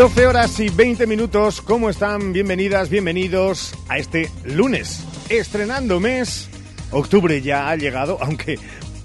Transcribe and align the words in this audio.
12 0.00 0.26
horas 0.26 0.58
y 0.60 0.70
20 0.70 1.06
minutos, 1.06 1.60
¿cómo 1.60 1.90
están? 1.90 2.32
Bienvenidas, 2.32 2.88
bienvenidos 2.88 3.74
a 3.86 3.98
este 3.98 4.30
lunes, 4.44 5.04
estrenando 5.28 6.00
mes. 6.00 6.48
Octubre 6.90 7.42
ya 7.42 7.68
ha 7.68 7.76
llegado, 7.76 8.16
aunque 8.22 8.58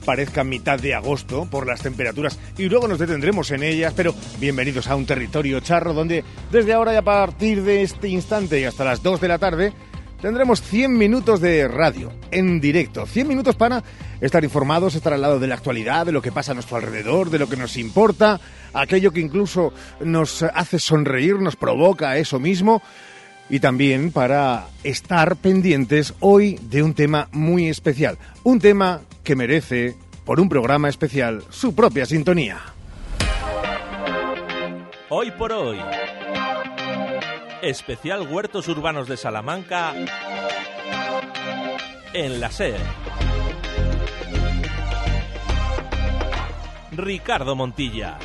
parezca 0.05 0.45
mitad 0.45 0.79
de 0.79 0.93
agosto 0.93 1.49
por 1.51 1.67
las 1.67 1.81
temperaturas 1.81 2.39
y 2.57 2.69
luego 2.69 2.87
nos 2.87 2.97
detendremos 2.97 3.51
en 3.51 3.63
ellas, 3.63 3.93
pero 3.93 4.15
bienvenidos 4.39 4.87
a 4.87 4.95
un 4.95 5.05
territorio 5.05 5.59
charro 5.59 5.93
donde 5.93 6.23
desde 6.49 6.71
ahora 6.71 6.93
y 6.93 6.95
a 6.95 7.01
partir 7.01 7.63
de 7.63 7.81
este 7.81 8.07
instante 8.07 8.61
y 8.61 8.63
hasta 8.63 8.85
las 8.85 9.03
2 9.03 9.19
de 9.19 9.27
la 9.27 9.37
tarde 9.37 9.73
tendremos 10.21 10.61
100 10.61 10.97
minutos 10.97 11.41
de 11.41 11.67
radio 11.67 12.11
en 12.31 12.59
directo, 12.59 13.05
100 13.05 13.27
minutos 13.27 13.55
para 13.55 13.83
estar 14.21 14.43
informados, 14.43 14.95
estar 14.95 15.13
al 15.13 15.21
lado 15.21 15.39
de 15.39 15.47
la 15.47 15.55
actualidad, 15.55 16.05
de 16.05 16.11
lo 16.11 16.21
que 16.21 16.31
pasa 16.31 16.51
a 16.51 16.55
nuestro 16.55 16.77
alrededor, 16.77 17.29
de 17.29 17.39
lo 17.39 17.49
que 17.49 17.57
nos 17.57 17.77
importa, 17.77 18.39
aquello 18.73 19.11
que 19.11 19.19
incluso 19.19 19.73
nos 19.99 20.43
hace 20.43 20.79
sonreír, 20.79 21.39
nos 21.39 21.55
provoca 21.55 22.17
eso 22.17 22.39
mismo. 22.39 22.81
Y 23.49 23.59
también 23.59 24.11
para 24.11 24.67
estar 24.83 25.35
pendientes 25.35 26.15
hoy 26.19 26.59
de 26.63 26.81
un 26.81 26.95
tema 26.95 27.29
muy 27.31 27.69
especial, 27.69 28.17
un 28.43 28.59
tema 28.59 29.01
que 29.23 29.35
merece, 29.35 29.95
por 30.25 30.39
un 30.39 30.49
programa 30.49 30.89
especial, 30.89 31.43
su 31.51 31.75
propia 31.75 32.07
sintonía. 32.07 32.59
Hoy 35.09 35.29
por 35.31 35.51
hoy, 35.51 35.77
especial 37.69 38.27
Huertos 38.31 38.67
Urbanos 38.67 39.07
de 39.07 39.17
Salamanca 39.17 39.93
en 42.13 42.39
la 42.39 42.51
SER. 42.51 42.79
Ricardo 46.91 47.55
Montilla. 47.55 48.17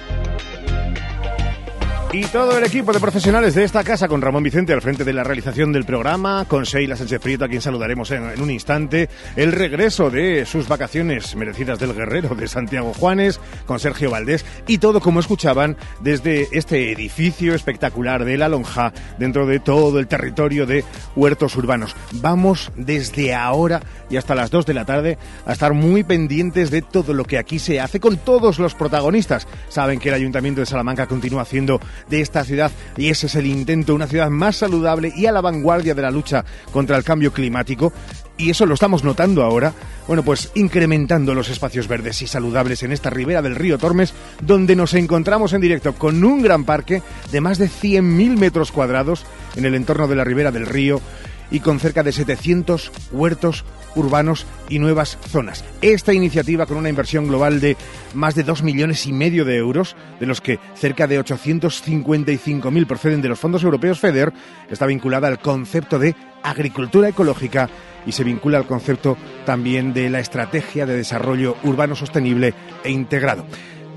Y 2.12 2.25
todo 2.25 2.58
el 2.58 2.64
equipo 2.64 2.92
de 2.92 2.98
profesionales 2.98 3.55
de 3.55 3.62
esta 3.62 3.84
casa, 3.84 4.08
con 4.08 4.20
Ramón 4.20 4.42
Vicente 4.42 4.72
al 4.72 4.83
frente 4.83 5.05
de 5.05 5.12
la 5.12 5.22
realización 5.22 5.72
del 5.72 5.84
programa, 5.84 6.44
con 6.48 6.64
Sheila 6.64 6.97
Sánchez 6.97 7.20
Prieto, 7.20 7.44
a 7.44 7.48
quien 7.48 7.62
saludaremos 7.62 8.11
en, 8.11 8.42
un 8.42 8.50
instante, 8.50 9.08
el 9.36 9.52
regreso 9.52 10.11
de 10.11 10.44
sus 10.44 10.67
vacaciones 10.67 11.36
merecidas 11.36 11.78
del 11.78 11.94
guerrero 11.94 12.34
de 12.34 12.48
Santiago 12.48 12.92
Juanes, 12.94 13.39
con 13.64 13.78
Sergio 13.78 14.11
Valdés, 14.11 14.44
y 14.67 14.78
todo 14.78 15.00
como 15.00 15.20
escuchaban 15.20 15.77
desde 16.00 16.48
este 16.50 16.91
edificio 16.91 17.55
espectacular 17.55 18.24
de 18.24 18.39
La 18.39 18.48
Lonja, 18.48 18.92
dentro 19.17 19.47
de 19.47 19.61
todo 19.61 20.00
el 20.00 20.08
territorio 20.08 20.67
de 20.67 20.84
huertos 21.14 21.55
urbanos. 21.55 21.95
Vamos 22.14 22.72
desde 22.74 23.36
ahora 23.36 23.83
y 24.11 24.17
hasta 24.17 24.34
las 24.34 24.50
2 24.50 24.67
de 24.67 24.74
la 24.74 24.84
tarde 24.84 25.17
a 25.47 25.52
estar 25.52 25.74
muy 25.74 26.02
pendientes 26.02 26.72
de 26.72 26.83
todo 26.83 27.14
lo 27.14 27.24
que 27.24 27.39
aquí 27.39 27.61
se 27.61 27.78
hace 27.78 28.00
con 28.00 28.17
todos 28.17 28.58
los 28.58 28.74
protagonistas. 28.74 29.47
Saben 29.69 30.00
que 30.00 30.08
el 30.08 30.17
Ayuntamiento 30.17 30.61
de 30.61 30.67
Salamanca 30.67 31.06
continúa 31.06 31.42
haciendo 31.42 31.80
de 32.08 32.20
esta 32.20 32.44
ciudad 32.44 32.70
y 32.96 33.08
ese 33.08 33.26
es 33.26 33.34
el 33.34 33.46
intento, 33.46 33.94
una 33.94 34.06
ciudad 34.06 34.30
más 34.30 34.56
saludable 34.56 35.12
y 35.14 35.26
a 35.26 35.32
la 35.32 35.40
vanguardia 35.40 35.94
de 35.94 36.02
la 36.02 36.10
lucha 36.10 36.44
contra 36.72 36.96
el 36.96 37.04
cambio 37.04 37.32
climático. 37.32 37.92
Y 38.36 38.48
eso 38.48 38.64
lo 38.64 38.72
estamos 38.72 39.04
notando 39.04 39.42
ahora. 39.42 39.74
Bueno, 40.06 40.22
pues 40.24 40.50
incrementando 40.54 41.34
los 41.34 41.50
espacios 41.50 41.88
verdes 41.88 42.22
y 42.22 42.26
saludables 42.26 42.82
en 42.82 42.90
esta 42.90 43.10
ribera 43.10 43.42
del 43.42 43.54
río 43.54 43.76
Tormes, 43.76 44.14
donde 44.40 44.74
nos 44.74 44.94
encontramos 44.94 45.52
en 45.52 45.60
directo 45.60 45.94
con 45.94 46.24
un 46.24 46.40
gran 46.40 46.64
parque 46.64 47.02
de 47.30 47.40
más 47.42 47.58
de 47.58 47.66
100.000 47.66 48.38
metros 48.38 48.72
cuadrados 48.72 49.26
en 49.56 49.66
el 49.66 49.74
entorno 49.74 50.08
de 50.08 50.16
la 50.16 50.24
ribera 50.24 50.50
del 50.50 50.66
río 50.66 51.02
y 51.50 51.60
con 51.60 51.80
cerca 51.80 52.02
de 52.02 52.12
700 52.12 52.90
huertos 53.12 53.64
urbanos 53.94 54.46
y 54.69 54.78
nuevas 54.78 55.19
zonas. 55.28 55.64
Esta 55.80 56.12
iniciativa 56.12 56.67
con 56.67 56.77
una 56.77 56.89
inversión 56.89 57.28
global 57.28 57.61
de 57.61 57.77
más 58.14 58.34
de 58.34 58.42
2 58.42 58.62
millones 58.62 59.06
y 59.06 59.12
medio 59.12 59.45
de 59.45 59.56
euros, 59.56 59.96
de 60.18 60.27
los 60.27 60.40
que 60.40 60.58
cerca 60.74 61.06
de 61.06 61.20
855.000 61.20 62.86
proceden 62.86 63.23
de 63.23 63.28
los 63.28 63.39
fondos 63.39 63.62
europeos 63.62 64.01
FEDER, 64.01 64.33
está 64.70 64.86
vinculada 64.86 65.28
al 65.28 65.40
concepto 65.40 65.98
de 65.98 66.14
agricultura 66.42 67.08
ecológica 67.08 67.68
y 68.06 68.12
se 68.12 68.24
vincula 68.24 68.58
al 68.58 68.67
concepto 68.67 69.17
también 69.45 69.92
de 69.92 70.08
la 70.08 70.20
estrategia 70.20 70.86
de 70.86 70.96
desarrollo 70.96 71.57
urbano 71.64 71.95
sostenible 71.95 72.55
e 72.84 72.90
integrado. 72.90 73.45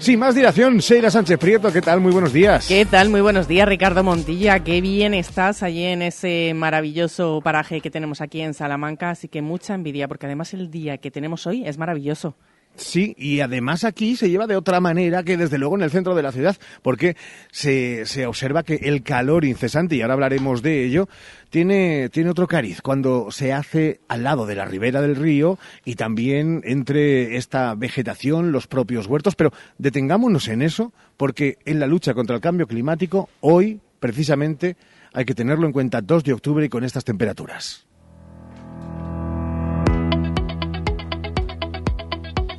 Sin 0.04 0.20
más 0.20 0.36
dilación, 0.36 0.80
Sheila 0.80 1.10
Sánchez 1.10 1.40
Prieto, 1.40 1.72
¿qué 1.72 1.82
tal? 1.82 2.02
Muy 2.02 2.12
buenos 2.12 2.34
días. 2.34 2.68
¿Qué 2.68 2.86
tal? 2.86 3.08
Muy 3.08 3.22
buenos 3.22 3.48
días, 3.48 3.66
Ricardo 3.66 4.04
Montilla. 4.04 4.60
Qué 4.60 4.82
bien 4.82 5.14
estás 5.14 5.64
allí 5.64 5.86
en 5.86 6.02
ese 6.02 6.52
maravilloso 6.54 7.40
paraje 7.42 7.80
que 7.80 7.90
tenemos 7.90 8.20
aquí 8.20 8.42
en 8.42 8.54
Salamanca, 8.54 9.12
así 9.12 9.30
que 9.30 9.42
mucha 9.42 9.74
envidia, 9.74 10.10
porque 10.10 10.26
además 10.26 10.54
el 10.54 10.70
día 10.70 10.98
que 10.98 11.10
tenemos 11.10 11.48
hoy 11.48 11.66
es 11.66 11.78
maravilloso. 11.78 12.36
Sí, 12.76 13.14
y 13.20 13.42
además 13.42 13.84
aquí 13.84 14.16
se 14.16 14.32
lleva 14.32 14.48
de 14.48 14.56
otra 14.56 14.80
manera 14.80 15.22
que 15.22 15.38
desde 15.38 15.60
luego 15.60 15.76
en 15.76 15.84
el 15.84 15.92
centro 15.92 16.16
de 16.16 16.24
la 16.24 16.32
ciudad, 16.32 16.58
porque 16.82 17.16
se, 17.52 18.08
se 18.08 18.26
observa 18.26 18.64
que 18.64 18.76
el 18.76 19.04
calor 19.04 19.46
incesante, 19.46 19.96
y 19.96 20.02
ahora 20.02 20.16
hablaremos 20.16 20.64
de 20.64 20.84
ello, 20.84 21.08
tiene, 21.52 22.10
tiene 22.10 22.32
otro 22.32 22.48
cariz 22.48 22.82
cuando 22.82 23.30
se 23.30 23.54
hace 23.54 24.00
al 24.08 24.24
lado 24.24 24.48
de 24.48 24.56
la 24.56 24.66
ribera 24.66 25.02
del 25.02 25.16
río 25.16 25.60
y 25.86 25.96
también 25.96 26.62
entre 26.64 27.38
esta 27.38 27.76
vegetación, 27.76 28.52
los 28.52 28.66
propios 28.66 29.06
huertos, 29.06 29.36
pero 29.36 29.54
detengámonos 29.78 30.48
en 30.48 30.64
eso, 30.64 30.94
porque 31.16 31.60
en 31.66 31.80
la 31.80 31.86
lucha 31.86 32.16
contra 32.16 32.36
el 32.36 32.42
cambio 32.42 32.66
climático, 32.66 33.30
hoy, 33.40 33.82
precisamente, 34.00 34.78
hay 35.14 35.26
que 35.26 35.36
tenerlo 35.36 35.68
en 35.68 35.74
cuenta 35.74 36.02
2 36.02 36.24
de 36.24 36.34
octubre 36.34 36.66
y 36.66 36.70
con 36.70 36.84
estas 36.84 37.04
temperaturas. 37.04 37.86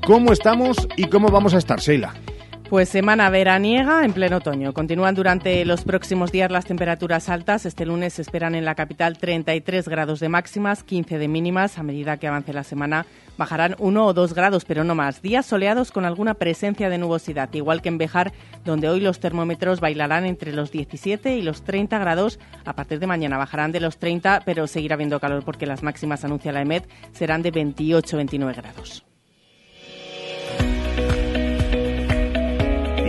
¿Cómo 0.06 0.32
estamos 0.32 0.76
y 0.98 1.04
cómo 1.06 1.28
vamos 1.28 1.54
a 1.54 1.58
estar, 1.58 1.80
Sheila? 1.80 2.12
Pues 2.68 2.90
semana 2.90 3.30
veraniega 3.30 4.04
en 4.04 4.12
pleno 4.12 4.36
otoño. 4.36 4.74
Continúan 4.74 5.14
durante 5.14 5.64
los 5.64 5.84
próximos 5.84 6.30
días 6.30 6.50
las 6.50 6.66
temperaturas 6.66 7.30
altas. 7.30 7.64
Este 7.64 7.86
lunes 7.86 8.12
se 8.12 8.20
esperan 8.22 8.54
en 8.54 8.66
la 8.66 8.74
capital 8.74 9.16
33 9.16 9.88
grados 9.88 10.20
de 10.20 10.28
máximas, 10.28 10.84
15 10.84 11.16
de 11.16 11.26
mínimas. 11.26 11.78
A 11.78 11.82
medida 11.82 12.18
que 12.18 12.28
avance 12.28 12.52
la 12.52 12.64
semana 12.64 13.06
bajarán 13.38 13.76
1 13.78 14.06
o 14.06 14.12
2 14.12 14.34
grados, 14.34 14.66
pero 14.66 14.84
no 14.84 14.94
más. 14.94 15.22
Días 15.22 15.46
soleados 15.46 15.90
con 15.90 16.04
alguna 16.04 16.34
presencia 16.34 16.90
de 16.90 16.98
nubosidad, 16.98 17.48
igual 17.54 17.80
que 17.80 17.88
en 17.88 17.96
Bejar, 17.96 18.34
donde 18.62 18.90
hoy 18.90 19.00
los 19.00 19.20
termómetros 19.20 19.80
bailarán 19.80 20.26
entre 20.26 20.52
los 20.52 20.70
17 20.70 21.34
y 21.34 21.40
los 21.40 21.62
30 21.62 21.98
grados. 21.98 22.38
A 22.66 22.74
partir 22.74 22.98
de 22.98 23.06
mañana 23.06 23.38
bajarán 23.38 23.72
de 23.72 23.80
los 23.80 23.96
30, 23.96 24.42
pero 24.44 24.66
seguirá 24.66 24.96
habiendo 24.96 25.18
calor 25.18 25.44
porque 25.46 25.64
las 25.64 25.82
máximas, 25.82 26.26
anuncia 26.26 26.52
la 26.52 26.60
EMET, 26.60 26.86
serán 27.12 27.40
de 27.40 27.52
28-29 27.52 28.54
grados. 28.54 29.04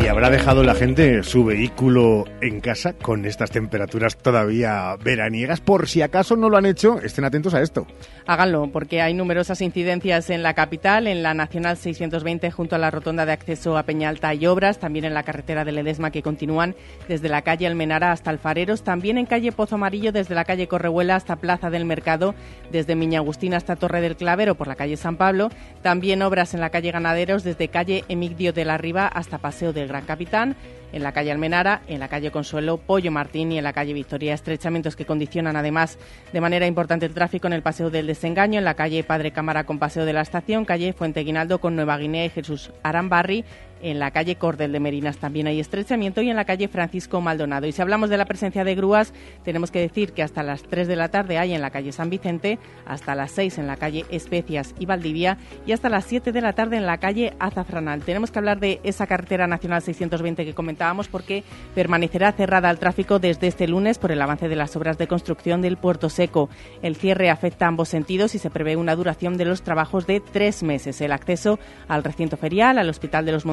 ¿Y 0.06 0.08
habrá 0.08 0.30
dejado 0.30 0.64
la 0.64 0.76
gente 0.76 1.24
su 1.24 1.46
vehículo 1.46 2.26
en 2.40 2.62
casa 2.62 2.94
con 2.94 3.26
estas 3.26 3.50
temperaturas 3.50 4.16
todavía 4.16 4.96
veraniegas? 5.04 5.62
Por 5.62 5.88
si 5.88 6.04
acaso 6.04 6.36
no 6.36 6.48
lo 6.48 6.58
han 6.58 6.68
hecho, 6.68 7.02
estén 7.02 7.26
atentos 7.26 7.56
a 7.56 7.62
esto. 7.64 7.88
Háganlo, 8.28 8.70
porque 8.72 9.02
hay 9.02 9.16
numerosas 9.16 9.62
incidencias 9.62 10.30
en 10.30 10.44
la 10.44 10.54
capital, 10.54 11.08
en 11.08 11.24
la 11.24 11.34
Nacional 11.34 11.78
620 11.78 12.52
junto 12.52 12.76
a 12.76 12.80
la 12.80 12.92
rotonda 12.92 13.26
de 13.26 13.32
acceso 13.32 13.80
a 13.80 13.84
Peñalta 13.84 14.28
hay 14.28 14.46
obras, 14.46 14.78
también 14.78 15.06
en 15.06 15.16
la 15.16 15.24
carretera 15.24 15.66
de 15.66 15.72
Ledesma 15.72 16.12
que 16.12 16.22
continúan 16.22 16.76
desde 17.08 17.28
la 17.28 17.42
calle 17.42 17.66
Almenara 17.66 18.12
hasta 18.12 18.30
Alfareros, 18.30 18.84
también 18.84 19.18
en 19.18 19.26
calle 19.26 19.52
Pozo 19.54 19.74
Amarillo 19.74 20.12
desde 20.12 20.36
la 20.36 20.46
calle 20.46 20.68
Correhuela 20.68 21.16
hasta 21.16 21.38
Plaza 21.38 21.72
del 21.72 21.86
Mercado, 21.86 22.36
desde 22.72 22.96
Miña 22.96 23.22
Agustina 23.22 23.58
hasta 23.58 23.76
Torre 23.76 24.02
del 24.02 24.18
Clavero 24.18 24.54
por 24.54 24.68
la 24.68 24.76
calle 24.76 24.98
San 24.98 25.18
Pablo, 25.18 25.50
también 25.82 26.22
obras 26.22 26.54
en 26.54 26.62
la 26.62 26.70
calle 26.70 26.92
Ganaderos 26.92 27.44
desde 27.44 27.70
calle 27.70 28.04
Emigdio 28.08 28.54
de 28.54 28.66
la 28.66 28.78
Riva 28.78 29.08
hasta 29.08 29.40
Paseo 29.40 29.74
del 29.74 29.88
Gran 29.88 29.95
Capitán, 30.04 30.56
en 30.92 31.04
la 31.04 31.12
calle 31.12 31.32
Almenara, 31.32 31.82
en 31.88 32.00
la 32.00 32.08
calle 32.08 32.32
Consuelo, 32.32 32.78
Pollo 32.78 33.12
Martín 33.12 33.52
y 33.52 33.58
en 33.58 33.64
la 33.64 33.74
calle 33.74 33.94
Victoria. 33.94 34.34
Estrechamientos 34.34 34.96
que 34.96 35.06
condicionan 35.06 35.56
además 35.56 35.98
de 36.32 36.42
manera 36.42 36.68
importante 36.68 37.06
el 37.06 37.14
tráfico 37.14 37.48
en 37.48 37.54
el 37.54 37.62
Paseo 37.62 37.90
del 37.90 38.08
Desengaño, 38.08 38.60
en 38.60 38.66
la 38.66 38.76
calle 38.76 39.04
Padre 39.04 39.32
Cámara 39.32 39.66
con 39.66 39.80
Paseo 39.80 40.06
de 40.06 40.14
la 40.14 40.22
Estación, 40.22 40.66
calle 40.66 40.94
Fuente 40.94 41.22
Guinaldo 41.22 41.60
con 41.60 41.76
Nueva 41.76 41.98
Guinea 41.98 42.26
y 42.26 42.30
Jesús 42.30 42.72
Arambarri, 42.84 43.44
en 43.86 44.00
la 44.00 44.10
calle 44.10 44.36
Cordel 44.36 44.72
de 44.72 44.80
Merinas 44.80 45.18
también 45.18 45.46
hay 45.46 45.60
estrechamiento 45.60 46.24
y 46.24 46.30
en 46.32 46.36
la 46.36 46.46
calle 46.46 46.68
Francisco 46.68 47.22
Maldonado. 47.22 47.68
Y 47.68 47.72
si 47.72 47.84
hablamos 47.84 48.10
de 48.10 48.18
la 48.18 48.26
presencia 48.26 48.64
de 48.64 48.74
grúas, 48.74 49.14
tenemos 49.44 49.70
que 49.70 49.80
decir 49.80 50.14
que 50.14 50.24
hasta 50.24 50.42
las 50.42 50.64
3 50.64 50.88
de 50.88 50.96
la 50.96 51.10
tarde 51.10 51.38
hay 51.38 51.54
en 51.54 51.62
la 51.62 51.70
calle 51.70 51.92
San 51.92 52.10
Vicente, 52.10 52.58
hasta 52.88 53.14
las 53.14 53.32
6 53.34 53.60
en 53.60 53.68
la 53.68 53.78
calle 53.78 54.04
Especias 54.10 54.74
y 54.80 54.88
Valdivia 54.88 55.38
y 55.68 55.72
hasta 55.72 55.90
las 55.90 56.06
7 56.06 56.32
de 56.32 56.42
la 56.42 56.54
tarde 56.54 56.78
en 56.78 56.88
la 56.88 56.98
calle 56.98 57.34
Azafranal. 57.38 58.02
Tenemos 58.02 58.32
que 58.32 58.40
hablar 58.40 58.60
de 58.60 58.82
esa 58.84 59.06
carretera 59.06 59.46
nacional 59.46 59.84
620 59.84 60.46
que 60.46 60.56
comentábamos 60.56 61.08
porque 61.08 61.44
permanecerá 61.76 62.32
cerrada 62.32 62.70
al 62.70 62.80
tráfico 62.80 63.20
desde 63.20 63.46
este 63.46 63.68
lunes 63.68 64.00
por 64.00 64.12
el 64.12 64.22
avance 64.22 64.50
de 64.50 64.56
las 64.56 64.76
obras 64.76 64.98
de 64.98 65.08
construcción 65.08 65.62
del 65.62 65.78
Puerto 65.78 66.10
Seco. 66.10 66.50
El 66.82 66.96
cierre 66.96 67.30
afecta 67.30 67.66
a 67.66 67.68
ambos 67.68 67.90
sentidos 67.90 68.34
y 68.34 68.40
se 68.40 68.50
prevé 68.50 68.78
una 68.78 68.96
duración 68.96 69.38
de 69.38 69.46
los 69.46 69.62
trabajos 69.62 70.08
de 70.08 70.22
tres 70.22 70.64
meses. 70.64 71.02
El 71.02 71.12
acceso 71.12 71.60
al 71.88 72.04
recinto 72.04 72.36
ferial, 72.36 72.80
al 72.80 72.90
Hospital 72.90 73.26
de 73.26 73.32
los 73.32 73.46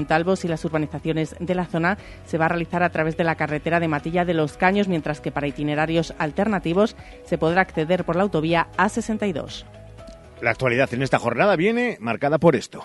Y 0.45 0.49
las 0.49 0.65
urbanizaciones 0.65 1.35
de 1.41 1.55
la 1.55 1.67
zona 1.67 1.99
se 2.27 2.39
va 2.39 2.47
a 2.47 2.49
realizar 2.49 2.83
a 2.83 2.91
través 2.91 3.17
de 3.17 3.25
la 3.25 3.35
carretera 3.35 3.81
de 3.81 3.89
Matilla 3.89 4.25
de 4.25 4.35
los 4.35 4.57
Caños, 4.57 4.87
mientras 4.87 5.21
que 5.21 5.33
para 5.33 5.49
itinerarios 5.49 6.15
alternativos 6.19 6.97
se 7.25 7.39
podrá 7.39 7.63
acceder 7.63 8.05
por 8.05 8.17
la 8.17 8.23
autovía 8.23 8.69
A62. 8.77 9.65
La 10.41 10.51
actualidad 10.51 10.93
en 10.95 11.03
esta 11.03 11.19
jornada 11.19 11.57
viene 11.57 11.97
marcada 12.01 12.39
por 12.39 12.55
esto. 12.55 12.85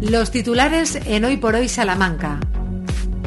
Los 0.00 0.30
titulares 0.30 0.96
en 1.06 1.24
Hoy 1.26 1.36
por 1.36 1.54
Hoy 1.54 1.68
Salamanca. 1.68 2.40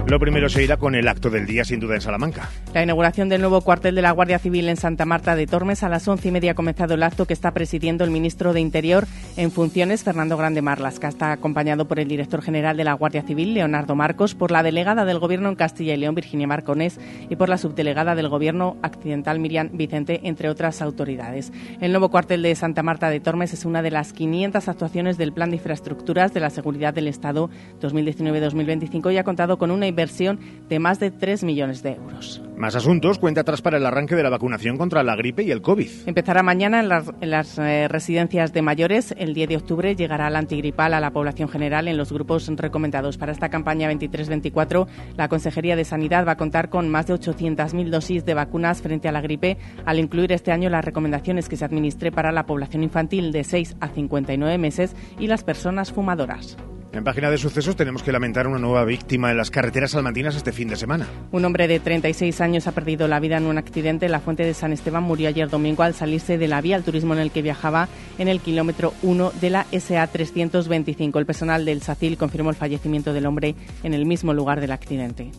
Lo 0.05 0.19
primero 0.19 0.49
se 0.49 0.61
irá 0.61 0.75
con 0.75 0.95
el 0.95 1.07
acto 1.07 1.29
del 1.29 1.45
día, 1.45 1.63
sin 1.63 1.79
duda, 1.79 1.95
en 1.95 2.01
Salamanca. 2.01 2.49
La 2.73 2.83
inauguración 2.83 3.29
del 3.29 3.39
nuevo 3.39 3.61
cuartel 3.61 3.95
de 3.95 4.01
la 4.01 4.11
Guardia 4.11 4.37
Civil 4.37 4.67
en 4.67 4.75
Santa 4.75 5.05
Marta 5.05 5.35
de 5.37 5.47
Tormes 5.47 5.81
a 5.81 5.87
las 5.87 6.05
once 6.09 6.27
y 6.27 6.31
media 6.31 6.51
ha 6.51 6.55
comenzado 6.55 6.93
el 6.93 7.03
acto 7.03 7.25
que 7.25 7.33
está 7.33 7.51
presidiendo 7.51 8.03
el 8.03 8.11
ministro 8.11 8.51
de 8.51 8.59
Interior 8.59 9.07
en 9.37 9.49
funciones, 9.49 10.03
Fernando 10.03 10.35
Grande 10.35 10.61
Marlasca. 10.61 11.07
Está 11.07 11.31
acompañado 11.31 11.87
por 11.87 11.99
el 11.99 12.09
director 12.09 12.41
general 12.41 12.75
de 12.75 12.83
la 12.83 12.93
Guardia 12.93 13.21
Civil, 13.21 13.53
Leonardo 13.53 13.95
Marcos, 13.95 14.35
por 14.35 14.51
la 14.51 14.61
delegada 14.61 15.05
del 15.05 15.19
Gobierno 15.19 15.47
en 15.47 15.55
Castilla 15.55 15.93
y 15.93 15.97
León, 15.97 16.15
Virginia 16.15 16.47
Marconés, 16.47 16.99
y 17.29 17.37
por 17.37 17.47
la 17.47 17.57
subdelegada 17.57 18.13
del 18.13 18.27
Gobierno 18.27 18.75
accidental, 18.81 19.39
Miriam 19.39 19.69
Vicente, 19.71 20.19
entre 20.25 20.49
otras 20.49 20.81
autoridades. 20.81 21.53
El 21.79 21.91
nuevo 21.91 22.11
cuartel 22.11 22.41
de 22.41 22.53
Santa 22.55 22.83
Marta 22.83 23.09
de 23.09 23.21
Tormes 23.21 23.53
es 23.53 23.63
una 23.63 23.81
de 23.81 23.91
las 23.91 24.11
500 24.11 24.67
actuaciones 24.67 25.17
del 25.17 25.31
Plan 25.31 25.49
de 25.49 25.55
Infraestructuras 25.55 26.33
de 26.33 26.41
la 26.41 26.49
Seguridad 26.49 26.93
del 26.93 27.07
Estado 27.07 27.49
2019-2025 27.81 29.13
y 29.13 29.17
ha 29.17 29.23
contado 29.23 29.57
con 29.57 29.71
una 29.71 29.87
inversión 29.93 30.39
de 30.69 30.79
más 30.79 30.99
de 30.99 31.11
3 31.11 31.43
millones 31.43 31.83
de 31.83 31.91
euros. 31.93 32.41
Más 32.57 32.75
asuntos, 32.75 33.19
cuenta 33.19 33.41
atrás 33.41 33.61
para 33.61 33.77
el 33.77 33.85
arranque 33.85 34.15
de 34.15 34.23
la 34.23 34.29
vacunación 34.29 34.77
contra 34.77 35.03
la 35.03 35.15
gripe 35.15 35.43
y 35.43 35.51
el 35.51 35.61
COVID. 35.61 35.89
Empezará 36.07 36.41
mañana 36.41 36.79
en 36.79 36.89
las, 36.89 37.11
en 37.21 37.29
las 37.29 37.57
eh, 37.59 37.87
residencias 37.87 38.53
de 38.53 38.61
mayores. 38.61 39.13
El 39.17 39.33
10 39.33 39.49
de 39.49 39.57
octubre 39.57 39.95
llegará 39.95 40.29
la 40.29 40.39
antigripal 40.39 40.93
a 40.93 40.99
la 40.99 41.11
población 41.11 41.49
general 41.49 41.87
en 41.87 41.97
los 41.97 42.11
grupos 42.11 42.47
recomendados. 42.47 43.17
Para 43.17 43.31
esta 43.31 43.49
campaña 43.49 43.91
23-24, 43.91 44.87
la 45.15 45.27
Consejería 45.27 45.75
de 45.75 45.85
Sanidad 45.85 46.25
va 46.27 46.33
a 46.33 46.37
contar 46.37 46.69
con 46.69 46.89
más 46.89 47.07
de 47.07 47.15
800.000 47.15 47.89
dosis 47.89 48.25
de 48.25 48.33
vacunas 48.33 48.81
frente 48.81 49.07
a 49.07 49.11
la 49.11 49.21
gripe, 49.21 49.57
al 49.85 49.99
incluir 49.99 50.31
este 50.31 50.51
año 50.51 50.69
las 50.69 50.85
recomendaciones 50.85 51.49
que 51.49 51.57
se 51.57 51.65
administre 51.65 52.11
para 52.11 52.31
la 52.31 52.45
población 52.45 52.83
infantil 52.83 53.31
de 53.31 53.43
6 53.43 53.77
a 53.79 53.89
59 53.89 54.57
meses 54.57 54.95
y 55.19 55.27
las 55.27 55.43
personas 55.43 55.91
fumadoras. 55.91 56.57
En 56.93 57.03
página 57.03 57.31
de 57.31 57.39
sucesos 57.39 57.75
tenemos 57.75 58.03
que 58.03 58.11
lamentar 58.11 58.47
una 58.47 58.59
nueva 58.59 58.85
víctima 58.85 59.31
en 59.31 59.37
las 59.37 59.49
carreteras 59.49 59.91
salmantinas 59.91 60.35
este 60.35 60.51
fin 60.51 60.67
de 60.67 60.75
semana. 60.75 61.07
Un 61.31 61.43
hombre 61.43 61.67
de 61.67 61.79
36 61.79 62.39
años 62.39 62.67
ha 62.67 62.71
perdido 62.71 63.07
la 63.07 63.19
vida 63.19 63.37
en 63.37 63.47
un 63.47 63.57
accidente 63.57 64.05
en 64.05 64.11
la 64.11 64.19
fuente 64.19 64.43
de 64.43 64.53
San 64.53 64.71
Esteban. 64.71 65.01
Murió 65.01 65.27
ayer 65.27 65.49
domingo 65.49 65.81
al 65.81 65.95
salirse 65.95 66.37
de 66.37 66.47
la 66.47 66.61
vía 66.61 66.75
al 66.75 66.83
turismo 66.83 67.15
en 67.15 67.19
el 67.19 67.31
que 67.31 67.41
viajaba 67.41 67.87
en 68.19 68.27
el 68.27 68.41
kilómetro 68.41 68.93
1 69.01 69.31
de 69.41 69.49
la 69.49 69.65
SA 69.71 70.05
325. 70.05 71.17
El 71.17 71.25
personal 71.25 71.65
del 71.65 71.81
SACIL 71.81 72.15
confirmó 72.15 72.51
el 72.51 72.55
fallecimiento 72.55 73.11
del 73.11 73.25
hombre 73.25 73.55
en 73.81 73.95
el 73.95 74.05
mismo 74.05 74.31
lugar 74.31 74.61
del 74.61 74.71
accidente. 74.71 75.31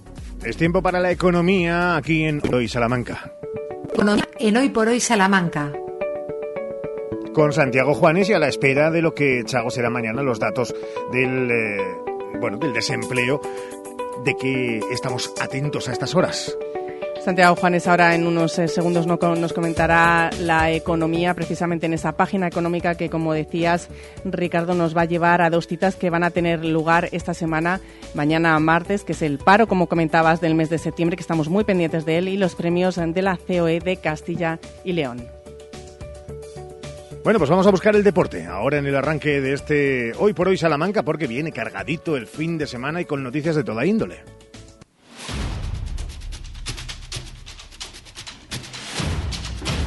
Es 0.45 0.57
tiempo 0.57 0.83
para 0.83 0.99
la 0.99 1.13
economía 1.13 1.95
aquí 1.95 2.25
en 2.25 2.43
Hoy 2.53 2.67
Salamanca. 2.67 3.31
En 4.41 4.57
Hoy 4.57 4.71
por 4.71 4.89
Hoy 4.89 4.99
Salamanca 4.99 5.73
con 7.35 7.53
Santiago 7.53 7.95
Juanes 7.95 8.31
y 8.31 8.33
a 8.33 8.39
la 8.39 8.49
espera 8.49 8.91
de 8.91 9.03
lo 9.03 9.13
que 9.13 9.43
Chago 9.45 9.69
será 9.69 9.91
mañana 9.91 10.23
los 10.23 10.39
datos 10.39 10.75
del 11.13 11.51
eh, 11.51 11.77
bueno 12.41 12.57
del 12.57 12.73
desempleo 12.73 13.41
de 14.25 14.35
que 14.37 14.81
estamos 14.91 15.35
atentos 15.41 15.89
a 15.89 15.93
estas 15.93 16.15
horas. 16.15 16.57
Santiago 17.23 17.57
Juanes 17.57 17.87
ahora 17.89 18.15
en 18.15 18.27
unos 18.27 18.59
eh, 18.59 18.69
segundos 18.69 19.07
nos 19.07 19.53
comentará 19.53 20.31
la 20.41 20.71
economía 20.71 21.35
precisamente 21.35 21.87
en 21.87 21.95
esa 21.95 22.13
página 22.13 22.47
económica 22.47 22.97
que, 22.97 23.09
como 23.09 23.33
decías, 23.33 23.89
Ricardo, 24.25 24.75
nos 24.75 24.97
va 24.97 25.03
a 25.03 25.07
llevar 25.07 25.41
a 25.41 25.51
dos 25.51 25.67
citas 25.67 25.97
que 25.97 26.11
van 26.11 26.23
a 26.23 26.31
tener 26.31 26.65
lugar 26.65 27.09
esta 27.13 27.33
semana, 27.33 27.81
mañana 28.15 28.59
martes, 28.61 29.05
que 29.05 29.13
es 29.13 29.23
el 29.23 29.39
paro, 29.39 29.67
como 29.67 29.89
comentabas, 29.89 30.41
del 30.43 30.55
mes 30.55 30.69
de 30.69 30.79
septiembre, 30.79 31.17
que 31.17 31.23
estamos 31.23 31.49
muy 31.49 31.65
pendientes 31.65 32.05
de 32.05 32.19
él, 32.19 32.29
y 32.29 32.37
los 32.37 32.55
premios 32.55 32.97
de 32.97 33.23
la 33.23 33.39
COE 33.39 33.81
de 33.81 33.97
Castilla 33.97 34.59
y 34.85 34.93
León. 34.93 35.44
Bueno, 37.25 37.39
pues 37.39 37.49
vamos 37.49 37.67
a 37.67 37.71
buscar 37.71 37.97
el 37.97 38.05
deporte 38.05 38.45
ahora 38.45 38.77
en 38.77 38.85
el 38.85 38.95
arranque 38.95 39.41
de 39.41 39.55
este 39.55 40.13
Hoy 40.19 40.35
por 40.35 40.49
Hoy 40.49 40.59
Salamanca 40.59 41.05
porque 41.05 41.27
viene 41.27 41.53
cargadito 41.53 42.19
el 42.19 42.27
fin 42.27 42.59
de 42.59 42.67
semana 42.67 43.01
y 43.01 43.07
con 43.07 43.23
noticias 43.23 43.57
de 43.57 43.65
toda 43.65 43.87
índole. 43.87 44.23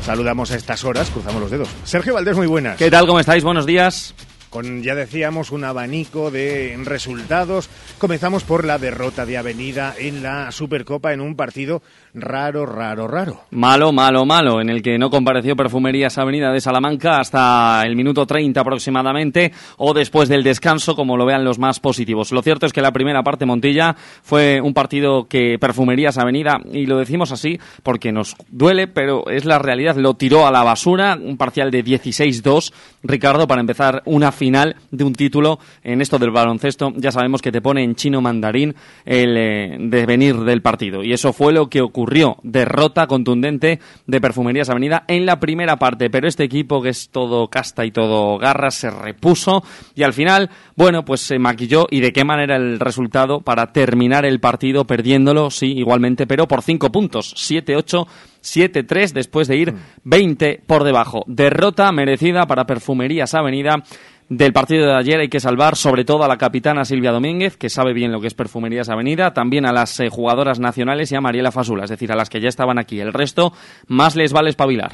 Saludamos 0.01 0.49
a 0.49 0.55
estas 0.55 0.83
horas, 0.83 1.11
cruzamos 1.11 1.39
los 1.39 1.51
dedos. 1.51 1.69
Sergio 1.83 2.15
Valdés, 2.15 2.35
muy 2.35 2.47
buenas. 2.47 2.75
¿Qué 2.75 2.89
tal? 2.89 3.05
¿Cómo 3.05 3.19
estáis? 3.19 3.43
Buenos 3.43 3.67
días 3.67 4.15
con, 4.49 4.81
ya 4.81 4.95
decíamos, 4.95 5.51
un 5.51 5.63
abanico 5.63 6.31
de 6.31 6.77
resultados. 6.83 7.69
Comenzamos 7.97 8.43
por 8.43 8.65
la 8.65 8.77
derrota 8.77 9.25
de 9.25 9.37
Avenida 9.37 9.93
en 9.97 10.23
la 10.23 10.51
Supercopa 10.51 11.13
en 11.13 11.21
un 11.21 11.35
partido 11.35 11.81
raro, 12.17 12.65
raro, 12.65 13.07
raro. 13.07 13.41
Malo, 13.51 13.91
malo, 13.91 14.25
malo, 14.25 14.59
en 14.59 14.69
el 14.69 14.81
que 14.81 14.97
no 14.97 15.09
compareció 15.09 15.55
Perfumerías 15.55 16.17
Avenida 16.17 16.51
de 16.51 16.61
Salamanca 16.61 17.19
hasta 17.19 17.83
el 17.85 17.95
minuto 17.95 18.25
30 18.25 18.59
aproximadamente 18.59 19.51
o 19.77 19.93
después 19.93 20.27
del 20.29 20.43
descanso, 20.43 20.95
como 20.95 21.17
lo 21.17 21.25
vean 21.25 21.43
los 21.43 21.59
más 21.59 21.79
positivos. 21.79 22.31
Lo 22.31 22.41
cierto 22.41 22.65
es 22.65 22.73
que 22.73 22.81
la 22.81 22.91
primera 22.91 23.23
parte 23.23 23.45
Montilla 23.45 23.95
fue 24.23 24.59
un 24.61 24.73
partido 24.73 25.27
que 25.27 25.57
Perfumerías 25.59 26.17
Avenida, 26.17 26.59
y 26.71 26.85
lo 26.85 26.97
decimos 26.97 27.31
así 27.31 27.59
porque 27.83 28.11
nos 28.11 28.35
duele, 28.49 28.87
pero 28.87 29.29
es 29.29 29.45
la 29.45 29.59
realidad, 29.59 29.95
lo 29.95 30.15
tiró 30.15 30.47
a 30.47 30.51
la 30.51 30.63
basura, 30.63 31.17
un 31.21 31.37
parcial 31.37 31.71
de 31.71 31.83
16-2, 31.83 32.73
Ricardo, 33.03 33.47
para 33.47 33.61
empezar 33.61 34.01
una 34.05 34.31
final 34.31 34.75
de 34.91 35.03
un 35.03 35.13
título 35.13 35.59
en 35.83 36.01
esto 36.01 36.19
del 36.19 36.31
baloncesto, 36.31 36.93
ya 36.95 37.11
sabemos 37.11 37.41
que 37.41 37.51
te 37.51 37.61
pone 37.61 37.83
en 37.83 37.95
chino 37.95 38.21
mandarín 38.21 38.75
el 39.05 39.37
eh, 39.37 39.77
devenir 39.79 40.35
del 40.39 40.61
partido. 40.61 41.03
Y 41.03 41.13
eso 41.13 41.33
fue 41.33 41.53
lo 41.53 41.69
que 41.69 41.81
ocurrió. 41.81 42.06
Derrota 42.43 43.05
contundente 43.05 43.79
de 44.05 44.21
Perfumerías 44.21 44.69
Avenida 44.69 45.03
en 45.07 45.25
la 45.25 45.39
primera 45.39 45.77
parte. 45.77 46.09
Pero 46.09 46.27
este 46.27 46.45
equipo, 46.45 46.81
que 46.81 46.89
es 46.89 47.09
todo 47.09 47.47
casta 47.49 47.85
y 47.85 47.91
todo 47.91 48.37
garra, 48.37 48.71
se 48.71 48.89
repuso 48.89 49.63
y 49.93 50.03
al 50.03 50.13
final, 50.13 50.49
bueno, 50.75 51.03
pues 51.03 51.21
se 51.21 51.37
maquilló. 51.37 51.87
¿Y 51.89 51.99
de 51.99 52.13
qué 52.13 52.23
manera 52.23 52.55
el 52.55 52.79
resultado 52.79 53.41
para 53.41 53.73
terminar 53.73 54.25
el 54.25 54.39
partido 54.39 54.85
perdiéndolo? 54.85 55.49
Sí, 55.49 55.73
igualmente, 55.77 56.27
pero 56.27 56.47
por 56.47 56.61
cinco 56.61 56.91
puntos. 56.91 57.35
7-8. 57.35 58.07
7-3 58.47 59.11
después 59.11 59.47
de 59.47 59.57
ir 59.57 59.73
20 60.03 60.61
por 60.65 60.83
debajo. 60.83 61.23
Derrota 61.27 61.91
merecida 61.91 62.45
para 62.45 62.65
Perfumerías 62.65 63.33
Avenida 63.33 63.83
del 64.29 64.51
partido 64.51 64.85
de 64.87 64.95
ayer 64.95 65.19
hay 65.19 65.29
que 65.29 65.39
salvar 65.39 65.75
sobre 65.75 66.03
todo 66.03 66.23
a 66.23 66.27
la 66.27 66.37
capitana 66.37 66.83
Silvia 66.83 67.11
Domínguez, 67.11 67.55
que 67.55 67.69
sabe 67.69 67.93
bien 67.93 68.11
lo 68.11 68.19
que 68.19 68.27
es 68.27 68.33
Perfumerías 68.33 68.89
Avenida, 68.89 69.33
también 69.33 69.65
a 69.65 69.71
las 69.71 69.99
eh, 69.99 70.09
jugadoras 70.09 70.59
nacionales 70.59 71.11
y 71.11 71.15
a 71.15 71.21
Mariela 71.21 71.51
Fasula, 71.51 71.85
es 71.85 71.89
decir, 71.89 72.11
a 72.11 72.15
las 72.15 72.29
que 72.29 72.41
ya 72.41 72.49
estaban 72.49 72.77
aquí. 72.77 72.99
El 72.99 73.13
resto, 73.13 73.53
más 73.87 74.15
les 74.15 74.33
vale 74.33 74.49
espabilar. 74.49 74.91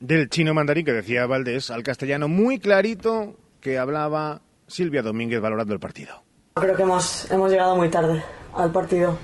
Del 0.00 0.28
chino 0.28 0.52
mandarín 0.52 0.84
que 0.84 0.92
decía 0.92 1.26
Valdés 1.26 1.70
al 1.70 1.82
castellano 1.82 2.28
muy 2.28 2.58
clarito 2.58 3.36
que 3.60 3.78
hablaba 3.78 4.40
Silvia 4.66 5.02
Domínguez 5.02 5.40
valorando 5.40 5.72
el 5.72 5.80
partido. 5.80 6.22
Creo 6.54 6.76
que 6.76 6.82
hemos, 6.82 7.30
hemos 7.30 7.50
llegado 7.50 7.76
muy 7.76 7.88
tarde 7.88 8.22
al 8.54 8.72
partido. 8.72 9.16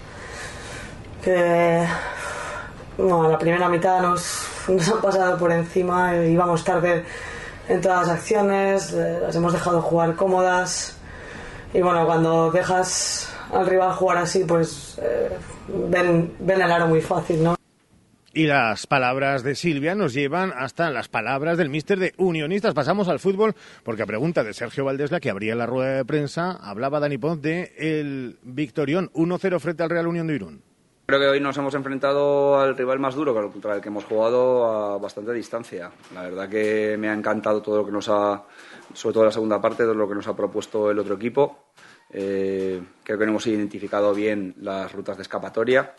Que 1.23 1.85
bueno, 2.97 3.31
la 3.31 3.39
primera 3.39 3.69
mitad 3.69 4.01
nos, 4.03 4.47
nos 4.69 4.89
han 4.89 5.01
pasado 5.01 5.39
por 5.39 5.51
encima, 5.51 6.17
íbamos 6.17 6.65
tarde 6.65 7.05
en 7.69 7.81
todas 7.81 8.07
las 8.07 8.17
acciones, 8.19 8.93
eh, 8.93 9.19
las 9.23 9.35
hemos 9.37 9.53
dejado 9.53 9.83
jugar 9.83 10.15
cómodas 10.15 10.97
y 11.75 11.81
bueno, 11.81 12.05
cuando 12.05 12.51
dejas 12.51 13.33
al 13.53 13.67
rival 13.67 13.93
jugar 13.93 14.19
así, 14.19 14.45
pues 14.45 14.99
eh, 15.03 15.31
ven, 15.89 16.35
ven 16.41 16.61
el 16.61 16.71
aro 16.71 16.87
muy 16.87 17.01
fácil, 17.01 17.43
¿no? 17.43 17.57
Y 18.35 18.47
las 18.47 18.87
palabras 18.87 19.43
de 19.43 19.55
Silvia 19.55 19.95
nos 19.95 20.15
llevan 20.15 20.53
hasta 20.57 20.91
las 20.91 21.09
palabras 21.09 21.59
del 21.59 21.69
míster 21.69 21.99
de 21.99 22.15
Unionistas. 22.17 22.73
Pasamos 22.73 23.09
al 23.09 23.21
fútbol, 23.21 23.55
porque 23.85 24.05
a 24.05 24.07
pregunta 24.07 24.43
de 24.43 24.55
Sergio 24.55 24.87
Valdés, 24.87 25.11
la 25.11 25.21
que 25.21 25.29
abría 25.29 25.55
la 25.55 25.67
rueda 25.67 25.97
de 25.97 26.05
prensa, 26.07 26.53
hablaba 26.53 26.99
Dani 26.99 27.19
Pons 27.19 27.43
de 27.43 27.75
el 27.77 28.39
Victorión 28.43 29.11
1-0 29.13 29.61
frente 29.61 29.83
al 29.83 29.91
Real 29.91 30.07
Unión 30.07 30.29
de 30.29 30.35
Irún. 30.35 30.63
Creo 31.13 31.21
que 31.21 31.29
hoy 31.29 31.41
nos 31.41 31.59
hemos 31.59 31.75
enfrentado 31.75 32.59
al 32.59 32.75
rival 32.75 32.99
más 32.99 33.15
duro 33.15 33.35
contra 33.35 33.75
el 33.75 33.83
que 33.83 33.89
hemos 33.89 34.05
jugado 34.07 34.65
a 34.65 34.97
bastante 34.97 35.31
distancia. 35.35 35.93
La 36.15 36.23
verdad 36.23 36.49
que 36.49 36.97
me 36.99 37.11
ha 37.11 37.13
encantado 37.13 37.61
todo 37.61 37.77
lo 37.77 37.85
que 37.85 37.93
nos 37.93 38.09
ha, 38.09 38.43
sobre 38.95 39.13
todo 39.13 39.25
la 39.27 39.31
segunda 39.31 39.61
parte, 39.61 39.83
todo 39.83 39.93
lo 39.93 40.09
que 40.09 40.15
nos 40.15 40.27
ha 40.27 40.35
propuesto 40.35 40.91
el 40.91 40.99
otro 40.99 41.17
equipo. 41.17 41.65
Eh, 42.11 42.83
creo 43.05 43.19
que 43.19 43.25
hemos 43.25 43.47
identificado 43.47 44.15
bien 44.15 44.55
las 44.61 44.91
rutas 44.91 45.19
de 45.19 45.25
escapatoria 45.25 45.93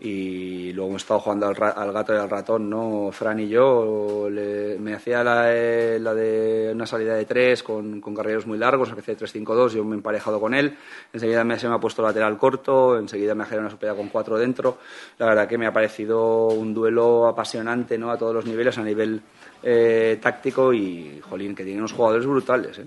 y 0.00 0.72
luego 0.72 0.90
hemos 0.90 1.02
estado 1.02 1.20
jugando 1.20 1.46
al, 1.46 1.92
gato 1.92 2.14
y 2.14 2.18
al 2.18 2.28
ratón, 2.28 2.68
¿no? 2.68 3.10
Fran 3.12 3.40
y 3.40 3.48
yo, 3.48 4.28
me 4.30 4.94
hacía 4.94 5.24
la, 5.24 5.54
eh, 5.54 5.98
de 5.98 6.70
una 6.74 6.86
salida 6.86 7.14
de 7.14 7.24
tres 7.24 7.62
con, 7.62 8.00
con 8.00 8.14
carreros 8.14 8.46
muy 8.46 8.58
largos, 8.58 8.90
empecé 8.90 9.14
de 9.14 9.24
3-5-2, 9.24 9.70
yo 9.70 9.84
me 9.84 9.94
he 9.94 9.96
emparejado 9.96 10.38
con 10.38 10.54
él, 10.54 10.76
enseguida 11.12 11.44
me, 11.44 11.58
se 11.58 11.68
me 11.68 11.74
ha 11.74 11.78
puesto 11.78 12.02
lateral 12.02 12.36
corto, 12.36 12.98
enseguida 12.98 13.34
me 13.34 13.42
ha 13.42 13.46
generado 13.46 13.68
una 13.68 13.70
supera 13.70 13.94
con 13.94 14.08
cuatro 14.08 14.38
dentro, 14.38 14.78
la 15.18 15.26
verdad 15.26 15.48
que 15.48 15.58
me 15.58 15.66
ha 15.66 15.72
parecido 15.72 16.48
un 16.48 16.74
duelo 16.74 17.26
apasionante, 17.26 17.96
¿no? 17.96 18.10
A 18.10 18.18
todos 18.18 18.34
los 18.34 18.46
niveles, 18.46 18.76
a 18.78 18.82
nivel 18.82 19.22
eh, 19.62 20.18
táctico 20.20 20.72
y, 20.72 21.20
jolín, 21.22 21.54
que 21.54 21.64
tiene 21.64 21.78
unos 21.78 21.92
jugadores 21.92 22.26
brutales, 22.26 22.78
¿eh? 22.78 22.86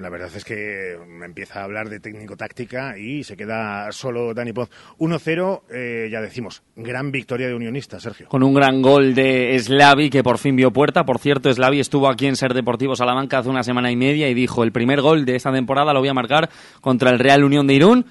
La 0.00 0.08
verdad 0.08 0.30
es 0.34 0.44
que 0.44 0.94
empieza 1.22 1.60
a 1.60 1.64
hablar 1.64 1.90
de 1.90 2.00
técnico-táctica 2.00 2.96
y 2.96 3.22
se 3.22 3.36
queda 3.36 3.92
solo 3.92 4.32
Dani 4.32 4.54
Poz. 4.54 4.70
1-0, 4.98 5.62
eh, 5.70 6.08
ya 6.10 6.22
decimos, 6.22 6.62
gran 6.74 7.12
victoria 7.12 7.48
de 7.48 7.54
Unionista, 7.54 8.00
Sergio. 8.00 8.26
Con 8.28 8.42
un 8.42 8.54
gran 8.54 8.80
gol 8.80 9.14
de 9.14 9.58
Slavi 9.58 10.08
que 10.08 10.22
por 10.22 10.38
fin 10.38 10.56
vio 10.56 10.70
puerta. 10.70 11.04
Por 11.04 11.18
cierto, 11.18 11.52
Slavi 11.52 11.80
estuvo 11.80 12.08
aquí 12.08 12.26
en 12.26 12.36
Ser 12.36 12.54
Deportivo 12.54 12.96
Salamanca 12.96 13.38
hace 13.38 13.50
una 13.50 13.62
semana 13.62 13.90
y 13.90 13.96
media 13.96 14.28
y 14.30 14.34
dijo, 14.34 14.64
el 14.64 14.72
primer 14.72 15.02
gol 15.02 15.26
de 15.26 15.36
esta 15.36 15.52
temporada 15.52 15.92
lo 15.92 16.00
voy 16.00 16.08
a 16.08 16.14
marcar 16.14 16.48
contra 16.80 17.10
el 17.10 17.18
Real 17.18 17.44
Unión 17.44 17.66
de 17.66 17.74
Irún. 17.74 18.06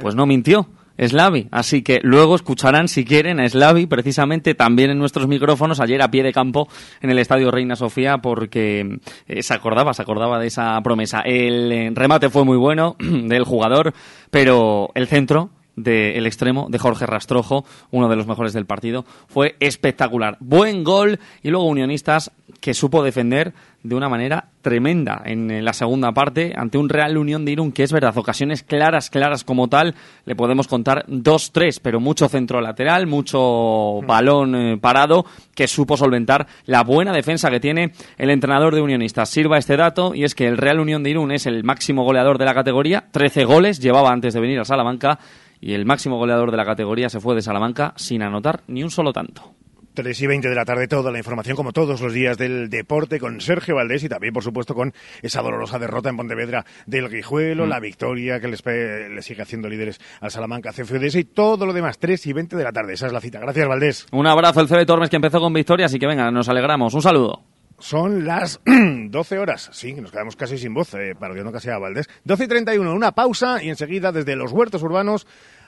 Pues 0.00 0.16
no 0.16 0.26
mintió 0.26 0.68
Slavi. 0.98 1.48
Así 1.50 1.82
que 1.82 2.00
luego 2.02 2.34
escucharán, 2.34 2.88
si 2.88 3.04
quieren, 3.04 3.40
a 3.40 3.48
Slavi 3.48 3.86
precisamente 3.86 4.54
también 4.54 4.90
en 4.90 4.98
nuestros 4.98 5.28
micrófonos 5.28 5.80
ayer 5.80 6.02
a 6.02 6.10
pie 6.10 6.22
de 6.22 6.32
campo 6.32 6.68
en 7.00 7.10
el 7.10 7.18
Estadio 7.18 7.50
Reina 7.50 7.76
Sofía 7.76 8.18
porque 8.18 8.98
eh, 9.26 9.42
se 9.42 9.54
acordaba, 9.54 9.94
se 9.94 10.02
acordaba 10.02 10.38
de 10.38 10.48
esa 10.48 10.80
promesa. 10.82 11.20
El 11.20 11.72
eh, 11.72 11.90
remate 11.94 12.30
fue 12.30 12.44
muy 12.44 12.56
bueno 12.56 12.96
del 12.98 13.44
jugador, 13.44 13.94
pero 14.30 14.90
el 14.94 15.06
centro 15.06 15.50
del 15.82 16.26
extremo 16.26 16.68
de 16.70 16.78
Jorge 16.78 17.06
Rastrojo, 17.06 17.64
uno 17.90 18.08
de 18.08 18.16
los 18.16 18.26
mejores 18.26 18.52
del 18.52 18.66
partido, 18.66 19.04
fue 19.28 19.56
espectacular. 19.60 20.36
Buen 20.40 20.84
gol 20.84 21.18
y 21.42 21.50
luego 21.50 21.66
Unionistas 21.66 22.30
que 22.60 22.74
supo 22.74 23.02
defender 23.02 23.52
de 23.82 23.94
una 23.94 24.08
manera 24.08 24.48
tremenda 24.60 25.22
en 25.24 25.64
la 25.64 25.72
segunda 25.72 26.12
parte 26.12 26.52
ante 26.56 26.78
un 26.78 26.88
Real 26.88 27.16
Unión 27.16 27.44
de 27.44 27.52
Irún 27.52 27.72
que 27.72 27.84
es 27.84 27.92
verdad, 27.92 28.16
ocasiones 28.16 28.62
claras, 28.62 29.08
claras 29.08 29.44
como 29.44 29.68
tal, 29.68 29.94
le 30.24 30.34
podemos 30.34 30.66
contar 30.66 31.04
dos, 31.06 31.52
tres, 31.52 31.78
pero 31.78 32.00
mucho 32.00 32.28
centro 32.28 32.60
lateral, 32.60 33.06
mucho 33.06 34.00
balón 34.06 34.54
eh, 34.54 34.78
parado 34.78 35.24
que 35.54 35.68
supo 35.68 35.96
solventar 35.96 36.46
la 36.66 36.82
buena 36.82 37.12
defensa 37.12 37.50
que 37.50 37.60
tiene 37.60 37.92
el 38.16 38.30
entrenador 38.30 38.74
de 38.74 38.82
Unionistas. 38.82 39.28
Sirva 39.30 39.58
este 39.58 39.76
dato 39.76 40.14
y 40.14 40.24
es 40.24 40.34
que 40.34 40.46
el 40.46 40.56
Real 40.56 40.80
Unión 40.80 41.02
de 41.02 41.10
Irún 41.10 41.30
es 41.30 41.46
el 41.46 41.62
máximo 41.62 42.04
goleador 42.04 42.38
de 42.38 42.44
la 42.44 42.54
categoría, 42.54 43.06
13 43.10 43.44
goles 43.44 43.78
llevaba 43.78 44.10
antes 44.10 44.34
de 44.34 44.40
venir 44.40 44.58
a 44.58 44.64
Salamanca 44.64 45.18
y 45.60 45.74
el 45.74 45.86
máximo 45.86 46.18
goleador 46.18 46.50
de 46.50 46.56
la 46.56 46.64
categoría 46.64 47.08
se 47.08 47.20
fue 47.20 47.34
de 47.34 47.42
Salamanca 47.42 47.94
sin 47.96 48.22
anotar 48.22 48.62
ni 48.66 48.82
un 48.82 48.90
solo 48.90 49.12
tanto. 49.12 49.54
3 50.02 50.22
y 50.22 50.26
20 50.28 50.48
de 50.48 50.54
la 50.54 50.64
tarde, 50.64 50.86
toda 50.86 51.10
la 51.10 51.18
información, 51.18 51.56
como 51.56 51.72
todos 51.72 52.00
los 52.00 52.12
días 52.12 52.38
del 52.38 52.70
deporte, 52.70 53.18
con 53.18 53.40
Sergio 53.40 53.74
Valdés 53.74 54.04
y 54.04 54.08
también, 54.08 54.32
por 54.32 54.44
supuesto, 54.44 54.72
con 54.72 54.94
esa 55.22 55.42
dolorosa 55.42 55.80
derrota 55.80 56.08
en 56.08 56.16
Pontevedra 56.16 56.64
del 56.86 57.08
Guijuelo, 57.08 57.66
mm. 57.66 57.68
la 57.68 57.80
victoria 57.80 58.38
que 58.38 58.46
les 58.46 58.64
le 58.64 59.20
sigue 59.22 59.42
haciendo 59.42 59.68
líderes 59.68 60.00
al 60.20 60.30
Salamanca 60.30 60.72
CFUDS 60.72 61.16
y 61.16 61.24
todo 61.24 61.66
lo 61.66 61.72
demás. 61.72 61.98
3 61.98 62.26
y 62.28 62.32
20 62.32 62.56
de 62.56 62.62
la 62.62 62.70
tarde, 62.70 62.92
esa 62.92 63.08
es 63.08 63.12
la 63.12 63.20
cita. 63.20 63.40
Gracias, 63.40 63.66
Valdés. 63.66 64.06
Un 64.12 64.28
abrazo 64.28 64.60
el 64.60 64.68
CB 64.68 64.86
Tormes 64.86 65.10
que 65.10 65.16
empezó 65.16 65.40
con 65.40 65.52
victoria, 65.52 65.86
así 65.86 65.98
que 65.98 66.06
venga, 66.06 66.30
nos 66.30 66.48
alegramos. 66.48 66.94
Un 66.94 67.02
saludo. 67.02 67.42
Son 67.78 68.24
las 68.24 68.60
12 68.64 69.38
horas. 69.38 69.70
Sí, 69.72 69.94
nos 69.94 70.10
quedamos 70.10 70.36
casi 70.36 70.58
sin 70.58 70.74
voz, 70.74 70.94
eh, 70.94 71.14
parodiando 71.18 71.52
casi 71.52 71.70
a 71.70 71.78
Valdés. 71.78 72.08
12 72.24 72.44
y 72.44 72.48
31, 72.48 72.94
una 72.94 73.12
pausa 73.12 73.62
y 73.62 73.68
enseguida 73.68 74.12
desde 74.12 74.36
los 74.36 74.52
huertos 74.52 74.82
urbanos 74.82 75.26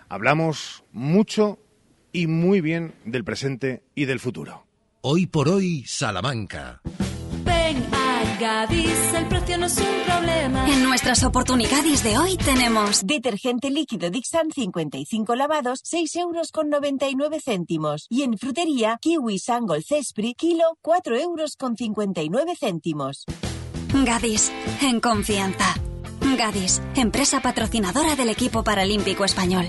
hablamos 0.09 0.85
mucho 0.93 1.59
y 2.13 2.27
muy 2.27 2.61
bien 2.61 2.95
del 3.05 3.25
presente 3.25 3.83
y 3.95 4.05
del 4.05 4.21
futuro. 4.21 4.67
Hoy 5.03 5.27
por 5.27 5.49
hoy, 5.49 5.85
Salamanca. 5.87 6.83
Gadis, 8.41 9.13
el 9.15 9.29
precio 9.29 9.59
no 9.59 9.67
es 9.67 9.77
un 9.77 10.03
problema. 10.07 10.67
En 10.67 10.83
nuestras 10.83 11.23
oportunidades 11.25 12.03
de 12.03 12.17
hoy 12.17 12.39
tenemos 12.39 13.07
detergente 13.07 13.71
líquido 13.71 14.09
Dixon 14.09 14.51
55 14.51 15.37
lavados, 15.37 15.81
6 15.85 16.17
euros 16.17 16.51
con 16.51 16.71
99 16.71 17.39
céntimos. 17.45 18.07
Y 18.09 18.23
en 18.23 18.39
frutería, 18.39 18.97
kiwi 18.99 19.39
Sangol 19.39 19.85
Cespri, 19.85 20.35
kilo, 20.35 20.79
4 20.81 21.17
euros 21.17 21.57
con 21.57 21.77
59 21.77 22.55
céntimos. 22.59 23.27
Gadis, 23.93 24.51
en 24.81 25.01
confianza. 25.01 25.75
Gadis, 26.39 26.81
empresa 26.97 27.43
patrocinadora 27.43 28.17
del 28.17 28.31
equipo 28.31 28.65
paralímpico 28.65 29.27
español. 29.27 29.67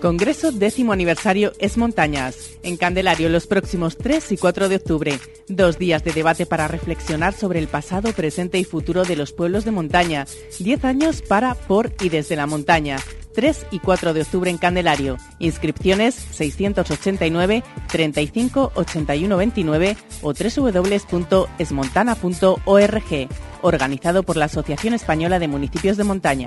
Congreso 0.00 0.52
décimo 0.52 0.92
aniversario 0.92 1.52
Es 1.58 1.76
Montañas. 1.76 2.52
En 2.62 2.76
Candelario 2.76 3.28
los 3.28 3.48
próximos 3.48 3.98
3 3.98 4.30
y 4.30 4.36
4 4.36 4.68
de 4.68 4.76
octubre. 4.76 5.18
Dos 5.48 5.76
días 5.76 6.04
de 6.04 6.12
debate 6.12 6.46
para 6.46 6.68
reflexionar 6.68 7.34
sobre 7.34 7.58
el 7.58 7.66
pasado, 7.66 8.12
presente 8.12 8.58
y 8.58 8.64
futuro 8.64 9.04
de 9.04 9.16
los 9.16 9.32
pueblos 9.32 9.64
de 9.64 9.72
montaña. 9.72 10.24
Diez 10.60 10.84
años 10.84 11.20
para, 11.22 11.56
por 11.56 11.92
y 12.00 12.10
desde 12.10 12.36
la 12.36 12.46
montaña. 12.46 12.98
3 13.34 13.66
y 13.72 13.80
4 13.80 14.14
de 14.14 14.22
octubre 14.22 14.50
en 14.50 14.58
Candelario. 14.58 15.16
Inscripciones 15.40 16.14
689 16.14 17.64
35 17.90 18.70
81 18.76 19.36
29 19.36 19.96
o 20.22 20.32
www.esmontana.org. 20.32 23.28
Organizado 23.62 24.22
por 24.22 24.36
la 24.36 24.44
Asociación 24.44 24.94
Española 24.94 25.40
de 25.40 25.48
Municipios 25.48 25.96
de 25.96 26.04
Montaña. 26.04 26.46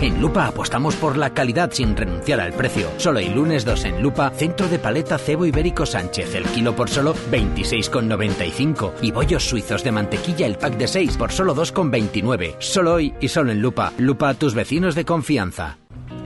En 0.00 0.18
Lupa 0.18 0.46
apostamos 0.46 0.96
por 0.96 1.18
la 1.18 1.34
calidad 1.34 1.70
sin 1.72 1.94
renunciar 1.94 2.40
al 2.40 2.54
precio. 2.54 2.88
Solo 2.96 3.18
el 3.18 3.34
lunes 3.34 3.66
2 3.66 3.84
en 3.84 4.02
Lupa, 4.02 4.30
centro 4.30 4.66
de 4.66 4.78
paleta 4.78 5.18
cebo 5.18 5.44
ibérico 5.44 5.84
Sánchez, 5.84 6.34
el 6.34 6.44
kilo 6.44 6.74
por 6.74 6.88
solo 6.88 7.14
26,95 7.30 8.92
y 9.02 9.12
bollos 9.12 9.44
suizos 9.44 9.84
de 9.84 9.92
mantequilla 9.92 10.46
el 10.46 10.56
pack 10.56 10.78
de 10.78 10.88
6 10.88 11.18
por 11.18 11.32
solo 11.32 11.54
2,29. 11.54 12.56
Solo 12.60 12.94
hoy 12.94 13.12
y 13.20 13.28
solo 13.28 13.52
en 13.52 13.60
Lupa. 13.60 13.92
Lupa, 13.98 14.32
tus 14.32 14.54
vecinos 14.54 14.94
de 14.94 15.04
confianza. 15.04 15.76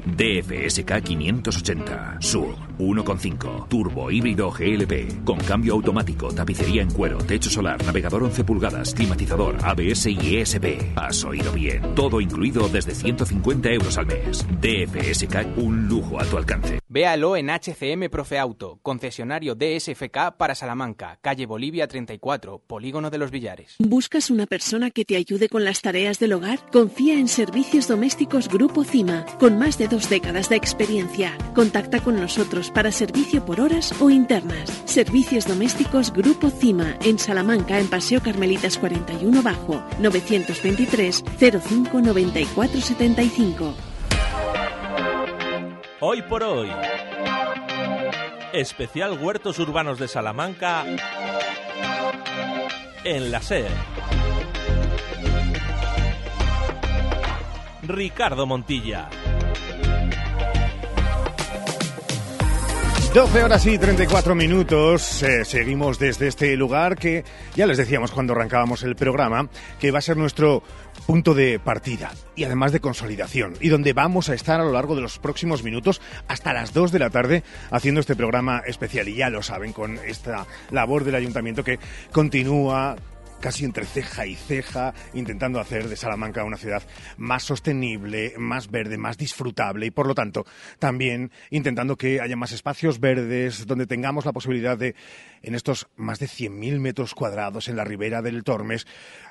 DFSK 0.06 1.02
580 1.02 2.18
Sur 2.20 2.54
1.5 2.78 3.68
Turbo 3.68 4.10
híbrido 4.10 4.50
GLP 4.50 5.24
con 5.24 5.38
cambio 5.38 5.74
automático, 5.74 6.32
tapicería 6.32 6.82
en 6.82 6.90
cuero, 6.90 7.18
techo 7.18 7.50
solar, 7.50 7.84
navegador 7.84 8.22
11 8.24 8.44
pulgadas, 8.44 8.94
climatizador, 8.94 9.56
ABS 9.62 10.06
y 10.06 10.36
ESP. 10.36 10.96
Has 10.96 11.24
oído 11.24 11.52
bien. 11.52 11.94
Todo 11.94 12.20
incluido 12.20 12.68
desde 12.68 12.94
150 12.94 13.70
euros 13.70 13.98
al 13.98 14.06
mes. 14.06 14.46
DFSK 14.60 15.58
un 15.58 15.88
lujo 15.88 16.20
a 16.20 16.24
tu 16.24 16.36
alcance. 16.36 16.78
Véalo 16.88 17.36
en 17.36 17.50
HCM 17.50 18.08
Profe 18.08 18.38
Auto, 18.38 18.78
concesionario 18.82 19.56
DSFK 19.56 20.36
para 20.38 20.54
Salamanca, 20.54 21.18
calle 21.20 21.44
Bolivia 21.44 21.88
34, 21.88 22.60
Polígono 22.60 23.10
de 23.10 23.18
los 23.18 23.32
Villares. 23.32 23.74
¿Buscas 23.80 24.30
una 24.30 24.46
persona 24.46 24.90
que 24.90 25.04
te 25.04 25.16
ayude 25.16 25.48
con 25.48 25.64
las 25.64 25.82
tareas 25.82 26.20
del 26.20 26.34
hogar? 26.34 26.60
Confía 26.70 27.18
en 27.18 27.26
Servicios 27.26 27.88
Domésticos 27.88 28.48
Grupo 28.48 28.84
CIMA, 28.84 29.26
con 29.40 29.58
más 29.58 29.76
de 29.76 29.88
dos 29.88 30.08
décadas 30.08 30.48
de 30.48 30.56
experiencia. 30.56 31.36
Contacta 31.54 32.00
con 32.00 32.14
nosotros 32.14 32.63
para 32.70 32.92
servicio 32.92 33.44
por 33.44 33.60
horas 33.60 33.92
o 34.00 34.10
internas. 34.10 34.70
Servicios 34.84 35.46
Domésticos 35.46 36.12
Grupo 36.12 36.50
CIMA, 36.50 36.96
en 37.02 37.18
Salamanca, 37.18 37.78
en 37.78 37.88
Paseo 37.88 38.20
Carmelitas 38.22 38.78
41 38.78 39.42
Bajo, 39.42 39.82
923 40.00 41.24
05 41.38 42.00
94 42.00 42.80
75. 42.80 43.74
Hoy 46.00 46.22
por 46.22 46.42
hoy. 46.42 46.70
Especial 48.52 49.18
Huertos 49.20 49.58
Urbanos 49.58 49.98
de 49.98 50.08
Salamanca 50.08 50.84
en 53.04 53.30
la 53.30 53.42
SER. 53.42 53.70
Ricardo 57.82 58.46
Montilla. 58.46 59.10
12 63.14 63.44
horas 63.44 63.64
y 63.66 63.78
34 63.78 64.34
minutos. 64.34 65.22
Eh, 65.22 65.44
seguimos 65.44 66.00
desde 66.00 66.26
este 66.26 66.56
lugar 66.56 66.96
que 66.96 67.22
ya 67.54 67.64
les 67.64 67.78
decíamos 67.78 68.10
cuando 68.10 68.32
arrancábamos 68.32 68.82
el 68.82 68.96
programa 68.96 69.48
que 69.78 69.92
va 69.92 70.00
a 70.00 70.02
ser 70.02 70.16
nuestro 70.16 70.64
punto 71.06 71.32
de 71.32 71.60
partida 71.60 72.10
y 72.34 72.42
además 72.42 72.72
de 72.72 72.80
consolidación 72.80 73.54
y 73.60 73.68
donde 73.68 73.92
vamos 73.92 74.30
a 74.30 74.34
estar 74.34 74.60
a 74.60 74.64
lo 74.64 74.72
largo 74.72 74.96
de 74.96 75.02
los 75.02 75.20
próximos 75.20 75.62
minutos 75.62 76.00
hasta 76.26 76.52
las 76.52 76.74
2 76.74 76.90
de 76.90 76.98
la 76.98 77.10
tarde 77.10 77.44
haciendo 77.70 78.00
este 78.00 78.16
programa 78.16 78.62
especial 78.66 79.08
y 79.08 79.14
ya 79.14 79.30
lo 79.30 79.44
saben 79.44 79.72
con 79.72 79.96
esta 80.04 80.44
labor 80.72 81.04
del 81.04 81.14
ayuntamiento 81.14 81.62
que 81.62 81.78
continúa 82.10 82.96
casi 83.44 83.66
entre 83.66 83.84
ceja 83.84 84.24
y 84.24 84.36
ceja, 84.36 84.94
intentando 85.12 85.60
hacer 85.60 85.86
de 85.90 85.96
Salamanca 85.96 86.44
una 86.44 86.56
ciudad 86.56 86.82
más 87.18 87.42
sostenible, 87.42 88.32
más 88.38 88.70
verde, 88.70 88.96
más 88.96 89.18
disfrutable 89.18 89.84
y 89.84 89.90
por 89.90 90.06
lo 90.06 90.14
tanto 90.14 90.46
también 90.78 91.30
intentando 91.50 91.96
que 91.96 92.22
haya 92.22 92.36
más 92.36 92.52
espacios 92.52 93.00
verdes 93.00 93.66
donde 93.66 93.86
tengamos 93.86 94.24
la 94.24 94.32
posibilidad 94.32 94.78
de, 94.78 94.94
en 95.42 95.54
estos 95.54 95.88
más 95.94 96.20
de 96.20 96.26
100.000 96.26 96.80
metros 96.80 97.14
cuadrados 97.14 97.68
en 97.68 97.76
la 97.76 97.84
ribera 97.84 98.22
del 98.22 98.44
Tormes, 98.44 98.86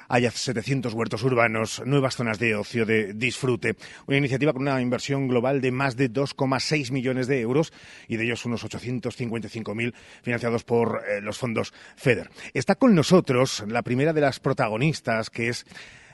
haya 0.07 0.31
700 0.31 0.93
huertos 0.93 1.23
urbanos, 1.23 1.81
nuevas 1.85 2.15
zonas 2.15 2.39
de 2.39 2.55
ocio, 2.55 2.85
de 2.85 3.13
disfrute. 3.13 3.75
Una 4.07 4.17
iniciativa 4.17 4.53
con 4.53 4.63
una 4.63 4.81
inversión 4.81 5.27
global 5.27 5.61
de 5.61 5.71
más 5.71 5.95
de 5.95 6.11
2,6 6.11 6.91
millones 6.91 7.27
de 7.27 7.41
euros 7.41 7.73
y 8.07 8.17
de 8.17 8.25
ellos 8.25 8.45
unos 8.45 8.65
855.000 8.65 9.93
financiados 10.21 10.63
por 10.63 11.03
eh, 11.07 11.21
los 11.21 11.37
fondos 11.37 11.73
FEDER. 11.95 12.29
Está 12.53 12.75
con 12.75 12.95
nosotros 12.95 13.63
la 13.67 13.81
primera 13.81 14.13
de 14.13 14.21
las 14.21 14.39
protagonistas, 14.39 15.29
que 15.29 15.49
es 15.49 15.65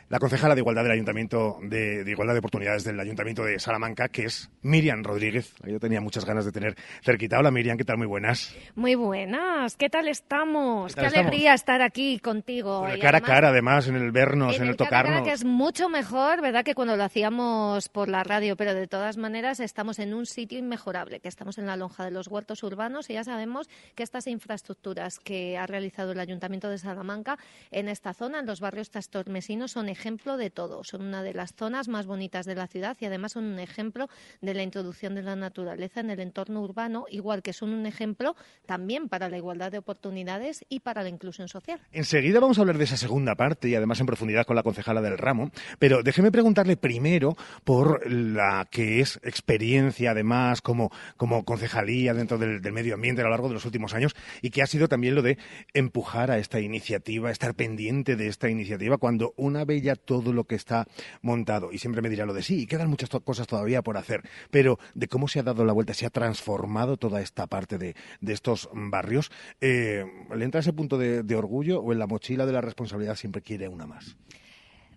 la 0.09 0.17
concejala 0.17 0.55
de 0.55 0.61
Igualdad 0.61 0.83
del 0.83 0.93
Ayuntamiento 0.93 1.59
de, 1.61 2.03
Igualdad 2.05 2.33
de 2.33 2.39
Oportunidades 2.39 2.83
del 2.83 2.99
Ayuntamiento 2.99 3.43
de 3.43 3.59
Salamanca, 3.59 4.09
que 4.09 4.25
es 4.25 4.49
Miriam 4.61 5.03
Rodríguez. 5.03 5.53
Yo 5.65 5.79
tenía 5.79 6.01
muchas 6.01 6.25
ganas 6.25 6.45
de 6.45 6.51
tener 6.51 6.75
cerquita. 7.01 7.39
Hola 7.39 7.51
Miriam, 7.51 7.77
¿qué 7.77 7.85
tal? 7.85 7.97
Muy 7.97 8.07
buenas. 8.07 8.55
Muy 8.75 8.95
buenas, 8.95 9.75
¿qué 9.77 9.89
tal 9.89 10.07
estamos? 10.07 10.95
Qué, 10.95 11.05
alegría 11.05 11.53
estar 11.53 11.81
aquí 11.81 12.19
contigo. 12.19 12.85
cara 13.01 13.19
a 13.19 13.21
cara, 13.21 13.49
además, 13.49 13.87
en 13.87 13.95
el 13.95 14.11
vernos, 14.11 14.59
en, 14.59 14.67
el, 14.67 14.75
tocarnos. 14.75 15.23
que 15.23 15.31
es 15.31 15.45
mucho 15.45 15.89
mejor, 15.89 16.41
¿verdad?, 16.41 16.63
que 16.63 16.75
cuando 16.75 16.97
lo 16.97 17.03
hacíamos 17.03 17.89
por 17.89 18.09
la 18.09 18.23
radio, 18.23 18.55
pero 18.57 18.73
de 18.73 18.87
todas 18.87 19.17
maneras 19.17 19.59
estamos 19.59 19.99
en 19.99 20.13
un 20.13 20.25
sitio 20.25 20.59
inmejorable, 20.59 21.19
que 21.19 21.29
estamos 21.29 21.57
en 21.57 21.65
la 21.65 21.77
lonja 21.77 22.03
de 22.03 22.11
los 22.11 22.27
huertos 22.27 22.63
urbanos 22.63 23.09
y 23.09 23.13
ya 23.13 23.23
sabemos 23.23 23.69
que 23.95 24.03
estas 24.03 24.27
infraestructuras 24.27 25.19
que 25.19 25.57
ha 25.57 25.67
realizado 25.67 26.11
el 26.11 26.19
Ayuntamiento 26.19 26.69
de 26.69 26.77
Salamanca 26.77 27.37
en 27.71 27.87
esta 27.87 28.13
zona, 28.13 28.39
en 28.39 28.45
los 28.45 28.59
barrios 28.59 28.89
tastormesinos, 28.91 29.71
son 29.71 29.89
ejemplo 29.89 30.37
de 30.37 30.49
todo. 30.49 30.83
Son 30.83 31.01
una 31.01 31.23
de 31.23 31.33
las 31.33 31.53
zonas 31.53 31.87
más 31.87 32.05
bonitas 32.05 32.45
de 32.45 32.55
la 32.55 32.67
ciudad 32.67 32.97
y 32.99 33.05
además 33.05 33.33
son 33.33 33.45
un 33.45 33.59
ejemplo 33.59 34.09
de 34.41 34.48
la 34.53 34.63
introducción 34.63 35.15
de 35.15 35.23
la 35.23 35.35
naturaleza 35.35 35.99
en 35.99 36.09
el 36.09 36.19
entorno 36.19 36.61
urbano, 36.61 37.05
igual 37.09 37.41
que 37.41 37.53
son 37.53 37.73
un 37.73 37.85
ejemplo 37.85 38.35
también 38.65 39.09
para 39.09 39.29
la 39.29 39.37
igualdad 39.37 39.71
de 39.71 39.77
oportunidades 39.77 40.65
y 40.69 40.81
para 40.81 41.03
la 41.03 41.09
inclusión 41.09 41.47
social. 41.47 41.79
Enseguida 41.91 42.39
vamos 42.39 42.57
a 42.57 42.61
hablar 42.61 42.77
de 42.77 42.83
esa 42.83 42.97
segunda 42.97 43.35
parte 43.35 43.69
y 43.69 43.75
además 43.75 43.99
en 43.99 44.05
profundidad 44.05 44.45
con 44.45 44.55
la 44.55 44.63
concejala 44.63 45.01
del 45.01 45.17
ramo, 45.17 45.51
pero 45.79 46.03
déjeme 46.03 46.31
preguntarle 46.31 46.77
primero 46.77 47.35
por 47.63 48.09
la 48.11 48.67
que 48.69 48.99
es 48.99 49.19
experiencia 49.23 50.11
además 50.11 50.61
como, 50.61 50.91
como 51.17 51.43
concejalía 51.45 52.13
dentro 52.13 52.37
del, 52.37 52.61
medio 52.71 52.93
ambiente 52.93 53.21
a 53.21 53.25
lo 53.25 53.31
largo 53.31 53.47
de 53.47 53.55
los 53.55 53.65
últimos 53.65 53.93
años 53.93 54.15
y 54.41 54.51
que 54.51 54.61
ha 54.61 54.67
sido 54.67 54.87
también 54.87 55.15
lo 55.15 55.21
de 55.21 55.37
empujar 55.73 56.31
a 56.31 56.37
esta 56.37 56.59
iniciativa, 56.59 57.31
estar 57.31 57.55
pendiente 57.55 58.15
de 58.15 58.27
esta 58.27 58.49
iniciativa 58.49 58.97
cuando 58.97 59.33
una 59.37 59.65
bella 59.65 59.95
todo 59.95 60.33
lo 60.33 60.45
que 60.45 60.55
está 60.55 60.87
montado. 61.21 61.71
Y 61.71 61.79
siempre 61.79 62.01
me 62.01 62.09
dirá 62.09 62.25
lo 62.25 62.33
de 62.33 62.43
sí, 62.43 62.61
y 62.61 62.67
quedan 62.67 62.89
muchas 62.89 63.09
cosas 63.23 63.47
todavía 63.47 63.81
por 63.81 63.97
hacer, 63.97 64.23
pero 64.51 64.79
de 64.93 65.07
cómo 65.07 65.27
se 65.27 65.39
ha 65.39 65.43
dado 65.43 65.65
la 65.65 65.73
vuelta, 65.73 65.93
se 65.93 66.05
ha 66.05 66.09
transformado 66.09 66.97
toda 66.97 67.21
esta 67.21 67.47
parte 67.47 67.77
de, 67.77 67.95
estos 68.27 68.69
barrios, 68.73 69.31
eh, 69.61 70.05
¿le 70.35 70.45
entra 70.45 70.61
ese 70.61 70.73
punto 70.73 70.97
de 70.97 71.35
orgullo 71.35 71.81
o 71.81 71.91
en 71.93 71.99
la 71.99 72.07
mochila 72.07 72.45
de 72.45 72.53
la 72.53 72.61
responsabilidad 72.61 73.15
siempre 73.15 73.41
quiere 73.41 73.67
una 73.67 73.87
más? 73.87 74.17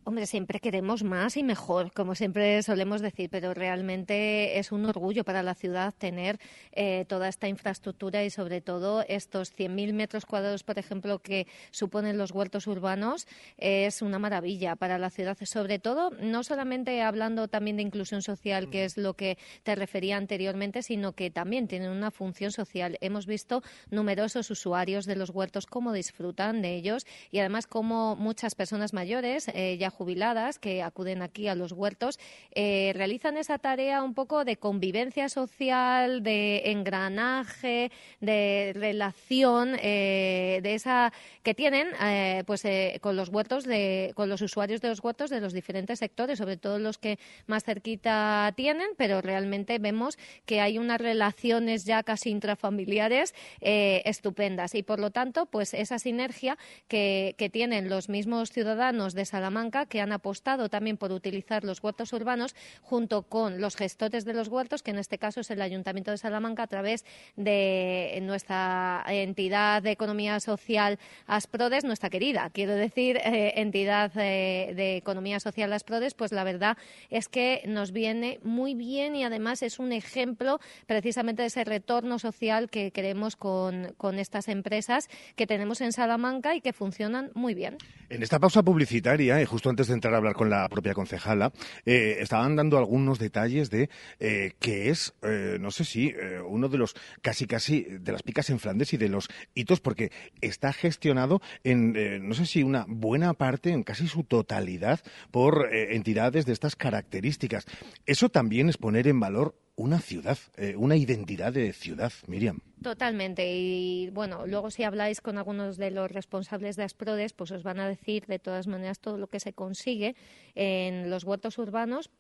Hombre, 0.05 0.27
siempre 0.27 0.59
queremos 0.59 1.05
más 1.05 1.37
y 1.37 1.45
mejor, 1.45 1.93
como 1.93 2.17
siempre 2.17 2.61
solemos 2.65 3.01
decir, 3.03 3.31
pero 3.31 3.55
realmente 3.55 4.59
es 4.59 4.73
un 4.73 4.85
orgullo 4.85 5.23
para 5.23 5.45
la 5.45 5.55
ciudad 5.55 5.95
tener 5.97 6.41
eh, 6.73 7.05
toda 7.07 7.29
esta 7.29 7.47
infraestructura 7.47 8.25
y 8.25 8.31
sobre 8.31 8.61
todo 8.61 9.05
estos 9.07 9.57
100.000 9.57 9.93
metros 9.93 10.27
cuadrados, 10.27 10.65
por 10.65 10.81
ejemplo, 10.81 11.21
que 11.21 11.47
suponen 11.71 12.19
los 12.19 12.33
huertos 12.33 12.67
urbanos, 12.67 13.29
es 13.59 14.03
una 14.03 14.19
maravilla 14.19 14.75
para 14.75 14.99
la 14.99 15.09
ciudad. 15.09 15.39
Sobre 15.41 15.79
todo, 15.79 16.11
no 16.21 16.43
solamente 16.43 17.01
hablando 17.01 17.47
también 17.47 17.77
de 17.77 17.85
inclusión 17.85 18.23
social, 18.23 18.71
que 18.71 18.85
es 18.85 18.97
lo 18.97 19.15
que 19.15 19.39
te 19.63 19.77
refería 19.77 20.17
anteriormente, 20.17 20.83
sino 20.83 21.13
que 21.13 21.31
también 21.31 21.69
tienen 21.69 21.91
una 21.91 22.11
función 22.11 22.51
social. 22.51 22.99
Hemos 23.03 23.27
visto 23.27 23.63
numerosos 23.93 24.51
usuarios 24.51 25.07
de 25.07 25.15
los 25.15 25.31
huertos 25.31 25.67
cómo 25.67 25.93
disfrutan 25.93 26.61
de 26.61 26.75
ellos 26.75 27.07
y 27.31 27.39
además 27.39 27.69
cómo 27.69 28.17
muchas 28.17 28.57
personas 28.57 28.93
mayores 28.93 29.47
eh, 29.55 29.77
ya 29.79 29.92
jubiladas 29.93 30.59
que 30.59 30.83
acuden 30.83 31.23
aquí 31.23 31.49
a 31.49 31.55
los 31.55 31.73
huertos 31.73 32.19
eh, 32.55 32.93
realizan 32.95 33.37
esa 33.37 33.59
tarea 33.59 34.03
un 34.03 34.15
poco 34.15 34.45
de 34.45 34.57
convivencia 34.57 35.29
social, 35.29 36.23
de 36.23 36.71
engranaje, 36.71 37.91
de 38.21 38.73
relación, 38.75 39.77
eh, 39.81 40.61
de 40.63 40.75
esa 40.75 41.13
que 41.43 41.55
tienen 41.55 41.89
eh, 42.03 42.43
pues 42.47 42.63
con 43.01 43.17
los 43.17 43.29
huertos, 43.29 43.65
de, 43.65 44.13
con 44.15 44.29
los 44.29 44.43
usuarios 44.43 44.81
de 44.81 44.89
los 44.89 45.03
huertos 45.03 45.31
de 45.31 45.41
los 45.41 45.53
diferentes 45.53 45.99
sectores, 45.99 46.39
sobre 46.39 46.57
todo 46.57 46.79
los 46.79 46.99
que 46.99 47.19
más 47.47 47.65
cerquita 47.65 48.53
tienen, 48.57 48.89
pero 48.97 49.21
realmente 49.21 49.79
vemos 49.79 50.19
que 50.47 50.61
hay 50.61 50.79
unas 50.79 51.01
relaciones 51.01 51.85
ya 51.85 52.03
casi 52.03 52.31
intrafamiliares 52.31 53.35
estupendas. 53.61 54.75
Y 54.75 54.83
por 54.83 55.01
lo 55.01 55.11
tanto 55.11 55.47
pues 55.47 55.75
esa 55.75 55.99
sinergia 55.99 56.57
que, 56.89 57.35
que 57.37 57.51
tienen 57.51 57.89
los 57.89 58.09
mismos 58.09 58.51
ciudadanos 58.51 59.15
de 59.15 59.25
Salamanca 59.25 59.82
que 59.87 60.01
han 60.01 60.13
apostado 60.13 60.69
también 60.69 60.97
por 60.97 61.13
utilizar 61.13 61.65
los 61.65 61.83
huertos 61.83 62.13
urbanos 62.13 62.55
junto 62.83 63.23
con 63.23 63.61
los 63.61 63.77
gestores 63.77 64.25
de 64.25 64.35
los 64.35 64.49
huertos, 64.49 64.83
que 64.83 64.91
en 64.91 64.99
este 64.99 65.19
caso 65.19 65.41
es 65.41 65.51
el 65.51 65.63
Ayuntamiento 65.63 66.11
de 66.11 66.19
Salamanca 66.19 66.65
a 66.65 66.67
través 66.67 67.05
de 67.37 68.19
nuestra 68.23 69.05
entidad 69.09 69.83
de 69.83 69.91
economía 69.91 70.41
social 70.41 70.99
Asprodes, 71.27 71.85
nuestra 71.85 72.11
querida, 72.11 72.51
quiero 72.51 72.75
decir, 72.75 73.17
eh, 73.17 73.55
entidad 73.57 74.13
eh, 74.17 74.73
de 74.75 74.97
economía 74.97 75.41
social 75.41 75.73
Asprodes, 75.73 76.15
pues 76.15 76.33
la 76.33 76.45
verdad 76.45 76.77
es 77.11 77.29
que 77.29 77.63
nos 77.67 77.93
viene 77.93 78.39
muy 78.43 78.75
bien 78.75 79.17
y 79.17 79.25
además 79.25 79.63
es 79.63 79.79
un 79.79 79.93
ejemplo 79.93 80.61
precisamente 80.87 81.43
de 81.43 81.49
ese 81.49 81.65
retorno 81.65 82.19
social 82.19 82.71
que 82.71 82.91
queremos 82.91 83.37
con, 83.37 83.95
con 83.97 84.19
estas 84.19 84.49
empresas 84.49 85.09
que 85.37 85.47
tenemos 85.47 85.81
en 85.81 85.93
Salamanca 85.93 86.55
y 86.55 86.61
que 86.61 86.73
funcionan 86.73 87.31
muy 87.35 87.55
bien. 87.55 87.77
En 88.09 88.23
esta 88.23 88.39
pausa 88.39 88.63
publicitaria, 88.63 89.41
y 89.41 89.45
justo 89.45 89.71
antes 89.73 89.89
de 89.89 89.95
entrar 89.95 90.15
a 90.15 90.19
hablar 90.19 90.35
con 90.35 90.51
la 90.51 90.69
propia 90.69 90.95
concejala, 90.95 91.53
eh, 91.87 92.19
estaban 92.21 92.57
dando 92.57 92.79
algunos 92.79 93.19
detalles 93.19 93.71
de 93.71 93.89
eh, 94.21 94.53
que 94.61 94.91
es, 94.91 95.15
eh, 95.23 95.57
no 95.61 95.71
sé 95.71 95.85
si, 95.85 96.15
uno 96.47 96.69
de 96.69 96.79
los 96.79 96.95
casi 97.23 97.47
casi 97.47 97.83
de 97.83 98.13
las 98.13 98.23
picas 98.23 98.51
en 98.51 98.59
Flandes 98.59 98.93
y 98.93 98.97
de 98.97 99.09
los 99.09 99.29
hitos, 99.55 99.81
porque 99.81 100.13
está 100.41 100.73
gestionado 100.73 101.41
en, 101.65 102.29
no 102.29 102.35
sé 102.35 102.47
si 102.47 102.63
una 102.63 102.85
buena 102.87 103.33
parte, 103.35 103.71
en 103.71 103.83
casi 103.83 104.07
su 104.07 104.25
totalidad, 104.25 105.01
por 105.31 105.73
entidades 105.73 106.45
de 106.47 106.53
estas 106.53 106.77
características. 106.77 107.65
Eso 108.07 108.29
también 108.29 108.69
es 108.69 108.77
poner 108.77 109.09
en 109.09 109.21
valor 109.21 109.55
una 109.77 110.01
ciudad, 110.01 110.39
una 110.77 110.97
identidad 110.97 111.53
de 111.53 111.73
ciudad, 111.73 112.13
Miriam. 112.27 112.61
Totalmente. 112.83 113.55
Y 113.55 114.11
bueno, 114.11 114.47
luego 114.47 114.71
si 114.71 114.83
habláis 114.83 115.21
con 115.21 115.39
algunos 115.39 115.77
de 115.77 115.91
los 115.91 116.11
responsables 116.11 116.77
de 116.77 116.83
Asprodes, 116.85 117.33
pues 117.33 117.51
os 117.53 117.63
van 117.63 117.81
a 117.81 117.89
decir 117.89 118.27
de 118.27 118.39
todas 118.39 118.67
maneras 118.67 118.99
todo 119.01 119.17
lo 119.19 119.29
que 119.29 119.41
se 119.41 119.53
consigue 119.53 120.15
en 120.55 121.09
los 121.11 121.25
huertos 121.25 121.59
urbanos 121.59 122.11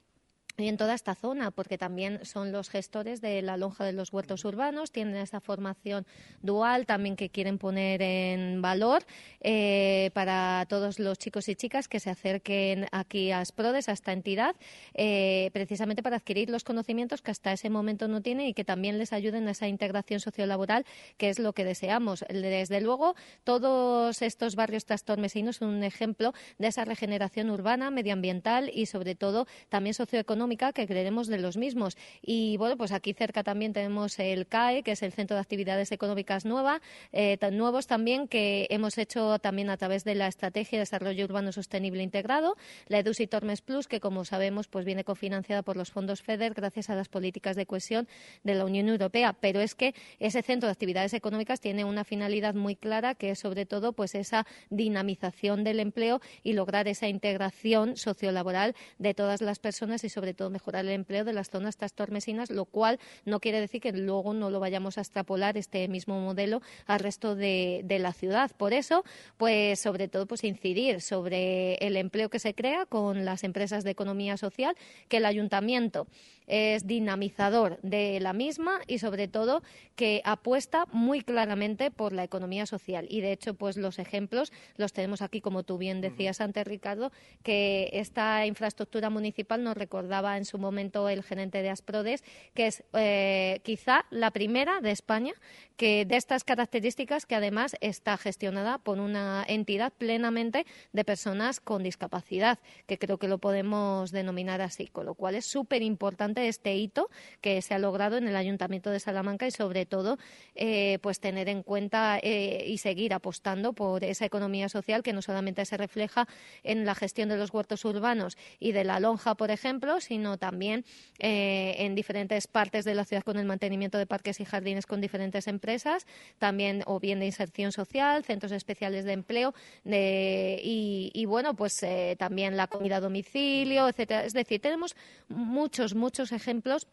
y 0.58 0.68
en 0.68 0.76
toda 0.76 0.94
esta 0.94 1.14
zona, 1.14 1.50
porque 1.50 1.78
también 1.78 2.24
son 2.26 2.52
los 2.52 2.68
gestores 2.68 3.22
de 3.22 3.40
la 3.40 3.56
lonja 3.56 3.84
de 3.84 3.92
los 3.92 4.12
huertos 4.12 4.44
urbanos, 4.44 4.92
tienen 4.92 5.16
esa 5.16 5.40
formación 5.40 6.06
dual 6.42 6.84
también 6.84 7.16
que 7.16 7.30
quieren 7.30 7.56
poner 7.56 8.02
en 8.02 8.60
valor 8.60 9.02
eh, 9.40 10.10
para 10.12 10.66
todos 10.68 10.98
los 10.98 11.18
chicos 11.18 11.48
y 11.48 11.54
chicas 11.54 11.88
que 11.88 12.00
se 12.00 12.10
acerquen 12.10 12.86
aquí 12.92 13.30
a 13.30 13.40
Asprodes, 13.40 13.88
a 13.88 13.92
esta 13.92 14.12
entidad, 14.12 14.54
eh, 14.92 15.50
precisamente 15.54 16.02
para 16.02 16.16
adquirir 16.16 16.50
los 16.50 16.64
conocimientos 16.64 17.22
que 17.22 17.30
hasta 17.30 17.52
ese 17.52 17.70
momento 17.70 18.06
no 18.06 18.20
tienen 18.20 18.46
y 18.46 18.54
que 18.54 18.64
también 18.64 18.98
les 18.98 19.14
ayuden 19.14 19.48
a 19.48 19.52
esa 19.52 19.68
integración 19.68 20.20
sociolaboral, 20.20 20.84
que 21.16 21.30
es 21.30 21.38
lo 21.38 21.54
que 21.54 21.64
deseamos. 21.64 22.26
Desde 22.28 22.80
luego, 22.82 23.14
todos 23.44 24.20
estos 24.20 24.54
barrios 24.54 24.84
trastormesinos 24.84 25.56
son 25.56 25.70
un 25.70 25.82
ejemplo 25.82 26.34
de 26.58 26.66
esa 26.66 26.84
regeneración 26.84 27.48
urbana, 27.48 27.90
medioambiental 27.90 28.70
y, 28.72 28.84
sobre 28.84 29.14
todo, 29.14 29.46
también 29.70 29.94
socioeconómica 29.94 30.41
que 30.74 30.86
creeremos 30.86 31.28
de 31.28 31.38
los 31.38 31.56
mismos. 31.56 31.96
Y 32.20 32.56
bueno, 32.56 32.76
pues 32.76 32.92
aquí 32.92 33.12
cerca 33.12 33.42
también 33.42 33.72
tenemos 33.72 34.18
el 34.18 34.46
CAE, 34.46 34.82
que 34.82 34.92
es 34.92 35.02
el 35.02 35.12
Centro 35.12 35.36
de 35.36 35.40
Actividades 35.40 35.92
Económicas 35.92 36.44
Nueva, 36.44 36.80
eh, 37.12 37.38
nuevos 37.52 37.86
también 37.86 38.28
que 38.28 38.66
hemos 38.70 38.98
hecho 38.98 39.38
también 39.38 39.70
a 39.70 39.76
través 39.76 40.04
de 40.04 40.14
la 40.14 40.26
Estrategia 40.26 40.78
de 40.78 40.82
Desarrollo 40.82 41.24
Urbano 41.24 41.52
Sostenible 41.52 42.02
Integrado, 42.02 42.56
la 42.88 42.98
EDUSI 42.98 43.26
Tormes 43.26 43.62
Plus, 43.62 43.88
que 43.88 44.00
como 44.00 44.24
sabemos 44.24 44.68
pues 44.68 44.84
viene 44.84 45.04
cofinanciada 45.04 45.62
por 45.62 45.76
los 45.76 45.90
fondos 45.90 46.22
FEDER 46.22 46.54
gracias 46.54 46.90
a 46.90 46.94
las 46.94 47.08
políticas 47.08 47.56
de 47.56 47.66
cohesión 47.66 48.08
de 48.42 48.54
la 48.54 48.64
Unión 48.64 48.88
Europea. 48.88 49.32
Pero 49.32 49.60
es 49.60 49.74
que 49.74 49.94
ese 50.18 50.42
Centro 50.42 50.66
de 50.66 50.72
Actividades 50.72 51.14
Económicas 51.14 51.60
tiene 51.60 51.84
una 51.84 52.04
finalidad 52.04 52.54
muy 52.54 52.76
clara 52.76 53.14
que 53.14 53.30
es 53.30 53.38
sobre 53.38 53.64
todo 53.64 53.92
pues 53.92 54.14
esa 54.14 54.46
dinamización 54.70 55.64
del 55.64 55.80
empleo 55.80 56.20
y 56.42 56.52
lograr 56.52 56.88
esa 56.88 57.08
integración 57.08 57.96
sociolaboral 57.96 58.74
de 58.98 59.14
todas 59.14 59.40
las 59.40 59.58
personas 59.58 60.04
y 60.04 60.08
sobre 60.08 60.31
sobre 60.32 60.38
todo 60.38 60.50
mejorar 60.50 60.86
el 60.86 60.92
empleo 60.92 61.24
de 61.24 61.34
las 61.34 61.50
zonas 61.50 61.76
trastormesinas, 61.76 62.50
lo 62.50 62.64
cual 62.64 62.98
no 63.26 63.38
quiere 63.38 63.60
decir 63.60 63.82
que 63.82 63.92
luego 63.92 64.32
no 64.32 64.48
lo 64.48 64.60
vayamos 64.60 64.96
a 64.96 65.02
extrapolar 65.02 65.58
este 65.58 65.86
mismo 65.88 66.18
modelo 66.20 66.62
al 66.86 67.00
resto 67.00 67.36
de, 67.36 67.82
de 67.84 67.98
la 67.98 68.14
ciudad. 68.14 68.50
Por 68.56 68.72
eso, 68.72 69.04
pues 69.36 69.78
sobre 69.78 70.08
todo, 70.08 70.24
pues 70.26 70.42
incidir 70.44 71.02
sobre 71.02 71.74
el 71.74 71.98
empleo 71.98 72.30
que 72.30 72.38
se 72.38 72.54
crea 72.54 72.86
con 72.86 73.26
las 73.26 73.44
empresas 73.44 73.84
de 73.84 73.90
economía 73.90 74.38
social, 74.38 74.74
que 75.08 75.18
el 75.18 75.26
ayuntamiento 75.26 76.06
es 76.46 76.86
dinamizador 76.86 77.80
de 77.82 78.20
la 78.20 78.32
misma 78.32 78.80
y 78.86 78.98
sobre 78.98 79.28
todo 79.28 79.62
que 79.96 80.20
apuesta 80.24 80.86
muy 80.92 81.22
claramente 81.22 81.90
por 81.90 82.12
la 82.12 82.24
economía 82.24 82.66
social 82.66 83.06
y 83.08 83.20
de 83.20 83.32
hecho 83.32 83.54
pues 83.54 83.76
los 83.76 83.98
ejemplos 83.98 84.52
los 84.76 84.92
tenemos 84.92 85.22
aquí 85.22 85.40
como 85.40 85.62
tú 85.62 85.78
bien 85.78 86.00
decías 86.00 86.40
antes 86.40 86.66
Ricardo 86.66 87.12
que 87.42 87.90
esta 87.92 88.46
infraestructura 88.46 89.10
municipal 89.10 89.62
nos 89.62 89.76
recordaba 89.76 90.21
en 90.22 90.44
su 90.44 90.58
momento 90.58 91.08
el 91.08 91.22
gerente 91.22 91.62
de 91.62 91.70
Asprodes 91.70 92.24
que 92.54 92.68
es 92.68 92.84
eh, 92.92 93.60
quizá 93.64 94.04
la 94.10 94.30
primera 94.30 94.80
de 94.80 94.90
España 94.90 95.32
que 95.76 96.04
de 96.04 96.16
estas 96.16 96.44
características 96.44 97.26
que 97.26 97.34
además 97.34 97.76
está 97.80 98.16
gestionada 98.16 98.78
por 98.78 99.00
una 99.00 99.44
entidad 99.48 99.92
plenamente 99.92 100.64
de 100.92 101.04
personas 101.04 101.60
con 101.60 101.82
discapacidad 101.82 102.58
que 102.86 102.98
creo 102.98 103.18
que 103.18 103.28
lo 103.28 103.38
podemos 103.38 104.12
denominar 104.12 104.60
así. 104.60 104.86
Con 104.86 105.06
lo 105.06 105.14
cual 105.14 105.34
es 105.34 105.46
súper 105.46 105.82
importante 105.82 106.48
este 106.48 106.76
hito 106.76 107.10
que 107.40 107.60
se 107.62 107.74
ha 107.74 107.78
logrado 107.78 108.16
en 108.16 108.28
el 108.28 108.36
Ayuntamiento 108.36 108.90
de 108.90 109.00
Salamanca 109.00 109.46
y 109.46 109.50
sobre 109.50 109.86
todo 109.86 110.18
eh, 110.54 110.98
pues 111.02 111.20
tener 111.20 111.48
en 111.48 111.62
cuenta 111.62 112.18
eh, 112.22 112.64
y 112.66 112.78
seguir 112.78 113.14
apostando 113.14 113.72
por 113.72 114.04
esa 114.04 114.24
economía 114.24 114.68
social 114.68 115.02
que 115.02 115.12
no 115.12 115.22
solamente 115.22 115.64
se 115.64 115.76
refleja 115.76 116.28
en 116.62 116.84
la 116.84 116.94
gestión 116.94 117.28
de 117.28 117.36
los 117.36 117.52
huertos 117.52 117.84
urbanos 117.84 118.36
y 118.58 118.72
de 118.72 118.84
la 118.84 119.00
lonja, 119.00 119.34
por 119.34 119.50
ejemplo, 119.50 120.00
sino 120.12 120.36
también 120.36 120.84
eh, 121.20 121.74
en 121.78 121.94
diferentes 121.94 122.46
partes 122.46 122.84
de 122.84 122.94
la 122.94 123.06
ciudad 123.06 123.22
con 123.22 123.38
el 123.38 123.46
mantenimiento 123.46 123.96
de 123.96 124.04
parques 124.04 124.40
y 124.40 124.44
jardines 124.44 124.84
con 124.84 125.00
diferentes 125.00 125.46
empresas, 125.46 126.06
también 126.38 126.82
o 126.84 127.00
bien 127.00 127.18
de 127.18 127.24
inserción 127.24 127.72
social, 127.72 128.22
centros 128.24 128.52
especiales 128.52 129.06
de 129.06 129.12
empleo 129.14 129.54
y, 129.86 131.10
y, 131.14 131.24
bueno, 131.24 131.54
pues 131.54 131.82
también 132.18 132.58
la 132.58 132.66
comida 132.66 132.96
a 132.96 133.00
domicilio, 133.00 133.88
etcétera. 133.88 134.24
Es 134.26 134.34
decir, 134.34 134.60
tenemos 134.60 134.94
muchos, 135.28 135.94
muchos 135.94 136.30
ejemplos 136.32 136.86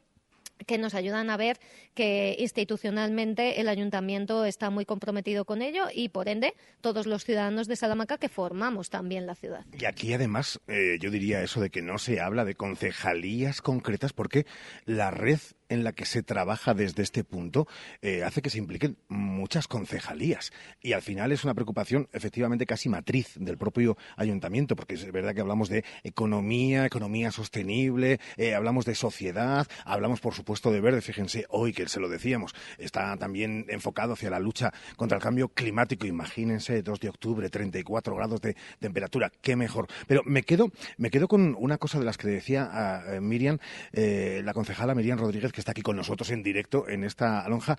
que 0.66 0.78
nos 0.78 0.94
ayudan 0.94 1.30
a 1.30 1.38
ver 1.38 1.58
que 1.94 2.36
institucionalmente 2.40 3.62
el 3.62 3.68
ayuntamiento 3.68 4.46
está 4.46 4.70
muy 4.70 4.86
comprometido 4.86 5.46
con 5.46 5.62
ello 5.62 5.88
y 5.94 6.10
por 6.10 6.28
ende 6.28 6.54
todos 6.82 7.06
los 7.06 7.26
ciudadanos 7.26 7.68
de 7.68 7.76
Salamanca 7.76 8.18
que 8.18 8.30
formamos 8.30 8.90
también 8.90 9.26
la 9.26 9.36
ciudad. 9.36 9.66
Y 9.78 9.86
aquí 9.86 10.14
además 10.14 10.60
eh, 10.68 10.98
yo 11.00 11.12
diría 11.12 11.42
eso 11.42 11.62
de 11.62 11.70
que 11.70 11.82
no 11.82 11.98
se 11.98 12.20
habla 12.20 12.46
de 12.46 12.56
concejalías 12.56 13.62
concretas 13.62 14.14
porque 14.14 14.46
la 14.86 15.12
red 15.12 15.40
en 15.70 15.84
la 15.84 15.94
que 15.94 16.06
se 16.06 16.24
trabaja 16.24 16.74
desde 16.74 17.04
este 17.04 17.24
punto 17.24 17.68
eh, 18.02 18.24
hace 18.24 18.42
que 18.42 18.50
se 18.50 18.58
impliquen 18.58 18.98
muchas 19.08 19.68
concejalías. 19.68 20.52
Y 20.82 20.94
al 20.94 21.02
final 21.02 21.32
es 21.32 21.44
una 21.44 21.54
preocupación 21.54 22.10
efectivamente 22.12 22.66
casi 22.66 22.90
matriz 22.90 23.34
del 23.36 23.58
propio 23.58 23.98
ayuntamiento, 24.18 24.76
porque 24.76 24.96
es 24.96 25.12
verdad 25.12 25.34
que 25.34 25.42
hablamos 25.42 25.70
de 25.70 25.86
economía, 26.04 26.86
economía 26.86 27.32
sostenible, 27.32 28.20
eh, 28.38 28.56
hablamos 28.56 28.86
de 28.86 28.96
sociedad, 28.96 29.68
hablamos 29.86 30.20
por 30.20 30.34
supuesto 30.34 30.72
de 30.72 30.82
verde. 30.82 31.02
Fíjense, 31.02 31.46
hoy 31.50 31.72
que 31.72 31.88
se 31.88 32.00
lo 32.00 32.10
decíamos, 32.10 32.54
está 32.78 33.16
también 33.18 33.66
enfocado 33.70 34.14
hacia 34.14 34.30
la 34.30 34.40
lucha 34.40 34.74
contra 34.96 35.18
el 35.18 35.24
cambio 35.24 35.50
climático. 35.50 36.08
Imagínense, 36.08 36.82
2 36.82 37.00
de 37.00 37.10
octubre, 37.10 37.50
34 37.50 38.16
grados 38.16 38.42
de 38.42 38.56
temperatura, 38.80 39.32
qué 39.42 39.56
mejor. 39.56 39.88
Pero 40.08 40.24
me 40.26 40.44
quedo, 40.44 40.72
me 40.98 41.12
quedo 41.12 41.28
con 41.28 41.56
una 41.60 41.78
cosa 41.78 42.00
de 42.00 42.06
las 42.06 42.18
que 42.18 42.28
decía 42.28 42.70
a 42.72 43.16
eh, 43.16 43.22
Miriam, 43.22 43.60
la 43.94 44.54
concejala 44.54 44.96
Miriam 44.96 45.20
Rodríguez, 45.20 45.52
está 45.60 45.72
aquí 45.72 45.82
con 45.82 45.96
nosotros 45.96 46.30
en 46.32 46.44
directo 46.44 46.88
en 46.90 47.04
esta 47.04 47.48
lonja. 47.50 47.78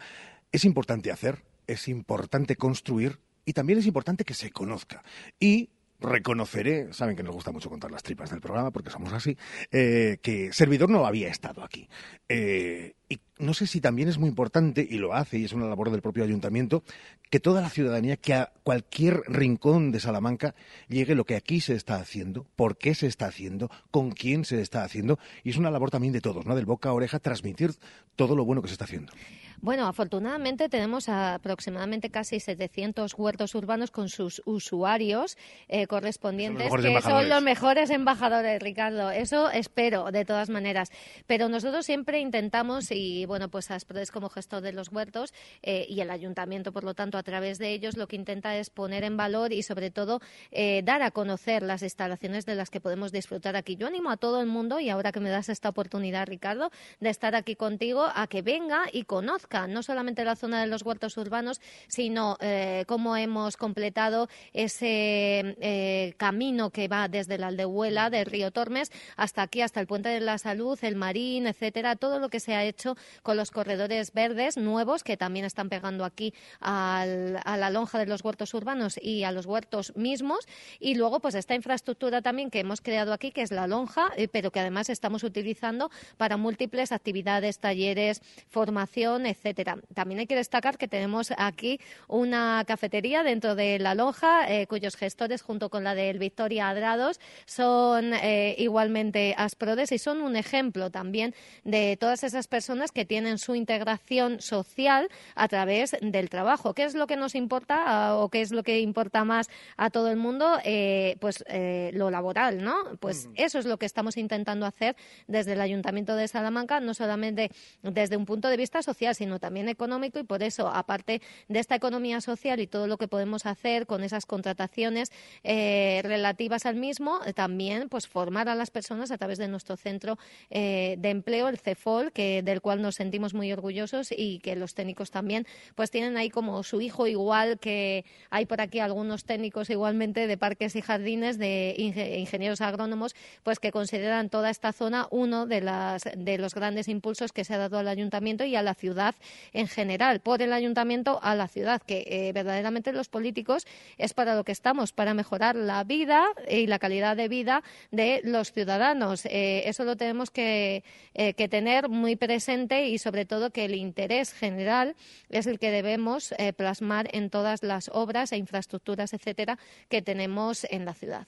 Es 0.52 0.64
importante 0.64 1.10
hacer, 1.10 1.42
es 1.66 1.88
importante 1.88 2.56
construir 2.56 3.18
y 3.44 3.52
también 3.52 3.78
es 3.78 3.86
importante 3.86 4.24
que 4.24 4.34
se 4.34 4.50
conozca. 4.50 5.02
Y 5.38 5.70
reconoceré, 6.00 6.92
saben 6.92 7.16
que 7.16 7.22
nos 7.22 7.34
gusta 7.34 7.52
mucho 7.52 7.68
contar 7.68 7.90
las 7.90 8.02
tripas 8.02 8.30
del 8.30 8.40
programa 8.40 8.70
porque 8.70 8.90
somos 8.90 9.12
así, 9.12 9.36
eh, 9.70 10.18
que 10.22 10.52
Servidor 10.52 10.90
no 10.90 11.06
había 11.06 11.28
estado 11.28 11.62
aquí. 11.62 11.88
Eh, 12.28 12.94
y 13.08 13.20
no 13.38 13.54
sé 13.54 13.66
si 13.66 13.80
también 13.80 14.08
es 14.08 14.18
muy 14.18 14.28
importante, 14.28 14.86
y 14.88 14.98
lo 14.98 15.14
hace, 15.14 15.38
y 15.38 15.44
es 15.44 15.52
una 15.52 15.66
labor 15.66 15.90
del 15.90 16.00
propio 16.00 16.22
ayuntamiento, 16.22 16.84
que 17.28 17.40
toda 17.40 17.60
la 17.60 17.70
ciudadanía, 17.70 18.16
que 18.16 18.34
a 18.34 18.52
cualquier 18.62 19.22
rincón 19.26 19.90
de 19.90 20.00
Salamanca 20.00 20.54
llegue 20.88 21.14
lo 21.14 21.24
que 21.24 21.34
aquí 21.34 21.60
se 21.60 21.74
está 21.74 21.96
haciendo, 21.96 22.46
por 22.54 22.78
qué 22.78 22.94
se 22.94 23.06
está 23.06 23.26
haciendo, 23.26 23.70
con 23.90 24.12
quién 24.12 24.44
se 24.44 24.60
está 24.60 24.84
haciendo, 24.84 25.18
y 25.42 25.50
es 25.50 25.56
una 25.56 25.70
labor 25.70 25.90
también 25.90 26.12
de 26.12 26.20
todos, 26.20 26.46
¿no? 26.46 26.54
Del 26.54 26.66
boca 26.66 26.90
a 26.90 26.92
oreja, 26.92 27.18
transmitir 27.18 27.72
todo 28.14 28.36
lo 28.36 28.44
bueno 28.44 28.62
que 28.62 28.68
se 28.68 28.74
está 28.74 28.84
haciendo. 28.84 29.12
Bueno, 29.62 29.86
afortunadamente 29.86 30.70
tenemos 30.70 31.10
aproximadamente 31.10 32.08
casi 32.08 32.40
700 32.40 33.12
huertos 33.18 33.54
urbanos 33.54 33.90
con 33.90 34.08
sus 34.08 34.40
usuarios 34.46 35.36
eh, 35.68 35.86
correspondientes, 35.86 36.72
que 36.72 37.02
son 37.02 37.28
los 37.28 37.42
mejores 37.42 37.90
embajadores, 37.90 38.62
Ricardo. 38.62 39.10
Eso 39.10 39.50
espero, 39.50 40.10
de 40.12 40.24
todas 40.24 40.48
maneras. 40.48 40.90
Pero 41.26 41.50
nosotros 41.50 41.84
siempre 41.84 42.20
intentamos, 42.20 42.90
y 42.90 43.26
bueno, 43.26 43.50
pues 43.50 43.70
Asprodes 43.70 44.10
como 44.10 44.30
gestor 44.30 44.62
de 44.62 44.72
los 44.72 44.90
huertos 44.90 45.34
eh, 45.62 45.84
y 45.88 46.00
el 46.00 46.10
ayuntamiento, 46.10 46.72
por 46.72 46.84
lo 46.84 46.94
tanto, 46.94 47.18
a 47.18 47.22
través 47.22 47.58
de 47.58 47.72
ellos, 47.74 47.98
lo 47.98 48.08
que 48.08 48.16
intenta 48.16 48.56
es 48.56 48.70
poner 48.70 49.04
en 49.04 49.18
valor 49.18 49.52
y, 49.52 49.62
sobre 49.62 49.90
todo, 49.90 50.20
eh, 50.52 50.80
dar 50.84 51.02
a 51.02 51.10
conocer 51.10 51.62
las 51.62 51.82
instalaciones 51.82 52.46
de 52.46 52.54
las 52.54 52.70
que 52.70 52.80
podemos 52.80 53.12
disfrutar 53.12 53.56
aquí. 53.56 53.76
Yo 53.76 53.88
animo 53.88 54.10
a 54.10 54.16
todo 54.16 54.40
el 54.40 54.46
mundo, 54.46 54.80
y 54.80 54.88
ahora 54.88 55.12
que 55.12 55.20
me 55.20 55.28
das 55.28 55.50
esta 55.50 55.68
oportunidad, 55.68 56.26
Ricardo, 56.26 56.70
de 56.98 57.10
estar 57.10 57.34
aquí 57.34 57.56
contigo, 57.56 58.06
a 58.14 58.26
que 58.26 58.40
venga 58.40 58.84
y 58.90 59.04
conozca 59.04 59.49
no 59.68 59.82
solamente 59.82 60.24
la 60.24 60.36
zona 60.36 60.60
de 60.60 60.66
los 60.66 60.82
huertos 60.82 61.16
urbanos, 61.16 61.60
sino 61.88 62.36
eh, 62.40 62.84
cómo 62.86 63.16
hemos 63.16 63.56
completado 63.56 64.28
ese 64.52 65.56
eh, 65.60 66.14
camino 66.16 66.70
que 66.70 66.88
va 66.88 67.08
desde 67.08 67.38
la 67.38 67.48
Aldehuela, 67.48 68.10
del 68.10 68.26
río 68.26 68.50
Tormes, 68.52 68.92
hasta 69.16 69.42
aquí, 69.42 69.60
hasta 69.60 69.80
el 69.80 69.86
Puente 69.86 70.08
de 70.08 70.20
la 70.20 70.38
Salud, 70.38 70.78
el 70.82 70.96
Marín, 70.96 71.46
etcétera, 71.46 71.96
todo 71.96 72.18
lo 72.18 72.28
que 72.28 72.40
se 72.40 72.54
ha 72.54 72.64
hecho 72.64 72.96
con 73.22 73.36
los 73.36 73.50
corredores 73.50 74.12
verdes 74.12 74.56
nuevos 74.56 75.02
que 75.02 75.16
también 75.16 75.44
están 75.44 75.68
pegando 75.68 76.04
aquí 76.04 76.32
a 76.60 77.04
la 77.06 77.70
lonja 77.70 77.98
de 77.98 78.06
los 78.06 78.22
huertos 78.22 78.54
urbanos 78.54 78.98
y 79.02 79.24
a 79.24 79.32
los 79.32 79.46
huertos 79.46 79.96
mismos. 79.96 80.46
Y 80.78 80.94
luego, 80.94 81.20
pues 81.20 81.34
esta 81.34 81.54
infraestructura 81.54 82.22
también 82.22 82.50
que 82.50 82.60
hemos 82.60 82.80
creado 82.80 83.12
aquí, 83.12 83.32
que 83.32 83.42
es 83.42 83.50
la 83.50 83.66
lonja, 83.66 84.10
eh, 84.16 84.28
pero 84.28 84.50
que 84.52 84.60
además 84.60 84.90
estamos 84.90 85.24
utilizando 85.24 85.90
para 86.16 86.36
múltiples 86.36 86.92
actividades, 86.92 87.58
talleres, 87.58 88.22
formación, 88.48 89.26
etc 89.26 89.39
etcétera. 89.40 89.78
También 89.94 90.20
hay 90.20 90.26
que 90.26 90.36
destacar 90.36 90.76
que 90.76 90.86
tenemos 90.86 91.32
aquí 91.36 91.80
una 92.08 92.62
cafetería 92.66 93.22
dentro 93.22 93.54
de 93.54 93.78
la 93.78 93.94
lonja, 93.94 94.50
eh, 94.50 94.66
cuyos 94.66 94.96
gestores, 94.96 95.42
junto 95.42 95.70
con 95.70 95.82
la 95.82 95.94
del 95.94 96.18
Victoria 96.18 96.68
Adrados, 96.68 97.20
son 97.46 98.12
eh, 98.14 98.54
igualmente 98.58 99.34
Asprodes 99.36 99.92
y 99.92 99.98
son 99.98 100.20
un 100.20 100.36
ejemplo 100.36 100.90
también 100.90 101.34
de 101.64 101.96
todas 101.98 102.22
esas 102.22 102.48
personas 102.48 102.92
que 102.92 103.06
tienen 103.06 103.38
su 103.38 103.54
integración 103.54 104.40
social 104.40 105.08
a 105.34 105.48
través 105.48 105.96
del 106.02 106.28
trabajo. 106.28 106.74
¿Qué 106.74 106.84
es 106.84 106.94
lo 106.94 107.06
que 107.06 107.16
nos 107.16 107.34
importa 107.34 107.82
ah, 107.86 108.16
o 108.16 108.28
qué 108.28 108.42
es 108.42 108.52
lo 108.52 108.62
que 108.62 108.80
importa 108.80 109.24
más 109.24 109.48
a 109.76 109.90
todo 109.90 110.10
el 110.10 110.16
mundo? 110.16 110.58
Eh, 110.64 111.16
pues 111.20 111.44
lo 111.92 112.10
laboral, 112.10 112.62
¿no? 112.62 112.74
Pues 113.00 113.28
eso 113.34 113.58
es 113.58 113.64
lo 113.64 113.78
que 113.78 113.86
estamos 113.86 114.16
intentando 114.16 114.66
hacer 114.66 114.96
desde 115.26 115.54
el 115.54 115.60
Ayuntamiento 115.60 116.14
de 116.14 116.28
Salamanca, 116.28 116.80
no 116.80 116.92
solamente 116.94 117.50
desde 117.82 118.16
un 118.16 118.26
punto 118.26 118.48
de 118.48 118.56
vista 118.56 118.82
social, 118.82 119.14
sino 119.14 119.29
también 119.38 119.68
económico 119.68 120.18
y 120.18 120.24
por 120.24 120.42
eso, 120.42 120.68
aparte 120.68 121.22
de 121.48 121.58
esta 121.58 121.74
economía 121.74 122.20
social 122.20 122.60
y 122.60 122.66
todo 122.66 122.86
lo 122.86 122.98
que 122.98 123.08
podemos 123.08 123.46
hacer 123.46 123.86
con 123.86 124.02
esas 124.02 124.26
contrataciones 124.26 125.12
eh, 125.44 126.00
relativas 126.02 126.66
al 126.66 126.76
mismo, 126.76 127.20
eh, 127.24 127.32
también 127.32 127.88
pues 127.88 128.06
formar 128.06 128.48
a 128.48 128.54
las 128.54 128.70
personas 128.70 129.10
a 129.10 129.18
través 129.18 129.38
de 129.38 129.48
nuestro 129.48 129.76
centro 129.76 130.18
eh, 130.50 130.96
de 130.98 131.10
empleo, 131.10 131.48
el 131.48 131.58
CEFOL, 131.58 132.12
que, 132.12 132.42
del 132.42 132.60
cual 132.60 132.82
nos 132.82 132.96
sentimos 132.96 133.34
muy 133.34 133.52
orgullosos 133.52 134.12
y 134.16 134.38
que 134.40 134.56
los 134.56 134.74
técnicos 134.74 135.10
también 135.10 135.46
pues 135.74 135.90
tienen 135.90 136.16
ahí 136.16 136.30
como 136.30 136.62
su 136.62 136.80
hijo 136.80 137.06
igual 137.06 137.58
que 137.58 138.04
hay 138.30 138.46
por 138.46 138.60
aquí 138.60 138.80
algunos 138.80 139.24
técnicos 139.24 139.70
igualmente 139.70 140.26
de 140.26 140.36
parques 140.36 140.76
y 140.76 140.82
jardines, 140.82 141.38
de 141.38 141.74
ingenieros 141.76 142.60
agrónomos, 142.60 143.14
pues 143.42 143.58
que 143.58 143.70
consideran 143.70 144.30
toda 144.30 144.50
esta 144.50 144.72
zona 144.72 145.06
uno 145.10 145.46
de, 145.46 145.60
las, 145.60 146.02
de 146.16 146.38
los 146.38 146.54
grandes 146.54 146.88
impulsos 146.88 147.32
que 147.32 147.44
se 147.44 147.54
ha 147.54 147.58
dado 147.58 147.78
al 147.78 147.88
ayuntamiento 147.88 148.44
y 148.44 148.56
a 148.56 148.62
la 148.62 148.74
ciudad 148.74 149.14
en 149.52 149.68
general, 149.68 150.20
por 150.20 150.42
el 150.42 150.52
ayuntamiento 150.52 151.20
a 151.22 151.34
la 151.34 151.48
ciudad, 151.48 151.82
que 151.82 152.04
eh, 152.06 152.32
verdaderamente 152.32 152.92
los 152.92 153.08
políticos 153.08 153.66
es 153.98 154.14
para 154.14 154.34
lo 154.34 154.44
que 154.44 154.52
estamos, 154.52 154.92
para 154.92 155.14
mejorar 155.14 155.56
la 155.56 155.84
vida 155.84 156.26
y 156.48 156.66
la 156.66 156.78
calidad 156.78 157.16
de 157.16 157.28
vida 157.28 157.62
de 157.90 158.20
los 158.24 158.52
ciudadanos. 158.52 159.26
Eh, 159.26 159.68
eso 159.68 159.84
lo 159.84 159.96
tenemos 159.96 160.30
eh, 160.34 160.82
que, 161.14 161.48
tener 161.48 161.88
muy 161.88 162.16
presente 162.16 162.86
y 162.86 162.98
sobre 162.98 163.24
todo 163.24 163.50
que 163.50 163.64
el 163.64 163.74
interés 163.74 164.32
general 164.32 164.94
es 165.28 165.46
el 165.46 165.58
que 165.58 165.70
debemos 165.70 166.34
plasmar 166.56 167.08
en 167.12 167.30
todas 167.30 167.62
las 167.62 167.90
obras 167.92 168.32
e 168.32 168.36
infraestructuras, 168.36 169.12
etcétera, 169.12 169.58
que 169.88 170.02
tenemos 170.02 170.64
en 170.70 170.84
la 170.84 170.94
ciudad. 170.94 171.26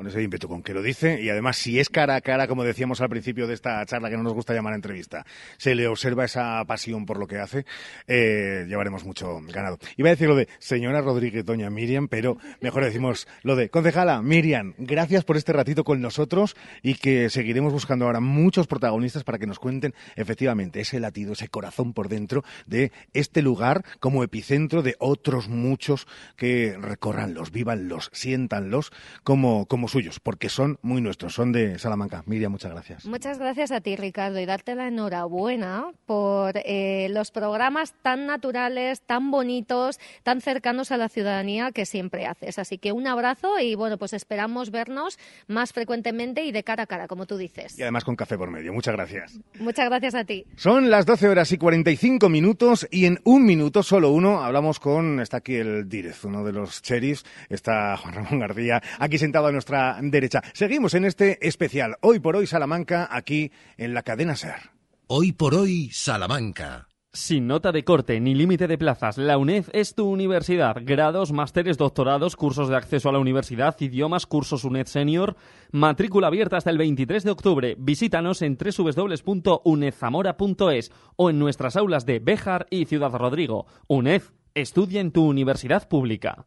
Con 0.00 0.06
ese 0.06 0.22
ímpetu 0.22 0.48
con 0.48 0.62
que 0.62 0.72
lo 0.72 0.80
dice 0.80 1.20
y 1.20 1.28
además 1.28 1.58
si 1.58 1.78
es 1.78 1.90
cara 1.90 2.14
a 2.14 2.22
cara, 2.22 2.48
como 2.48 2.64
decíamos 2.64 3.02
al 3.02 3.10
principio 3.10 3.46
de 3.46 3.52
esta 3.52 3.84
charla 3.84 4.08
que 4.08 4.16
no 4.16 4.22
nos 4.22 4.32
gusta 4.32 4.54
llamar 4.54 4.72
entrevista, 4.72 5.26
se 5.58 5.74
le 5.74 5.86
observa 5.88 6.24
esa 6.24 6.64
pasión 6.64 7.04
por 7.04 7.18
lo 7.18 7.26
que 7.26 7.36
hace, 7.36 7.66
eh, 8.06 8.64
llevaremos 8.66 9.04
mucho 9.04 9.42
ganado. 9.42 9.78
Iba 9.98 10.08
a 10.08 10.12
decir 10.12 10.26
lo 10.26 10.36
de 10.36 10.48
señora 10.58 11.02
Rodríguez, 11.02 11.44
doña 11.44 11.68
Miriam, 11.68 12.08
pero 12.08 12.38
mejor 12.62 12.82
decimos 12.82 13.28
lo 13.42 13.56
de 13.56 13.68
concejala 13.68 14.22
Miriam, 14.22 14.72
gracias 14.78 15.22
por 15.22 15.36
este 15.36 15.52
ratito 15.52 15.84
con 15.84 16.00
nosotros 16.00 16.56
y 16.82 16.94
que 16.94 17.28
seguiremos 17.28 17.70
buscando 17.70 18.06
ahora 18.06 18.20
muchos 18.20 18.66
protagonistas 18.66 19.22
para 19.22 19.36
que 19.36 19.46
nos 19.46 19.58
cuenten 19.58 19.92
efectivamente 20.16 20.80
ese 20.80 20.98
latido, 20.98 21.34
ese 21.34 21.48
corazón 21.48 21.92
por 21.92 22.08
dentro 22.08 22.42
de 22.64 22.90
este 23.12 23.42
lugar 23.42 23.84
como 23.98 24.24
epicentro 24.24 24.80
de 24.80 24.96
otros 24.98 25.50
muchos 25.50 26.06
que 26.38 26.74
recorranlos, 26.80 27.50
vívanlos, 27.50 28.08
siéntanlos 28.14 28.92
como, 29.24 29.66
como 29.66 29.89
suyos, 29.90 30.20
porque 30.20 30.48
son 30.48 30.78
muy 30.82 31.00
nuestros, 31.00 31.34
son 31.34 31.52
de 31.52 31.78
Salamanca. 31.78 32.22
Miriam, 32.26 32.52
muchas 32.52 32.72
gracias. 32.72 33.06
Muchas 33.06 33.38
gracias 33.38 33.72
a 33.72 33.80
ti, 33.80 33.96
Ricardo, 33.96 34.38
y 34.40 34.46
darte 34.46 34.74
la 34.74 34.88
enhorabuena 34.88 35.90
por 36.06 36.54
eh, 36.56 37.08
los 37.10 37.30
programas 37.30 37.94
tan 38.02 38.26
naturales, 38.26 39.02
tan 39.02 39.30
bonitos, 39.30 39.98
tan 40.22 40.40
cercanos 40.40 40.92
a 40.92 40.96
la 40.96 41.08
ciudadanía 41.08 41.72
que 41.72 41.86
siempre 41.86 42.26
haces. 42.26 42.58
Así 42.58 42.78
que 42.78 42.92
un 42.92 43.06
abrazo 43.06 43.58
y 43.58 43.74
bueno, 43.74 43.98
pues 43.98 44.12
esperamos 44.12 44.70
vernos 44.70 45.18
más 45.46 45.72
frecuentemente 45.72 46.44
y 46.44 46.52
de 46.52 46.62
cara 46.64 46.84
a 46.84 46.86
cara, 46.86 47.08
como 47.08 47.26
tú 47.26 47.36
dices. 47.36 47.78
Y 47.78 47.82
además 47.82 48.04
con 48.04 48.16
café 48.16 48.38
por 48.38 48.50
medio. 48.50 48.72
Muchas 48.72 48.94
gracias. 48.94 49.38
Muchas 49.58 49.86
gracias 49.88 50.14
a 50.14 50.24
ti. 50.24 50.46
Son 50.56 50.90
las 50.90 51.06
12 51.06 51.28
horas 51.28 51.52
y 51.52 51.58
45 51.58 52.28
minutos 52.28 52.86
y 52.90 53.06
en 53.06 53.18
un 53.24 53.44
minuto, 53.44 53.82
solo 53.82 54.10
uno, 54.10 54.42
hablamos 54.42 54.80
con, 54.80 55.20
está 55.20 55.38
aquí 55.38 55.56
el 55.56 55.88
Direz, 55.88 56.24
uno 56.24 56.44
de 56.44 56.52
los 56.52 56.82
sheriffs, 56.82 57.24
está 57.48 57.96
Juan 57.96 58.14
Ramón 58.14 58.40
García, 58.40 58.82
aquí 58.98 59.18
sentado 59.18 59.46
a 59.46 59.52
nuestra 59.52 59.79
derecha. 60.02 60.42
Seguimos 60.52 60.94
en 60.94 61.04
este 61.04 61.46
especial, 61.46 61.96
hoy 62.00 62.18
por 62.18 62.36
hoy 62.36 62.46
Salamanca, 62.46 63.08
aquí 63.10 63.52
en 63.76 63.94
la 63.94 64.02
cadena 64.02 64.36
SER. 64.36 64.70
Hoy 65.06 65.32
por 65.32 65.54
hoy 65.54 65.90
Salamanca. 65.92 66.90
Sin 67.12 67.48
nota 67.48 67.72
de 67.72 67.82
corte 67.82 68.20
ni 68.20 68.36
límite 68.36 68.68
de 68.68 68.78
plazas, 68.78 69.18
la 69.18 69.36
UNED 69.36 69.64
es 69.72 69.96
tu 69.96 70.08
universidad. 70.08 70.76
Grados, 70.80 71.32
másteres, 71.32 71.76
doctorados, 71.76 72.36
cursos 72.36 72.68
de 72.68 72.76
acceso 72.76 73.08
a 73.08 73.12
la 73.12 73.18
universidad, 73.18 73.74
idiomas, 73.80 74.26
cursos 74.26 74.62
UNED 74.62 74.86
Senior. 74.86 75.34
Matrícula 75.72 76.28
abierta 76.28 76.56
hasta 76.56 76.70
el 76.70 76.78
23 76.78 77.24
de 77.24 77.30
octubre. 77.32 77.74
Visítanos 77.80 78.42
en 78.42 78.56
www.unedzamora.es 78.56 80.92
o 81.16 81.30
en 81.30 81.40
nuestras 81.40 81.74
aulas 81.74 82.06
de 82.06 82.20
Béjar 82.20 82.68
y 82.70 82.84
Ciudad 82.84 83.10
Rodrigo. 83.10 83.66
UNED, 83.88 84.22
estudia 84.54 85.00
en 85.00 85.10
tu 85.10 85.26
universidad 85.26 85.88
pública. 85.88 86.46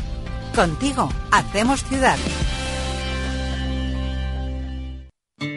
Contigo 0.55 1.09
hacemos 1.33 1.83
ciudad. 1.83 2.17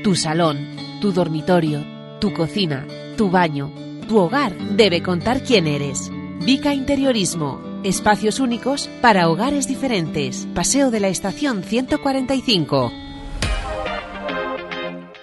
Tu 0.03 0.15
salón, 0.15 0.75
tu 1.01 1.11
dormitorio, 1.11 1.85
tu 2.19 2.33
cocina, 2.33 2.87
tu 3.15 3.29
baño 3.29 3.88
tu 4.09 4.17
hogar 4.17 4.55
debe 4.55 5.03
contar 5.03 5.43
quién 5.43 5.67
eres. 5.67 6.11
Vica 6.43 6.73
Interiorismo. 6.73 7.61
Espacios 7.83 8.39
únicos 8.39 8.89
para 9.01 9.29
hogares 9.29 9.67
diferentes. 9.67 10.47
Paseo 10.55 10.89
de 10.89 10.99
la 10.99 11.09
Estación 11.09 11.63
145. 11.63 12.91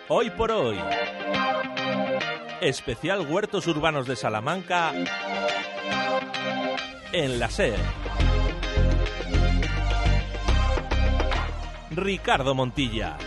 Hoy 0.09 0.31
por 0.31 0.53
hoy. 0.53 0.79
Especial 2.61 3.27
Huertos 3.29 3.66
Urbanos 3.66 4.07
de 4.07 4.14
Salamanca 4.14 4.92
en 7.12 7.40
la 7.40 7.51
SER. 7.51 7.81
Ricardo 11.90 12.55
Montilla. 12.55 13.18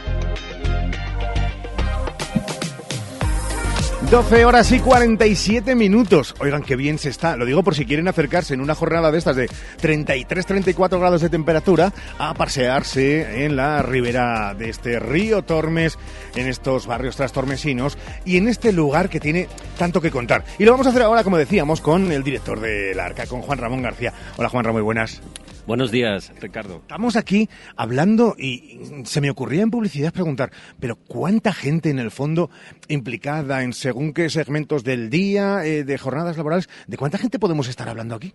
12 4.09 4.43
horas 4.43 4.71
y 4.71 4.79
47 4.79 5.75
minutos. 5.75 6.33
Oigan, 6.39 6.63
qué 6.63 6.75
bien 6.75 6.97
se 6.97 7.09
está. 7.09 7.37
Lo 7.37 7.45
digo 7.45 7.61
por 7.61 7.75
si 7.75 7.85
quieren 7.85 8.07
acercarse 8.07 8.55
en 8.55 8.61
una 8.61 8.73
jornada 8.73 9.11
de 9.11 9.19
estas 9.19 9.35
de 9.35 9.47
33-34 9.47 10.99
grados 10.99 11.21
de 11.21 11.29
temperatura 11.29 11.93
a 12.17 12.33
pasearse 12.33 13.45
en 13.45 13.55
la 13.55 13.83
ribera 13.83 14.55
de 14.55 14.71
este 14.71 14.97
río 14.97 15.43
Tormes, 15.43 15.99
en 16.35 16.47
estos 16.47 16.87
barrios 16.87 17.17
trastormesinos 17.17 17.99
y 18.25 18.37
en 18.37 18.47
este 18.47 18.71
lugar 18.71 19.09
que 19.09 19.19
tiene 19.19 19.47
tanto 19.77 20.01
que 20.01 20.09
contar. 20.09 20.43
Y 20.57 20.65
lo 20.65 20.71
vamos 20.71 20.87
a 20.87 20.89
hacer 20.89 21.03
ahora, 21.03 21.23
como 21.23 21.37
decíamos, 21.37 21.79
con 21.79 22.11
el 22.11 22.23
director 22.23 22.59
del 22.59 22.99
Arca, 22.99 23.27
con 23.27 23.43
Juan 23.43 23.59
Ramón 23.59 23.83
García. 23.83 24.11
Hola 24.37 24.49
Juan 24.49 24.65
Ramón, 24.65 24.81
muy 24.81 24.85
buenas. 24.85 25.21
Buenos 25.69 25.91
días, 25.91 26.33
Ricardo. 26.41 26.77
Estamos 26.77 27.15
aquí 27.15 27.47
hablando 27.75 28.35
y 28.35 28.79
se 29.03 29.21
me 29.21 29.29
ocurría 29.29 29.61
en 29.61 29.69
publicidad 29.69 30.11
preguntar, 30.11 30.51
pero 30.79 30.95
¿cuánta 30.95 31.53
gente 31.53 31.91
en 31.91 31.99
el 31.99 32.09
fondo 32.09 32.49
implicada 32.87 33.61
en 33.61 33.73
según 33.73 34.11
qué 34.11 34.31
segmentos 34.31 34.83
del 34.83 35.11
día, 35.11 35.63
eh, 35.63 35.83
de 35.83 35.97
jornadas 35.99 36.37
laborales, 36.37 36.67
de 36.87 36.97
cuánta 36.97 37.19
gente 37.19 37.37
podemos 37.37 37.67
estar 37.69 37.87
hablando 37.87 38.15
aquí? 38.15 38.33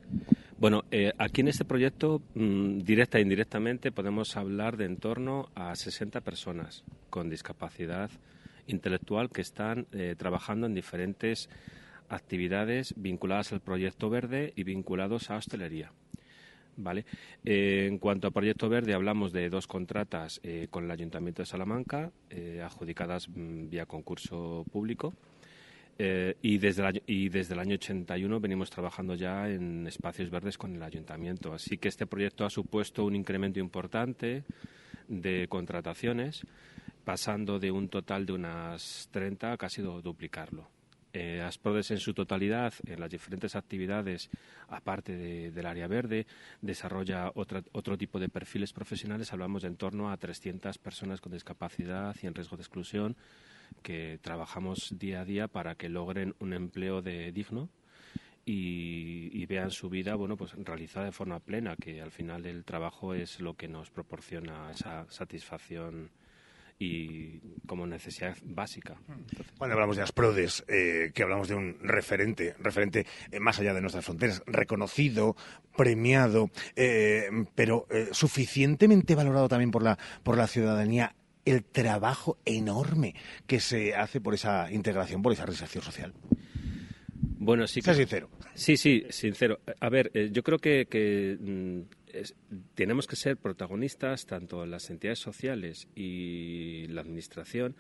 Bueno, 0.58 0.84
eh, 0.92 1.10
aquí 1.18 1.40
en 1.40 1.48
este 1.48 1.64
proyecto, 1.64 2.22
mm, 2.36 2.78
directa 2.84 3.18
e 3.18 3.22
indirectamente, 3.22 3.90
podemos 3.90 4.36
hablar 4.36 4.76
de 4.76 4.84
en 4.84 4.96
torno 4.98 5.48
a 5.56 5.74
60 5.74 6.20
personas 6.20 6.84
con 7.10 7.30
discapacidad 7.30 8.12
intelectual 8.68 9.28
que 9.30 9.40
están 9.40 9.88
eh, 9.90 10.14
trabajando 10.16 10.68
en 10.68 10.74
diferentes 10.74 11.50
actividades 12.08 12.94
vinculadas 12.96 13.52
al 13.52 13.60
proyecto 13.60 14.08
verde 14.08 14.52
y 14.54 14.62
vinculados 14.62 15.30
a 15.30 15.36
hostelería. 15.36 15.90
Vale. 16.76 17.04
Eh, 17.44 17.86
en 17.88 17.98
cuanto 17.98 18.28
a 18.28 18.30
Proyecto 18.30 18.68
Verde, 18.68 18.94
hablamos 18.94 19.32
de 19.32 19.48
dos 19.48 19.66
contratas 19.66 20.40
eh, 20.42 20.68
con 20.70 20.84
el 20.84 20.90
Ayuntamiento 20.90 21.42
de 21.42 21.46
Salamanca, 21.46 22.10
eh, 22.30 22.62
adjudicadas 22.64 23.28
mm, 23.28 23.68
vía 23.68 23.86
concurso 23.86 24.64
público. 24.70 25.14
y, 25.96 26.58
desde 26.58 26.84
año, 26.84 27.00
y 27.06 27.28
desde 27.28 27.54
el 27.54 27.60
año 27.60 27.74
81 27.76 28.40
venimos 28.40 28.68
trabajando 28.68 29.14
ya 29.14 29.48
en 29.48 29.86
espacios 29.86 30.28
verdes 30.28 30.58
con 30.58 30.74
el 30.74 30.82
Ayuntamiento. 30.82 31.52
Así 31.52 31.78
que 31.78 31.86
este 31.88 32.06
proyecto 32.06 32.44
ha 32.44 32.50
supuesto 32.50 33.04
un 33.04 33.14
incremento 33.14 33.60
importante 33.60 34.42
de 35.06 35.46
contrataciones, 35.48 36.44
pasando 37.04 37.60
de 37.60 37.70
un 37.70 37.88
total 37.88 38.26
de 38.26 38.32
unas 38.32 39.08
30 39.12 39.52
a 39.52 39.56
casi 39.56 39.82
duplicarlo 39.82 40.73
eh, 41.14 41.40
Asprodes 41.40 41.92
en 41.92 41.98
su 41.98 42.12
totalidad, 42.12 42.74
en 42.86 42.98
las 42.98 43.08
diferentes 43.08 43.54
actividades, 43.54 44.30
aparte 44.68 45.16
del 45.52 45.66
área 45.66 45.86
verde, 45.86 46.26
desarrolla 46.60 47.30
otro 47.34 47.96
tipo 47.96 48.18
de 48.18 48.28
perfiles 48.28 48.72
profesionales. 48.72 49.32
Hablamos 49.32 49.62
de 49.62 49.68
en 49.68 49.76
torno 49.76 50.10
a 50.10 50.16
300 50.16 50.76
personas 50.78 51.20
con 51.20 51.32
discapacidad 51.32 52.16
y 52.20 52.26
en 52.26 52.34
riesgo 52.34 52.56
de 52.56 52.62
exclusión 52.62 53.16
que 53.82 54.18
trabajamos 54.22 54.98
día 54.98 55.20
a 55.20 55.24
día 55.24 55.46
para 55.46 55.76
que 55.76 55.88
logren 55.88 56.34
un 56.40 56.52
empleo 56.52 57.00
de 57.00 57.30
digno 57.30 57.68
y, 58.44 59.30
y, 59.32 59.46
vean 59.46 59.70
su 59.70 59.88
vida 59.88 60.16
bueno 60.16 60.36
pues 60.36 60.52
realizada 60.52 61.06
de 61.06 61.12
forma 61.12 61.40
plena 61.40 61.76
que 61.76 62.02
al 62.02 62.10
final 62.10 62.44
el 62.44 62.64
trabajo 62.64 63.14
es 63.14 63.40
lo 63.40 63.54
que 63.54 63.68
nos 63.68 63.90
proporciona 63.90 64.70
esa 64.70 65.10
satisfacción 65.10 66.10
y 66.78 67.40
como 67.66 67.86
necesidad 67.86 68.36
básica. 68.44 68.96
Cuando 69.58 69.74
hablamos 69.74 69.96
de 69.96 70.02
Asprodes, 70.02 70.64
eh, 70.68 71.12
que 71.14 71.22
hablamos 71.22 71.48
de 71.48 71.54
un 71.54 71.78
referente, 71.80 72.54
referente 72.58 73.06
eh, 73.30 73.40
más 73.40 73.58
allá 73.58 73.74
de 73.74 73.80
nuestras 73.80 74.04
fronteras, 74.04 74.42
reconocido, 74.46 75.36
premiado, 75.76 76.50
eh, 76.76 77.28
pero 77.54 77.86
suficientemente 78.12 79.14
valorado 79.14 79.48
también 79.48 79.70
por 79.70 79.82
la, 79.82 79.98
por 80.22 80.36
la 80.36 80.46
ciudadanía 80.46 81.14
el 81.44 81.62
trabajo 81.62 82.38
enorme 82.44 83.14
que 83.46 83.60
se 83.60 83.94
hace 83.94 84.20
por 84.20 84.34
esa 84.34 84.70
integración, 84.72 85.22
por 85.22 85.32
esa 85.32 85.44
reinserción 85.44 85.84
social. 85.84 86.14
Bueno, 87.38 87.66
sí. 87.66 87.82
Sea 87.82 87.94
sincero. 87.94 88.30
Sí, 88.54 88.76
sí, 88.76 89.04
sincero. 89.10 89.60
A 89.80 89.88
ver, 89.90 90.10
yo 90.32 90.42
creo 90.42 90.58
que, 90.58 90.86
que 90.86 91.36
tenemos 92.74 93.06
que 93.06 93.16
ser 93.16 93.36
protagonistas, 93.36 94.26
tanto 94.26 94.64
las 94.66 94.90
entidades 94.90 95.18
sociales 95.18 95.88
y 95.94 96.86
la 96.88 97.00
Administración, 97.00 97.76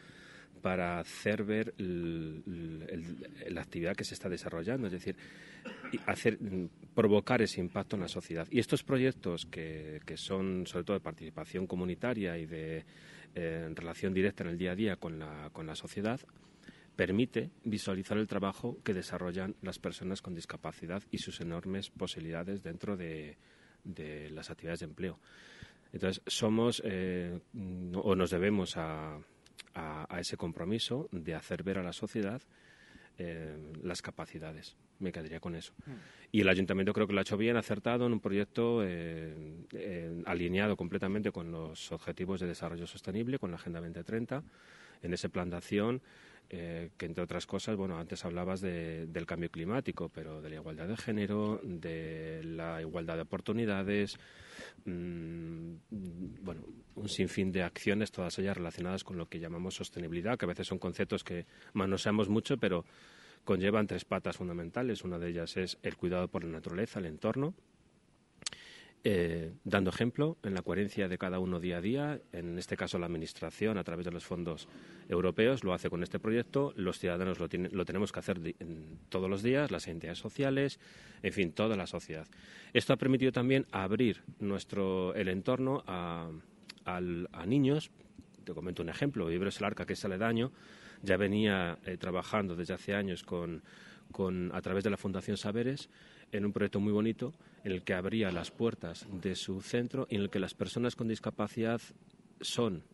para 0.62 0.98
hacer 0.98 1.44
ver 1.44 1.74
la 1.76 3.60
actividad 3.60 3.94
que 3.94 4.04
se 4.04 4.14
está 4.14 4.30
desarrollando, 4.30 4.86
es 4.86 4.94
decir, 4.94 5.14
hacer, 6.06 6.38
provocar 6.94 7.42
ese 7.42 7.60
impacto 7.60 7.96
en 7.96 8.02
la 8.02 8.08
sociedad. 8.08 8.48
Y 8.50 8.60
estos 8.60 8.82
proyectos 8.82 9.44
que, 9.44 10.00
son 10.16 10.66
sobre 10.66 10.84
todo 10.84 10.94
de 10.96 11.02
participación 11.02 11.66
comunitaria 11.66 12.38
y 12.38 12.46
de 12.46 12.84
eh, 13.34 13.68
relación 13.74 14.14
directa 14.14 14.42
en 14.44 14.50
el 14.50 14.58
día 14.58 14.72
a 14.72 14.74
día 14.74 14.96
con 14.96 15.18
la, 15.18 15.50
con 15.52 15.66
la 15.66 15.74
sociedad, 15.74 16.20
permite 16.96 17.50
visualizar 17.64 18.16
el 18.16 18.26
trabajo 18.26 18.78
que 18.84 18.94
desarrollan 18.94 19.56
las 19.60 19.78
personas 19.78 20.22
con 20.22 20.34
discapacidad 20.34 21.02
y 21.10 21.18
sus 21.18 21.42
enormes 21.42 21.90
posibilidades 21.90 22.62
dentro 22.62 22.96
de, 22.96 23.36
de 23.84 24.30
las 24.30 24.50
actividades 24.50 24.80
de 24.80 24.86
empleo. 24.86 25.18
Entonces, 25.92 26.22
somos 26.26 26.82
eh, 26.84 27.38
o 27.94 28.16
nos 28.16 28.30
debemos 28.30 28.76
a, 28.76 29.18
a, 29.74 30.20
ese 30.20 30.36
compromiso 30.36 31.08
de 31.12 31.34
hacer 31.34 31.62
ver 31.62 31.78
a 31.78 31.82
la 31.82 31.92
sociedad 31.92 32.42
eh, 33.18 33.56
las 33.82 34.02
capacidades. 34.02 34.76
Me 34.98 35.12
quedaría 35.12 35.40
con 35.40 35.54
eso. 35.54 35.72
Mm. 35.86 35.92
Y 36.32 36.40
el 36.40 36.48
ayuntamiento 36.48 36.92
creo 36.92 37.06
que 37.06 37.12
lo 37.12 37.20
ha 37.20 37.22
hecho 37.22 37.36
bien, 37.36 37.56
acertado 37.56 38.06
en 38.06 38.12
un 38.12 38.20
proyecto 38.20 38.80
eh, 38.84 40.22
alineado 40.26 40.76
completamente 40.76 41.30
con 41.30 41.52
los 41.52 41.92
objetivos 41.92 42.40
de 42.40 42.48
desarrollo 42.48 42.86
sostenible, 42.86 43.38
con 43.38 43.50
la 43.50 43.56
Agenda 43.56 43.80
2030, 43.80 44.42
en 45.02 45.14
ese 45.14 45.28
plan 45.28 45.50
de 45.50 45.56
acción 45.56 46.02
eh, 46.50 46.90
que 46.96 47.06
entre 47.06 47.24
otras 47.24 47.46
cosas, 47.46 47.76
bueno, 47.76 47.98
antes 47.98 48.24
hablabas 48.24 48.60
del 48.60 49.26
cambio 49.26 49.50
climático, 49.50 50.08
pero 50.08 50.40
de 50.42 50.50
la 50.50 50.56
igualdad 50.56 50.88
de 50.88 50.96
género, 50.96 51.60
de 51.62 52.42
la 52.44 52.80
igualdad 52.80 53.16
de 53.16 53.22
oportunidades, 53.22 54.18
mm, 54.84 55.74
bueno, 56.42 56.62
un 56.94 57.08
sinfín 57.08 57.50
de 57.50 57.62
acciones, 57.62 58.12
todas 58.12 58.38
ellas 58.38 58.56
relacionadas 58.56 59.04
con 59.04 59.16
lo 59.16 59.26
que 59.26 59.40
llamamos 59.40 59.74
sostenibilidad, 59.74 60.38
que 60.38 60.44
a 60.44 60.48
veces 60.48 60.66
son 60.66 60.78
conceptos 60.78 61.24
que 61.24 61.46
manoseamos 61.72 62.28
mucho, 62.28 62.56
pero 62.58 62.84
conllevan 63.44 63.86
tres 63.86 64.04
patas 64.04 64.36
fundamentales. 64.36 65.04
Una 65.04 65.18
de 65.18 65.30
ellas 65.30 65.56
es 65.56 65.78
el 65.82 65.96
cuidado 65.96 66.28
por 66.28 66.44
la 66.44 66.50
naturaleza, 66.50 66.98
el 66.98 67.06
entorno, 67.06 67.54
eh, 69.06 69.52
dando 69.64 69.90
ejemplo 69.90 70.38
en 70.42 70.54
la 70.54 70.62
coherencia 70.62 71.08
de 71.08 71.18
cada 71.18 71.38
uno 71.38 71.60
día 71.60 71.76
a 71.76 71.80
día. 71.82 72.20
En 72.32 72.58
este 72.58 72.74
caso, 72.74 72.98
la 72.98 73.04
Administración, 73.04 73.76
a 73.76 73.84
través 73.84 74.06
de 74.06 74.10
los 74.10 74.24
fondos 74.24 74.66
europeos, 75.10 75.62
lo 75.62 75.74
hace 75.74 75.90
con 75.90 76.02
este 76.02 76.18
proyecto. 76.18 76.72
Los 76.74 76.98
ciudadanos 76.98 77.38
lo, 77.38 77.46
lo 77.70 77.84
tenemos 77.84 78.12
que 78.12 78.20
hacer 78.20 78.40
todos 79.10 79.28
los 79.28 79.42
días, 79.42 79.70
las 79.70 79.88
entidades 79.88 80.18
sociales, 80.18 80.80
en 81.22 81.34
fin, 81.34 81.52
toda 81.52 81.76
la 81.76 81.86
sociedad. 81.86 82.26
Esto 82.72 82.94
ha 82.94 82.96
permitido 82.96 83.30
también 83.30 83.66
abrir 83.72 84.22
nuestro, 84.40 85.14
el 85.14 85.28
entorno 85.28 85.84
a, 85.86 86.30
niños. 87.46 87.90
Te 88.44 88.54
comento 88.54 88.82
un 88.82 88.88
ejemplo. 88.88 89.26
Vibros 89.26 89.58
el 89.58 89.66
Arca, 89.66 89.84
que 89.84 89.92
es 89.92 90.04
aledaño, 90.06 90.50
ya 91.02 91.18
venía 91.18 91.78
eh, 91.84 91.98
trabajando 91.98 92.56
desde 92.56 92.72
hace 92.72 92.94
años 92.94 93.22
con, 93.22 93.62
con, 94.12 94.50
a 94.54 94.62
través 94.62 94.82
de 94.82 94.88
la 94.88 94.96
Fundación 94.96 95.36
Saberes 95.36 95.90
en 96.32 96.46
un 96.46 96.54
proyecto 96.54 96.80
muy 96.80 96.92
bonito 96.92 97.34
el 97.64 97.82
que 97.82 97.94
abría 97.94 98.30
las 98.30 98.50
puertas 98.50 99.06
de 99.10 99.34
su 99.34 99.60
centro 99.60 100.06
y 100.10 100.16
en 100.16 100.22
el 100.22 100.30
que 100.30 100.38
las 100.38 100.54
personas 100.54 100.94
con 100.94 101.08
discapacidad 101.08 101.80
son 102.40 102.84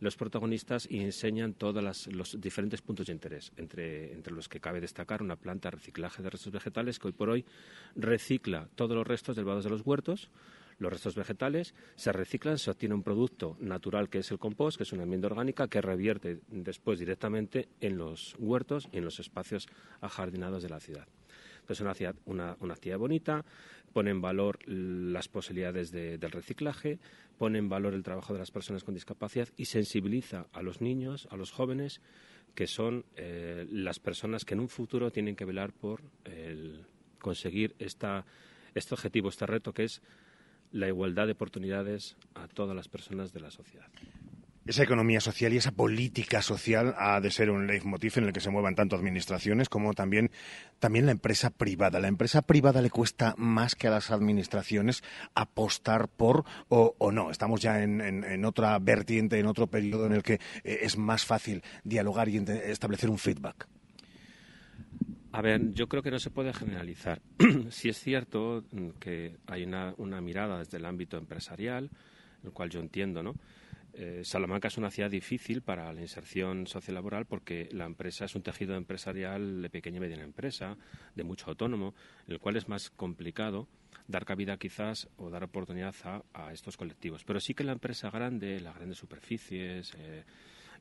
los 0.00 0.16
protagonistas 0.16 0.86
y 0.90 1.00
enseñan 1.00 1.54
todos 1.54 2.06
los 2.06 2.40
diferentes 2.40 2.82
puntos 2.82 3.06
de 3.06 3.12
interés, 3.12 3.52
entre, 3.56 4.12
entre, 4.12 4.32
los 4.32 4.48
que 4.48 4.60
cabe 4.60 4.80
destacar 4.80 5.22
una 5.22 5.36
planta 5.36 5.70
de 5.70 5.76
reciclaje 5.76 6.22
de 6.22 6.30
restos 6.30 6.52
vegetales 6.52 6.98
que 6.98 7.08
hoy 7.08 7.12
por 7.12 7.28
hoy 7.30 7.44
recicla 7.96 8.68
todos 8.74 8.96
los 8.96 9.06
restos 9.06 9.36
del 9.36 9.44
de 9.44 9.70
los 9.70 9.82
huertos, 9.84 10.30
los 10.78 10.92
restos 10.92 11.16
vegetales, 11.16 11.74
se 11.96 12.12
reciclan, 12.12 12.58
se 12.58 12.70
obtiene 12.70 12.94
un 12.94 13.02
producto 13.02 13.56
natural 13.58 14.08
que 14.08 14.18
es 14.18 14.30
el 14.30 14.38
compost, 14.38 14.76
que 14.76 14.84
es 14.84 14.92
una 14.92 15.02
enmienda 15.02 15.26
orgánica 15.26 15.66
que 15.66 15.80
revierte 15.80 16.38
después 16.48 17.00
directamente 17.00 17.68
en 17.80 17.98
los 17.98 18.36
huertos 18.38 18.88
y 18.92 18.98
en 18.98 19.04
los 19.04 19.18
espacios 19.18 19.66
ajardinados 20.00 20.62
de 20.62 20.68
la 20.68 20.78
ciudad. 20.78 21.08
Es 21.68 21.80
una, 21.80 21.94
una, 22.26 22.74
actividad 22.74 22.98
bonita, 22.98 23.44
pone 23.92 24.10
en 24.10 24.20
valor 24.20 24.58
las 24.66 25.28
posibilidades 25.28 25.90
del 25.90 26.30
reciclaje, 26.30 26.98
pone 27.36 27.58
en 27.58 27.68
valor 27.68 27.94
el 27.94 28.02
trabajo 28.02 28.32
de 28.32 28.38
las 28.38 28.50
personas 28.50 28.84
con 28.84 28.94
discapacidad 28.94 29.48
y 29.56 29.66
sensibiliza 29.66 30.46
a 30.52 30.62
los 30.62 30.80
niños, 30.80 31.28
a 31.30 31.36
los 31.36 31.52
jóvenes, 31.52 32.00
que 32.54 32.66
son 32.66 33.04
eh, 33.16 33.66
las 33.70 33.98
personas 33.98 34.44
que 34.44 34.54
en 34.54 34.60
un 34.60 34.68
futuro 34.68 35.10
tienen 35.10 35.36
que 35.36 35.44
velar 35.44 35.72
por 35.72 36.02
conseguir 37.20 37.74
esta, 37.78 38.24
este 38.74 38.94
objetivo, 38.94 39.28
este 39.28 39.46
reto 39.46 39.72
que 39.72 39.84
es 39.84 40.02
la 40.72 40.88
igualdad 40.88 41.26
de 41.26 41.32
oportunidades 41.32 42.16
a 42.34 42.48
todas 42.48 42.76
las 42.76 42.88
personas 42.88 43.32
de 43.32 43.40
la 43.40 43.50
sociedad 43.50 43.88
esa 44.68 44.82
economía 44.82 45.20
social 45.20 45.54
y 45.54 45.56
esa 45.56 45.72
política 45.72 46.42
social 46.42 46.94
ha 46.98 47.22
de 47.22 47.30
ser 47.30 47.48
un 47.50 47.66
leitmotiv 47.66 48.12
en 48.18 48.24
el 48.24 48.32
que 48.34 48.40
se 48.40 48.50
muevan 48.50 48.74
tanto 48.74 48.96
administraciones 48.96 49.70
como 49.70 49.94
también, 49.94 50.30
también 50.78 51.06
la 51.06 51.12
empresa 51.12 51.48
privada. 51.48 52.00
¿La 52.00 52.08
empresa 52.08 52.42
privada 52.42 52.82
le 52.82 52.90
cuesta 52.90 53.34
más 53.38 53.74
que 53.74 53.88
a 53.88 53.90
las 53.90 54.10
administraciones 54.10 55.02
apostar 55.34 56.08
por 56.08 56.44
o, 56.68 56.94
no? 57.10 57.30
Estamos 57.30 57.62
ya 57.62 57.82
en, 57.82 58.44
otra 58.44 58.78
vertiente, 58.78 59.38
en 59.38 59.46
otro 59.46 59.68
periodo 59.68 60.04
en 60.04 60.12
el 60.12 60.22
que 60.22 60.34
eh, 60.34 60.80
es 60.82 60.98
más 60.98 61.24
fácil 61.24 61.62
dialogar 61.82 62.28
y 62.28 62.36
establecer 62.36 63.08
un 63.08 63.18
feedback. 63.18 63.66
A 65.32 65.40
ver, 65.40 65.72
yo 65.72 65.88
creo 65.88 66.02
que 66.02 66.10
no 66.10 66.18
se 66.18 66.28
puede 66.28 66.52
generalizar. 66.52 67.22
sí 67.70 67.88
es 67.88 67.98
cierto 67.98 68.64
que 69.00 69.38
hay 69.46 69.64
una, 69.64 69.94
una 69.96 70.20
mirada 70.20 70.58
desde 70.58 70.76
el 70.76 70.84
ámbito 70.84 71.16
empresarial, 71.16 71.88
el 72.44 72.52
cual 72.52 72.68
yo 72.68 72.80
entiendo, 72.80 73.22
¿no? 73.22 73.34
Eh, 74.00 74.20
Salamanca 74.22 74.68
es 74.68 74.78
una 74.78 74.92
ciudad 74.92 75.10
difícil 75.10 75.60
para 75.60 75.92
la 75.92 76.00
inserción 76.00 76.68
sociolaboral 76.68 77.26
porque 77.26 77.68
la 77.72 77.84
empresa 77.84 78.26
es 78.26 78.36
un 78.36 78.42
tejido 78.42 78.76
empresarial 78.76 79.60
de 79.60 79.70
pequeña 79.70 79.96
y 79.96 80.00
mediana 80.00 80.22
empresa, 80.22 80.76
de 81.16 81.24
mucho 81.24 81.50
autónomo, 81.50 81.96
en 82.28 82.34
el 82.34 82.38
cual 82.38 82.56
es 82.56 82.68
más 82.68 82.90
complicado 82.90 83.66
dar 84.06 84.24
cabida 84.24 84.56
quizás 84.56 85.08
o 85.16 85.30
dar 85.30 85.42
oportunidad 85.42 85.96
a, 86.32 86.52
estos 86.52 86.76
colectivos. 86.76 87.24
Pero 87.24 87.40
sí 87.40 87.54
que 87.54 87.64
la 87.64 87.72
empresa 87.72 88.08
grande, 88.08 88.60
las 88.60 88.76
grandes 88.76 88.98
superficies, 88.98 89.92
eh, 89.98 90.22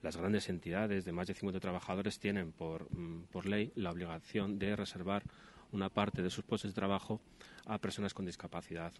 las 0.03 0.15
grandes 0.15 0.47
entidades 0.47 1.03
de 1.03 1.11
más 1.11 1.25
de 1.25 1.33
50 1.33 1.59
trabajadores 1.59 2.19
tienen 2.19 2.49
mm, 2.49 3.21
por 3.31 3.47
ley 3.47 3.71
la 3.73 3.89
obligación 3.89 4.59
de 4.59 4.75
reservar 4.75 5.23
una 5.71 5.89
parte 5.89 6.21
de 6.21 6.29
sus 6.29 6.45
puestos 6.45 6.69
de 6.69 6.75
trabajo 6.75 7.19
a 7.65 7.79
personas 7.79 8.13
con 8.13 8.27
discapacidad 8.27 8.93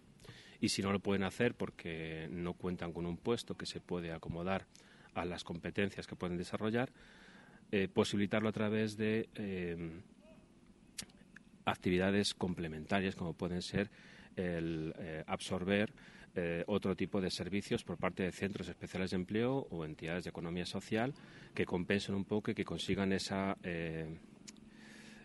y 0.59 0.69
si 0.69 0.81
no 0.81 0.91
lo 0.91 0.99
pueden 0.99 1.23
hacer 1.23 1.55
porque 1.55 2.27
no 2.31 2.53
cuentan 2.53 2.93
con 2.93 3.05
un 3.05 3.17
puesto 3.17 3.55
que 3.55 3.65
se 3.65 3.79
puede 3.79 4.11
acomodar 4.11 4.65
a 5.13 5.25
las 5.25 5.43
competencias 5.43 6.07
que 6.07 6.15
pueden 6.15 6.37
desarrollar, 6.37 6.91
eh, 7.71 7.87
posibilitarlo 7.87 8.49
a 8.49 8.53
través 8.53 8.95
de 8.97 9.29
eh, 9.35 10.01
actividades 11.65 12.33
complementarias 12.33 13.15
como 13.15 13.33
pueden 13.33 13.61
ser 13.61 13.89
el 14.35 14.93
eh, 14.97 15.23
absorber 15.27 15.93
otro 16.67 16.95
tipo 16.95 17.19
de 17.19 17.31
servicios 17.31 17.83
por 17.83 17.97
parte 17.97 18.21
de 18.21 18.31
centros 18.31 18.69
especiales 18.69 19.09
de 19.09 19.15
empleo 19.15 19.65
o 19.71 19.83
entidades 19.83 20.23
de 20.23 20.29
economía 20.29 20.67
social 20.67 21.11
que 21.55 21.65
compensen 21.65 22.13
un 22.13 22.25
poco 22.25 22.51
y 22.51 22.53
que 22.53 22.63
consigan 22.63 23.11
esa 23.11 23.57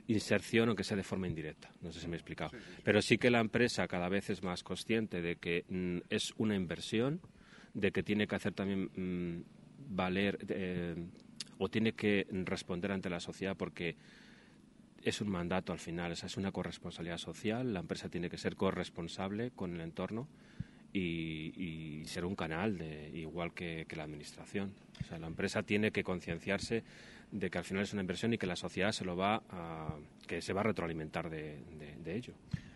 inserción, 0.09 0.69
aunque 0.69 0.85
sea 0.85 0.97
de 0.97 1.03
forma 1.03 1.29
indirecta. 1.29 1.73
No 1.81 1.93
sé 1.93 2.01
si 2.01 2.09
me 2.09 2.15
he 2.15 2.19
explicado. 2.19 2.51
Pero 2.83 3.03
sí 3.03 3.19
que 3.19 3.31
la 3.31 3.41
empresa 3.41 3.87
cada 3.89 4.09
vez 4.09 4.31
es 4.31 4.43
más 4.43 4.63
consciente 4.63 5.23
de 5.23 5.37
que 5.37 5.65
mm, 5.69 5.99
es 6.11 6.33
una 6.37 6.55
inversión, 6.55 7.21
de 7.75 7.93
que 7.93 8.03
tiene 8.03 8.27
que 8.27 8.37
hacer 8.37 8.53
también 8.53 8.91
mm, 8.95 9.45
valer 9.95 10.39
eh, 10.49 10.97
o 11.59 11.69
tiene 11.69 11.93
que 11.93 12.27
responder 12.31 12.93
ante 12.93 13.09
la 13.09 13.21
sociedad 13.21 13.57
porque 13.57 13.97
es 15.03 15.21
un 15.21 15.29
mandato 15.29 15.73
al 15.73 15.79
final, 15.79 16.13
es 16.13 16.37
una 16.37 16.53
corresponsabilidad 16.53 17.19
social. 17.19 17.73
La 17.73 17.81
empresa 17.81 18.09
tiene 18.09 18.31
que 18.31 18.39
ser 18.39 18.57
corresponsable 18.57 19.51
con 19.51 19.75
el 19.75 19.81
entorno 19.81 20.29
y, 20.93 22.03
ser 22.07 22.25
un 22.25 22.37
canal 22.37 22.77
de, 22.77 23.11
igual 23.15 23.55
que, 23.55 23.87
que 23.89 23.97
la 23.97 24.05
administración. 24.05 24.75
O 25.01 25.05
sea, 25.05 25.19
la 25.19 25.27
empresa 25.27 25.63
tiene 25.63 25.91
que 25.91 26.05
concienciarse 26.05 26.85
de 27.33 27.51
que 27.51 27.59
al 27.59 27.65
final 27.65 27.83
es 27.83 27.93
una 27.93 28.03
inversión 28.03 28.33
y 28.33 28.39
que 28.39 28.47
la 28.47 28.57
sociedad 28.57 28.93
se 28.93 29.05
lo 29.05 29.17
va 29.17 29.43
a, 29.51 29.97
que 30.29 30.41
se 30.41 30.53
va 30.53 30.61
a 30.61 30.65
retroalimentar 30.65 31.29
de, 31.29 31.59
ello. 32.07 32.35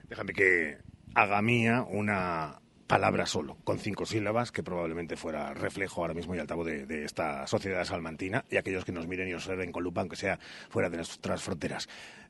Déjame 0.09 0.33
que 0.33 0.79
haga 1.14 1.42
mía 1.42 1.85
una 1.88 2.61
palabra 2.87 3.27
solo, 3.27 3.59
con 3.64 3.79
cinco 3.79 4.07
sílabas, 4.07 4.53
que 4.53 4.62
probablemente 4.62 5.16
fuera 5.16 5.53
reflejo 5.53 6.01
ahora 6.01 6.14
mismo 6.14 6.35
y 6.35 6.38
altavoz 6.38 6.66
de, 6.66 6.87
de 6.87 7.05
esta 7.05 7.47
sociedad 7.47 7.85
salmantina 7.85 8.45
y 8.51 8.57
aquellos 8.57 8.85
que 8.85 8.92
nos 8.92 9.07
miren 9.07 9.29
y 9.29 9.35
observen 9.35 9.73
con 9.73 9.83
lupa, 9.83 10.01
aunque 10.01 10.16
sea 10.16 10.38
fuera 10.71 10.88
de 10.88 10.97
nuestras 10.97 11.42
fronteras 11.42 11.88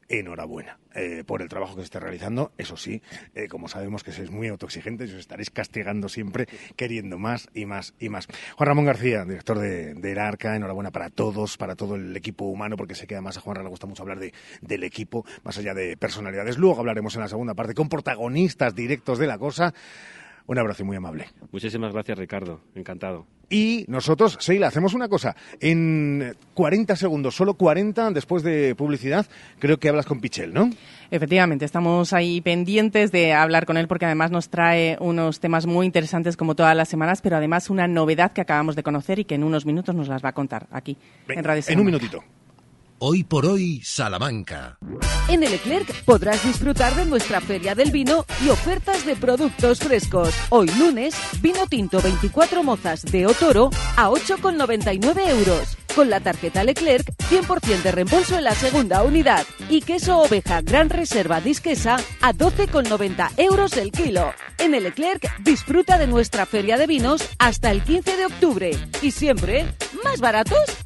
enhorabuena 0.09 0.79
eh, 0.95 1.25
por 1.27 1.43
el 1.43 1.49
trabajo 1.49 1.75
que 1.75 1.83
se 1.83 1.87
está 1.87 2.01
realizando. 2.01 2.53
Eso 2.59 2.77
sí, 2.77 3.03
eh, 3.35 3.49
como 3.49 3.69
sabemos 3.69 4.03
que 4.03 4.13
sois 4.13 4.31
muy 4.31 4.49
autoexigentes, 4.49 5.13
os 5.13 5.21
estaréis 5.21 5.51
castigando 5.51 6.09
siempre, 6.09 6.47
queriendo 6.77 7.19
más 7.19 7.49
y 7.55 7.67
más 7.67 7.95
y 7.99 8.09
más. 8.09 8.29
Juan 8.57 8.67
Ramón 8.67 8.85
García, 8.85 9.25
director 9.25 9.59
de, 9.59 9.95
de 9.95 10.21
Arca, 10.21 10.57
enhorabuena 10.57 10.91
para 10.91 11.11
todos, 11.11 11.57
para 11.57 11.77
todo 11.77 11.97
el 11.97 12.17
equipo 12.17 12.47
humano, 12.47 12.77
porque 12.77 12.95
sé 12.95 13.07
que 13.07 13.15
además 13.15 13.37
a 13.37 13.41
Juan 13.41 13.63
le 13.63 13.69
gusta 13.69 13.87
mucho 13.87 14.03
hablar 14.03 14.19
de, 14.19 14.33
del 14.61 14.85
equipo, 14.85 15.25
más 15.45 15.59
allá 15.59 15.75
de 15.75 15.97
personalidades. 15.97 16.59
Luego 16.59 16.81
hablaremos 16.81 17.15
en 17.15 17.23
la 17.23 17.29
segunda 17.29 17.55
parte 17.55 17.75
con 17.75 17.89
protagonistas 17.89 18.75
directos 18.75 19.19
de 19.19 19.27
la 19.27 19.39
cosa. 19.39 19.75
Un 20.47 20.59
abrazo 20.59 20.85
muy 20.85 20.97
amable. 20.97 21.27
Muchísimas 21.51 21.93
gracias, 21.93 22.19
Ricardo. 22.19 22.61
Encantado. 22.75 23.27
Y 23.49 23.85
nosotros, 23.87 24.37
Seila, 24.41 24.67
hacemos 24.67 24.95
una 24.95 25.09
cosa. 25.09 25.37
En 25.61 26.37
40 26.55 26.97
segundos, 26.97 27.37
solo 27.37 27.55
40 27.55 28.11
después 28.11 28.43
de 28.43 28.75
publicidad, 28.75 29.27
creo 29.61 29.79
que 29.79 29.89
hablas 29.89 30.07
con 30.07 30.21
Pichel, 30.21 30.53
¿no? 30.53 30.71
Efectivamente, 31.13 31.65
estamos 31.65 32.13
ahí 32.13 32.41
pendientes 32.41 33.13
de 33.13 33.33
hablar 33.33 33.65
con 33.65 33.77
él 33.77 33.87
porque 33.87 34.07
además 34.07 34.33
nos 34.33 34.49
trae 34.49 34.97
unos 35.01 35.39
temas 35.39 35.67
muy 35.67 35.87
interesantes 35.87 36.37
como 36.37 36.57
todas 36.57 36.77
las 36.77 36.89
semanas, 36.89 37.21
pero 37.23 37.37
además 37.37 37.71
una 37.71 37.87
novedad 37.87 38.33
que 38.33 38.41
acabamos 38.41 38.75
de 38.75 38.83
conocer 38.83 39.21
y 39.21 39.25
que 39.25 39.37
en 39.37 39.45
unos 39.45 39.65
minutos 39.65 39.95
nos 39.95 40.09
las 40.09 40.25
va 40.25 40.31
a 40.31 40.35
contar 40.35 40.67
aquí 40.73 40.97
en 41.29 41.45
Radio 41.45 41.63
En 41.69 41.79
un 41.79 41.87
minutito. 41.87 42.25
Hoy 42.99 43.25
por 43.25 43.45
hoy, 43.45 43.83
Salamanca. 43.85 44.79
En 45.29 45.43
el 45.43 45.51
Leclerc 45.51 46.05
podrás 46.05 46.43
disfrutar 46.43 46.95
de 46.95 47.05
nuestra 47.05 47.43
feria 47.43 47.75
del 47.75 47.91
vino 47.91 48.25
y 48.43 48.49
ofertas 48.49 49.05
de 49.05 49.15
productos 49.17 49.81
frescos. 49.81 50.35
Hoy 50.49 50.71
lunes, 50.79 51.15
vino 51.43 51.67
tinto 51.67 52.01
24 52.01 52.63
mozas 52.63 53.03
de 53.03 53.27
Otoro 53.27 53.69
a 53.97 54.09
8,99 54.09 55.29
euros. 55.29 55.77
Con 55.95 56.09
la 56.09 56.21
tarjeta 56.21 56.65
Leclerc, 56.65 57.15
100% 57.31 57.83
de 57.83 57.93
reembolso 57.93 58.39
en 58.39 58.45
la 58.45 58.55
segunda 58.55 59.03
unidad. 59.03 59.45
Y 59.69 59.83
queso 59.83 60.21
oveja 60.21 60.63
Gran 60.63 60.89
Reserva 60.89 61.43
Disquesa 61.43 61.97
a 62.23 62.33
12,90 62.33 63.33
euros 63.37 63.77
el 63.77 63.93
kilo. 63.93 64.33
En 64.57 64.75
el 64.75 64.85
Leclerc, 64.85 65.43
disfruta 65.43 65.99
de 65.99 66.07
nuestra 66.07 66.47
feria 66.47 66.79
de 66.79 66.87
vinos 66.87 67.29
hasta 67.39 67.71
el 67.71 67.83
15 67.83 68.17
de 68.17 68.27
octubre. 68.27 68.71
Y 69.03 69.11
siempre, 69.11 69.67
¿más 70.03 70.21
baratos? 70.21 70.86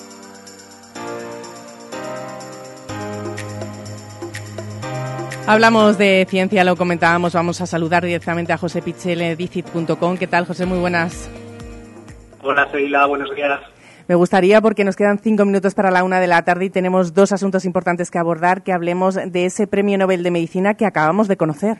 Hablamos 5.47 5.97
de 5.97 6.25
ciencia, 6.29 6.63
lo 6.63 6.75
comentábamos, 6.75 7.33
vamos 7.33 7.59
a 7.61 7.65
saludar 7.65 8.05
directamente 8.05 8.53
a 8.53 8.57
José 8.57 8.81
Pichele, 8.81 9.35
dicit.com. 9.35 10.17
¿Qué 10.17 10.27
tal, 10.27 10.45
José? 10.45 10.65
Muy 10.65 10.79
buenas. 10.79 11.29
Hola, 12.43 12.69
Seila, 12.71 13.05
buenos 13.07 13.35
días. 13.35 13.59
Me 14.07 14.15
gustaría, 14.15 14.61
porque 14.61 14.83
nos 14.83 14.95
quedan 14.95 15.19
cinco 15.19 15.45
minutos 15.45 15.73
para 15.73 15.89
la 15.89 16.03
una 16.03 16.19
de 16.19 16.27
la 16.27 16.43
tarde 16.43 16.65
y 16.65 16.69
tenemos 16.69 17.13
dos 17.13 17.31
asuntos 17.31 17.65
importantes 17.65 18.11
que 18.11 18.19
abordar, 18.19 18.63
que 18.63 18.71
hablemos 18.71 19.15
de 19.15 19.45
ese 19.45 19.67
Premio 19.67 19.97
Nobel 19.97 20.23
de 20.23 20.31
Medicina 20.31 20.75
que 20.75 20.85
acabamos 20.85 21.27
de 21.27 21.37
conocer. 21.37 21.79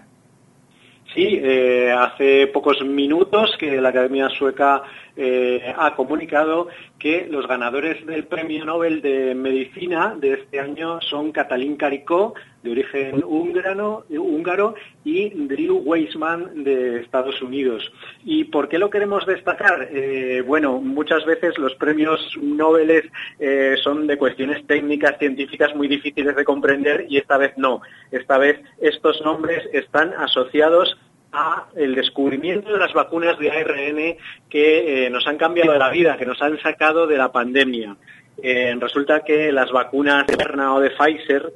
Sí, 1.14 1.40
eh, 1.44 1.92
hace 1.92 2.48
pocos 2.48 2.82
minutos 2.86 3.56
que 3.60 3.82
la 3.82 3.90
Academia 3.90 4.30
Sueca 4.30 4.82
eh, 5.16 5.74
ha 5.78 5.96
comunicado 5.96 6.68
que 7.00 7.28
los 7.30 7.48
ganadores 7.48 8.06
del 8.06 8.26
Premio 8.26 8.66
Nobel 8.66 9.02
de 9.02 9.36
Medicina 9.36 10.16
de 10.20 10.34
este 10.34 10.60
año 10.60 11.00
son 11.02 11.32
Katalin 11.32 11.76
Karikó, 11.76 12.34
de 12.64 12.72
origen 12.72 13.24
húngaro, 13.24 14.76
y 15.04 15.30
Drew 15.30 15.78
Weissman, 15.78 16.64
de 16.64 17.02
Estados 17.02 17.42
Unidos. 17.42 17.92
¿Y 18.24 18.46
por 18.46 18.70
qué 18.70 18.78
lo 18.78 18.90
queremos 18.90 19.26
destacar? 19.26 19.90
Eh, 19.92 20.44
bueno, 20.46 20.80
muchas 20.80 21.26
veces 21.26 21.58
los 21.58 21.74
premios 21.76 22.20
Nobel 22.40 23.10
eh, 23.40 23.76
son 23.84 24.06
de 24.06 24.18
cuestiones 24.18 24.66
técnicas, 24.68 25.18
científicas 25.18 25.76
muy 25.76 25.88
difíciles 25.88 26.36
de 26.36 26.46
comprender 26.46 27.06
y 27.10 27.18
esta 27.18 27.38
vez 27.38 27.54
no. 27.58 27.82
Esta 28.12 28.38
vez 28.38 28.60
estos 28.80 29.22
nombres 29.22 29.68
están 29.74 30.14
asociados 30.14 30.98
a 31.32 31.68
el 31.76 31.96
descubrimiento 31.96 32.72
de 32.72 32.80
las 32.80 32.94
vacunas 32.94 33.38
de 33.40 33.52
ARN 33.52 34.18
que 34.50 35.06
eh, 35.06 35.10
nos 35.10 35.26
han 35.28 35.38
cambiado 35.38 35.78
la 35.78 35.90
vida, 35.90 36.18
que 36.18 36.26
nos 36.26 36.42
han 36.42 36.60
sacado 36.60 37.08
de 37.08 37.18
la 37.18 37.32
pandemia. 37.32 37.96
Eh, 38.42 38.76
resulta 38.80 39.24
que 39.24 39.52
las 39.52 39.72
vacunas 39.72 40.28
de 40.28 40.36
Moderna 40.36 40.74
o 40.74 40.80
de 40.80 40.92
Pfizer, 40.92 41.54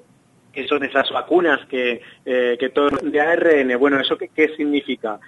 que 0.54 0.68
son 0.68 0.84
esas 0.84 1.10
vacunas 1.12 1.66
que, 1.66 2.02
eh, 2.26 2.58
que 2.60 2.72
de 3.04 3.22
ARN, 3.22 3.78
bueno, 3.78 4.00
¿eso 4.00 4.18
qué, 4.18 4.30
qué 4.30 4.56
significa? 4.56 5.20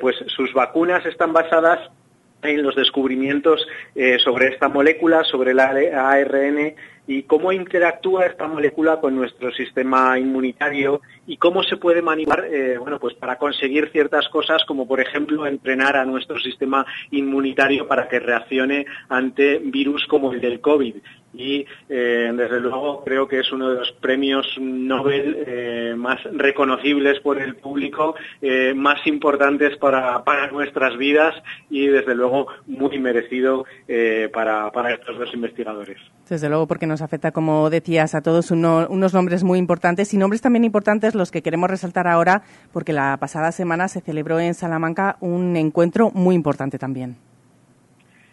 pues 0.00 0.14
sus 0.28 0.52
vacunas 0.52 1.04
están 1.06 1.32
basadas 1.32 1.90
en 2.42 2.62
los 2.62 2.76
descubrimientos 2.76 3.66
sobre 4.22 4.48
esta 4.48 4.68
molécula, 4.68 5.24
sobre 5.24 5.50
el 5.50 5.58
ARN 5.58 6.76
y 7.06 7.24
cómo 7.24 7.50
interactúa 7.50 8.26
esta 8.26 8.46
molécula 8.46 9.00
con 9.00 9.16
nuestro 9.16 9.50
sistema 9.52 10.16
inmunitario 10.18 11.00
y 11.26 11.36
cómo 11.36 11.62
se 11.62 11.76
puede 11.76 12.02
manipular 12.02 12.44
eh, 12.46 12.78
bueno, 12.78 12.98
pues 12.98 13.14
para 13.14 13.36
conseguir 13.36 13.90
ciertas 13.90 14.28
cosas 14.28 14.64
como 14.66 14.86
por 14.86 15.00
ejemplo 15.00 15.46
entrenar 15.46 15.96
a 15.96 16.04
nuestro 16.04 16.38
sistema 16.38 16.84
inmunitario 17.10 17.86
para 17.86 18.08
que 18.08 18.18
reaccione 18.18 18.86
ante 19.08 19.58
virus 19.58 20.06
como 20.06 20.32
el 20.32 20.40
del 20.40 20.60
COVID 20.60 20.96
y 21.34 21.64
eh, 21.88 22.30
desde 22.34 22.60
luego 22.60 23.02
creo 23.04 23.26
que 23.26 23.40
es 23.40 23.50
uno 23.52 23.70
de 23.70 23.78
los 23.78 23.92
premios 23.92 24.46
Nobel 24.60 25.44
eh, 25.46 25.94
más 25.96 26.22
reconocibles 26.24 27.20
por 27.20 27.40
el 27.40 27.56
público, 27.56 28.14
más 28.74 29.06
importantes 29.06 29.76
para, 29.78 30.22
nuestras 30.52 30.96
vidas 30.98 31.34
y 31.70 31.86
desde 31.86 32.14
luego 32.14 32.48
muy 32.66 32.98
merecido 32.98 33.64
para, 34.32 34.70
para 34.72 34.92
estos 34.92 35.18
dos 35.18 35.32
investigadores. 35.32 35.98
Desde 36.28 36.48
luego, 36.48 36.66
porque 36.66 36.86
nos 36.86 37.02
afecta, 37.02 37.30
como 37.30 37.70
decías, 37.70 38.14
a 38.14 38.22
todos 38.22 38.50
unos 38.50 39.14
nombres 39.14 39.44
muy 39.44 39.58
importantes 39.58 40.12
y 40.12 40.18
nombres 40.18 40.40
también 40.40 40.64
importantes 40.64 41.11
los 41.14 41.30
que 41.30 41.42
queremos 41.42 41.70
resaltar 41.70 42.06
ahora, 42.06 42.42
porque 42.72 42.92
la 42.92 43.16
pasada 43.18 43.52
semana 43.52 43.88
se 43.88 44.00
celebró 44.00 44.40
en 44.40 44.54
Salamanca 44.54 45.16
un 45.20 45.56
encuentro 45.56 46.10
muy 46.12 46.34
importante 46.34 46.78
también. 46.78 47.16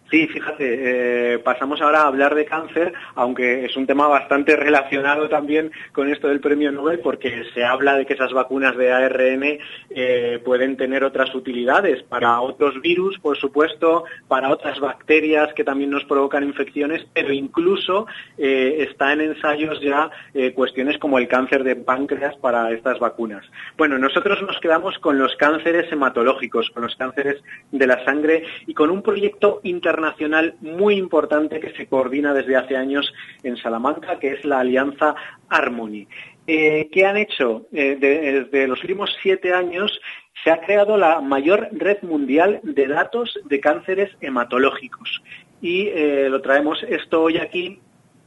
Sí, 0.10 0.26
fíjate, 0.26 1.34
eh, 1.34 1.40
pasamos 1.40 1.80
ahora 1.82 2.00
a 2.02 2.08
hablar 2.08 2.34
de 2.34 2.46
cáncer, 2.46 2.94
aunque 3.14 3.66
es 3.66 3.78
un 3.78 3.86
tema 3.86 4.08
bastante 4.08 4.56
relacionado 4.56 5.30
también 5.30 5.72
con 5.92 6.10
esto 6.10 6.30
del 6.30 6.40
premio 6.40 6.72
Nobel, 6.72 7.00
porque 7.00 7.44
se 7.54 7.64
habla 7.64 7.96
de 7.96 8.08
que 8.08 8.16
esas 8.16 8.34
vacunas 8.34 8.76
de 8.76 8.92
ARN 8.92 9.60
eh, 9.92 10.42
pueden 10.44 10.78
tener 10.78 11.04
otras 11.04 11.36
utilidades 11.36 12.02
para 12.02 12.42
otros 12.42 12.82
virus, 12.82 13.20
por 13.20 13.38
supuesto, 13.38 14.06
para 14.28 14.50
otras 14.50 14.80
bacterias 14.80 15.54
que 15.54 15.64
también 15.64 15.92
nos 15.92 16.06
provocan 16.06 16.44
infecciones, 16.44 17.06
pero 17.14 17.32
incluso 17.32 18.08
eh, 18.40 18.88
está 18.90 19.14
en 19.14 19.22
ensayos 19.22 19.80
ya 19.82 20.10
cuestiones 20.56 20.98
como 20.98 21.18
el 21.18 21.28
cáncer 21.28 21.64
de 21.64 21.76
páncreas 21.76 22.36
para 22.38 22.72
estas 22.72 22.98
vacunas. 23.00 23.46
Bueno, 23.78 23.98
nosotros 23.98 24.42
nos 24.42 24.60
quedamos 24.60 24.98
con 25.00 25.20
los 25.20 25.36
cánceres 25.36 25.92
hematológicos, 25.92 26.70
con 26.72 26.84
los 26.84 26.96
cánceres 26.96 27.42
de 27.72 27.88
la 27.88 28.04
sangre 28.06 28.44
y 28.66 28.74
con 28.74 28.90
un 28.90 29.02
proyecto 29.02 29.60
internacional 29.64 29.99
internacional 30.00 30.56
muy 30.62 30.96
importante 30.96 31.60
que 31.60 31.74
se 31.76 31.88
coordina 31.88 32.34
desde 32.34 32.56
hace 32.56 32.78
años 32.78 33.14
en 33.44 33.58
Salamanca, 33.58 34.18
que 34.18 34.34
es 34.34 34.46
la 34.46 34.62
Alianza 34.62 35.14
Harmony. 35.50 36.08
Eh, 36.48 36.90
¿Qué 36.92 37.06
han 37.06 37.18
hecho? 37.18 37.68
Eh, 37.74 37.98
desde 38.00 38.68
los 38.68 38.82
últimos 38.82 39.16
siete 39.22 39.54
años 39.54 40.00
se 40.44 40.52
ha 40.52 40.62
creado 40.62 40.98
la 40.98 41.20
mayor 41.20 41.68
red 41.74 42.02
mundial 42.02 42.62
de 42.64 42.88
datos 42.88 43.38
de 43.44 43.60
cánceres 43.60 44.10
hematológicos. 44.22 45.22
Y 45.62 45.88
eh, 45.88 46.28
lo 46.30 46.42
traemos 46.42 46.82
esto 46.84 47.24
hoy 47.24 47.38
aquí 47.38 47.82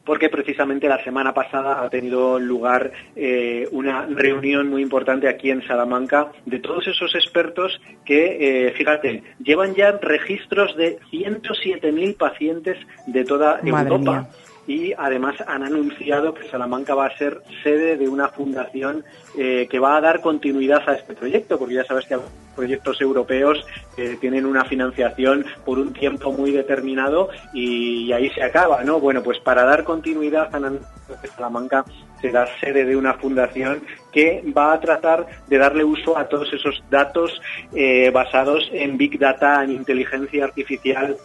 porque 0.04 0.28
precisamente 0.28 0.88
la 0.88 1.02
semana 1.04 1.32
pasada 1.32 1.82
ha 1.82 1.88
tenido 1.88 2.38
lugar 2.38 2.92
eh, 3.14 3.68
una 3.72 4.06
reunión 4.06 4.68
muy 4.68 4.82
importante 4.82 5.28
aquí 5.28 5.50
en 5.50 5.66
Salamanca 5.66 6.32
de 6.46 6.58
todos 6.58 6.86
esos 6.86 7.14
expertos 7.14 7.80
que, 8.04 8.66
eh, 8.66 8.72
fíjate, 8.72 9.22
llevan 9.42 9.74
ya 9.74 9.92
registros 9.92 10.76
de 10.76 10.98
107.000 11.10 12.16
pacientes 12.16 12.78
de 13.06 13.24
toda 13.24 13.60
Europa 13.62 14.28
y 14.66 14.92
además 14.96 15.34
han 15.46 15.64
anunciado 15.64 16.34
que 16.34 16.48
Salamanca 16.48 16.94
va 16.94 17.06
a 17.06 17.16
ser 17.16 17.40
sede 17.62 17.96
de 17.96 18.08
una 18.08 18.28
fundación 18.28 19.04
eh, 19.36 19.66
que 19.70 19.78
va 19.78 19.96
a 19.96 20.00
dar 20.00 20.20
continuidad 20.20 20.88
a 20.88 20.94
este 20.94 21.14
proyecto, 21.14 21.58
porque 21.58 21.74
ya 21.74 21.84
sabes 21.84 22.06
que 22.06 22.18
proyectos 22.54 23.00
europeos 23.00 23.64
eh, 23.96 24.16
tienen 24.20 24.46
una 24.46 24.64
financiación 24.64 25.44
por 25.64 25.78
un 25.78 25.92
tiempo 25.92 26.32
muy 26.32 26.52
determinado 26.52 27.30
y, 27.52 28.12
ahí 28.12 28.30
se 28.30 28.42
acaba, 28.42 28.84
¿no? 28.84 29.00
Bueno, 29.00 29.22
pues 29.22 29.38
para 29.38 29.64
dar 29.64 29.84
continuidad 29.84 30.54
a 30.54 31.28
Salamanca 31.34 31.84
será 32.20 32.46
sede 32.60 32.84
de 32.84 32.96
una 32.96 33.14
fundación 33.14 33.82
que 34.12 34.44
va 34.56 34.74
a 34.74 34.80
tratar 34.80 35.26
de 35.48 35.58
darle 35.58 35.82
uso 35.82 36.16
a 36.16 36.28
todos 36.28 36.52
esos 36.52 36.84
datos 36.90 37.40
eh, 37.74 38.10
basados 38.10 38.68
en 38.72 38.96
Big 38.96 39.18
Data, 39.18 39.64
en 39.64 39.72
inteligencia 39.72 40.44
artificial, 40.44 41.16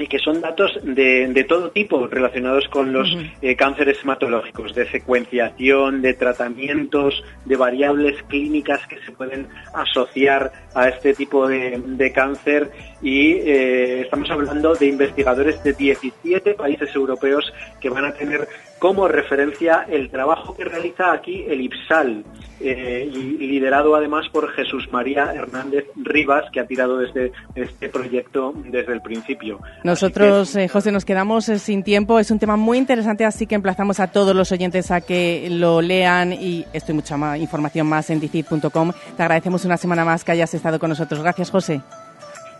y 0.00 0.06
que 0.06 0.18
son 0.18 0.40
datos 0.40 0.78
de, 0.82 1.44
todo 1.48 1.70
tipo 1.70 2.06
relacionados 2.06 2.68
con 2.68 2.92
los 2.92 3.08
eh, 3.42 3.56
cánceres 3.56 3.98
hematológicos, 4.02 4.74
de 4.74 4.88
secuenciación, 4.90 6.00
de 6.00 6.14
tratamientos, 6.14 7.22
de 7.44 7.56
variables 7.56 8.22
clínicas 8.24 8.86
que 8.86 8.98
se 9.00 9.12
pueden 9.12 9.48
asociar 9.74 10.52
a 10.74 10.88
este 10.88 11.14
tipo 11.14 11.46
de, 11.48 12.12
cáncer. 12.14 12.70
Y 13.02 13.32
eh, 13.32 14.02
estamos 14.02 14.30
hablando 14.30 14.74
de 14.74 14.86
investigadores 14.86 15.62
de 15.62 15.72
17 15.72 16.54
países 16.54 16.94
europeos 16.94 17.52
que 17.80 17.90
van 17.90 18.04
a 18.04 18.12
tener 18.12 18.48
como 18.80 19.06
referencia 19.06 19.86
el 19.88 20.10
trabajo 20.10 20.56
que 20.56 20.64
realiza 20.64 21.12
aquí 21.12 21.44
el 21.46 21.60
IPSAL, 21.60 22.24
eh, 22.60 23.08
liderado 23.38 23.94
además 23.94 24.26
por 24.32 24.50
Jesús 24.52 24.88
María 24.90 25.32
Hernández 25.34 25.84
Rivas, 25.96 26.44
que 26.50 26.60
ha 26.60 26.66
tirado 26.66 26.98
desde 26.98 27.30
este 27.54 27.90
proyecto 27.90 28.54
desde 28.56 28.94
el 28.94 29.02
principio. 29.02 29.60
Nosotros, 29.84 30.56
eh, 30.56 30.66
José, 30.66 30.92
nos 30.92 31.04
quedamos 31.04 31.48
eh, 31.50 31.58
sin 31.58 31.84
tiempo. 31.84 32.18
Es 32.18 32.30
un 32.30 32.38
tema 32.38 32.56
muy 32.56 32.78
interesante, 32.78 33.24
así 33.24 33.46
que 33.46 33.54
emplazamos 33.54 34.00
a 34.00 34.08
todos 34.08 34.34
los 34.34 34.50
oyentes 34.50 34.90
a 34.90 35.02
que 35.02 35.48
lo 35.50 35.82
lean 35.82 36.32
y 36.32 36.64
estoy 36.72 36.94
mucha 36.94 37.18
más 37.18 37.38
información 37.38 37.86
más 37.86 38.08
en 38.08 38.18
dicit.com. 38.18 38.92
Te 39.16 39.22
agradecemos 39.22 39.64
una 39.66 39.76
semana 39.76 40.04
más 40.06 40.24
que 40.24 40.32
hayas 40.32 40.52
estado 40.54 40.78
con 40.78 40.88
nosotros. 40.88 41.22
Gracias, 41.22 41.50
José. 41.50 41.82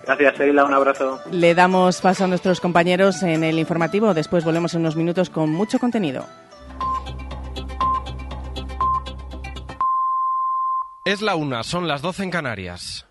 Gracias, 0.04 0.38
Sheila. 0.38 0.64
Un 0.64 0.74
abrazo. 0.74 1.20
Le 1.30 1.54
damos 1.54 2.00
paso 2.00 2.24
a 2.24 2.26
nuestros 2.26 2.60
compañeros 2.60 3.22
en 3.22 3.44
el 3.44 3.58
informativo. 3.58 4.14
Después 4.14 4.44
volvemos 4.44 4.74
en 4.74 4.80
unos 4.80 4.96
minutos 4.96 5.30
con 5.30 5.50
mucho 5.50 5.78
contenido. 5.78 6.26
Es 11.04 11.22
la 11.22 11.34
una, 11.34 11.62
son 11.62 11.88
las 11.88 12.02
12 12.02 12.24
en 12.24 12.30
Canarias. 12.30 13.09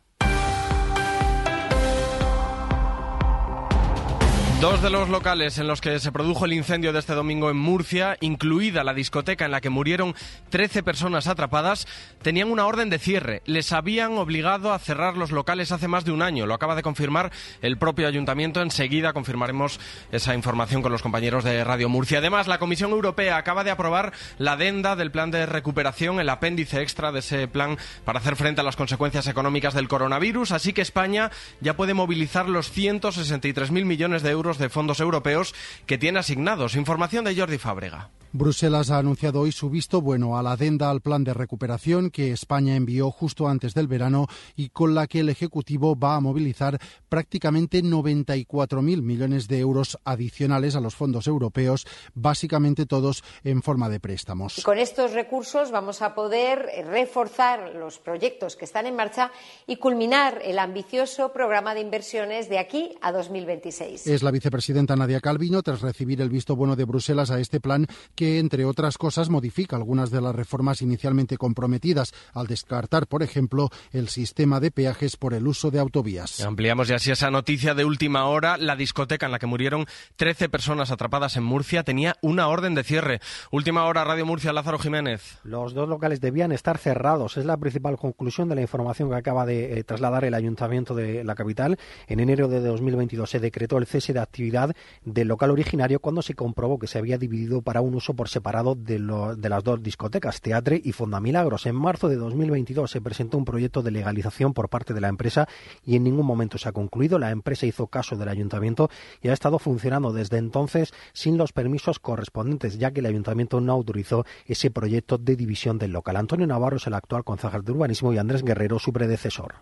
Dos 4.61 4.81
de 4.81 4.89
los 4.89 5.07
locales 5.07 5.57
en 5.57 5.67
los 5.67 5.79
que 5.79 5.99
se 5.99 6.11
produjo 6.11 6.43
el 6.43 6.51
incendio 6.51 6.91
de 6.91 6.99
este 6.99 7.13
domingo 7.13 7.49
en 7.49 7.55
Murcia, 7.55 8.17
incluida 8.19 8.83
la 8.83 8.93
discoteca 8.93 9.45
en 9.45 9.51
la 9.51 9.61
que 9.61 9.69
murieron 9.69 10.15
13 10.49 10.83
personas 10.83 11.27
atrapadas, 11.27 11.87
tenían 12.21 12.51
una 12.51 12.65
orden 12.65 12.89
de 12.89 12.99
cierre. 12.99 13.41
Les 13.45 13.71
habían 13.71 14.17
obligado 14.17 14.73
a 14.73 14.79
cerrar 14.79 15.15
los 15.15 15.31
locales 15.31 15.71
hace 15.71 15.87
más 15.87 16.03
de 16.03 16.11
un 16.11 16.21
año. 16.21 16.45
Lo 16.45 16.53
acaba 16.53 16.75
de 16.75 16.81
confirmar 16.81 17.31
el 17.61 17.77
propio 17.77 18.05
ayuntamiento. 18.05 18.61
Enseguida 18.61 19.13
confirmaremos 19.13 19.79
esa 20.11 20.35
información 20.35 20.81
con 20.81 20.91
los 20.91 21.03
compañeros 21.03 21.45
de 21.45 21.63
Radio 21.63 21.87
Murcia. 21.87 22.17
Además, 22.17 22.47
la 22.47 22.59
Comisión 22.59 22.91
Europea 22.91 23.37
acaba 23.37 23.63
de 23.63 23.71
aprobar 23.71 24.11
la 24.39 24.53
adenda 24.53 24.97
del 24.97 25.11
plan 25.11 25.31
de 25.31 25.45
recuperación, 25.45 26.19
el 26.19 26.27
apéndice 26.27 26.81
extra 26.81 27.13
de 27.13 27.19
ese 27.19 27.47
plan 27.47 27.77
para 28.03 28.19
hacer 28.19 28.35
frente 28.35 28.59
a 28.59 28.65
las 28.65 28.75
consecuencias 28.75 29.27
económicas 29.27 29.73
del 29.73 29.87
coronavirus. 29.87 30.51
Así 30.51 30.73
que 30.73 30.81
España 30.81 31.31
ya 31.61 31.77
puede 31.77 31.93
movilizar 31.93 32.49
los 32.49 32.75
163.000 32.75 33.85
millones 33.85 34.21
de 34.21 34.31
euros 34.31 34.48
de 34.57 34.69
fondos 34.69 34.99
europeos 34.99 35.53
que 35.85 35.97
tiene 35.97 36.19
asignados. 36.19 36.75
Información 36.75 37.25
de 37.25 37.35
Jordi 37.35 37.57
Fábrega. 37.57 38.09
Bruselas 38.31 38.91
ha 38.91 38.99
anunciado 38.99 39.41
hoy 39.41 39.51
su 39.51 39.71
visto 39.71 40.01
bueno 40.01 40.37
a 40.37 40.43
la 40.43 40.51
adenda 40.51 40.91
al 40.91 41.01
plan 41.01 41.23
de 41.23 41.33
recuperación 41.33 42.11
que 42.11 42.31
España 42.31 42.75
envió 42.75 43.09
justo 43.09 43.47
antes 43.47 43.73
del 43.73 43.87
verano 43.87 44.27
y 44.55 44.69
con 44.69 44.93
la 44.93 45.07
que 45.07 45.21
el 45.21 45.29
Ejecutivo 45.29 45.97
va 45.97 46.15
a 46.15 46.19
movilizar 46.19 46.77
prácticamente 47.09 47.81
94.000 47.81 49.01
millones 49.01 49.47
de 49.47 49.57
euros 49.57 49.97
adicionales 50.05 50.75
a 50.75 50.79
los 50.79 50.93
fondos 50.93 51.25
europeos, 51.25 51.87
básicamente 52.13 52.85
todos 52.85 53.23
en 53.43 53.63
forma 53.63 53.89
de 53.89 53.99
préstamos. 53.99 54.61
Con 54.63 54.77
estos 54.77 55.13
recursos 55.13 55.71
vamos 55.71 56.03
a 56.03 56.13
poder 56.13 56.69
reforzar 56.85 57.73
los 57.73 57.97
proyectos 57.97 58.55
que 58.55 58.65
están 58.65 58.85
en 58.85 58.95
marcha 58.95 59.31
y 59.65 59.77
culminar 59.77 60.39
el 60.43 60.59
ambicioso 60.59 61.33
programa 61.33 61.73
de 61.73 61.81
inversiones 61.81 62.47
de 62.47 62.59
aquí 62.59 62.95
a 63.01 63.11
2026. 63.11 64.05
Es 64.05 64.21
la 64.21 64.29
vicepresidenta 64.29 64.95
Nadia 64.95 65.19
Calvino 65.19 65.63
tras 65.63 65.81
recibir 65.81 66.21
el 66.21 66.29
visto 66.29 66.55
bueno 66.55 66.75
de 66.75 66.85
Bruselas 66.85 67.31
a 67.31 67.39
este 67.39 67.59
plan 67.59 67.87
que, 68.19 68.37
entre 68.37 68.65
otras 68.65 68.97
cosas, 68.97 69.29
modifica 69.29 69.77
algunas 69.77 70.11
de 70.11 70.19
las 70.19 70.35
reformas 70.35 70.81
inicialmente 70.81 71.37
comprometidas, 71.37 72.13
al 72.33 72.47
descartar, 72.47 73.07
por 73.07 73.23
ejemplo, 73.23 73.69
el 73.93 74.09
sistema 74.09 74.59
de 74.59 74.71
peajes 74.71 75.15
por 75.15 75.33
el 75.33 75.47
uso 75.47 75.71
de 75.71 75.79
autovías. 75.79 76.41
Ampliamos 76.41 76.89
ya 76.89 76.97
así 76.97 77.11
esa 77.11 77.31
noticia 77.31 77.75
de 77.75 77.85
última 77.85 78.25
hora. 78.25 78.57
La 78.57 78.75
discoteca 78.75 79.25
en 79.25 79.31
la 79.31 79.39
que 79.39 79.45
murieron 79.45 79.85
13 80.17 80.49
personas 80.49 80.91
atrapadas 80.91 81.37
en 81.37 81.45
Murcia 81.45 81.83
tenía 81.83 82.17
una 82.21 82.49
orden 82.49 82.75
de 82.75 82.83
cierre. 82.83 83.21
Última 83.51 83.85
hora, 83.85 84.03
Radio 84.03 84.25
Murcia, 84.25 84.51
Lázaro 84.51 84.79
Jiménez. 84.79 85.39
Los 85.45 85.73
dos 85.73 85.87
locales 85.87 86.19
debían 86.19 86.51
estar 86.51 86.77
cerrados. 86.77 87.37
Es 87.37 87.45
la 87.45 87.55
principal 87.55 87.95
conclusión 87.95 88.49
de 88.49 88.55
la 88.55 88.61
información 88.61 89.09
que 89.09 89.15
acaba 89.15 89.45
de 89.45 89.79
eh, 89.79 89.83
trasladar 89.85 90.25
el 90.25 90.33
ayuntamiento 90.33 90.93
de 90.93 91.23
la 91.23 91.35
capital. 91.35 91.79
En 92.07 92.19
enero 92.19 92.49
de 92.49 92.59
2022 92.59 93.29
se 93.29 93.39
decretó 93.39 93.77
el 93.77 93.85
cese 93.85 94.11
de 94.11 94.19
actividad 94.19 94.75
del 95.05 95.29
local 95.29 95.51
originario 95.51 96.01
cuando 96.01 96.21
se 96.21 96.35
comprobó 96.35 96.79
que 96.79 96.87
se 96.87 96.97
había 96.97 97.17
dividido 97.17 97.61
para 97.61 97.79
un 97.79 97.95
uso 97.95 98.08
por 98.13 98.29
separado 98.29 98.75
de, 98.75 98.99
las 98.99 99.63
dos 99.63 99.81
discotecas, 99.81 100.41
Teatre 100.41 100.81
y 100.83 100.91
Fonda 100.91 101.19
Milagros. 101.19 101.65
En 101.65 101.75
marzo 101.75 102.09
de 102.09 102.15
2022 102.15 102.89
se 102.89 103.01
presentó 103.01 103.37
un 103.37 103.45
proyecto 103.45 103.81
de 103.81 103.91
legalización 103.91 104.53
por 104.53 104.69
parte 104.69 104.93
de 104.93 105.01
la 105.01 105.07
empresa 105.07 105.47
y 105.85 105.95
en 105.95 106.03
ningún 106.03 106.25
momento 106.25 106.57
se 106.57 106.69
ha 106.69 106.71
concluido. 106.71 107.19
La 107.19 107.31
empresa 107.31 107.65
hizo 107.65 107.87
caso 107.87 108.15
del 108.15 108.29
ayuntamiento 108.29 108.89
y 109.21 109.29
ha 109.29 109.33
estado 109.33 109.59
funcionando 109.59 110.13
desde 110.13 110.37
entonces 110.37 110.93
sin 111.13 111.37
los 111.37 111.51
permisos 111.51 111.99
correspondientes, 111.99 112.77
ya 112.77 112.91
que 112.91 112.99
el 112.99 113.05
ayuntamiento 113.05 113.61
no 113.61 113.73
autorizó 113.73 114.25
ese 114.45 114.71
proyecto 114.71 115.17
de 115.17 115.35
división 115.35 115.77
del 115.77 115.91
local. 115.91 116.15
Antonio 116.15 116.47
Navarro 116.47 116.77
es 116.77 116.87
el 116.87 116.93
actual 116.93 117.23
concejal 117.23 117.63
de 117.63 117.71
urbanismo 117.71 118.13
y 118.13 118.17
Andrés 118.17 118.43
Guerrero 118.43 118.79
su 118.79 118.93
predecesor. 118.93 119.55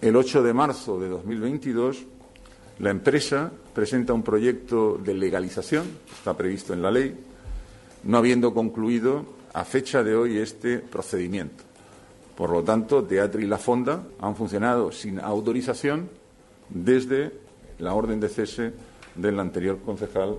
El 0.00 0.14
8 0.14 0.42
de 0.44 0.54
marzo 0.54 1.00
de 1.00 1.08
2022 1.08 2.06
la 2.78 2.90
empresa 2.90 3.50
presenta 3.74 4.12
un 4.12 4.22
proyecto 4.22 4.98
de 4.98 5.14
legalización, 5.14 5.86
está 6.12 6.36
previsto 6.36 6.72
en 6.72 6.82
la 6.82 6.90
ley, 6.90 7.14
no 8.04 8.18
habiendo 8.18 8.54
concluido 8.54 9.26
a 9.52 9.64
fecha 9.64 10.02
de 10.02 10.14
hoy 10.14 10.38
este 10.38 10.78
procedimiento. 10.78 11.64
Por 12.36 12.50
lo 12.50 12.62
tanto, 12.62 13.02
Teatro 13.02 13.40
y 13.40 13.46
La 13.46 13.58
Fonda 13.58 14.04
han 14.20 14.36
funcionado 14.36 14.92
sin 14.92 15.18
autorización 15.18 16.08
desde 16.68 17.32
la 17.80 17.94
orden 17.94 18.20
de 18.20 18.28
cese 18.28 18.72
del 19.16 19.40
anterior 19.40 19.80
concejal. 19.84 20.38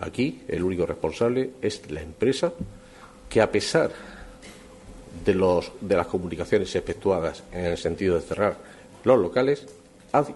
Aquí 0.00 0.42
el 0.48 0.64
único 0.64 0.84
responsable 0.84 1.52
es 1.62 1.88
la 1.90 2.02
empresa 2.02 2.52
que, 3.28 3.40
a 3.40 3.50
pesar 3.52 3.92
de, 5.24 5.62
de 5.80 5.96
las 5.96 6.06
comunicaciones 6.08 6.74
efectuadas 6.74 7.44
en 7.52 7.66
el 7.66 7.78
sentido 7.78 8.16
de 8.16 8.22
cerrar 8.22 8.58
los 9.04 9.20
locales, 9.20 9.66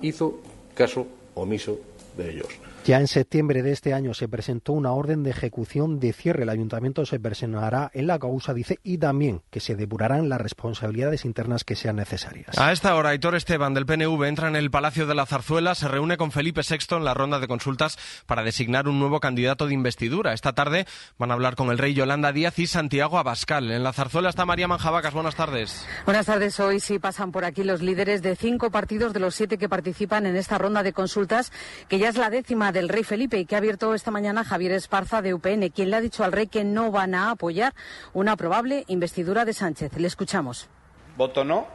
hizo 0.02 0.40
caso 0.74 1.06
omiso 1.34 1.78
de 2.16 2.30
ellos. 2.30 2.48
Ya 2.86 2.98
en 2.98 3.08
septiembre 3.08 3.62
de 3.62 3.72
este 3.72 3.92
año 3.92 4.14
se 4.14 4.26
presentó 4.26 4.72
una 4.72 4.92
orden 4.92 5.22
de 5.22 5.30
ejecución 5.30 6.00
de 6.00 6.14
cierre. 6.14 6.44
El 6.44 6.48
ayuntamiento 6.48 7.04
se 7.04 7.20
personará 7.20 7.90
en 7.92 8.06
la 8.06 8.18
causa, 8.18 8.54
dice, 8.54 8.78
y 8.82 8.96
también 8.96 9.42
que 9.50 9.60
se 9.60 9.76
depurarán 9.76 10.30
las 10.30 10.40
responsabilidades 10.40 11.26
internas 11.26 11.62
que 11.62 11.76
sean 11.76 11.96
necesarias. 11.96 12.58
A 12.58 12.72
esta 12.72 12.94
hora, 12.96 13.10
Aitor 13.10 13.34
Esteban 13.34 13.74
del 13.74 13.84
PNV 13.84 14.24
entra 14.24 14.48
en 14.48 14.56
el 14.56 14.70
Palacio 14.70 15.06
de 15.06 15.14
la 15.14 15.26
Zarzuela, 15.26 15.74
se 15.74 15.88
reúne 15.88 16.16
con 16.16 16.32
Felipe 16.32 16.62
VI 16.68 16.96
en 16.96 17.04
la 17.04 17.12
ronda 17.12 17.38
de 17.38 17.48
consultas 17.48 17.98
para 18.24 18.42
designar 18.42 18.88
un 18.88 18.98
nuevo 18.98 19.20
candidato 19.20 19.66
de 19.66 19.74
investidura. 19.74 20.32
Esta 20.32 20.54
tarde 20.54 20.86
van 21.18 21.30
a 21.30 21.34
hablar 21.34 21.56
con 21.56 21.70
el 21.70 21.78
rey 21.78 21.92
Yolanda 21.92 22.32
Díaz 22.32 22.58
y 22.58 22.66
Santiago 22.66 23.18
Abascal. 23.18 23.70
En 23.70 23.82
la 23.82 23.92
Zarzuela 23.92 24.30
está 24.30 24.46
María 24.46 24.68
Manjabacas. 24.68 25.12
Buenas 25.12 25.36
tardes. 25.36 25.86
Buenas 26.06 26.24
tardes. 26.24 26.58
Hoy 26.58 26.80
sí 26.80 26.98
pasan 26.98 27.30
por 27.30 27.44
aquí 27.44 27.62
los 27.62 27.82
líderes 27.82 28.22
de 28.22 28.36
cinco 28.36 28.70
partidos 28.70 29.12
de 29.12 29.20
los 29.20 29.34
siete 29.34 29.58
que 29.58 29.68
participan 29.68 30.24
en 30.24 30.36
esta 30.36 30.56
ronda 30.56 30.82
de 30.82 30.94
consultas, 30.94 31.52
que 31.86 31.98
ya 31.98 32.08
es 32.08 32.16
la 32.16 32.30
décima 32.30 32.69
del 32.72 32.88
rey 32.88 33.04
Felipe 33.04 33.38
y 33.38 33.46
que 33.46 33.54
ha 33.54 33.58
abierto 33.58 33.94
esta 33.94 34.10
mañana 34.10 34.44
Javier 34.44 34.72
Esparza 34.72 35.22
de 35.22 35.34
UPN, 35.34 35.70
quien 35.70 35.90
le 35.90 35.96
ha 35.96 36.00
dicho 36.00 36.24
al 36.24 36.32
rey 36.32 36.46
que 36.46 36.64
no 36.64 36.90
van 36.90 37.14
a 37.14 37.30
apoyar 37.30 37.74
una 38.12 38.36
probable 38.36 38.84
investidura 38.88 39.44
de 39.44 39.52
Sánchez. 39.52 39.92
Le 39.96 40.06
escuchamos. 40.06 40.68
Voto 41.16 41.44
no 41.44 41.66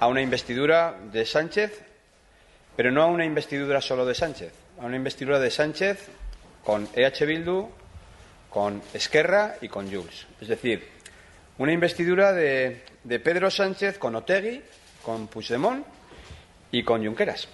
a 0.00 0.06
una 0.06 0.22
investidura 0.22 0.96
de 1.12 1.24
Sánchez, 1.24 1.82
pero 2.76 2.90
no 2.90 3.02
a 3.02 3.06
una 3.06 3.24
investidura 3.24 3.80
solo 3.80 4.04
de 4.04 4.14
Sánchez, 4.14 4.52
a 4.80 4.86
una 4.86 4.96
investidura 4.96 5.38
de 5.38 5.50
Sánchez 5.50 6.08
con 6.64 6.88
EH 6.94 7.26
Bildu, 7.26 7.68
con 8.50 8.82
Esquerra 8.92 9.56
y 9.60 9.68
con 9.68 9.90
Jules. 9.90 10.26
Es 10.40 10.48
decir, 10.48 10.88
una 11.58 11.72
investidura 11.72 12.32
de, 12.32 12.84
de 13.02 13.20
Pedro 13.20 13.50
Sánchez 13.50 13.98
con 13.98 14.14
Otegui, 14.16 14.62
con 15.02 15.28
Puigdemont 15.28 15.84
y 16.72 16.82
con 16.82 17.04
Junqueras. 17.04 17.48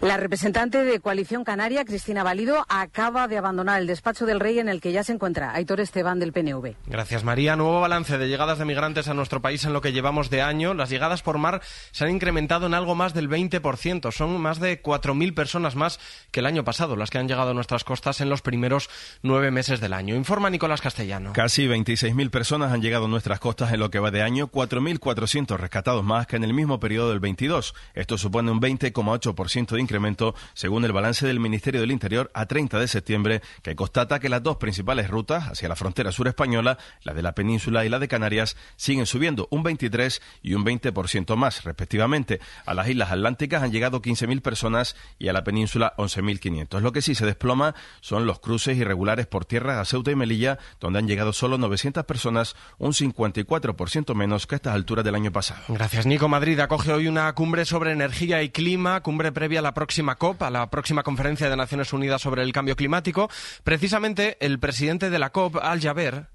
La 0.00 0.16
representante 0.16 0.84
de 0.84 1.00
Coalición 1.00 1.44
Canaria, 1.44 1.84
Cristina 1.84 2.22
Valido, 2.22 2.64
acaba 2.68 3.28
de 3.28 3.38
abandonar 3.38 3.80
el 3.80 3.86
despacho 3.86 4.26
del 4.26 4.40
rey 4.40 4.58
en 4.58 4.68
el 4.68 4.80
que 4.80 4.92
ya 4.92 5.04
se 5.04 5.12
encuentra 5.12 5.54
Aitor 5.54 5.80
Esteban 5.80 6.18
del 6.18 6.32
PNV. 6.32 6.74
Gracias, 6.86 7.24
María. 7.24 7.56
Nuevo 7.56 7.80
balance 7.80 8.18
de 8.18 8.28
llegadas 8.28 8.58
de 8.58 8.64
migrantes 8.64 9.08
a 9.08 9.14
nuestro 9.14 9.40
país 9.40 9.64
en 9.64 9.72
lo 9.72 9.80
que 9.80 9.92
llevamos 9.92 10.30
de 10.30 10.42
año. 10.42 10.74
Las 10.74 10.90
llegadas 10.90 11.22
por 11.22 11.38
mar 11.38 11.62
se 11.90 12.04
han 12.04 12.10
incrementado 12.10 12.66
en 12.66 12.74
algo 12.74 12.94
más 12.94 13.14
del 13.14 13.28
20%. 13.28 14.12
Son 14.12 14.40
más 14.40 14.60
de 14.60 14.82
4.000 14.82 15.34
personas 15.34 15.76
más 15.76 16.00
que 16.30 16.40
el 16.40 16.46
año 16.46 16.64
pasado 16.64 16.96
las 16.96 17.10
que 17.10 17.18
han 17.18 17.28
llegado 17.28 17.50
a 17.50 17.54
nuestras 17.54 17.84
costas 17.84 18.20
en 18.20 18.28
los 18.28 18.42
primeros 18.42 18.90
nueve 19.22 19.50
meses 19.50 19.80
del 19.80 19.92
año. 19.92 20.14
Informa 20.16 20.50
Nicolás 20.50 20.80
Castellano. 20.80 21.32
Casi 21.32 21.66
26.000 21.66 22.30
personas 22.30 22.72
han 22.72 22.82
llegado 22.82 23.04
a 23.04 23.08
nuestras 23.08 23.40
costas 23.40 23.72
en 23.72 23.80
lo 23.80 23.90
que 23.90 23.98
va 23.98 24.10
de 24.10 24.22
año, 24.22 24.48
4.400 24.48 25.56
rescatados 25.56 26.04
más 26.04 26.26
que 26.26 26.36
en 26.36 26.44
el 26.44 26.54
mismo 26.54 26.80
periodo 26.80 27.10
del 27.10 27.20
22. 27.20 27.74
Esto 27.94 28.18
supone 28.18 28.50
un 28.50 28.60
20,8% 28.60 29.61
de 29.70 29.80
incremento 29.80 30.34
según 30.54 30.84
el 30.84 30.92
balance 30.92 31.26
del 31.26 31.40
Ministerio 31.40 31.80
del 31.80 31.90
Interior 31.90 32.30
a 32.34 32.46
30 32.46 32.78
de 32.78 32.88
septiembre, 32.88 33.42
que 33.62 33.76
constata 33.76 34.18
que 34.18 34.28
las 34.28 34.42
dos 34.42 34.56
principales 34.56 35.08
rutas 35.08 35.48
hacia 35.48 35.68
la 35.68 35.76
frontera 35.76 36.12
sur 36.12 36.28
española, 36.28 36.78
la 37.02 37.14
de 37.14 37.22
la 37.22 37.34
península 37.34 37.84
y 37.84 37.88
la 37.88 37.98
de 37.98 38.08
Canarias, 38.08 38.56
siguen 38.76 39.06
subiendo 39.06 39.48
un 39.50 39.62
23 39.62 40.20
y 40.42 40.54
un 40.54 40.64
20% 40.64 41.36
más, 41.36 41.64
respectivamente. 41.64 42.40
A 42.66 42.74
las 42.74 42.88
islas 42.88 43.12
atlánticas 43.12 43.62
han 43.62 43.72
llegado 43.72 44.02
15.000 44.02 44.42
personas 44.42 44.96
y 45.18 45.28
a 45.28 45.32
la 45.32 45.44
península 45.44 45.94
11.500. 45.96 46.80
Lo 46.80 46.92
que 46.92 47.02
sí 47.02 47.14
se 47.14 47.26
desploma 47.26 47.74
son 48.00 48.26
los 48.26 48.40
cruces 48.40 48.76
irregulares 48.76 49.26
por 49.26 49.44
tierra 49.44 49.80
a 49.80 49.84
Ceuta 49.84 50.10
y 50.10 50.16
Melilla, 50.16 50.58
donde 50.80 50.98
han 50.98 51.06
llegado 51.06 51.32
solo 51.32 51.58
900 51.58 52.04
personas, 52.04 52.56
un 52.78 52.92
54% 52.92 54.14
menos 54.14 54.46
que 54.46 54.54
a 54.54 54.56
estas 54.56 54.74
alturas 54.74 55.04
del 55.04 55.14
año 55.14 55.32
pasado. 55.32 55.62
Gracias, 55.68 56.06
Nico. 56.06 56.28
Madrid 56.28 56.58
acoge 56.60 56.92
hoy 56.92 57.08
una 57.08 57.32
cumbre 57.34 57.64
sobre 57.64 57.92
energía 57.92 58.42
y 58.42 58.50
clima, 58.50 59.02
cumbre 59.02 59.32
previa 59.32 59.51
a 59.56 59.62
la 59.62 59.74
próxima 59.74 60.16
COP, 60.16 60.42
a 60.42 60.50
la 60.50 60.70
próxima 60.70 61.02
conferencia 61.02 61.48
de 61.48 61.56
Naciones 61.56 61.92
Unidas 61.92 62.22
sobre 62.22 62.42
el 62.42 62.52
cambio 62.52 62.76
climático. 62.76 63.30
Precisamente 63.64 64.36
el 64.40 64.58
presidente 64.58 65.10
de 65.10 65.18
la 65.18 65.30
COP, 65.30 65.56
Al 65.56 65.80
Jaber, 65.80 66.31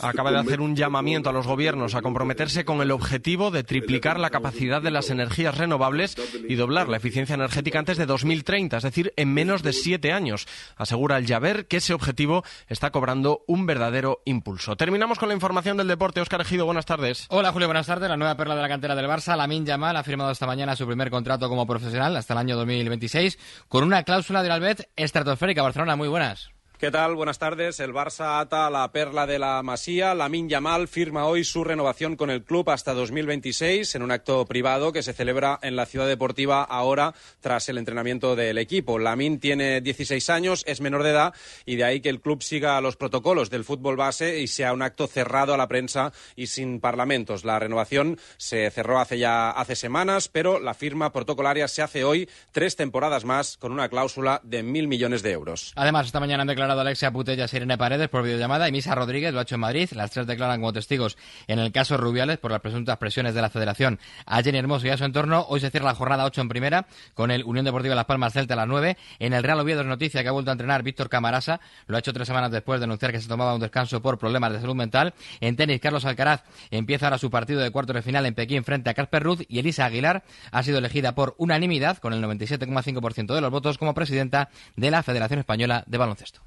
acaba 0.00 0.30
de 0.30 0.38
hacer 0.38 0.60
un 0.62 0.74
llamamiento 0.74 1.28
a 1.28 1.32
los 1.32 1.46
gobiernos 1.46 1.94
a 1.94 2.00
comprometerse 2.00 2.64
con 2.64 2.80
el 2.80 2.90
objetivo 2.92 3.50
de 3.50 3.62
triplicar 3.62 4.18
la 4.18 4.30
capacidad 4.30 4.80
de 4.80 4.90
las 4.90 5.10
energías 5.10 5.58
renovables 5.58 6.16
y 6.48 6.54
doblar 6.54 6.88
la 6.88 6.96
eficiencia 6.96 7.34
energética 7.34 7.78
antes 7.78 7.98
de 7.98 8.06
2030, 8.06 8.78
es 8.78 8.82
decir, 8.82 9.12
en 9.16 9.34
menos 9.34 9.62
de 9.62 9.74
siete 9.74 10.12
años. 10.12 10.46
Asegura 10.76 11.18
el 11.18 11.26
Javer 11.26 11.66
que 11.66 11.76
ese 11.76 11.92
objetivo 11.92 12.42
está 12.68 12.90
cobrando 12.90 13.44
un 13.46 13.66
verdadero 13.66 14.22
impulso. 14.24 14.76
Terminamos 14.76 15.18
con 15.18 15.28
la 15.28 15.34
información 15.34 15.76
del 15.76 15.88
deporte. 15.88 16.22
Oscar 16.22 16.40
Ejido, 16.40 16.64
buenas 16.64 16.86
tardes. 16.86 17.26
Hola 17.28 17.52
Julio, 17.52 17.68
buenas 17.68 17.86
tardes. 17.86 18.08
La 18.08 18.16
nueva 18.16 18.36
perla 18.36 18.56
de 18.56 18.62
la 18.62 18.68
cantera 18.68 18.94
del 18.94 19.06
Barça, 19.06 19.36
Lamin 19.36 19.66
Yamal, 19.66 19.96
ha 19.96 20.02
firmado 20.04 20.30
esta 20.30 20.46
mañana 20.46 20.74
su 20.74 20.86
primer 20.86 21.10
contrato 21.10 21.50
como 21.50 21.66
profesional 21.66 22.16
hasta 22.16 22.32
el 22.32 22.38
año 22.38 22.56
2026 22.56 23.38
con 23.68 23.84
una 23.84 24.04
cláusula 24.04 24.42
de 24.42 24.50
Albet 24.50 24.88
estratosférica. 24.96 25.62
Barcelona, 25.62 25.96
muy 25.96 26.08
buenas. 26.08 26.50
¿Qué 26.78 26.92
tal? 26.92 27.16
Buenas 27.16 27.40
tardes. 27.40 27.80
El 27.80 27.92
Barça 27.92 28.38
ata 28.38 28.70
la 28.70 28.92
perla 28.92 29.26
de 29.26 29.40
la 29.40 29.64
Masía. 29.64 30.14
Lamin 30.14 30.48
Yamal 30.48 30.86
firma 30.86 31.26
hoy 31.26 31.42
su 31.42 31.64
renovación 31.64 32.14
con 32.14 32.30
el 32.30 32.44
club 32.44 32.70
hasta 32.70 32.94
2026 32.94 33.96
en 33.96 34.02
un 34.02 34.12
acto 34.12 34.46
privado 34.46 34.92
que 34.92 35.02
se 35.02 35.12
celebra 35.12 35.58
en 35.62 35.74
la 35.74 35.86
ciudad 35.86 36.06
deportiva 36.06 36.62
ahora 36.62 37.14
tras 37.40 37.68
el 37.68 37.78
entrenamiento 37.78 38.36
del 38.36 38.58
equipo. 38.58 39.00
Lamin 39.00 39.40
tiene 39.40 39.80
16 39.80 40.30
años, 40.30 40.62
es 40.68 40.80
menor 40.80 41.02
de 41.02 41.10
edad 41.10 41.34
y 41.66 41.74
de 41.74 41.82
ahí 41.82 42.00
que 42.00 42.10
el 42.10 42.20
club 42.20 42.44
siga 42.44 42.80
los 42.80 42.94
protocolos 42.94 43.50
del 43.50 43.64
fútbol 43.64 43.96
base 43.96 44.38
y 44.38 44.46
sea 44.46 44.72
un 44.72 44.82
acto 44.82 45.08
cerrado 45.08 45.54
a 45.54 45.56
la 45.56 45.66
prensa 45.66 46.12
y 46.36 46.46
sin 46.46 46.78
parlamentos. 46.78 47.44
La 47.44 47.58
renovación 47.58 48.20
se 48.36 48.70
cerró 48.70 49.00
hace 49.00 49.18
ya 49.18 49.50
hace 49.50 49.74
semanas, 49.74 50.28
pero 50.28 50.60
la 50.60 50.74
firma 50.74 51.10
protocolaria 51.10 51.66
se 51.66 51.82
hace 51.82 52.04
hoy 52.04 52.28
tres 52.52 52.76
temporadas 52.76 53.24
más 53.24 53.56
con 53.56 53.72
una 53.72 53.88
cláusula 53.88 54.40
de 54.44 54.62
mil 54.62 54.86
millones 54.86 55.24
de 55.24 55.32
euros. 55.32 55.72
Además, 55.74 56.06
esta 56.06 56.20
mañana 56.20 56.42
han 56.42 56.46
declarado 56.46 56.67
Alexia 56.76 57.10
Putella 57.10 57.46
y 57.50 57.56
Irene 57.56 57.78
Paredes 57.78 58.08
por 58.08 58.22
videollamada 58.22 58.68
y 58.68 58.72
Misa 58.72 58.94
Rodríguez 58.94 59.32
lo 59.32 59.38
ha 59.38 59.42
hecho 59.42 59.54
en 59.54 59.60
Madrid. 59.60 59.88
Las 59.92 60.10
tres 60.10 60.26
declaran 60.26 60.60
como 60.60 60.72
testigos 60.72 61.16
en 61.46 61.58
el 61.58 61.72
caso 61.72 61.96
Rubiales 61.96 62.38
por 62.38 62.50
las 62.50 62.60
presuntas 62.60 62.96
presiones 62.98 63.34
de 63.34 63.42
la 63.42 63.50
Federación 63.50 63.98
a 64.26 64.42
Jenny 64.42 64.58
Hermoso 64.58 64.86
y 64.86 64.90
a 64.90 64.96
su 64.96 65.04
entorno. 65.04 65.46
Hoy 65.48 65.60
se 65.60 65.70
cierra 65.70 65.86
la 65.86 65.94
jornada 65.94 66.24
8 66.24 66.40
en 66.40 66.48
primera 66.48 66.86
con 67.14 67.30
el 67.30 67.44
Unión 67.44 67.64
Deportiva 67.64 67.94
Las 67.94 68.04
Palmas 68.04 68.32
Celta 68.32 68.54
a 68.54 68.56
las 68.56 68.68
9. 68.68 68.96
En 69.18 69.32
el 69.32 69.42
Real 69.42 69.60
Oviedo 69.60 69.80
es 69.80 69.86
noticia 69.86 70.22
que 70.22 70.28
ha 70.28 70.32
vuelto 70.32 70.50
a 70.50 70.52
entrenar 70.52 70.82
Víctor 70.82 71.08
Camarasa. 71.08 71.60
Lo 71.86 71.96
ha 71.96 72.00
hecho 72.00 72.12
tres 72.12 72.26
semanas 72.26 72.50
después 72.50 72.80
de 72.80 72.84
anunciar 72.84 73.12
que 73.12 73.20
se 73.20 73.28
tomaba 73.28 73.54
un 73.54 73.60
descanso 73.60 74.02
por 74.02 74.18
problemas 74.18 74.52
de 74.52 74.60
salud 74.60 74.74
mental. 74.74 75.14
En 75.40 75.56
tenis, 75.56 75.80
Carlos 75.80 76.04
Alcaraz 76.04 76.44
empieza 76.70 77.06
ahora 77.06 77.18
su 77.18 77.30
partido 77.30 77.60
de 77.60 77.70
cuartos 77.70 77.94
de 77.94 78.02
final 78.02 78.26
en 78.26 78.34
Pekín 78.34 78.64
frente 78.64 78.90
a 78.90 78.94
Casper 78.94 79.22
Ruth 79.22 79.42
y 79.48 79.58
Elisa 79.58 79.86
Aguilar 79.86 80.24
ha 80.50 80.62
sido 80.62 80.78
elegida 80.78 81.14
por 81.14 81.34
unanimidad 81.38 81.98
con 81.98 82.12
el 82.12 82.22
97,5% 82.22 83.34
de 83.34 83.40
los 83.40 83.50
votos 83.50 83.78
como 83.78 83.94
presidenta 83.94 84.50
de 84.76 84.90
la 84.90 85.02
Federación 85.02 85.40
Española 85.40 85.84
de 85.86 85.98
Baloncesto. 85.98 86.42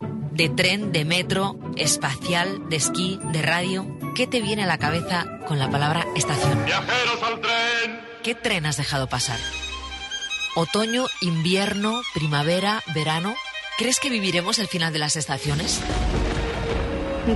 De 0.00 0.48
tren, 0.48 0.92
de 0.92 1.04
metro, 1.04 1.56
espacial, 1.76 2.68
de 2.68 2.76
esquí, 2.76 3.18
de 3.32 3.42
radio. 3.42 3.86
¿Qué 4.14 4.26
te 4.26 4.40
viene 4.40 4.64
a 4.64 4.66
la 4.66 4.78
cabeza 4.78 5.24
con 5.46 5.58
la 5.58 5.70
palabra 5.70 6.06
estación? 6.14 6.64
¡Viajeros 6.64 7.22
al 7.22 7.40
tren! 7.40 8.00
¿Qué 8.22 8.34
tren 8.34 8.66
has 8.66 8.76
dejado 8.76 9.06
pasar? 9.08 9.38
¿Otoño, 10.54 11.06
invierno, 11.20 12.02
primavera, 12.14 12.82
verano? 12.94 13.34
¿Crees 13.78 14.00
que 14.00 14.10
viviremos 14.10 14.58
el 14.58 14.68
final 14.68 14.92
de 14.92 14.98
las 14.98 15.16
estaciones? 15.16 15.80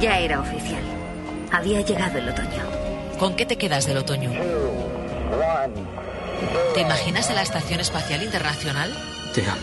Ya 0.00 0.18
era 0.18 0.40
oficial. 0.40 0.82
Había 1.52 1.80
llegado 1.80 2.18
el 2.18 2.28
otoño. 2.28 2.64
¿Con 3.18 3.36
qué 3.36 3.44
te 3.44 3.58
quedas 3.58 3.86
del 3.86 3.98
otoño? 3.98 4.30
¿Te 6.74 6.80
imaginas 6.80 7.28
en 7.28 7.36
la 7.36 7.42
Estación 7.42 7.80
Espacial 7.80 8.22
Internacional? 8.22 8.94
Te 9.34 9.42
amo. 9.42 9.60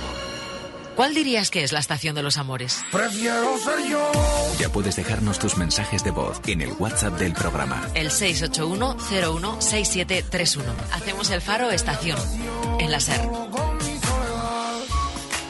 ¿Cuál 0.97 1.13
dirías 1.13 1.51
que 1.51 1.63
es 1.63 1.71
la 1.73 1.79
estación 1.79 2.15
de 2.15 2.23
los 2.23 2.37
amores? 2.37 2.83
Prefiero 2.91 3.55
ser 3.59 3.87
yo. 3.87 4.11
Ya 4.57 4.69
puedes 4.69 4.95
dejarnos 4.95 5.37
tus 5.37 5.55
mensajes 5.55 6.03
de 6.03 6.09
voz 6.09 6.41
en 6.47 6.61
el 6.61 6.71
WhatsApp 6.71 7.19
del 7.19 7.33
programa. 7.33 7.87
El 7.93 8.09
681-016731. 8.09 10.63
Hacemos 10.93 11.29
el 11.29 11.41
faro 11.41 11.69
estación. 11.69 12.17
En 12.79 12.91
la 12.91 12.99
SER. 12.99 13.21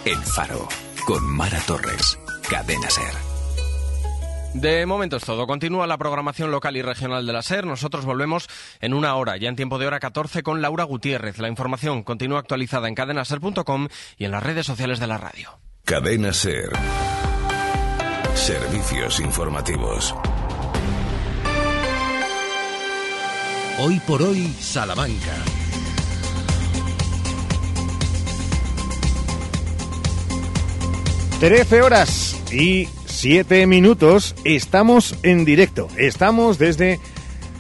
El 0.03 0.17
faro. 0.17 0.67
Con 1.05 1.23
Mara 1.23 1.61
Torres. 1.61 2.19
Cadena 2.49 2.89
SER. 2.89 3.36
De 4.53 4.85
momento 4.85 5.17
es 5.17 5.23
todo. 5.23 5.45
Continúa 5.45 5.87
la 5.87 5.97
programación 5.97 6.51
local 6.51 6.75
y 6.77 6.81
regional 6.81 7.25
de 7.25 7.33
la 7.33 7.41
SER. 7.41 7.65
Nosotros 7.65 8.05
volvemos 8.05 8.47
en 8.79 8.93
una 8.93 9.15
hora, 9.15 9.37
ya 9.37 9.49
en 9.49 9.55
tiempo 9.55 9.77
de 9.77 9.87
hora 9.87 9.99
14, 9.99 10.41
con 10.43 10.61
Laura 10.61 10.83
Gutiérrez. 10.83 11.37
La 11.37 11.47
información 11.47 12.03
continúa 12.03 12.39
actualizada 12.39 12.87
en 12.87 12.95
cadenaser.com 12.95 13.87
y 14.17 14.25
en 14.25 14.31
las 14.31 14.43
redes 14.43 14.65
sociales 14.65 14.99
de 14.99 15.07
la 15.07 15.17
radio. 15.17 15.59
Cadena 15.85 16.33
SER. 16.33 16.71
Servicios 18.33 19.19
informativos. 19.19 20.15
Hoy 23.79 23.99
por 24.07 24.23
hoy, 24.23 24.47
Salamanca. 24.59 25.35
Trece 31.39 31.83
horas 31.83 32.35
y 32.51 32.89
siete 33.05 33.67
minutos. 33.67 34.33
Estamos 34.43 35.15
en 35.21 35.45
directo. 35.45 35.87
Estamos 35.95 36.57
desde 36.57 36.99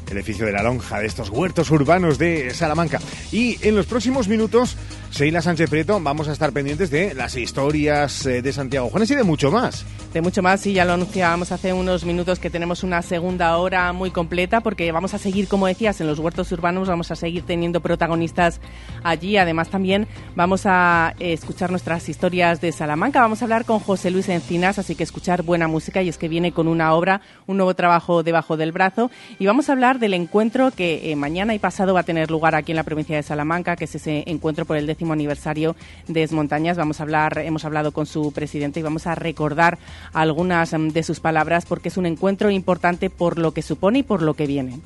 el 0.09 0.17
edificio 0.17 0.47
de 0.47 0.51
la 0.51 0.63
lonja 0.63 0.99
de 0.99 1.05
estos 1.05 1.29
huertos 1.29 1.69
urbanos 1.69 2.17
de 2.17 2.55
Salamanca. 2.55 2.99
Y 3.31 3.59
en 3.61 3.75
los 3.75 3.85
próximos 3.85 4.27
minutos, 4.27 4.77
Sheila 5.11 5.43
Sánchez 5.43 5.69
Prieto, 5.69 5.99
vamos 6.01 6.27
a 6.27 6.33
estar 6.33 6.51
pendientes 6.53 6.89
de 6.89 7.13
las 7.13 7.35
historias 7.35 8.25
eh, 8.25 8.41
de 8.41 8.51
Santiago 8.51 8.89
Juanes 8.89 9.11
y 9.11 9.15
de 9.15 9.23
mucho 9.23 9.51
más. 9.51 9.85
De 10.13 10.21
mucho 10.21 10.41
más, 10.41 10.61
sí, 10.61 10.73
ya 10.73 10.85
lo 10.85 10.93
anunciábamos 10.93 11.51
hace 11.51 11.73
unos 11.73 12.05
minutos 12.05 12.39
que 12.39 12.49
tenemos 12.49 12.83
una 12.83 13.01
segunda 13.01 13.55
hora 13.57 13.91
muy 13.93 14.09
completa 14.09 14.61
porque 14.61 14.91
vamos 14.91 15.13
a 15.13 15.17
seguir, 15.17 15.47
como 15.47 15.67
decías, 15.67 15.99
en 16.01 16.07
los 16.07 16.17
huertos 16.17 16.51
urbanos, 16.51 16.87
vamos 16.87 17.11
a 17.11 17.15
seguir 17.15 17.43
teniendo 17.43 17.81
protagonistas 17.81 18.59
allí. 19.03 19.37
Además, 19.37 19.69
también 19.69 20.07
vamos 20.35 20.61
a 20.65 21.13
escuchar 21.19 21.71
nuestras 21.71 22.07
historias 22.09 22.61
de 22.61 22.71
Salamanca. 22.71 23.21
Vamos 23.21 23.41
a 23.41 23.45
hablar 23.45 23.65
con 23.65 23.79
José 23.79 24.09
Luis 24.09 24.29
Encinas, 24.29 24.79
así 24.79 24.95
que 24.95 25.03
escuchar 25.03 25.43
buena 25.43 25.67
música 25.67 26.01
y 26.01 26.09
es 26.09 26.17
que 26.17 26.29
viene 26.29 26.51
con 26.51 26.67
una 26.67 26.93
obra, 26.93 27.21
un 27.45 27.57
nuevo 27.57 27.75
trabajo 27.75 28.23
debajo 28.23 28.57
del 28.57 28.71
brazo. 28.71 29.11
Y 29.37 29.45
vamos 29.45 29.69
a 29.69 29.73
hablar 29.73 29.99
del 29.99 30.13
encuentro 30.13 30.71
que 30.71 31.11
eh, 31.11 31.15
mañana 31.15 31.53
y 31.53 31.59
pasado 31.59 31.93
va 31.93 31.99
a 31.99 32.03
tener 32.03 32.31
lugar 32.31 32.55
aquí 32.55 32.71
en 32.71 32.77
la 32.77 32.83
provincia 32.83 33.15
de 33.17 33.23
Salamanca, 33.23 33.75
que 33.75 33.85
es 33.85 33.93
ese 33.93 34.23
encuentro 34.25 34.65
por 34.65 34.77
el 34.77 34.87
décimo 34.87 35.13
aniversario 35.13 35.75
de 36.07 36.23
Esmontañas. 36.23 36.77
Vamos 36.77 37.01
a 37.01 37.03
hablar, 37.03 37.37
hemos 37.39 37.65
hablado 37.65 37.91
con 37.91 38.05
su 38.05 38.31
presidente 38.31 38.79
y 38.79 38.83
vamos 38.83 39.05
a 39.05 39.13
recordar 39.13 39.77
algunas 40.13 40.73
mm, 40.73 40.89
de 40.89 41.03
sus 41.03 41.19
palabras 41.19 41.65
porque 41.65 41.89
es 41.89 41.97
un 41.97 42.05
encuentro 42.05 42.49
importante 42.49 43.09
por 43.09 43.37
lo 43.37 43.53
que 43.53 43.61
supone 43.61 43.99
y 43.99 44.03
por 44.03 44.21
lo 44.21 44.33
que 44.33 44.47
viene. 44.47 44.79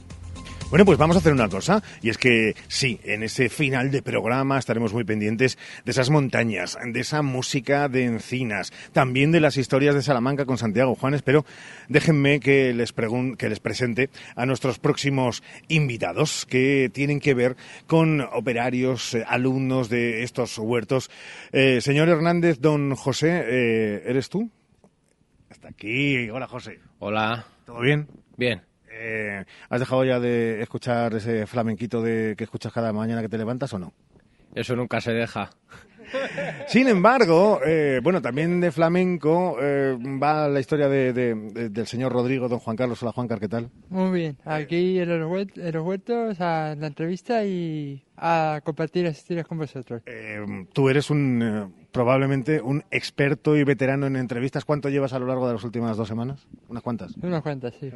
Bueno, 0.71 0.85
pues 0.85 0.97
vamos 0.97 1.17
a 1.17 1.19
hacer 1.19 1.33
una 1.33 1.49
cosa, 1.49 1.83
y 2.01 2.09
es 2.09 2.17
que 2.17 2.55
sí, 2.69 2.97
en 3.03 3.23
ese 3.23 3.49
final 3.49 3.91
de 3.91 4.01
programa 4.01 4.57
estaremos 4.57 4.93
muy 4.93 5.03
pendientes 5.03 5.57
de 5.83 5.91
esas 5.91 6.09
montañas, 6.09 6.77
de 6.81 6.97
esa 7.01 7.21
música 7.21 7.89
de 7.89 8.05
encinas, 8.05 8.71
también 8.93 9.33
de 9.33 9.41
las 9.41 9.57
historias 9.57 9.95
de 9.95 10.01
Salamanca 10.01 10.45
con 10.45 10.57
Santiago 10.57 10.95
Juanes, 10.95 11.23
pero 11.23 11.45
déjenme 11.89 12.39
que 12.39 12.73
les, 12.73 12.93
que 12.93 13.49
les 13.49 13.59
presente 13.59 14.09
a 14.37 14.45
nuestros 14.45 14.79
próximos 14.79 15.43
invitados 15.67 16.45
que 16.45 16.89
tienen 16.93 17.19
que 17.19 17.33
ver 17.33 17.57
con 17.85 18.21
operarios, 18.21 19.13
eh, 19.15 19.25
alumnos 19.27 19.89
de 19.89 20.23
estos 20.23 20.57
huertos. 20.57 21.11
Eh, 21.51 21.81
señor 21.81 22.07
Hernández, 22.07 22.61
don 22.61 22.95
José, 22.95 23.43
eh, 23.45 24.03
¿eres 24.05 24.29
tú? 24.29 24.49
Hasta 25.51 25.67
aquí. 25.67 26.29
Hola, 26.29 26.47
José. 26.47 26.79
Hola. 26.99 27.45
¿Todo 27.65 27.81
bien? 27.81 28.07
Bien. 28.37 28.61
Eh, 28.89 29.43
¿Has 29.69 29.79
dejado 29.81 30.05
ya 30.05 30.19
de 30.19 30.61
escuchar 30.61 31.13
ese 31.13 31.45
flamenquito 31.45 32.01
de 32.01 32.35
que 32.37 32.45
escuchas 32.45 32.71
cada 32.73 32.93
mañana 32.93 33.21
que 33.21 33.29
te 33.29 33.37
levantas 33.37 33.73
o 33.73 33.79
no? 33.79 33.91
Eso 34.55 34.75
nunca 34.75 34.99
se 35.01 35.11
deja. 35.11 35.49
Sin 36.67 36.87
embargo, 36.89 37.61
eh, 37.65 38.01
bueno, 38.03 38.21
también 38.21 38.59
de 38.59 38.71
flamenco 38.71 39.57
eh, 39.61 39.97
va 40.21 40.49
la 40.49 40.59
historia 40.59 40.89
de, 40.89 41.13
de- 41.13 41.35
de- 41.35 41.69
del 41.69 41.87
señor 41.87 42.11
Rodrigo, 42.11 42.49
don 42.49 42.59
Juan 42.59 42.75
Carlos. 42.75 43.01
Hola, 43.01 43.13
Juan 43.13 43.27
¿qué 43.29 43.47
tal? 43.47 43.69
Muy 43.89 44.11
bien, 44.19 44.37
aquí 44.43 44.99
en 44.99 45.19
los, 45.19 45.29
huet- 45.31 45.57
en 45.57 45.73
los 45.73 45.85
huertos 45.85 46.41
a 46.41 46.75
la 46.77 46.87
entrevista 46.87 47.45
y 47.45 48.03
a 48.21 48.61
compartir 48.63 49.05
historias 49.07 49.47
con 49.47 49.57
vosotros. 49.57 50.03
Eh, 50.05 50.39
tú 50.73 50.89
eres 50.89 51.09
un 51.09 51.41
eh, 51.41 51.85
probablemente 51.91 52.61
un 52.61 52.83
experto 52.91 53.57
y 53.57 53.63
veterano 53.63 54.05
en 54.05 54.15
entrevistas. 54.15 54.63
¿Cuánto 54.63 54.89
llevas 54.89 55.13
a 55.13 55.19
lo 55.19 55.25
largo 55.25 55.47
de 55.47 55.55
las 55.55 55.63
últimas 55.63 55.97
dos 55.97 56.07
semanas? 56.07 56.47
¿Unas 56.67 56.83
cuantas? 56.83 57.15
Unas 57.21 57.41
cuantas, 57.41 57.73
sí. 57.79 57.91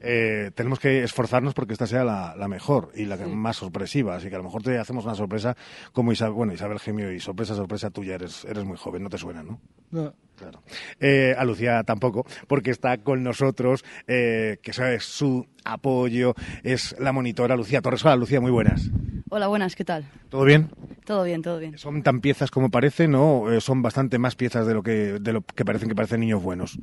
Eh, 0.00 0.50
tenemos 0.54 0.80
que 0.80 1.04
esforzarnos 1.04 1.54
porque 1.54 1.72
esta 1.72 1.86
sea 1.86 2.02
la, 2.02 2.34
la 2.36 2.48
mejor 2.48 2.90
y 2.96 3.04
la 3.04 3.16
más 3.16 3.56
sorpresiva. 3.56 4.16
Así 4.16 4.28
que 4.28 4.34
a 4.34 4.38
lo 4.38 4.44
mejor 4.44 4.62
te 4.62 4.76
hacemos 4.76 5.04
una 5.04 5.14
sorpresa 5.14 5.56
como 5.92 6.10
Isabel, 6.10 6.34
bueno, 6.34 6.52
Isabel 6.52 6.80
Gemio 6.80 7.12
y 7.12 7.20
sorpresa, 7.20 7.54
sorpresa 7.54 7.90
tuya. 7.90 8.16
Eres, 8.16 8.44
eres 8.46 8.64
muy 8.64 8.76
joven, 8.76 9.04
no 9.04 9.08
te 9.08 9.18
suena, 9.18 9.44
¿no? 9.44 9.60
No. 9.92 10.12
Claro. 10.36 10.62
Eh, 10.98 11.34
a 11.36 11.44
Lucía 11.44 11.82
tampoco, 11.84 12.24
porque 12.48 12.70
está 12.70 12.96
con 12.98 13.22
nosotros, 13.22 13.84
eh, 14.06 14.58
que 14.62 14.72
sabes 14.72 15.04
su 15.04 15.46
apoyo, 15.64 16.34
es 16.62 16.96
la 16.98 17.12
monitora 17.12 17.56
Lucía 17.56 17.82
Torres. 17.82 18.04
Hola, 18.06 18.16
Lucía, 18.16 18.40
muy 18.40 18.50
buenas. 18.50 18.90
Hola, 19.32 19.46
buenas, 19.46 19.76
¿qué 19.76 19.84
tal? 19.84 20.04
¿Todo 20.28 20.42
bien? 20.44 20.70
Todo 21.06 21.22
bien, 21.22 21.40
todo 21.40 21.60
bien. 21.60 21.78
¿Son 21.78 22.02
tan 22.02 22.20
piezas 22.20 22.50
como 22.50 22.68
parecen 22.68 23.14
o 23.14 23.52
eh, 23.52 23.60
son 23.60 23.80
bastante 23.80 24.18
más 24.18 24.34
piezas 24.34 24.66
de 24.66 24.74
lo 24.74 24.82
que, 24.82 25.20
de 25.20 25.32
lo 25.32 25.42
que 25.42 25.64
parecen 25.64 25.88
que 25.88 25.94
parecen 25.94 26.18
niños 26.18 26.42
buenos? 26.42 26.76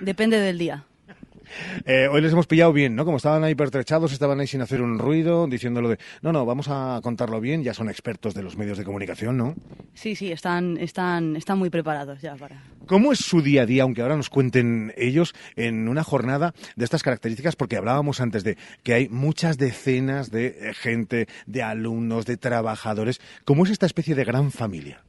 Depende 0.00 0.40
del 0.40 0.56
día. 0.56 0.86
Eh, 1.84 2.08
hoy 2.10 2.20
les 2.20 2.32
hemos 2.32 2.46
pillado 2.46 2.72
bien, 2.72 2.94
¿no? 2.94 3.04
Como 3.04 3.16
estaban 3.16 3.44
ahí 3.44 3.54
pertrechados, 3.54 4.12
estaban 4.12 4.40
ahí 4.40 4.46
sin 4.46 4.60
hacer 4.60 4.82
un 4.82 4.98
ruido, 4.98 5.46
diciéndolo 5.46 5.88
de, 5.88 5.98
no, 6.22 6.32
no, 6.32 6.44
vamos 6.46 6.68
a 6.68 7.00
contarlo 7.02 7.40
bien, 7.40 7.62
ya 7.62 7.74
son 7.74 7.88
expertos 7.88 8.34
de 8.34 8.42
los 8.42 8.56
medios 8.56 8.78
de 8.78 8.84
comunicación, 8.84 9.36
¿no? 9.36 9.54
Sí, 9.94 10.14
sí, 10.14 10.32
están, 10.32 10.76
están, 10.78 11.36
están 11.36 11.58
muy 11.58 11.70
preparados 11.70 12.20
ya 12.20 12.34
para. 12.36 12.62
¿Cómo 12.86 13.12
es 13.12 13.20
su 13.20 13.42
día 13.42 13.62
a 13.62 13.66
día, 13.66 13.82
aunque 13.84 14.02
ahora 14.02 14.16
nos 14.16 14.30
cuenten 14.30 14.92
ellos, 14.96 15.34
en 15.56 15.88
una 15.88 16.04
jornada 16.04 16.54
de 16.76 16.84
estas 16.84 17.02
características? 17.02 17.56
Porque 17.56 17.76
hablábamos 17.76 18.20
antes 18.20 18.44
de 18.44 18.56
que 18.82 18.94
hay 18.94 19.08
muchas 19.08 19.58
decenas 19.58 20.30
de 20.30 20.46
eh, 20.46 20.74
gente, 20.74 21.28
de 21.46 21.62
alumnos, 21.62 22.26
de 22.26 22.36
trabajadores. 22.36 23.20
¿Cómo 23.44 23.64
es 23.64 23.70
esta 23.70 23.86
especie 23.86 24.14
de 24.14 24.24
gran 24.24 24.50
familia? 24.50 25.02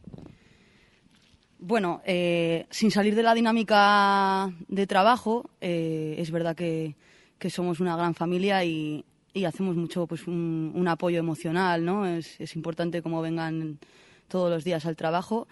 Bueno, 1.65 2.01
eh, 2.05 2.65
sin 2.71 2.91
salir 2.91 3.15
de 3.15 3.23
la 3.23 3.33
dinámica 3.33 4.51
de 4.67 4.85
trabajo, 4.85 5.49
eh, 5.61 6.15
es 6.17 6.29
verdad 6.29 6.57
que, 6.57 6.97
que 7.39 7.49
somos 7.49 7.79
una 7.79 7.95
gran 7.95 8.15
familia 8.15 8.65
y, 8.65 9.05
hacemos 9.47 9.77
mucho 9.77 10.05
pues 10.05 10.27
un, 10.27 10.73
un 10.75 10.87
apoyo 10.89 11.19
emocional, 11.19 11.85
¿no? 11.85 12.05
Es, 12.05 12.37
es 12.41 12.57
importante 12.57 13.01
cómo 13.01 13.21
vengan 13.21 13.79
todos 14.27 14.51
los 14.51 14.65
días 14.65 14.85
al 14.85 14.97
trabajo. 14.97 15.47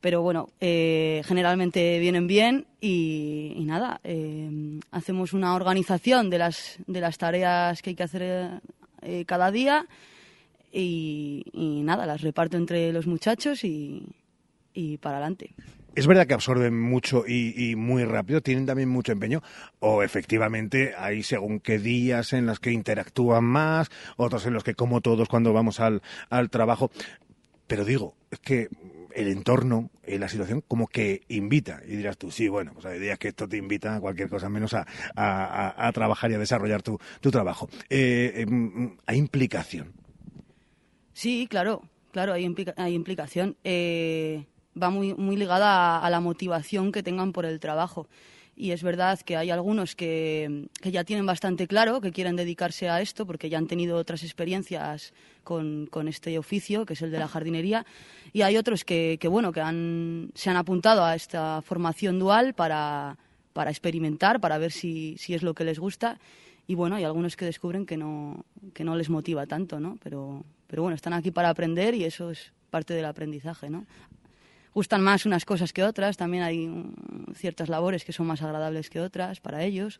Pero 0.00 0.22
bueno, 0.22 0.50
eh, 0.60 1.22
generalmente 1.24 1.98
vienen 1.98 2.28
bien 2.28 2.66
y, 2.80 3.52
y 3.56 3.64
nada, 3.64 4.00
eh, 4.04 4.78
hacemos 4.92 5.32
una 5.32 5.56
organización 5.56 6.30
de 6.30 6.38
las, 6.38 6.78
de 6.86 7.00
las 7.00 7.18
tareas 7.18 7.82
que 7.82 7.90
hay 7.90 7.96
que 7.96 8.04
hacer 8.04 8.60
eh, 9.02 9.24
cada 9.26 9.50
día 9.50 9.84
y, 10.72 11.42
y 11.52 11.82
nada, 11.82 12.06
las 12.06 12.20
reparto 12.20 12.56
entre 12.56 12.92
los 12.92 13.08
muchachos 13.08 13.64
y, 13.64 14.06
y 14.74 14.98
para 14.98 15.16
adelante. 15.16 15.54
¿Es 15.96 16.06
verdad 16.06 16.26
que 16.26 16.34
absorben 16.34 16.80
mucho 16.80 17.24
y, 17.26 17.70
y 17.70 17.74
muy 17.76 18.04
rápido? 18.04 18.40
¿Tienen 18.40 18.64
también 18.64 18.88
mucho 18.88 19.10
empeño? 19.12 19.42
¿O 19.80 20.02
efectivamente 20.04 20.94
hay 20.96 21.22
según 21.24 21.58
qué 21.58 21.78
días 21.78 22.32
en 22.32 22.46
los 22.46 22.60
que 22.60 22.70
interactúan 22.70 23.44
más, 23.44 23.90
otros 24.16 24.46
en 24.46 24.54
los 24.54 24.62
que 24.62 24.74
como 24.74 25.00
todos 25.00 25.28
cuando 25.28 25.52
vamos 25.52 25.80
al, 25.80 26.00
al 26.28 26.48
trabajo? 26.48 26.90
Pero 27.66 27.84
digo, 27.84 28.14
es 28.30 28.38
que 28.38 28.68
el 29.14 29.26
entorno, 29.28 29.90
eh, 30.04 30.18
la 30.20 30.28
situación, 30.28 30.62
como 30.66 30.86
que 30.86 31.22
invita. 31.28 31.80
Y 31.84 31.96
dirás 31.96 32.16
tú, 32.16 32.30
sí, 32.30 32.48
bueno, 32.48 32.72
pues 32.72 32.86
hay 32.86 33.00
días 33.00 33.18
que 33.18 33.28
esto 33.28 33.48
te 33.48 33.56
invita 33.56 33.96
a 33.96 34.00
cualquier 34.00 34.28
cosa 34.28 34.48
menos 34.48 34.74
a, 34.74 34.86
a- 35.16 35.86
a- 35.88 35.92
trabajar 35.92 36.30
y 36.30 36.34
a 36.34 36.38
desarrollar 36.38 36.82
tu, 36.82 36.98
tu 37.20 37.30
trabajo. 37.32 37.68
Eh, 37.88 38.44
em, 38.48 38.96
¿Hay 39.06 39.18
implicación? 39.18 39.92
Sí, 41.12 41.48
claro, 41.50 41.82
claro, 42.12 42.32
hay, 42.32 42.44
implica- 42.44 42.74
hay 42.76 42.94
implicación. 42.94 43.56
Va 44.80 44.90
muy, 44.90 45.14
muy 45.14 45.36
ligada 45.36 45.96
a, 45.96 46.06
a 46.06 46.10
la 46.10 46.20
motivación 46.20 46.92
que 46.92 47.02
tengan 47.02 47.32
por 47.32 47.44
el 47.44 47.60
trabajo. 47.60 48.08
Y 48.60 48.72
es 48.72 48.82
verdad 48.82 49.18
que 49.20 49.38
hay 49.38 49.50
algunos 49.50 49.96
que, 49.96 50.66
que 50.82 50.90
ya 50.90 51.02
tienen 51.02 51.24
bastante 51.24 51.66
claro 51.66 52.02
que 52.02 52.12
quieren 52.12 52.36
dedicarse 52.36 52.90
a 52.90 53.00
esto 53.00 53.26
porque 53.26 53.48
ya 53.48 53.56
han 53.56 53.66
tenido 53.66 53.96
otras 53.96 54.22
experiencias 54.22 55.14
con, 55.44 55.86
con 55.86 56.08
este 56.08 56.38
oficio, 56.38 56.84
que 56.84 56.92
es 56.92 57.00
el 57.00 57.10
de 57.10 57.18
la 57.18 57.26
jardinería. 57.26 57.86
Y 58.34 58.42
hay 58.42 58.58
otros 58.58 58.84
que, 58.84 59.16
que, 59.18 59.28
bueno, 59.28 59.50
que 59.52 59.62
han, 59.62 60.30
se 60.34 60.50
han 60.50 60.58
apuntado 60.58 61.02
a 61.02 61.14
esta 61.14 61.62
formación 61.62 62.18
dual 62.18 62.52
para, 62.52 63.16
para 63.54 63.70
experimentar, 63.70 64.40
para 64.40 64.58
ver 64.58 64.72
si, 64.72 65.16
si 65.16 65.32
es 65.32 65.42
lo 65.42 65.54
que 65.54 65.64
les 65.64 65.78
gusta. 65.78 66.18
Y 66.66 66.74
bueno, 66.74 66.96
hay 66.96 67.04
algunos 67.04 67.36
que 67.36 67.46
descubren 67.46 67.86
que 67.86 67.96
no, 67.96 68.44
que 68.74 68.84
no 68.84 68.94
les 68.94 69.08
motiva 69.08 69.46
tanto, 69.46 69.80
¿no? 69.80 69.96
Pero, 70.02 70.44
pero 70.66 70.82
bueno, 70.82 70.96
están 70.96 71.14
aquí 71.14 71.30
para 71.30 71.48
aprender 71.48 71.94
y 71.94 72.04
eso 72.04 72.30
es 72.30 72.52
parte 72.68 72.92
del 72.92 73.06
aprendizaje, 73.06 73.70
¿no? 73.70 73.86
Gustan 74.72 75.02
más 75.02 75.26
unas 75.26 75.44
cosas 75.44 75.72
que 75.72 75.82
otras, 75.82 76.16
también 76.16 76.44
hay 76.44 76.70
ciertas 77.34 77.68
labores 77.68 78.04
que 78.04 78.12
son 78.12 78.26
más 78.26 78.42
agradables 78.42 78.88
que 78.88 79.00
otras 79.00 79.40
para 79.40 79.64
ellos, 79.64 79.98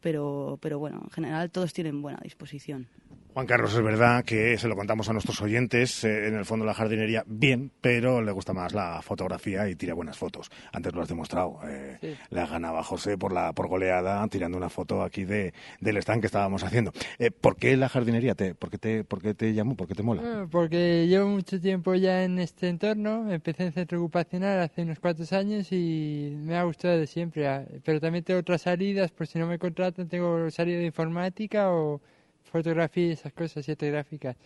pero, 0.00 0.58
pero 0.60 0.78
bueno, 0.78 1.00
en 1.04 1.10
general 1.10 1.50
todos 1.50 1.72
tienen 1.72 2.02
buena 2.02 2.18
disposición. 2.22 2.88
Juan 3.34 3.46
Carlos, 3.46 3.74
es 3.74 3.82
verdad 3.82 4.24
que 4.26 4.58
se 4.58 4.68
lo 4.68 4.76
contamos 4.76 5.08
a 5.08 5.14
nuestros 5.14 5.40
oyentes, 5.40 6.04
eh, 6.04 6.28
en 6.28 6.34
el 6.34 6.44
fondo 6.44 6.66
la 6.66 6.74
jardinería 6.74 7.24
bien, 7.26 7.72
pero 7.80 8.20
le 8.20 8.30
gusta 8.30 8.52
más 8.52 8.74
la 8.74 9.00
fotografía 9.00 9.70
y 9.70 9.74
tira 9.74 9.94
buenas 9.94 10.18
fotos. 10.18 10.50
Antes 10.70 10.92
lo 10.92 11.00
has 11.00 11.08
demostrado. 11.08 11.58
eh, 11.64 11.96
Sí. 12.02 12.14
La 12.28 12.46
ganaba 12.46 12.82
José 12.82 13.16
por 13.16 13.32
la 13.32 13.54
por 13.54 13.68
goleada 13.68 14.26
tirando 14.28 14.58
una 14.58 14.68
foto 14.68 15.02
aquí 15.02 15.24
de, 15.24 15.54
del 15.80 15.96
stand 15.96 16.20
que 16.20 16.26
estábamos 16.26 16.62
haciendo. 16.62 16.92
Eh, 17.18 17.30
¿Por 17.30 17.56
qué 17.56 17.74
la 17.78 17.88
jardinería? 17.88 18.34
Te, 18.34 18.54
por, 18.54 18.68
qué 18.70 18.76
te, 18.76 19.02
¿Por 19.02 19.22
qué 19.22 19.32
te 19.32 19.54
llamó? 19.54 19.76
¿Por 19.76 19.88
qué 19.88 19.94
te 19.94 20.02
mola? 20.02 20.20
Bueno, 20.20 20.48
porque 20.50 21.06
llevo 21.06 21.28
mucho 21.28 21.58
tiempo 21.58 21.94
ya 21.94 22.24
en 22.24 22.38
este 22.38 22.68
entorno, 22.68 23.32
empecé 23.32 23.64
en 23.64 23.72
centro 23.72 23.98
ocupacional 23.98 24.60
hace 24.60 24.82
unos 24.82 24.98
cuantos 25.00 25.32
años 25.32 25.72
y 25.72 26.34
me 26.36 26.56
ha 26.56 26.64
gustado 26.64 26.98
de 26.98 27.06
siempre, 27.06 27.48
ah, 27.48 27.64
pero 27.82 27.98
también 27.98 28.24
tengo 28.24 28.40
otras 28.40 28.60
salidas, 28.60 29.10
por 29.10 29.26
si 29.26 29.38
no 29.38 29.46
me 29.46 29.58
contratan, 29.58 30.06
tengo 30.08 30.50
salida 30.50 30.78
de 30.78 30.84
informática 30.86 31.70
o 31.72 32.02
fotografía 32.52 33.08
y 33.08 33.12
esas 33.12 33.32
cosas, 33.32 33.64
siete 33.64 33.90
gráficas. 33.90 34.36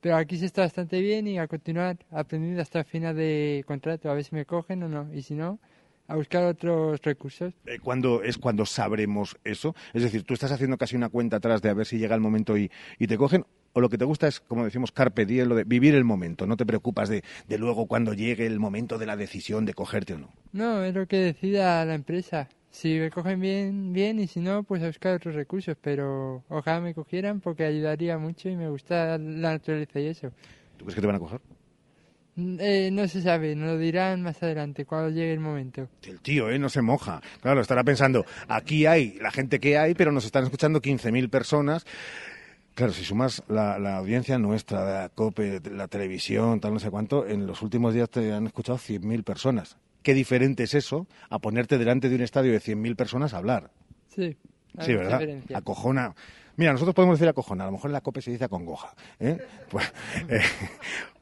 Pero 0.00 0.16
aquí 0.16 0.36
se 0.36 0.46
está 0.46 0.62
bastante 0.62 1.00
bien 1.00 1.28
y 1.28 1.38
a 1.38 1.46
continuar 1.46 1.96
aprendiendo 2.10 2.60
hasta 2.60 2.80
el 2.80 2.84
final 2.84 3.16
de 3.16 3.64
contrato, 3.66 4.10
a 4.10 4.14
ver 4.14 4.24
si 4.24 4.34
me 4.34 4.44
cogen 4.44 4.82
o 4.82 4.88
no, 4.88 5.08
y 5.14 5.22
si 5.22 5.34
no, 5.34 5.60
a 6.08 6.16
buscar 6.16 6.44
otros 6.44 7.00
recursos. 7.02 7.54
Eh, 7.66 7.78
¿Cuándo 7.80 8.22
es 8.22 8.36
cuando 8.36 8.66
sabremos 8.66 9.36
eso? 9.44 9.76
Es 9.94 10.02
decir, 10.02 10.24
tú 10.24 10.34
estás 10.34 10.50
haciendo 10.50 10.76
casi 10.76 10.96
una 10.96 11.08
cuenta 11.08 11.36
atrás 11.36 11.62
de 11.62 11.70
a 11.70 11.74
ver 11.74 11.86
si 11.86 11.98
llega 11.98 12.16
el 12.16 12.20
momento 12.20 12.58
y, 12.58 12.70
y 12.98 13.06
te 13.06 13.16
cogen. 13.16 13.46
O 13.74 13.80
lo 13.80 13.88
que 13.88 13.96
te 13.96 14.04
gusta 14.04 14.28
es, 14.28 14.40
como 14.40 14.64
decimos, 14.64 14.92
carpe 14.92 15.24
diem, 15.24 15.48
lo 15.48 15.54
de 15.54 15.64
vivir 15.64 15.94
el 15.94 16.04
momento. 16.04 16.46
No 16.46 16.58
te 16.58 16.66
preocupas 16.66 17.08
de, 17.08 17.22
de 17.48 17.56
luego 17.56 17.86
cuando 17.86 18.12
llegue 18.12 18.44
el 18.44 18.60
momento 18.60 18.98
de 18.98 19.06
la 19.06 19.16
decisión 19.16 19.64
de 19.64 19.72
cogerte 19.72 20.12
o 20.12 20.18
no. 20.18 20.30
No, 20.52 20.84
es 20.84 20.94
lo 20.94 21.06
que 21.06 21.16
decida 21.16 21.82
la 21.86 21.94
empresa. 21.94 22.48
Si 22.72 22.98
me 22.98 23.10
cogen 23.10 23.38
bien, 23.38 23.92
bien, 23.92 24.18
y 24.18 24.26
si 24.26 24.40
no, 24.40 24.62
pues 24.62 24.82
a 24.82 24.86
buscar 24.86 25.14
otros 25.14 25.34
recursos. 25.34 25.76
Pero 25.80 26.42
ojalá 26.48 26.80
me 26.80 26.94
cogieran 26.94 27.40
porque 27.40 27.64
ayudaría 27.64 28.16
mucho 28.16 28.48
y 28.48 28.56
me 28.56 28.68
gusta 28.70 29.18
la 29.18 29.52
naturaleza 29.52 30.00
y 30.00 30.06
eso. 30.06 30.32
¿Tú 30.78 30.86
crees 30.86 30.94
que 30.94 31.02
te 31.02 31.06
van 31.06 31.16
a 31.16 31.18
coger? 31.18 31.40
Mm, 32.34 32.56
eh, 32.60 32.90
no 32.90 33.06
se 33.08 33.20
sabe, 33.20 33.54
nos 33.54 33.72
lo 33.72 33.78
dirán 33.78 34.22
más 34.22 34.42
adelante, 34.42 34.86
cuando 34.86 35.10
llegue 35.10 35.34
el 35.34 35.40
momento. 35.40 35.88
El 36.02 36.20
tío, 36.20 36.50
¿eh? 36.50 36.58
No 36.58 36.70
se 36.70 36.80
moja. 36.80 37.20
Claro, 37.42 37.60
estará 37.60 37.84
pensando, 37.84 38.24
aquí 38.48 38.86
hay 38.86 39.18
la 39.20 39.30
gente 39.30 39.60
que 39.60 39.76
hay, 39.76 39.92
pero 39.94 40.10
nos 40.10 40.24
están 40.24 40.44
escuchando 40.44 40.80
15.000 40.80 41.28
personas. 41.28 41.84
Claro, 42.74 42.94
si 42.94 43.04
sumas 43.04 43.42
la, 43.48 43.78
la 43.78 43.98
audiencia 43.98 44.38
nuestra, 44.38 44.86
de 44.86 44.92
la 44.94 45.08
COPE, 45.10 45.60
la 45.72 45.88
televisión, 45.88 46.58
tal, 46.58 46.72
no 46.72 46.80
sé 46.80 46.90
cuánto, 46.90 47.26
en 47.26 47.46
los 47.46 47.60
últimos 47.60 47.92
días 47.92 48.08
te 48.08 48.32
han 48.32 48.46
escuchado 48.46 48.78
100.000 48.78 49.24
personas. 49.24 49.76
Qué 50.02 50.14
diferente 50.14 50.64
es 50.64 50.74
eso 50.74 51.06
a 51.30 51.38
ponerte 51.38 51.78
delante 51.78 52.08
de 52.08 52.16
un 52.16 52.22
estadio 52.22 52.52
de 52.52 52.60
100.000 52.60 52.96
personas 52.96 53.34
a 53.34 53.38
hablar. 53.38 53.70
Sí, 54.08 54.36
Sí, 54.80 54.94
¿verdad? 54.94 55.18
diferencia. 55.18 55.58
Acojona. 55.58 56.14
Mira, 56.56 56.72
nosotros 56.72 56.94
podemos 56.94 57.18
decir 57.18 57.28
acojona, 57.28 57.64
a 57.64 57.66
lo 57.66 57.72
mejor 57.72 57.90
en 57.90 57.92
la 57.92 58.00
COPE 58.00 58.22
se 58.22 58.30
dice 58.30 58.44
acongoja. 58.44 58.94
¿eh? 59.20 59.38
Pues, 59.70 59.92
eh, 60.28 60.40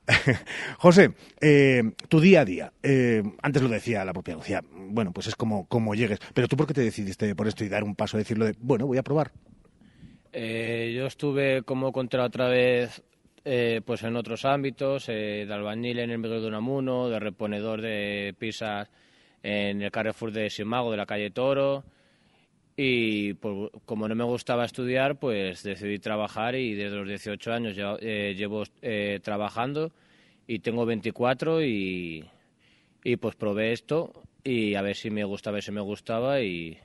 José, 0.78 1.12
eh, 1.40 1.82
tu 2.08 2.20
día 2.20 2.40
a 2.40 2.44
día, 2.44 2.72
eh, 2.82 3.22
antes 3.42 3.62
lo 3.62 3.68
decía 3.68 4.04
la 4.04 4.12
propia 4.12 4.34
Lucía, 4.34 4.62
bueno, 4.72 5.12
pues 5.12 5.26
es 5.28 5.36
como, 5.36 5.66
como 5.66 5.94
llegues, 5.94 6.18
pero 6.34 6.48
tú 6.48 6.56
por 6.56 6.66
qué 6.66 6.74
te 6.74 6.80
decidiste 6.82 7.34
por 7.34 7.48
esto 7.48 7.64
y 7.64 7.68
dar 7.68 7.84
un 7.84 7.94
paso, 7.94 8.16
decirlo 8.18 8.44
de, 8.44 8.54
bueno, 8.60 8.86
voy 8.86 8.98
a 8.98 9.02
probar. 9.02 9.32
Eh, 10.32 10.92
yo 10.96 11.06
estuve 11.06 11.62
como 11.62 11.92
contra 11.92 12.24
otra 12.24 12.48
vez 12.48 13.02
eh, 13.44 13.80
pues 13.84 14.02
en 14.02 14.16
otros 14.16 14.44
ámbitos, 14.44 15.08
eh, 15.08 15.44
de 15.46 15.52
albañil 15.54 15.98
en 15.98 16.10
el 16.10 16.18
Miguel 16.18 16.42
de 16.42 16.48
Unamuno, 16.48 17.08
de 17.08 17.18
reponedor 17.18 17.80
de 17.80 18.34
pizzas 18.38 18.88
en 19.42 19.82
el 19.82 19.90
Carrefour 19.90 20.32
de 20.32 20.50
Simago 20.50 20.90
de 20.90 20.96
la 20.96 21.06
calle 21.06 21.30
Toro 21.30 21.84
y 22.76 23.34
por- 23.34 23.70
como 23.84 24.08
no 24.08 24.14
me 24.14 24.24
gustaba 24.24 24.64
estudiar 24.64 25.18
pues 25.18 25.62
decidí 25.62 25.98
trabajar 25.98 26.54
y 26.54 26.74
desde 26.74 26.96
los 26.96 27.08
18 27.08 27.52
años 27.52 27.74
ya, 27.76 27.96
eh, 28.00 28.34
llevo 28.36 28.64
trabajando 29.22 29.92
y 30.46 30.58
tengo 30.60 30.84
24 30.86 31.62
y, 31.64 32.24
y 33.04 33.16
pues 33.16 33.34
probé 33.36 33.72
esto 33.72 34.12
y 34.44 34.74
a 34.74 34.82
ver 34.82 34.96
si 34.96 35.10
me 35.10 35.24
gusta, 35.24 35.50
a 35.50 35.60
si 35.60 35.72
me 35.72 35.80
gustaba 35.80 36.40
y, 36.40 36.78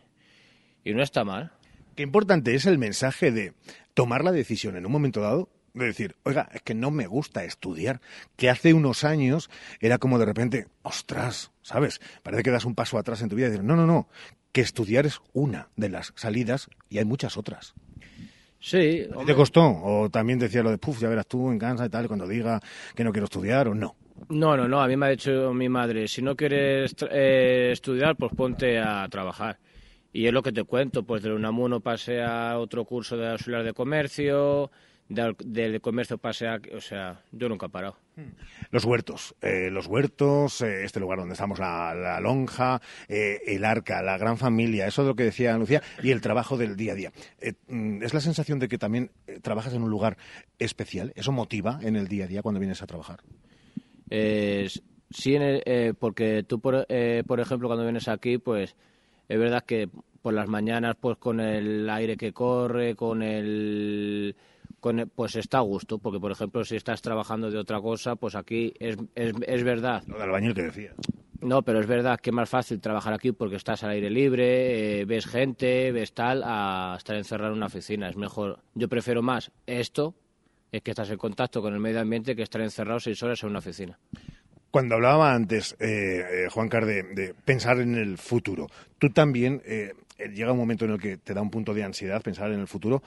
y 0.84 0.94
no 0.94 1.02
está 1.02 1.24
mal. 1.24 1.52
Qué 1.96 2.04
importante 2.04 2.54
es 2.56 2.66
el 2.66 2.78
mensaje 2.78 3.32
de 3.32 3.54
tomar 3.94 4.24
la 4.24 4.32
decisión 4.32 4.76
en 4.76 4.86
un 4.86 4.92
momento 4.92 5.22
dado 5.22 5.50
de 5.76 5.86
decir, 5.86 6.16
oiga, 6.24 6.50
es 6.54 6.62
que 6.62 6.74
no 6.74 6.90
me 6.92 7.08
gusta 7.08 7.44
estudiar, 7.44 8.02
que 8.36 8.50
hace 8.50 8.74
unos 8.74 9.04
años 9.04 9.50
era 9.80 9.98
como 9.98 10.18
de 10.18 10.26
repente, 10.26 10.68
ostras, 10.82 11.52
¿sabes? 11.62 12.02
Parece 12.24 12.44
que 12.44 12.52
das 12.52 12.66
un 12.66 12.76
paso 12.76 12.98
atrás 12.98 13.22
en 13.22 13.30
tu 13.30 13.36
vida 13.36 13.48
y 13.48 13.52
decir, 13.52 13.64
no, 13.64 13.76
no, 13.76 13.86
no, 13.86 14.08
que 14.52 14.62
estudiar 14.62 15.06
es 15.06 15.20
una 15.34 15.70
de 15.76 15.90
las 15.90 16.14
salidas 16.16 16.70
y 16.90 16.98
hay 16.98 17.06
muchas 17.06 17.38
otras. 17.38 17.74
Sí. 18.60 19.06
¿A 19.14 19.20
ti 19.20 19.26
¿Te 19.26 19.36
costó? 19.36 19.62
¿O 19.64 20.10
también 20.10 20.40
decía 20.40 20.64
lo 20.64 20.72
de, 20.72 20.78
puf, 20.78 21.00
ya 21.00 21.10
verás 21.10 21.28
tú 21.28 21.52
en 21.52 21.60
casa 21.60 21.86
y 21.86 21.90
tal, 21.90 22.08
cuando 22.08 22.28
diga 22.28 22.60
que 22.96 23.04
no 23.04 23.12
quiero 23.12 23.26
estudiar 23.26 23.68
o 23.68 23.76
no? 23.76 23.96
No, 24.30 24.56
no, 24.56 24.68
no, 24.68 24.82
a 24.82 24.88
mí 24.88 24.96
me 24.96 25.08
ha 25.08 25.10
dicho 25.10 25.54
mi 25.54 25.68
madre, 25.68 26.08
si 26.08 26.22
no 26.22 26.36
quieres 26.36 26.96
eh, 27.12 27.72
estudiar, 27.74 28.16
pues 28.16 28.32
ponte 28.34 28.80
a 28.80 29.08
trabajar. 29.10 29.60
Y 30.14 30.28
es 30.28 30.34
lo 30.34 30.42
que 30.42 30.54
te 30.54 30.64
cuento, 30.64 31.04
pues 31.04 31.22
del 31.22 31.34
UNAMUNO 31.34 31.82
pasé 31.82 32.24
a 32.24 32.58
otro 32.58 32.86
curso 32.86 33.18
de 33.18 33.30
auxiliar 33.30 33.66
de 33.66 33.74
comercio, 33.74 34.72
del, 35.10 35.36
del 35.44 35.82
comercio 35.82 36.18
pasé 36.18 36.48
a... 36.48 36.60
O 36.76 36.82
sea, 36.82 37.22
yo 37.32 37.50
nunca 37.50 37.68
he 37.68 37.70
parado. 37.70 37.98
Los 38.72 38.86
huertos, 38.86 39.36
eh, 39.42 39.70
los 39.70 39.88
huertos, 39.88 40.62
eh, 40.62 40.84
este 40.86 41.00
lugar 41.02 41.20
donde 41.20 41.34
estamos, 41.34 41.60
la, 41.60 41.94
la 41.94 42.20
lonja, 42.22 42.82
eh, 43.10 43.40
el 43.46 43.66
arca, 43.66 44.02
la 44.02 44.18
gran 44.18 44.38
familia, 44.38 44.88
eso 44.88 45.02
es 45.02 45.08
lo 45.10 45.16
que 45.16 45.24
decía 45.24 45.58
Lucía, 45.58 45.82
y 46.02 46.12
el 46.12 46.22
trabajo 46.22 46.58
del 46.58 46.78
día 46.78 46.94
a 46.94 46.96
día. 46.96 47.12
Mm, 47.68 48.04
¿Es 48.04 48.14
la 48.14 48.22
sensación 48.22 48.58
de 48.60 48.68
que 48.70 48.78
también 48.78 49.12
trabajas 49.42 49.74
en 49.74 49.84
un 49.84 49.90
lugar 49.90 50.18
especial? 50.60 51.12
¿Eso 51.16 51.32
motiva 51.34 51.80
en 51.82 51.98
el 51.98 52.08
día 52.08 52.24
a 52.24 52.28
día 52.28 52.42
cuando 52.42 52.60
vienes 52.60 52.82
a 52.82 52.88
trabajar? 52.88 53.20
Eh, 54.10 54.70
sí, 55.10 55.36
en 55.36 55.42
el- 55.42 55.64
eh, 55.66 55.94
porque 55.98 56.44
tú, 56.44 56.60
por, 56.60 56.86
eh, 56.90 57.24
por 57.28 57.40
ejemplo, 57.40 57.68
cuando 57.68 57.84
vienes 57.84 58.08
aquí, 58.08 58.38
pues 58.38 58.76
es 59.28 59.40
verdad 59.40 59.64
que 59.66 59.90
por 60.22 60.34
las 60.34 60.48
mañanas, 60.48 60.96
pues 61.00 61.18
con 61.18 61.40
el 61.40 61.90
aire 61.90 62.16
que 62.18 62.32
corre, 62.34 62.96
con 62.96 63.22
el, 63.22 64.36
con 64.86 65.12
pues 65.16 65.36
está 65.36 65.58
a 65.58 65.62
gusto, 65.62 65.98
porque 65.98 66.20
por 66.20 66.32
ejemplo, 66.32 66.64
si 66.64 66.76
estás 66.76 67.02
trabajando 67.02 67.50
de 67.50 67.58
otra 67.58 67.82
cosa, 67.82 68.16
pues 68.18 68.36
aquí 68.36 68.72
es, 68.80 68.96
es, 69.16 69.34
es 69.48 69.64
verdad. 69.64 70.04
Lo 70.06 70.14
del 70.20 70.26
albañil 70.26 70.54
que 70.54 70.62
decía. 70.62 70.94
No, 71.42 71.64
pero 71.64 71.80
es 71.80 71.88
verdad 71.88 72.20
que 72.20 72.30
es 72.30 72.36
más 72.36 72.48
fácil 72.48 72.80
trabajar 72.80 73.12
aquí 73.12 73.32
porque 73.32 73.56
estás 73.56 73.84
al 73.84 73.90
aire 73.90 74.12
libre, 74.12 75.00
eh, 75.00 75.06
ves 75.06 75.26
gente, 75.26 75.92
ves 75.92 76.14
tal, 76.14 76.44
a 76.46 76.94
estar 77.00 77.16
encerrado 77.16 77.54
en 77.54 77.58
una 77.58 77.66
oficina. 77.66 78.10
Es 78.10 78.16
mejor. 78.16 78.60
Yo 78.76 78.88
prefiero 78.88 79.24
más 79.24 79.52
esto, 79.66 80.14
es 80.72 80.84
que 80.84 80.92
estás 80.92 81.10
en 81.10 81.18
contacto 81.18 81.64
con 81.64 81.74
el 81.74 81.80
medio 81.80 82.00
ambiente, 82.00 82.36
que 82.36 82.44
estar 82.44 82.62
encerrado 82.62 83.00
seis 83.00 83.24
horas 83.24 83.42
en 83.42 83.50
una 83.50 83.60
oficina. 83.60 83.98
Cuando 84.70 84.96
hablaba 84.96 85.34
antes, 85.34 85.76
eh, 85.80 85.88
eh, 85.88 86.48
Juan 86.52 86.70
Car, 86.70 86.86
de, 86.86 87.34
pensar 87.44 87.80
en 87.80 87.96
el 87.96 88.20
futuro, 88.20 88.68
¿tú 89.00 89.10
también 89.10 89.64
eh, 89.66 89.94
llega 90.34 90.52
un 90.52 90.58
momento 90.58 90.86
en 90.86 90.92
el 90.92 91.00
que 91.00 91.18
te 91.18 91.34
da 91.34 91.42
un 91.42 91.50
punto 91.50 91.74
de 91.74 91.84
ansiedad 91.84 92.22
pensar 92.22 92.52
en 92.52 92.60
el 92.60 92.68
futuro? 92.68 93.02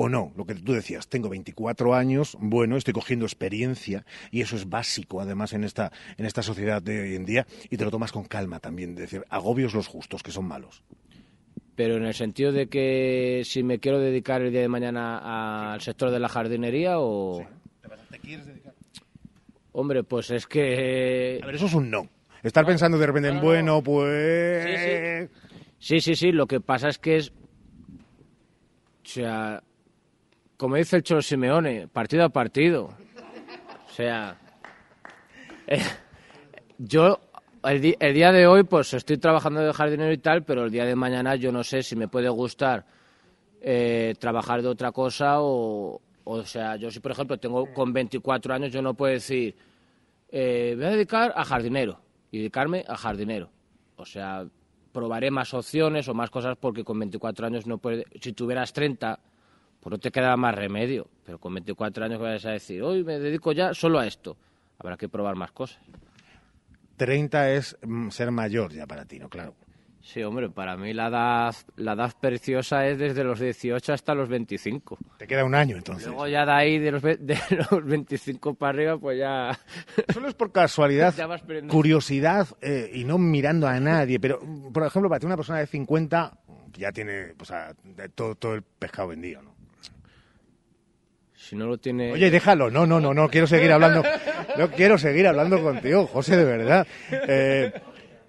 ¿O 0.00 0.08
no? 0.08 0.32
Lo 0.36 0.46
que 0.46 0.54
tú 0.54 0.74
decías, 0.74 1.08
tengo 1.08 1.28
24 1.28 1.92
años, 1.92 2.36
bueno, 2.38 2.76
estoy 2.76 2.94
cogiendo 2.94 3.26
experiencia 3.26 4.06
y 4.30 4.42
eso 4.42 4.54
es 4.54 4.68
básico, 4.68 5.20
además, 5.20 5.54
en 5.54 5.64
esta, 5.64 5.90
en 6.16 6.24
esta 6.24 6.40
sociedad 6.40 6.80
de 6.80 7.00
hoy 7.00 7.16
en 7.16 7.24
día 7.24 7.48
y 7.68 7.76
te 7.76 7.84
lo 7.84 7.90
tomas 7.90 8.12
con 8.12 8.22
calma 8.22 8.60
también, 8.60 8.94
de 8.94 9.02
decir, 9.02 9.24
agobios 9.28 9.74
los 9.74 9.88
justos, 9.88 10.22
que 10.22 10.30
son 10.30 10.46
malos. 10.46 10.84
Pero 11.74 11.96
en 11.96 12.04
el 12.04 12.14
sentido 12.14 12.52
de 12.52 12.68
que 12.68 13.42
si 13.44 13.64
me 13.64 13.80
quiero 13.80 13.98
dedicar 13.98 14.40
el 14.40 14.52
día 14.52 14.60
de 14.60 14.68
mañana 14.68 15.72
al 15.72 15.80
sector 15.80 16.12
de 16.12 16.20
la 16.20 16.28
jardinería 16.28 17.00
o... 17.00 17.44
¿Te 18.08 18.20
quieres 18.20 18.46
dedicar? 18.46 18.74
Hombre, 19.72 20.04
pues 20.04 20.30
es 20.30 20.46
que... 20.46 21.40
A 21.42 21.46
ver, 21.46 21.56
eso 21.56 21.66
es 21.66 21.74
un 21.74 21.90
no. 21.90 22.08
Estar 22.44 22.64
pensando 22.64 22.98
de 22.98 23.06
repente 23.08 23.30
en, 23.30 23.40
bueno, 23.40 23.82
pues... 23.82 25.28
Sí, 25.80 25.98
sí, 25.98 26.14
sí, 26.14 26.30
lo 26.30 26.46
que 26.46 26.60
pasa 26.60 26.86
es 26.86 26.98
que 26.98 27.16
es... 27.16 27.30
O 27.30 29.10
sea, 29.10 29.64
como 30.58 30.74
dice 30.76 30.96
el 30.96 31.02
Cholo 31.04 31.22
Simeone, 31.22 31.88
partido 31.88 32.24
a 32.24 32.28
partido. 32.28 32.90
O 33.88 33.92
sea... 33.92 34.36
eh, 35.66 35.80
yo, 36.78 37.20
el, 37.62 37.96
el 37.98 38.14
día 38.14 38.32
de 38.32 38.46
hoy, 38.46 38.64
pues 38.64 38.92
estoy 38.92 39.18
trabajando 39.18 39.60
de 39.60 39.72
jardinero 39.72 40.12
y 40.12 40.18
tal, 40.18 40.44
pero 40.44 40.64
el 40.64 40.70
día 40.70 40.84
de 40.84 40.96
mañana 40.96 41.36
yo 41.36 41.52
no 41.52 41.62
sé 41.62 41.82
si 41.82 41.96
me 41.96 42.08
puede 42.08 42.28
gustar 42.28 42.84
eh, 43.60 44.14
trabajar 44.18 44.60
de 44.60 44.68
otra 44.68 44.92
cosa 44.92 45.40
o... 45.40 46.02
O 46.30 46.44
sea, 46.44 46.76
yo 46.76 46.90
si, 46.90 47.00
por 47.00 47.12
ejemplo, 47.12 47.38
tengo 47.38 47.72
con 47.72 47.90
24 47.90 48.52
años, 48.52 48.70
yo 48.70 48.82
no 48.82 48.92
puedo 48.92 49.14
decir, 49.14 49.56
eh, 50.28 50.74
voy 50.76 50.84
a 50.84 50.90
dedicar 50.90 51.32
a 51.34 51.42
jardinero 51.42 52.02
y 52.30 52.36
dedicarme 52.36 52.84
a 52.86 52.98
jardinero. 52.98 53.48
O 53.96 54.04
sea, 54.04 54.46
probaré 54.92 55.30
más 55.30 55.54
opciones 55.54 56.06
o 56.06 56.12
más 56.12 56.28
cosas 56.28 56.58
porque 56.60 56.84
con 56.84 56.98
24 56.98 57.46
años 57.46 57.66
no 57.66 57.78
puedes... 57.78 58.04
Si 58.20 58.34
tuvieras 58.34 58.74
30, 58.74 59.18
pues 59.80 59.90
no 59.90 59.98
te 59.98 60.10
queda 60.10 60.36
más 60.36 60.54
remedio. 60.54 61.08
Pero 61.24 61.38
con 61.38 61.54
24 61.54 62.04
años 62.04 62.20
vas 62.20 62.44
a 62.46 62.50
decir, 62.50 62.82
hoy 62.82 63.04
me 63.04 63.18
dedico 63.18 63.52
ya 63.52 63.74
solo 63.74 63.98
a 63.98 64.06
esto. 64.06 64.36
Habrá 64.78 64.96
que 64.96 65.08
probar 65.08 65.34
más 65.36 65.52
cosas. 65.52 65.80
30 66.96 67.52
es 67.52 67.76
mm, 67.86 68.08
ser 68.10 68.30
mayor 68.30 68.72
ya 68.72 68.86
para 68.86 69.04
ti, 69.04 69.18
¿no? 69.18 69.28
Claro. 69.28 69.54
Sí, 70.00 70.22
hombre, 70.22 70.48
para 70.48 70.76
mí 70.76 70.94
la 70.94 71.08
edad, 71.08 71.54
la 71.76 71.92
edad 71.92 72.12
preciosa 72.18 72.86
es 72.86 72.98
desde 72.98 73.24
los 73.24 73.38
18 73.40 73.92
hasta 73.92 74.14
los 74.14 74.28
25. 74.28 74.96
Te 75.18 75.26
queda 75.26 75.44
un 75.44 75.54
año 75.54 75.76
entonces. 75.76 76.06
Luego 76.06 76.26
ya 76.28 76.46
de 76.46 76.52
ahí, 76.52 76.78
de 76.78 76.92
los, 76.92 77.02
de 77.02 77.38
los 77.70 77.84
25 77.84 78.54
para 78.54 78.70
arriba, 78.70 78.96
pues 78.98 79.18
ya... 79.18 79.58
Solo 80.14 80.28
es 80.28 80.34
por 80.34 80.50
casualidad, 80.50 81.14
curiosidad 81.68 82.48
eh, 82.62 82.90
y 82.94 83.04
no 83.04 83.18
mirando 83.18 83.66
a 83.68 83.78
nadie. 83.80 84.18
Pero, 84.18 84.40
por 84.72 84.84
ejemplo, 84.86 85.10
para 85.10 85.20
ti 85.20 85.26
una 85.26 85.36
persona 85.36 85.58
de 85.58 85.66
50 85.66 86.38
ya 86.72 86.90
tiene 86.92 87.34
pues, 87.36 87.50
a- 87.50 87.74
de 87.84 88.08
todo, 88.08 88.34
todo 88.34 88.54
el 88.54 88.62
pescado 88.62 89.08
vendido, 89.08 89.42
¿no? 89.42 89.57
Si 91.48 91.56
no 91.56 91.66
lo 91.66 91.78
tiene... 91.78 92.12
Oye, 92.12 92.30
déjalo, 92.30 92.70
no, 92.70 92.86
no, 92.86 93.00
no, 93.00 93.14
no 93.14 93.30
quiero 93.30 93.46
seguir 93.46 93.72
hablando, 93.72 94.02
no 94.58 94.70
quiero 94.70 94.98
seguir 94.98 95.26
hablando 95.26 95.62
contigo, 95.62 96.06
José, 96.06 96.36
de 96.36 96.44
verdad. 96.44 96.86
Eh, 97.10 97.72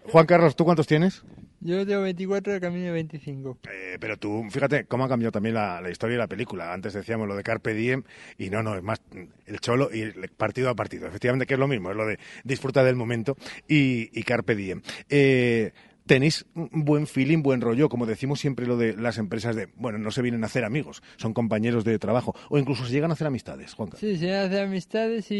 Juan 0.05 0.25
Carlos, 0.25 0.55
¿tú 0.55 0.63
cuántos 0.63 0.87
tienes? 0.87 1.21
Yo 1.59 1.85
tengo 1.85 2.03
24, 2.03 2.55
el 2.55 2.61
camino 2.61 2.85
de 2.85 2.91
25. 2.91 3.57
Eh, 3.69 3.97
pero 3.99 4.15
tú, 4.15 4.45
fíjate 4.49 4.85
cómo 4.85 5.03
ha 5.03 5.09
cambiado 5.09 5.33
también 5.33 5.55
la, 5.55 5.81
la 5.81 5.89
historia 5.89 6.13
de 6.13 6.19
la 6.19 6.27
película. 6.27 6.71
Antes 6.71 6.93
decíamos 6.93 7.27
lo 7.27 7.35
de 7.35 7.43
Carpe 7.43 7.73
Diem 7.73 8.03
y 8.37 8.49
no, 8.49 8.63
no, 8.63 8.77
es 8.77 8.83
más 8.83 9.01
el 9.45 9.59
cholo 9.59 9.89
y 9.93 10.03
el 10.03 10.29
partido 10.29 10.69
a 10.69 10.75
partido. 10.75 11.05
Efectivamente 11.05 11.45
que 11.45 11.55
es 11.55 11.59
lo 11.59 11.67
mismo, 11.67 11.91
es 11.91 11.97
lo 11.97 12.05
de 12.07 12.19
disfruta 12.45 12.85
del 12.85 12.95
momento 12.95 13.35
y, 13.67 14.17
y 14.17 14.23
Carpe 14.23 14.55
Diem. 14.55 14.81
Eh, 15.09 15.73
tenéis 16.09 16.47
buen 16.55 17.05
feeling, 17.05 17.43
buen 17.43 17.61
rollo, 17.61 17.87
como 17.87 18.07
decimos 18.07 18.39
siempre 18.39 18.65
lo 18.65 18.77
de 18.77 18.97
las 18.97 19.19
empresas 19.19 19.55
de, 19.55 19.67
bueno, 19.75 19.99
no 19.99 20.09
se 20.09 20.23
vienen 20.23 20.43
a 20.43 20.47
hacer 20.47 20.65
amigos, 20.65 21.03
son 21.17 21.35
compañeros 21.35 21.85
de 21.85 21.99
trabajo 21.99 22.35
o 22.49 22.57
incluso 22.57 22.83
se 22.83 22.91
llegan 22.91 23.11
a 23.11 23.13
hacer 23.13 23.27
amistades, 23.27 23.75
Juan 23.75 23.89
Carlos. 23.89 23.99
Sí, 23.99 24.17
se 24.17 24.35
hace 24.35 24.59
amistades 24.59 25.27
y, 25.29 25.35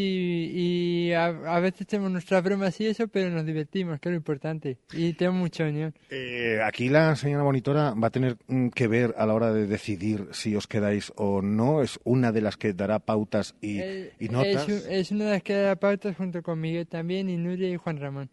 y 0.54 1.14
a, 1.14 1.26
a 1.26 1.60
veces 1.60 1.88
tenemos 1.88 2.12
nuestras 2.12 2.44
bromas 2.44 2.80
y 2.80 2.86
eso, 2.86 3.08
pero 3.08 3.32
nos 3.32 3.48
divertimos, 3.48 4.00
que 4.00 4.10
es 4.10 4.12
lo 4.12 4.18
importante. 4.18 4.78
Y 4.94 5.14
tenemos 5.14 5.40
mucha 5.40 5.64
unión. 5.64 5.96
Eh, 6.12 6.60
aquí 6.64 6.88
la 6.88 7.16
señora 7.16 7.44
monitora 7.44 7.96
va 7.96 8.10
a 8.10 8.12
tener 8.12 8.38
mm, 8.48 8.68
que 8.68 8.88
ver 8.88 9.16
a 9.18 9.26
la 9.26 9.34
hora 9.34 9.52
de 9.52 9.66
decidir 9.66 10.28
si 10.34 10.56
os 10.56 10.68
quedáis 10.68 11.12
o 11.16 11.42
no. 11.42 11.82
Es 11.82 12.00
una 12.04 12.32
de 12.32 12.42
las 12.42 12.58
que 12.58 12.74
dará 12.74 13.00
pautas 13.00 13.56
y, 13.60 13.80
Eh, 13.80 14.14
y 14.20 14.30
notas. 14.30 14.70
Es, 14.70 14.86
es 14.88 15.12
una 15.12 15.26
de 15.26 15.32
las 15.32 15.42
que 15.42 15.56
da 15.56 15.76
pautas 15.78 16.16
junto 16.16 16.44
con 16.44 16.62
Miguel 16.62 16.86
también, 16.88 17.28
y 17.28 17.38
Nuria 17.38 17.70
y 17.70 17.76
Juan 17.76 17.98
Ramón. 17.98 18.30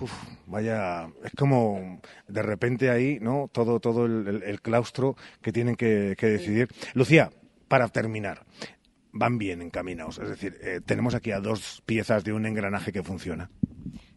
Uf, 0.00 0.12
vaya, 0.46 1.08
es 1.24 1.32
como 1.36 2.00
de 2.28 2.42
repente 2.42 2.90
ahí, 2.90 3.18
¿no? 3.20 3.48
Todo, 3.52 3.80
todo 3.80 4.06
el, 4.06 4.26
el- 4.28 4.42
el 4.44 4.60
claustro 4.62 5.16
que 5.42 5.52
tienen 5.52 5.74
que, 5.76 6.14
que 6.16 6.26
decidir. 6.26 6.68
Lucía, 6.94 7.30
para 7.66 7.88
terminar, 7.88 8.44
van 9.12 9.38
bien 9.38 9.60
encaminados. 9.62 10.18
Es 10.18 10.28
decir, 10.28 10.56
eh, 10.62 10.80
tenemos 10.84 11.14
aquí 11.14 11.32
a 11.32 11.40
dos 11.40 11.82
piezas 11.84 12.22
de 12.22 12.32
un 12.32 12.46
engranaje 12.46 12.92
que 12.92 13.02
funciona. 13.02 13.50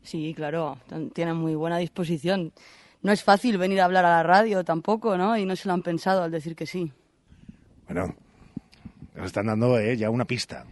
Sí, 0.04 0.34
claro, 0.36 0.78
tienen 1.14 1.36
muy 1.36 1.56
buena 1.56 1.78
disposición. 1.78 2.54
No 3.02 3.12
es 3.12 3.24
fácil 3.24 3.58
venir 3.58 3.82
a 3.82 3.86
hablar 3.86 4.06
a 4.06 4.10
la 4.10 4.24
radio 4.24 4.64
tampoco, 4.64 5.18
¿no? 5.18 5.36
Y 5.38 5.46
no 5.46 5.56
se 5.56 5.68
lo 5.68 5.74
han 5.74 5.82
pensado 5.82 6.22
al 6.24 6.30
decir 6.32 6.56
que 6.56 6.68
sí. 6.68 6.92
Bueno, 7.88 8.16
nos 9.16 9.26
están 9.26 9.48
dando 9.48 9.80
eh, 9.80 9.98
ya 9.98 10.12
una 10.12 10.26
pista. 10.26 10.66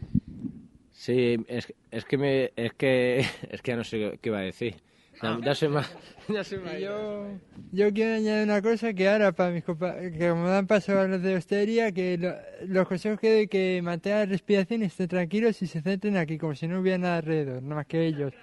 Sí, 0.91 1.37
es, 1.47 1.73
es 1.91 2.05
que 2.05 2.17
me, 2.17 2.51
es 2.55 2.73
que 2.73 3.19
es 3.49 3.61
que 3.63 3.71
ya 3.71 3.75
no 3.77 3.83
sé 3.83 4.19
qué 4.21 4.29
iba 4.29 4.37
a 4.37 4.41
decir. 4.41 4.75
Ya, 5.21 5.37
ya 5.43 5.55
se 5.55 5.67
me, 5.67 5.81
ya 6.29 6.43
se. 6.43 6.55
Yo, 6.81 7.27
yo 7.71 7.93
quiero 7.93 8.15
añadir 8.15 8.43
una 8.45 8.61
cosa 8.61 8.93
que 8.93 9.09
ahora 9.09 9.31
para 9.33 9.51
mis 9.51 9.65
compa- 9.65 9.99
que 10.17 10.29
como 10.29 10.47
dan 10.47 10.65
paso 10.67 10.97
a 10.99 11.07
los 11.07 11.21
de 11.21 11.35
hostería, 11.35 11.91
que 11.91 12.17
lo- 12.17 12.35
los 12.67 12.87
consejos 12.87 13.19
que 13.19 13.33
doy 13.33 13.47
que 13.47 13.81
mantengan 13.83 14.19
la 14.19 14.25
respiración 14.27 14.81
y 14.83 14.85
estén 14.85 15.07
tranquilos 15.09 15.61
y 15.61 15.67
se 15.67 15.81
centren 15.81 16.15
aquí, 16.17 16.37
como 16.37 16.55
si 16.55 16.67
no 16.67 16.79
hubiera 16.79 16.97
nada 16.97 17.17
alrededor, 17.17 17.61
nada 17.63 17.75
más 17.75 17.85
que 17.87 18.05
ellos. 18.05 18.33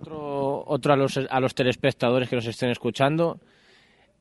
Otro, 0.00 0.64
otro 0.66 0.92
a 0.92 0.96
los 0.96 1.16
a 1.16 1.40
los 1.40 1.54
telespectadores 1.54 2.28
que 2.28 2.36
nos 2.36 2.46
estén 2.46 2.70
escuchando. 2.70 3.40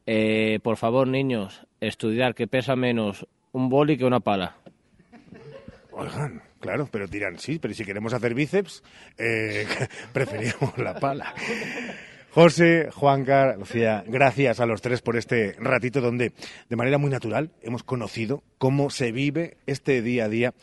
Eh, 0.05 0.59
por 0.63 0.77
favor, 0.77 1.07
niños, 1.07 1.65
estudiar 1.81 2.35
que 2.35 2.47
pesa 2.47 2.75
menos 2.75 3.25
un 3.51 3.69
boli 3.69 3.97
que 3.97 4.05
una 4.05 4.19
pala. 4.21 4.55
Oigan, 5.91 6.41
claro, 6.63 6.87
pero 6.89 7.07
dirán, 7.07 7.37
sí, 7.39 7.59
pero 7.59 7.73
si 7.73 7.83
queremos 7.83 8.13
hacer 8.13 8.33
bíceps, 8.33 8.83
eh, 9.17 9.67
preferimos 10.13 10.77
la 10.77 10.97
pala. 10.97 11.35
José, 12.31 12.89
Juancar, 12.89 13.57
Lucía, 13.59 14.03
gracias 14.07 14.61
a 14.61 14.65
los 14.65 14.81
tres 14.81 15.01
por 15.01 15.17
este 15.17 15.55
ratito 15.59 15.99
donde 15.99 16.31
de 16.69 16.75
manera 16.77 16.97
muy 16.97 17.11
natural 17.11 17.51
hemos 17.61 17.83
conocido 17.83 18.43
cómo 18.57 18.89
se 18.89 19.11
vive 19.11 19.57
este 19.67 20.01
día 20.01 20.25
a 20.25 20.29
día 20.29 20.53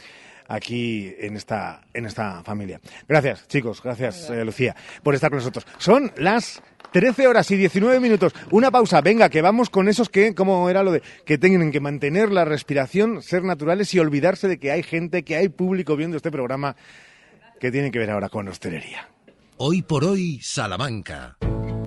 aquí 0.51 1.15
en 1.19 1.37
esta, 1.37 1.83
en 1.95 2.07
esta 2.07 2.43
familia. 2.43 2.81
Gracias, 3.09 3.47
chicos, 3.47 3.81
gracias, 3.83 4.29
eh, 4.31 4.45
Lucía, 4.45 4.75
por 5.03 5.15
estar 5.15 5.31
con 5.31 5.39
nosotros. 5.39 5.65
Son 5.79 6.13
las 6.17 6.61
13 6.93 7.29
horas 7.29 7.49
y 7.53 7.57
19 7.57 8.01
minutos. 8.01 8.35
Una 8.51 8.71
pausa, 8.71 9.01
venga, 9.01 9.29
que 9.29 9.43
vamos 9.43 9.71
con 9.71 9.89
esos 9.89 10.09
que, 10.09 10.35
¿cómo 10.35 10.69
era 10.69 10.83
lo 10.83 10.91
de? 10.91 11.03
Que 11.25 11.39
tienen 11.39 11.71
que 11.71 11.81
mantener 11.81 12.33
la 12.33 12.45
respiración, 12.45 13.23
ser 13.23 13.45
naturales 13.45 13.95
y 13.95 14.01
olvidarse 14.01 14.49
de 14.49 14.59
que 14.59 14.73
hay 14.73 14.83
gente, 14.83 15.23
que 15.23 15.37
hay 15.37 15.49
público 15.49 15.97
viendo 15.97 16.17
este 16.17 16.33
programa 16.33 16.75
que 17.61 17.71
tienen 17.71 17.93
que 17.93 18.01
ver 18.01 18.11
ahora 18.11 18.29
con 18.29 18.49
hostelería. 18.49 19.09
Hoy 19.57 19.83
por 19.83 20.05
hoy, 20.05 20.41
Salamanca. 20.43 21.37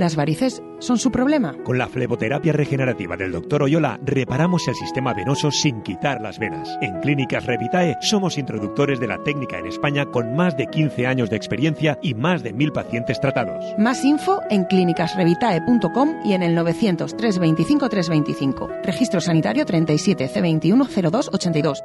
¿Las 0.00 0.16
varices 0.16 0.62
son 0.78 0.96
su 0.96 1.10
problema? 1.12 1.54
Con 1.62 1.76
la 1.76 1.86
fleboterapia 1.86 2.54
regenerativa 2.54 3.18
del 3.18 3.32
Dr. 3.32 3.64
Oyola 3.64 4.00
reparamos 4.02 4.66
el 4.66 4.74
sistema 4.74 5.12
venoso 5.12 5.50
sin 5.50 5.82
quitar 5.82 6.22
las 6.22 6.38
venas. 6.38 6.78
En 6.80 7.00
Clínicas 7.00 7.44
Revitae 7.44 7.98
somos 8.00 8.38
introductores 8.38 8.98
de 8.98 9.06
la 9.06 9.22
técnica 9.22 9.58
en 9.58 9.66
España 9.66 10.06
con 10.06 10.34
más 10.34 10.56
de 10.56 10.68
15 10.68 11.06
años 11.06 11.28
de 11.28 11.36
experiencia 11.36 11.98
y 12.02 12.14
más 12.14 12.42
de 12.42 12.54
mil 12.54 12.72
pacientes 12.72 13.20
tratados. 13.20 13.62
Más 13.76 14.02
info 14.02 14.40
en 14.48 14.64
clínicasrevitae.com 14.64 16.22
y 16.24 16.32
en 16.32 16.44
el 16.44 16.54
900 16.54 17.14
325 17.18 17.88
325. 17.90 18.70
Registro 18.82 19.20
sanitario 19.20 19.66
37 19.66 20.30
C21 20.30 20.88
0282. 20.88 21.84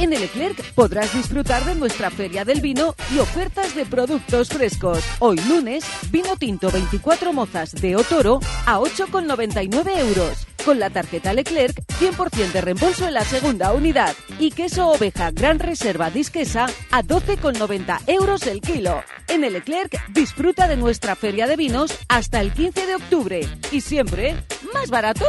En 0.00 0.14
el 0.14 0.20
Leclerc 0.22 0.72
podrás 0.72 1.12
disfrutar 1.12 1.62
de 1.66 1.74
nuestra 1.74 2.10
Feria 2.10 2.42
del 2.42 2.62
Vino 2.62 2.94
y 3.14 3.18
ofertas 3.18 3.74
de 3.74 3.84
productos 3.84 4.48
frescos. 4.48 5.04
Hoy 5.18 5.38
lunes, 5.46 5.84
vino 6.10 6.36
tinto 6.38 6.70
24 6.70 7.34
mozas 7.34 7.72
de 7.72 7.96
Otoro 7.96 8.40
a 8.64 8.78
8,99 8.78 9.98
euros. 9.98 10.46
Con 10.64 10.78
la 10.78 10.88
tarjeta 10.88 11.34
Leclerc, 11.34 11.76
100% 12.00 12.50
de 12.50 12.60
reembolso 12.62 13.06
en 13.06 13.12
la 13.12 13.26
segunda 13.26 13.74
unidad. 13.74 14.14
Y 14.38 14.52
queso 14.52 14.88
oveja 14.88 15.32
Gran 15.32 15.58
Reserva 15.58 16.10
Disquesa 16.10 16.64
a 16.90 17.02
12,90 17.02 18.00
euros 18.06 18.46
el 18.46 18.62
kilo. 18.62 19.02
En 19.28 19.44
el 19.44 19.52
Leclerc, 19.52 20.02
disfruta 20.08 20.66
de 20.66 20.78
nuestra 20.78 21.14
Feria 21.14 21.46
de 21.46 21.56
Vinos 21.56 21.94
hasta 22.08 22.40
el 22.40 22.54
15 22.54 22.86
de 22.86 22.94
octubre. 22.94 23.40
Y 23.70 23.82
siempre, 23.82 24.34
¿más 24.72 24.88
baratos? 24.88 25.28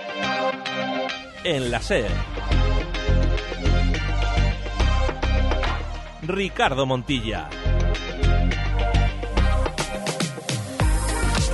en 1.43 1.71
la 1.71 1.81
SER. 1.81 2.11
Ricardo 6.23 6.85
Montilla. 6.85 7.49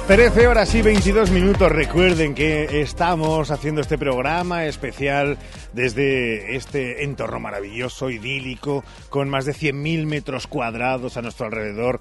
13 0.08 0.48
horas 0.48 0.74
y 0.74 0.82
22 0.82 1.32
minutos. 1.32 1.70
Recuerden 1.70 2.34
que 2.34 2.82
estamos 2.82 3.52
haciendo 3.52 3.82
este 3.82 3.98
programa 3.98 4.66
especial 4.66 5.38
desde 5.74 6.56
este 6.56 7.04
entorno 7.04 7.42
maravilloso, 7.42 8.10
idílico, 8.10 8.86
con 9.10 9.30
más 9.30 9.44
de 9.46 9.54
100.000 9.54 10.06
metros 10.06 10.48
cuadrados 10.48 11.18
a 11.18 11.22
nuestro 11.22 11.48
alrededor 11.48 12.00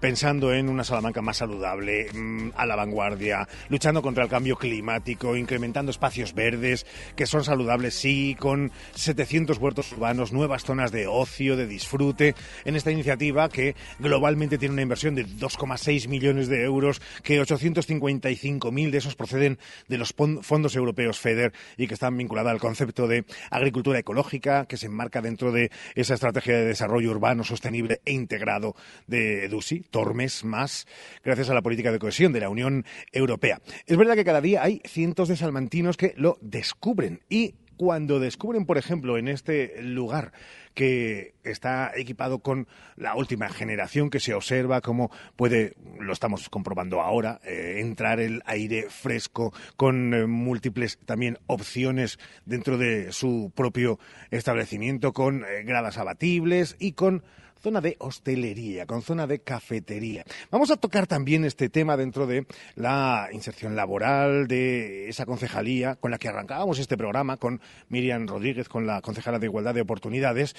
pensando 0.00 0.52
en 0.52 0.68
una 0.68 0.84
Salamanca 0.84 1.22
más 1.22 1.38
saludable, 1.38 2.08
mm, 2.12 2.50
a 2.56 2.66
la 2.66 2.76
vanguardia, 2.76 3.48
luchando 3.68 4.02
contra 4.02 4.24
el 4.24 4.30
cambio 4.30 4.56
climático, 4.56 5.36
incrementando 5.36 5.90
espacios 5.90 6.34
verdes 6.34 6.86
que 7.16 7.26
son 7.26 7.44
saludables, 7.44 7.94
sí, 7.94 8.36
con 8.38 8.70
700 8.94 9.58
huertos 9.58 9.92
urbanos, 9.92 10.32
nuevas 10.32 10.64
zonas 10.64 10.92
de 10.92 11.06
ocio, 11.06 11.56
de 11.56 11.66
disfrute, 11.66 12.34
en 12.64 12.76
esta 12.76 12.90
iniciativa 12.90 13.48
que 13.48 13.74
globalmente 13.98 14.58
tiene 14.58 14.74
una 14.74 14.82
inversión 14.82 15.14
de 15.14 15.26
2,6 15.26 16.08
millones 16.08 16.48
de 16.48 16.62
euros, 16.62 17.00
que 17.22 17.40
855.000 17.40 18.90
de 18.90 18.98
esos 18.98 19.16
proceden 19.16 19.58
de 19.88 19.98
los 19.98 20.14
fondos 20.42 20.76
europeos 20.76 21.18
FEDER 21.18 21.52
y 21.76 21.86
que 21.86 21.94
están 21.94 22.16
vinculadas 22.16 22.52
al 22.52 22.60
concepto 22.60 23.06
de 23.08 23.24
agricultura 23.50 23.98
ecológica, 23.98 24.66
que 24.66 24.76
se 24.76 24.86
enmarca 24.86 25.20
dentro 25.20 25.52
de 25.52 25.70
esa 25.94 26.14
estrategia 26.14 26.56
de 26.56 26.66
desarrollo 26.66 27.10
urbano 27.10 27.44
sostenible 27.44 28.00
e 28.04 28.12
integrado 28.12 28.74
de 29.06 29.48
DUSI, 29.48 29.84
Tormes 29.90 30.44
más, 30.44 30.86
gracias 31.24 31.50
a 31.50 31.54
la 31.54 31.62
política 31.62 31.92
de 31.92 31.98
cohesión 31.98 32.32
de 32.32 32.40
la 32.40 32.48
Unión 32.48 32.84
Europea. 33.12 33.60
Es 33.86 33.96
verdad 33.96 34.14
que 34.14 34.24
cada 34.24 34.40
día 34.40 34.62
hay 34.62 34.80
cientos 34.84 35.28
de 35.28 35.36
salmantinos 35.36 35.96
que 35.96 36.14
lo 36.16 36.38
descubren 36.40 37.20
y 37.28 37.54
cuando 37.78 38.18
descubren, 38.18 38.66
por 38.66 38.76
ejemplo, 38.76 39.16
en 39.16 39.28
este 39.28 39.80
lugar 39.80 40.32
que 40.74 41.34
está 41.44 41.92
equipado 41.96 42.40
con 42.40 42.66
la 42.96 43.14
última 43.14 43.48
generación 43.48 44.10
que 44.10 44.20
se 44.20 44.34
observa 44.34 44.80
cómo 44.80 45.10
puede, 45.36 45.74
lo 45.98 46.12
estamos 46.12 46.48
comprobando 46.50 47.00
ahora, 47.00 47.40
eh, 47.44 47.76
entrar 47.78 48.20
el 48.20 48.42
aire 48.46 48.86
fresco 48.90 49.54
con 49.76 50.12
eh, 50.12 50.26
múltiples 50.26 50.98
también 51.06 51.38
opciones 51.46 52.18
dentro 52.44 52.78
de 52.78 53.12
su 53.12 53.52
propio 53.54 53.98
establecimiento, 54.30 55.12
con 55.12 55.44
eh, 55.44 55.62
gradas 55.64 55.98
abatibles 55.98 56.76
y 56.78 56.92
con 56.92 57.22
zona 57.60 57.80
de 57.80 57.96
hostelería, 57.98 58.86
con 58.86 59.02
zona 59.02 59.26
de 59.26 59.40
cafetería. 59.40 60.24
Vamos 60.50 60.70
a 60.70 60.76
tocar 60.76 61.06
también 61.06 61.44
este 61.44 61.68
tema 61.68 61.96
dentro 61.96 62.26
de 62.26 62.46
la 62.76 63.28
inserción 63.32 63.76
laboral 63.76 64.46
de 64.46 65.08
esa 65.08 65.26
concejalía 65.26 65.96
con 65.96 66.10
la 66.10 66.18
que 66.18 66.28
arrancábamos 66.28 66.78
este 66.78 66.96
programa 66.96 67.36
con 67.36 67.60
Miriam 67.88 68.26
Rodríguez, 68.26 68.68
con 68.68 68.86
la 68.86 69.00
concejala 69.00 69.38
de 69.38 69.46
Igualdad 69.46 69.74
de 69.74 69.80
Oportunidades. 69.80 70.54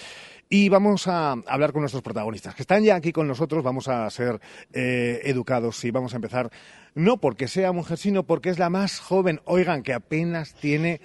Y 0.49 0.69
vamos 0.69 1.07
a 1.07 1.31
hablar 1.47 1.71
con 1.71 1.81
nuestros 1.81 2.03
protagonistas, 2.03 2.55
que 2.55 2.63
están 2.63 2.83
ya 2.83 2.95
aquí 2.95 3.11
con 3.11 3.27
nosotros. 3.27 3.63
Vamos 3.63 3.87
a 3.87 4.09
ser 4.09 4.39
eh, 4.73 5.21
educados 5.23 5.83
y 5.85 5.91
vamos 5.91 6.13
a 6.13 6.17
empezar 6.17 6.51
no 6.95 7.17
porque 7.17 7.47
sea 7.47 7.71
mujer, 7.71 7.97
sino 7.97 8.23
porque 8.23 8.49
es 8.49 8.59
la 8.59 8.69
más 8.69 8.99
joven. 8.99 9.41
Oigan, 9.45 9.83
que 9.83 9.93
apenas 9.93 10.53
tiene 10.55 11.01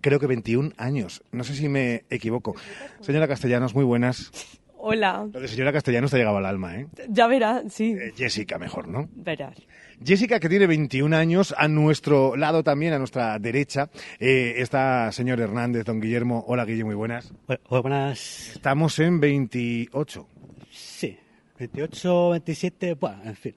creo 0.00 0.20
que 0.20 0.26
21 0.26 0.72
años. 0.76 1.22
No 1.32 1.42
sé 1.42 1.54
si 1.54 1.68
me 1.68 2.04
equivoco. 2.10 2.54
Señora 3.00 3.26
Castellanos, 3.26 3.74
muy 3.74 3.84
buenas. 3.84 4.30
Hola. 4.78 5.28
Lo 5.32 5.40
de 5.40 5.48
señora 5.48 5.72
castellano 5.72 6.08
te 6.08 6.16
llegaba 6.16 6.38
al 6.38 6.46
alma, 6.46 6.76
¿eh? 6.76 6.86
Ya 7.08 7.26
verás, 7.26 7.72
sí. 7.72 7.96
Eh, 7.98 8.12
Jessica 8.16 8.58
mejor, 8.58 8.88
¿no? 8.88 9.08
Verás. 9.14 9.56
Jessica, 10.04 10.38
que 10.38 10.48
tiene 10.48 10.66
21 10.66 11.16
años, 11.16 11.54
a 11.56 11.68
nuestro 11.68 12.36
lado 12.36 12.62
también, 12.62 12.92
a 12.92 12.98
nuestra 12.98 13.38
derecha, 13.38 13.88
eh, 14.20 14.54
está 14.58 15.10
señor 15.12 15.40
Hernández, 15.40 15.84
don 15.84 16.00
Guillermo. 16.00 16.44
Hola, 16.46 16.64
Guillermo, 16.64 16.88
muy 16.88 16.96
buenas. 16.96 17.32
Hola, 17.46 17.80
buenas. 17.80 18.50
Estamos 18.54 18.98
en 18.98 19.20
28. 19.20 20.28
Sí, 20.70 21.18
28, 21.58 22.30
27, 22.30 22.94
bueno, 22.94 23.22
en 23.24 23.36
fin. 23.36 23.54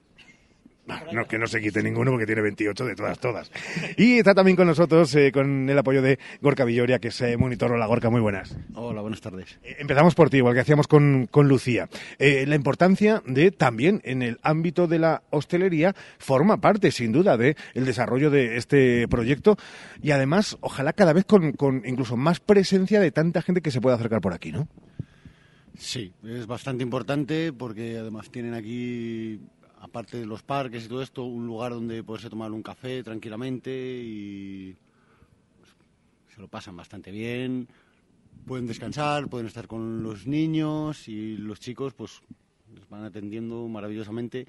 No, 1.12 1.26
que 1.26 1.38
no 1.38 1.46
se 1.46 1.60
quite 1.60 1.82
ninguno 1.82 2.10
porque 2.12 2.26
tiene 2.26 2.42
28 2.42 2.84
de 2.84 2.94
todas, 2.94 3.18
todas. 3.18 3.50
Y 3.96 4.18
está 4.18 4.34
también 4.34 4.56
con 4.56 4.66
nosotros, 4.66 5.14
eh, 5.14 5.32
con 5.32 5.68
el 5.68 5.78
apoyo 5.78 6.02
de 6.02 6.18
Gorka 6.40 6.64
Villoria, 6.64 6.98
que 6.98 7.08
es 7.08 7.20
eh, 7.20 7.36
monitor. 7.36 7.72
Hola, 7.72 7.86
Gorka, 7.86 8.10
muy 8.10 8.20
buenas. 8.20 8.56
Hola, 8.74 9.00
buenas 9.00 9.20
tardes. 9.20 9.58
Eh, 9.62 9.76
Empezamos 9.78 10.14
por 10.14 10.30
ti, 10.30 10.38
igual 10.38 10.54
que 10.54 10.60
hacíamos 10.60 10.86
con, 10.86 11.26
con 11.30 11.48
Lucía. 11.48 11.88
Eh, 12.18 12.44
la 12.46 12.54
importancia 12.54 13.22
de 13.26 13.50
también 13.50 14.00
en 14.04 14.22
el 14.22 14.38
ámbito 14.42 14.86
de 14.86 14.98
la 14.98 15.22
hostelería 15.30 15.94
forma 16.18 16.60
parte, 16.60 16.90
sin 16.90 17.12
duda, 17.12 17.36
de 17.36 17.56
el 17.74 17.84
desarrollo 17.84 18.30
de 18.30 18.56
este 18.56 19.08
proyecto 19.08 19.56
y 20.02 20.10
además, 20.12 20.56
ojalá 20.60 20.92
cada 20.92 21.12
vez 21.12 21.24
con, 21.24 21.52
con 21.52 21.82
incluso 21.84 22.16
más 22.16 22.40
presencia 22.40 23.00
de 23.00 23.10
tanta 23.10 23.42
gente 23.42 23.60
que 23.60 23.70
se 23.70 23.80
pueda 23.80 23.96
acercar 23.96 24.20
por 24.20 24.32
aquí, 24.32 24.52
¿no? 24.52 24.68
Sí, 25.78 26.12
es 26.24 26.46
bastante 26.46 26.82
importante 26.82 27.52
porque 27.52 27.96
además 27.98 28.30
tienen 28.30 28.54
aquí, 28.54 29.40
aparte 29.90 30.18
de 30.18 30.26
los 30.26 30.42
parques 30.42 30.84
y 30.84 30.88
todo 30.88 31.02
esto, 31.02 31.24
un 31.24 31.46
lugar 31.46 31.72
donde 31.72 32.04
poderse 32.04 32.30
tomar 32.30 32.52
un 32.52 32.62
café 32.62 33.02
tranquilamente 33.02 33.70
y 33.70 34.76
se 36.32 36.40
lo 36.40 36.46
pasan 36.46 36.76
bastante 36.76 37.10
bien. 37.10 37.66
Pueden 38.46 38.66
descansar, 38.66 39.28
pueden 39.28 39.48
estar 39.48 39.66
con 39.66 40.02
los 40.04 40.28
niños 40.28 41.08
y 41.08 41.36
los 41.36 41.58
chicos 41.58 41.92
pues 41.94 42.22
van 42.88 43.04
atendiendo 43.04 43.66
maravillosamente 43.66 44.46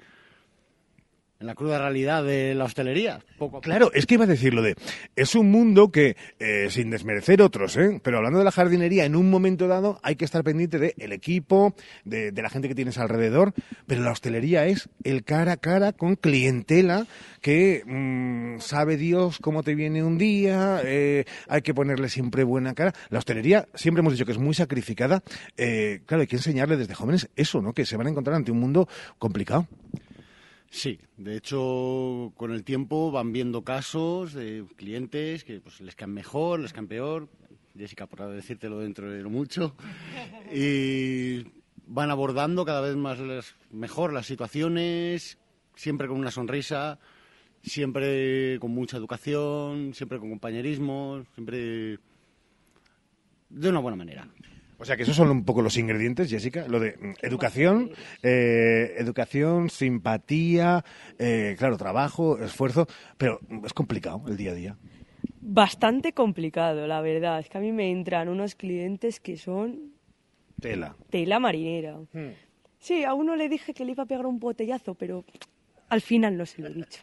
en 1.42 1.46
la 1.46 1.54
cruda 1.54 1.78
realidad 1.78 2.24
de 2.24 2.54
la 2.54 2.64
hostelería. 2.64 3.20
Poco. 3.36 3.60
Claro, 3.60 3.90
es 3.92 4.06
que 4.06 4.14
iba 4.14 4.24
a 4.24 4.28
decir 4.28 4.54
lo 4.54 4.62
de, 4.62 4.74
es 5.16 5.34
un 5.34 5.50
mundo 5.50 5.90
que, 5.90 6.16
eh, 6.38 6.68
sin 6.70 6.90
desmerecer 6.90 7.42
otros, 7.42 7.76
¿eh? 7.76 8.00
pero 8.02 8.18
hablando 8.18 8.38
de 8.38 8.44
la 8.44 8.52
jardinería, 8.52 9.04
en 9.04 9.16
un 9.16 9.28
momento 9.28 9.68
dado 9.68 10.00
hay 10.02 10.16
que 10.16 10.24
estar 10.24 10.42
pendiente 10.44 10.78
del 10.78 10.94
el 10.98 11.12
equipo, 11.12 11.74
de, 12.04 12.32
de 12.32 12.42
la 12.42 12.48
gente 12.48 12.68
que 12.68 12.74
tienes 12.74 12.96
alrededor, 12.96 13.52
pero 13.86 14.02
la 14.02 14.12
hostelería 14.12 14.66
es 14.66 14.88
el 15.04 15.24
cara 15.24 15.52
a 15.52 15.56
cara 15.56 15.92
con 15.92 16.16
clientela 16.16 17.06
que 17.42 17.82
mm, 17.84 18.60
sabe 18.60 18.96
Dios 18.96 19.38
cómo 19.40 19.62
te 19.62 19.74
viene 19.74 20.02
un 20.02 20.16
día, 20.16 20.80
eh, 20.84 21.24
hay 21.48 21.62
que 21.62 21.74
ponerle 21.74 22.08
siempre 22.08 22.44
buena 22.44 22.74
cara. 22.74 22.94
La 23.10 23.18
hostelería, 23.18 23.66
siempre 23.74 24.00
hemos 24.00 24.14
dicho 24.14 24.24
que 24.24 24.32
es 24.32 24.38
muy 24.38 24.54
sacrificada, 24.54 25.22
eh, 25.56 26.02
claro, 26.06 26.22
hay 26.22 26.28
que 26.28 26.36
enseñarle 26.36 26.76
desde 26.76 26.94
jóvenes 26.94 27.28
eso, 27.36 27.60
¿no? 27.60 27.72
Que 27.74 27.84
se 27.84 27.96
van 27.96 28.06
a 28.06 28.10
encontrar 28.10 28.36
ante 28.36 28.52
un 28.52 28.60
mundo 28.60 28.88
complicado. 29.18 29.66
Sí, 30.74 30.98
de 31.18 31.36
hecho, 31.36 32.32
con 32.34 32.50
el 32.50 32.64
tiempo 32.64 33.10
van 33.10 33.30
viendo 33.30 33.62
casos 33.62 34.32
de 34.32 34.64
clientes 34.76 35.44
que 35.44 35.60
pues, 35.60 35.82
les 35.82 35.94
caen 35.94 36.14
mejor, 36.14 36.60
les 36.60 36.72
caen 36.72 36.88
peor. 36.88 37.28
Jessica, 37.76 38.06
por 38.06 38.26
decírtelo 38.32 38.78
dentro 38.80 39.10
de 39.10 39.22
lo 39.22 39.28
mucho. 39.30 39.76
Y 40.54 41.44
van 41.86 42.10
abordando 42.10 42.64
cada 42.64 42.80
vez 42.80 42.96
más 42.96 43.18
las- 43.18 43.54
mejor 43.70 44.12
las 44.14 44.24
situaciones, 44.26 45.38
siempre 45.74 46.08
con 46.08 46.18
una 46.18 46.30
sonrisa, 46.30 46.98
siempre 47.62 48.58
con 48.58 48.70
mucha 48.70 48.96
educación, 48.96 49.92
siempre 49.94 50.18
con 50.18 50.30
compañerismo, 50.30 51.22
siempre 51.34 51.98
de 53.50 53.68
una 53.68 53.80
buena 53.80 53.96
manera. 53.96 54.26
O 54.82 54.84
sea 54.84 54.96
que 54.96 55.04
esos 55.04 55.14
son 55.14 55.30
un 55.30 55.44
poco 55.44 55.62
los 55.62 55.76
ingredientes, 55.76 56.28
Jessica, 56.28 56.66
lo 56.66 56.80
de 56.80 56.96
mm, 56.96 57.12
educación, 57.22 57.92
eh, 58.20 58.96
educación, 58.98 59.70
simpatía, 59.70 60.84
eh, 61.20 61.54
claro, 61.56 61.76
trabajo, 61.76 62.36
esfuerzo, 62.42 62.88
pero 63.16 63.38
mm, 63.48 63.64
es 63.64 63.74
complicado 63.74 64.24
el 64.26 64.36
día 64.36 64.50
a 64.50 64.54
día. 64.54 64.76
Bastante 65.40 66.12
complicado, 66.12 66.88
la 66.88 67.00
verdad. 67.00 67.38
Es 67.38 67.48
que 67.48 67.58
a 67.58 67.60
mí 67.60 67.70
me 67.70 67.92
entran 67.92 68.28
unos 68.28 68.56
clientes 68.56 69.20
que 69.20 69.36
son 69.36 69.92
Tela. 70.60 70.96
tela 71.10 71.38
marinera. 71.38 72.00
Sí, 72.80 73.04
a 73.04 73.14
uno 73.14 73.36
le 73.36 73.48
dije 73.48 73.74
que 73.74 73.84
le 73.84 73.92
iba 73.92 74.02
a 74.02 74.06
pegar 74.06 74.26
un 74.26 74.40
botellazo, 74.40 74.94
pero 74.96 75.24
al 75.92 76.00
final 76.00 76.36
no 76.38 76.46
se 76.46 76.62
lo 76.62 76.68
he 76.68 76.74
dicho. 76.74 77.00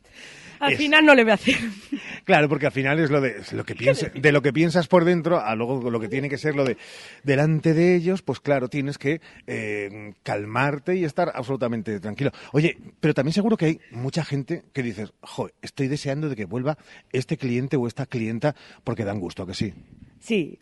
Al 0.59 0.73
Es- 0.73 0.77
final 0.79 1.05
no 1.05 1.13
le 1.15 1.23
voy 1.23 1.31
a 1.31 1.35
hacer. 1.35 1.55
Claro, 2.25 2.47
porque 2.49 2.65
al 2.67 2.71
final 2.71 2.99
es 2.99 3.09
lo 3.09 3.21
de 3.21 3.37
es 3.37 3.53
lo 3.53 3.63
que 3.63 3.73
piensa, 3.75 4.09
de 4.13 4.31
lo 4.31 4.41
que 4.41 4.51
piensas 4.53 4.87
por 4.87 5.03
dentro 5.05 5.39
a 5.39 5.55
luego 5.55 5.89
lo 5.89 5.99
que 5.99 6.07
tiene 6.09 6.29
que 6.29 6.37
ser 6.37 6.55
lo 6.55 6.63
de 6.63 6.77
delante 7.23 7.73
de 7.73 7.95
ellos, 7.95 8.21
pues 8.21 8.39
claro, 8.39 8.67
tienes 8.67 8.97
que 8.97 9.19
eh, 9.47 10.13
calmarte 10.21 10.95
y 10.95 11.05
estar 11.05 11.31
absolutamente 11.33 11.99
tranquilo. 11.99 12.31
Oye, 12.51 12.77
pero 12.99 13.13
también 13.13 13.33
seguro 13.33 13.57
que 13.57 13.65
hay 13.65 13.79
mucha 13.91 14.23
gente 14.25 14.63
que 14.73 14.83
dices, 14.83 15.11
jo, 15.21 15.49
estoy 15.61 15.87
deseando 15.87 16.29
de 16.29 16.35
que 16.35 16.45
vuelva 16.45 16.77
este 17.11 17.37
cliente 17.37 17.77
o 17.77 17.87
esta 17.87 18.05
clienta 18.05 18.55
porque 18.83 19.05
dan 19.05 19.19
gusto, 19.19 19.43
¿a 19.43 19.47
que 19.47 19.53
sí. 19.55 19.73
Sí, 20.19 20.59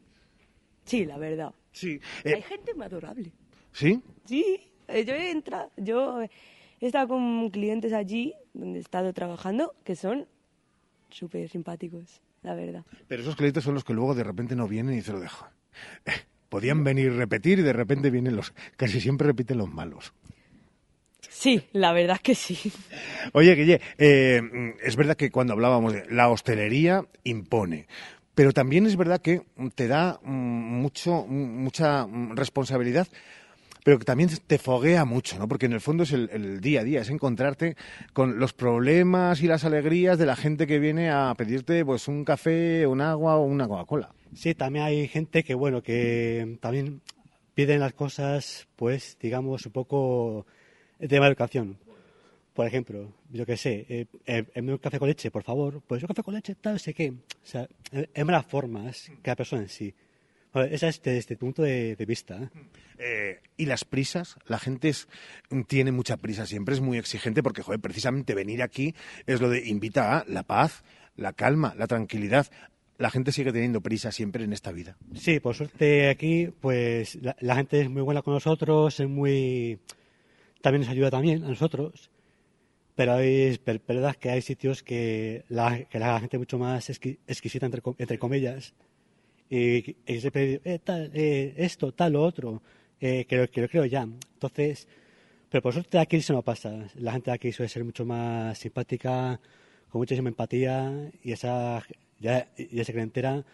sí, 0.86 1.06
la 1.06 1.18
verdad. 1.18 1.52
Sí. 1.72 2.00
Hay 2.26 2.42
gente 2.44 2.74
muy 2.76 2.86
adorable. 2.86 3.32
¿Sí? 3.74 4.00
Sí, 4.26 4.60
eh, 4.88 5.04
yo 5.06 5.14
he 5.14 5.32
entrado, 5.32 5.72
yo 5.78 6.22
he 6.80 6.88
estado 6.88 7.08
con 7.08 7.50
clientes 7.50 7.94
allí 7.94 8.34
donde 8.54 8.80
he 8.80 8.82
estado 8.82 9.14
trabajando 9.14 9.74
que 9.84 9.96
son 9.96 10.28
súper 11.10 11.50
simpáticos, 11.50 12.22
la 12.44 12.56
verdad. 12.56 12.84
Pero 13.08 13.22
esos 13.22 13.36
clientes 13.36 13.64
son 13.64 13.74
los 13.74 13.84
que 13.84 13.94
luego 13.94 14.16
de 14.16 14.24
repente 14.24 14.56
no 14.56 14.68
vienen 14.68 14.98
y 14.98 15.02
se 15.02 15.12
lo 15.12 15.20
dejan. 15.20 15.50
Eh, 16.06 16.12
podían 16.50 16.84
venir 16.84 17.14
repetir 17.14 17.60
y 17.60 17.64
de 17.64 17.74
repente 17.74 18.10
vienen 18.10 18.36
los, 18.36 18.54
casi 18.76 19.02
siempre 19.02 19.28
repiten 19.28 19.58
los 19.58 19.70
malos. 19.70 20.14
Sí, 21.30 21.64
la 21.74 21.94
verdad 21.94 22.16
es 22.16 22.22
que 22.22 22.36
sí. 22.36 22.72
Oye, 23.34 23.54
Guille, 23.56 23.82
eh, 23.98 24.42
es 24.82 24.96
verdad 24.96 25.16
que 25.16 25.30
cuando 25.30 25.54
hablábamos 25.54 25.94
de 25.94 26.06
la 26.10 26.30
hostelería 26.30 27.06
impone, 27.24 27.88
pero 28.34 28.54
también 28.54 28.86
es 28.86 28.96
verdad 28.96 29.22
que 29.22 29.42
te 29.76 29.88
da 29.88 30.20
mm, 30.24 30.82
mucho, 30.82 31.26
mm, 31.28 31.64
mucha 31.64 32.08
mm, 32.08 32.36
responsabilidad, 32.36 33.08
pero 33.88 34.00
que 34.00 34.04
también 34.04 34.30
te 34.48 34.58
foguea 34.58 35.06
mucho, 35.06 35.40
¿no? 35.40 35.48
Porque 35.48 35.66
en 35.66 35.72
el 35.72 35.80
fondo 35.80 36.04
es 36.04 36.12
el, 36.12 36.60
día 36.60 36.82
a 36.82 36.84
día, 36.84 37.00
es 37.00 37.10
encontrarte 37.10 37.78
con 38.12 38.38
los 38.38 38.52
problemas 38.52 39.42
y 39.42 39.48
las 39.48 39.64
alegrías 39.64 40.18
de 40.20 40.26
la 40.26 40.36
gente 40.36 40.68
que 40.68 40.78
viene 40.78 41.10
a 41.10 41.34
pedirte 41.38 41.86
pues 41.86 42.10
un 42.10 42.26
café, 42.26 42.86
un 42.86 43.00
agua 43.00 43.38
o 43.38 43.46
una 43.46 43.66
Coca-Cola. 43.66 44.14
Sí, 44.36 44.54
también 44.56 44.84
hay 44.84 45.08
gente 45.08 45.42
que, 45.42 45.56
bueno, 45.56 45.82
que 45.82 46.58
también 46.60 47.00
piden 47.54 47.80
las 47.80 47.94
cosas, 47.94 48.68
pues, 48.76 49.18
digamos, 49.22 49.66
un 49.66 49.72
poco 49.72 50.46
de 51.00 51.16
educación. 51.16 51.78
Por 52.54 52.68
ejemplo, 52.68 53.14
yo 53.32 53.46
qué 53.46 53.56
sé, 53.56 53.86
eh, 53.88 54.06
eh, 54.26 54.44
en 54.54 54.70
un 54.70 54.80
café 54.80 55.00
con 55.00 55.08
leche, 55.08 55.32
por 55.32 55.44
favor, 55.44 55.82
pues 55.88 56.04
un 56.04 56.08
café 56.08 56.24
con 56.24 56.34
leche, 56.34 56.56
tal, 56.56 56.78
sé 56.82 56.94
qué. 56.94 57.12
O 57.12 57.46
sea, 57.46 57.66
en 57.94 58.10
en 58.14 58.28
malas 58.28 58.48
formas, 58.48 59.10
cada 59.22 59.38
persona 59.38 59.62
en 59.62 59.70
sí. 59.70 59.96
Esa 60.64 60.88
es 60.88 61.02
desde 61.02 61.34
el 61.34 61.38
punto 61.38 61.62
de, 61.64 61.96
de 61.96 62.06
vista. 62.06 62.38
¿eh? 62.44 62.50
Eh, 63.00 63.40
y 63.58 63.66
las 63.66 63.86
prisas, 63.86 64.38
la 64.48 64.58
gente 64.60 64.90
es- 64.90 65.08
tiene 65.68 65.92
mucha 65.92 66.18
prisa 66.18 66.46
siempre, 66.46 66.74
es 66.76 66.82
muy 66.82 66.98
exigente 66.98 67.44
porque, 67.44 67.62
joder, 67.62 67.80
precisamente 67.80 68.34
venir 68.36 68.62
aquí 68.64 68.94
es 69.26 69.40
lo 69.42 69.50
de 69.50 69.68
invita 69.68 70.20
a 70.20 70.26
la 70.28 70.44
paz, 70.44 70.84
la 71.16 71.34
calma, 71.34 71.74
la 71.78 71.88
tranquilidad. 71.88 72.48
La 72.98 73.12
gente 73.12 73.32
sigue 73.32 73.52
teniendo 73.54 73.82
prisa 73.82 74.12
siempre 74.12 74.44
en 74.44 74.54
esta 74.54 74.72
vida. 74.72 74.98
Sí, 75.14 75.40
por 75.40 75.54
suerte 75.54 76.10
aquí, 76.10 76.50
pues 76.60 77.16
la, 77.22 77.36
la 77.40 77.56
gente 77.56 77.80
es 77.82 77.90
muy 77.90 78.02
buena 78.02 78.24
con 78.24 78.34
nosotros, 78.34 79.00
es 79.00 79.08
muy... 79.08 79.78
También 80.62 80.82
nos 80.82 80.90
ayuda 80.90 81.12
también 81.12 81.44
a 81.44 81.48
nosotros, 81.50 82.10
pero 82.96 83.18
ver- 83.18 83.82
verdad 83.88 84.16
que 84.16 84.32
hay 84.32 84.42
sitios 84.42 84.82
que 84.82 85.44
la, 85.50 85.84
que 85.86 86.00
la 86.00 86.20
gente 86.20 86.38
es 86.38 86.40
mucho 86.40 86.58
más 86.58 86.90
exqui- 86.90 87.20
exquisita, 87.28 87.68
entre, 87.68 87.84
entre 88.00 88.18
comillas, 88.18 88.74
y, 89.50 89.96
y 90.06 90.20
siempre 90.22 90.62
eh, 90.64 90.80
tal, 90.84 91.12
eh, 91.14 91.54
esto, 91.58 91.92
tal, 91.94 92.14
lo 92.14 92.24
otro, 92.24 92.62
eh, 93.00 93.26
que, 93.26 93.38
lo- 93.38 93.48
creo 93.70 93.86
ya. 93.86 94.04
Entonces, 94.04 94.88
pero 95.50 95.62
por 95.62 95.74
suerte 95.74 96.00
aquí 96.00 96.18
eso 96.18 96.34
no 96.34 96.42
pasa. 96.44 96.88
La 96.96 97.14
gente 97.14 97.32
de 97.32 97.36
aquí 97.36 97.52
suele 97.52 97.70
ser 97.70 97.84
mucho 97.84 98.06
más 98.06 98.58
simpática, 98.58 99.40
con 99.90 100.00
muchísima 100.02 100.30
empatía, 100.30 101.12
y 101.24 101.32
esa, 101.34 101.84
ya, 102.20 102.50
y 102.58 102.80
esa 102.80 102.92
clientela, 102.94 103.46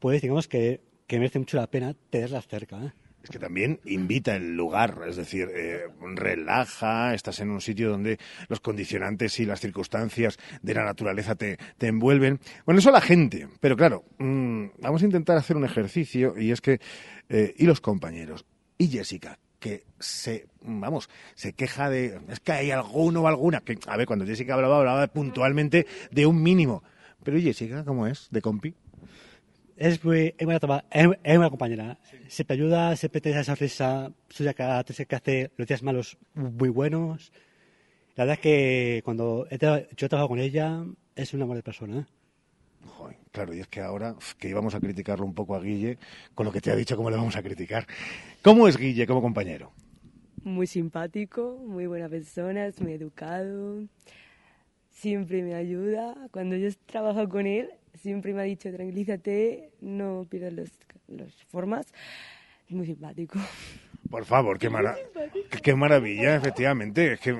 pues 0.00 0.22
digamos 0.22 0.48
que, 0.48 0.80
que 1.06 1.18
merece 1.18 1.38
mucho 1.38 1.56
la 1.58 1.66
pena 1.68 1.94
tenerla 2.10 2.42
cerca. 2.42 2.94
Es 3.26 3.30
que 3.30 3.40
también 3.40 3.80
invita 3.84 4.36
el 4.36 4.54
lugar, 4.54 5.00
es 5.08 5.16
decir, 5.16 5.48
eh, 5.52 5.88
relaja, 6.14 7.12
estás 7.12 7.40
en 7.40 7.50
un 7.50 7.60
sitio 7.60 7.90
donde 7.90 8.20
los 8.46 8.60
condicionantes 8.60 9.40
y 9.40 9.44
las 9.44 9.58
circunstancias 9.58 10.38
de 10.62 10.74
la 10.74 10.84
naturaleza 10.84 11.34
te, 11.34 11.58
te 11.76 11.88
envuelven. 11.88 12.38
Bueno, 12.64 12.78
eso 12.78 12.92
la 12.92 13.00
gente, 13.00 13.48
pero 13.58 13.76
claro, 13.76 14.04
mm, 14.18 14.66
vamos 14.78 15.02
a 15.02 15.06
intentar 15.06 15.36
hacer 15.36 15.56
un 15.56 15.64
ejercicio 15.64 16.38
y 16.38 16.52
es 16.52 16.60
que, 16.60 16.78
eh, 17.28 17.52
y 17.56 17.66
los 17.66 17.80
compañeros, 17.80 18.46
y 18.78 18.86
Jessica, 18.86 19.40
que 19.58 19.86
se, 19.98 20.46
vamos, 20.60 21.10
se 21.34 21.52
queja 21.52 21.90
de, 21.90 22.20
es 22.28 22.38
que 22.38 22.52
hay 22.52 22.70
alguno 22.70 23.22
o 23.22 23.26
alguna, 23.26 23.60
que, 23.62 23.76
a 23.88 23.96
ver, 23.96 24.06
cuando 24.06 24.24
Jessica 24.24 24.54
hablaba, 24.54 24.78
hablaba 24.78 25.08
puntualmente 25.08 25.84
de 26.12 26.26
un 26.26 26.40
mínimo. 26.40 26.84
Pero 27.24 27.38
¿y 27.38 27.42
Jessica, 27.42 27.84
¿cómo 27.84 28.06
es? 28.06 28.28
¿De 28.30 28.40
compi? 28.40 28.72
Es 29.76 30.02
muy, 30.04 30.34
es 30.38 30.44
buena, 30.44 30.60
toma- 30.60 30.84
es, 30.90 31.04
es 31.22 31.36
buena 31.36 31.50
compañera. 31.50 31.98
Siempre 32.28 32.54
ayuda, 32.54 32.96
siempre 32.96 33.20
tiene 33.20 33.40
esa 33.40 33.52
sonrisa 33.54 34.12
suya 34.28 34.54
que, 34.54 35.06
que 35.06 35.16
hace 35.16 35.50
los 35.56 35.66
días 35.68 35.82
malos 35.82 36.16
muy 36.34 36.68
buenos. 36.68 37.32
La 38.14 38.24
verdad 38.24 38.34
es 38.34 38.40
que 38.40 39.02
cuando 39.04 39.46
he 39.50 39.58
tra- 39.58 39.86
yo 39.96 40.06
he 40.06 40.08
trabajado 40.08 40.28
con 40.28 40.38
ella, 40.38 40.84
es 41.14 41.34
una 41.34 41.44
buena 41.44 41.62
persona. 41.62 41.98
¿eh? 42.00 42.04
Joder, 42.86 43.16
claro, 43.32 43.52
y 43.54 43.60
es 43.60 43.68
que 43.68 43.80
ahora 43.80 44.14
que 44.38 44.48
íbamos 44.48 44.74
a 44.74 44.80
criticarlo 44.80 45.26
un 45.26 45.34
poco 45.34 45.54
a 45.54 45.60
Guille, 45.60 45.98
con 46.34 46.46
lo 46.46 46.52
que 46.52 46.60
te 46.60 46.70
ha 46.70 46.76
dicho, 46.76 46.96
¿cómo 46.96 47.10
le 47.10 47.16
vamos 47.16 47.36
a 47.36 47.42
criticar? 47.42 47.86
¿Cómo 48.42 48.68
es 48.68 48.76
Guille 48.76 49.06
como 49.06 49.20
compañero? 49.20 49.72
Muy 50.44 50.66
simpático, 50.66 51.58
muy 51.66 51.86
buena 51.86 52.08
persona, 52.08 52.66
es 52.66 52.80
muy 52.80 52.92
educado. 52.92 53.82
Siempre 54.90 55.42
me 55.42 55.54
ayuda. 55.54 56.14
Cuando 56.30 56.56
yo 56.56 56.68
trabajo 56.86 57.28
con 57.28 57.46
él, 57.46 57.68
siempre 57.96 58.32
me 58.34 58.40
ha 58.40 58.44
dicho, 58.44 58.70
tranquilízate, 58.72 59.70
no 59.80 60.26
pierdas 60.28 60.52
los- 60.52 60.78
las 61.08 61.32
formas. 61.48 61.86
Es 62.68 62.74
muy 62.74 62.86
simpático. 62.86 63.38
Por 64.10 64.24
favor, 64.24 64.58
qué, 64.58 64.70
mara- 64.70 64.96
qué- 65.62 65.74
maravilla, 65.74 66.36
efectivamente. 66.36 67.12
Es 67.12 67.20
que, 67.20 67.36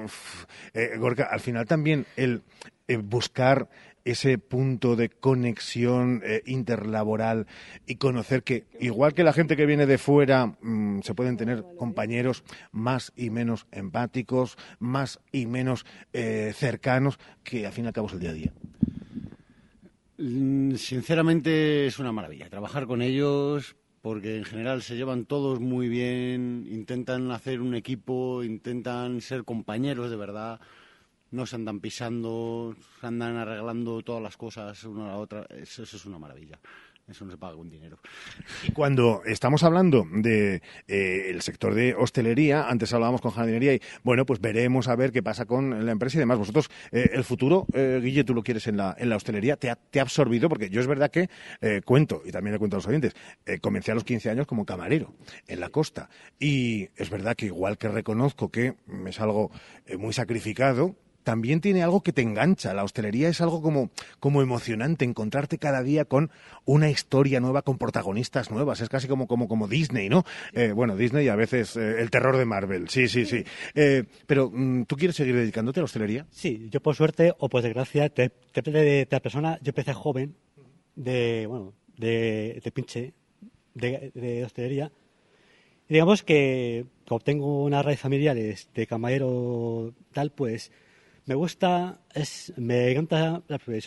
eh, 0.74 0.96
Gorka, 0.98 1.24
al 1.24 1.40
final 1.40 1.66
también 1.66 2.06
el 2.16 2.42
eh, 2.88 2.96
buscar 2.98 3.68
ese 4.04 4.38
punto 4.38 4.94
de 4.94 5.08
conexión 5.08 6.22
eh, 6.24 6.42
interlaboral 6.46 7.46
y 7.86 7.96
conocer 7.96 8.44
que, 8.44 8.64
igual 8.78 9.14
que 9.14 9.24
la 9.24 9.32
gente 9.32 9.56
que 9.56 9.66
viene 9.66 9.86
de 9.86 9.98
fuera, 9.98 10.46
mm, 10.60 11.00
se 11.02 11.14
pueden 11.14 11.36
tener 11.36 11.64
compañeros 11.76 12.44
más 12.70 13.12
y 13.16 13.30
menos 13.30 13.66
empáticos, 13.72 14.56
más 14.78 15.18
y 15.32 15.46
menos 15.46 15.84
eh, 16.12 16.52
cercanos, 16.54 17.18
que 17.42 17.66
al 17.66 17.72
fin 17.72 17.84
y 17.84 17.88
al 17.88 17.94
cabo 17.94 18.06
es 18.06 18.12
el 18.12 18.20
día 18.20 18.30
a 18.30 18.34
día. 18.34 18.52
Mm, 20.18 20.74
Sinceramente 20.76 21.86
es 21.86 21.98
una 21.98 22.12
maravilla 22.12 22.48
trabajar 22.48 22.86
con 22.86 23.02
ellos 23.02 23.76
porque 24.00 24.36
en 24.36 24.44
general 24.44 24.82
se 24.82 24.96
llevan 24.96 25.26
todos 25.26 25.60
muy 25.60 25.88
bien, 25.88 26.66
intentan 26.70 27.30
hacer 27.32 27.60
un 27.60 27.74
equipo, 27.74 28.44
intentan 28.44 29.20
ser 29.20 29.44
compañeros 29.44 30.10
de 30.10 30.16
verdad, 30.16 30.60
no 31.32 31.44
se 31.44 31.56
andan 31.56 31.80
pisando, 31.80 32.76
se 33.00 33.06
andan 33.06 33.36
arreglando 33.36 34.02
todas 34.02 34.22
las 34.22 34.36
cosas 34.36 34.84
una 34.84 35.06
a 35.06 35.08
la 35.08 35.16
otra, 35.16 35.46
eso, 35.50 35.82
eso 35.82 35.96
es 35.96 36.06
una 36.06 36.20
maravilla, 36.20 36.60
eso 37.08 37.24
no 37.24 37.30
se 37.30 37.38
paga 37.38 37.56
con 37.56 37.68
dinero. 37.68 37.98
Y 38.66 38.72
cuando 38.72 39.22
estamos 39.24 39.62
hablando 39.62 40.06
de 40.12 40.62
eh, 40.88 41.36
sector 41.40 41.74
de 41.74 41.94
hostelería, 41.94 42.68
antes 42.68 42.92
hablábamos 42.92 43.20
con 43.20 43.30
jardinería 43.30 43.74
y 43.74 43.80
bueno, 44.02 44.26
pues 44.26 44.40
veremos 44.40 44.88
a 44.88 44.96
ver 44.96 45.12
qué 45.12 45.22
pasa 45.22 45.46
con 45.46 45.86
la 45.86 45.92
empresa 45.92 46.18
y 46.18 46.20
demás. 46.20 46.38
Vosotros, 46.38 46.68
eh, 46.90 47.10
el 47.12 47.24
futuro, 47.24 47.66
eh, 47.72 48.00
Guille, 48.02 48.24
tú 48.24 48.34
lo 48.34 48.42
quieres 48.42 48.66
en 48.66 48.76
la, 48.76 48.94
en 48.98 49.08
la 49.08 49.16
hostelería, 49.16 49.56
te 49.56 49.70
ha, 49.70 49.76
te 49.76 50.00
ha 50.00 50.02
absorbido, 50.02 50.48
porque 50.48 50.68
yo 50.68 50.80
es 50.80 50.86
verdad 50.86 51.10
que 51.10 51.30
eh, 51.60 51.80
cuento, 51.84 52.22
y 52.24 52.32
también 52.32 52.52
le 52.52 52.58
cuento 52.58 52.76
a 52.76 52.78
los 52.78 52.86
oyentes, 52.86 53.14
eh, 53.44 53.58
comencé 53.58 53.92
a 53.92 53.94
los 53.94 54.04
15 54.04 54.30
años 54.30 54.46
como 54.46 54.64
camarero 54.64 55.14
en 55.46 55.60
la 55.60 55.68
costa. 55.68 56.08
Y 56.38 56.88
es 56.96 57.10
verdad 57.10 57.36
que 57.36 57.46
igual 57.46 57.78
que 57.78 57.88
reconozco 57.88 58.50
que 58.50 58.74
es 59.06 59.20
algo 59.20 59.50
eh, 59.86 59.96
muy 59.96 60.12
sacrificado, 60.12 60.96
también 61.26 61.60
tiene 61.60 61.82
algo 61.82 62.04
que 62.04 62.12
te 62.12 62.22
engancha. 62.22 62.72
La 62.72 62.84
hostelería 62.84 63.28
es 63.28 63.40
algo 63.40 63.60
como, 63.60 63.90
como 64.20 64.42
emocionante, 64.42 65.04
encontrarte 65.04 65.58
cada 65.58 65.82
día 65.82 66.04
con 66.04 66.30
una 66.64 66.88
historia 66.88 67.40
nueva, 67.40 67.62
con 67.62 67.78
protagonistas 67.78 68.52
nuevas. 68.52 68.80
Es 68.80 68.88
casi 68.88 69.08
como, 69.08 69.26
como, 69.26 69.48
como 69.48 69.66
Disney, 69.66 70.08
¿no? 70.08 70.24
Eh, 70.52 70.70
bueno, 70.70 70.96
Disney 70.96 71.26
y 71.26 71.28
a 71.28 71.34
veces 71.34 71.76
eh, 71.76 71.96
el 72.00 72.10
terror 72.12 72.36
de 72.36 72.44
Marvel. 72.44 72.88
Sí, 72.88 73.08
sí, 73.08 73.26
sí. 73.26 73.42
Eh, 73.74 74.04
pero, 74.28 74.52
mm, 74.54 74.84
¿tú 74.84 74.94
quieres 74.94 75.16
seguir 75.16 75.34
dedicándote 75.34 75.80
a 75.80 75.82
la 75.82 75.86
hostelería? 75.86 76.26
Sí, 76.30 76.68
yo 76.70 76.80
por 76.80 76.94
suerte 76.94 77.34
o 77.40 77.48
por 77.48 77.60
desgracia, 77.62 78.08
te- 78.08 78.30
depende 78.54 78.82
de, 78.82 78.90
de 79.04 79.08
la 79.10 79.18
persona, 79.20 79.58
yo 79.62 79.70
empecé 79.70 79.94
joven, 79.94 80.36
de, 80.94 81.46
bueno, 81.48 81.72
de, 81.96 82.60
de 82.62 82.70
pinche, 82.70 83.14
de, 83.74 84.12
de 84.14 84.44
hostelería. 84.44 84.92
Y 85.88 85.94
digamos 85.94 86.22
que 86.22 86.86
como 87.04 87.18
tengo 87.18 87.64
unas 87.64 87.84
raíces 87.84 88.02
familiares 88.02 88.68
de 88.76 88.86
camarero 88.86 89.92
tal, 90.12 90.30
pues 90.30 90.70
me 91.26 91.34
gusta, 91.34 92.00
es, 92.14 92.52
me 92.56 92.90
encanta 92.92 93.42
la 93.48 93.58
que 93.58 93.82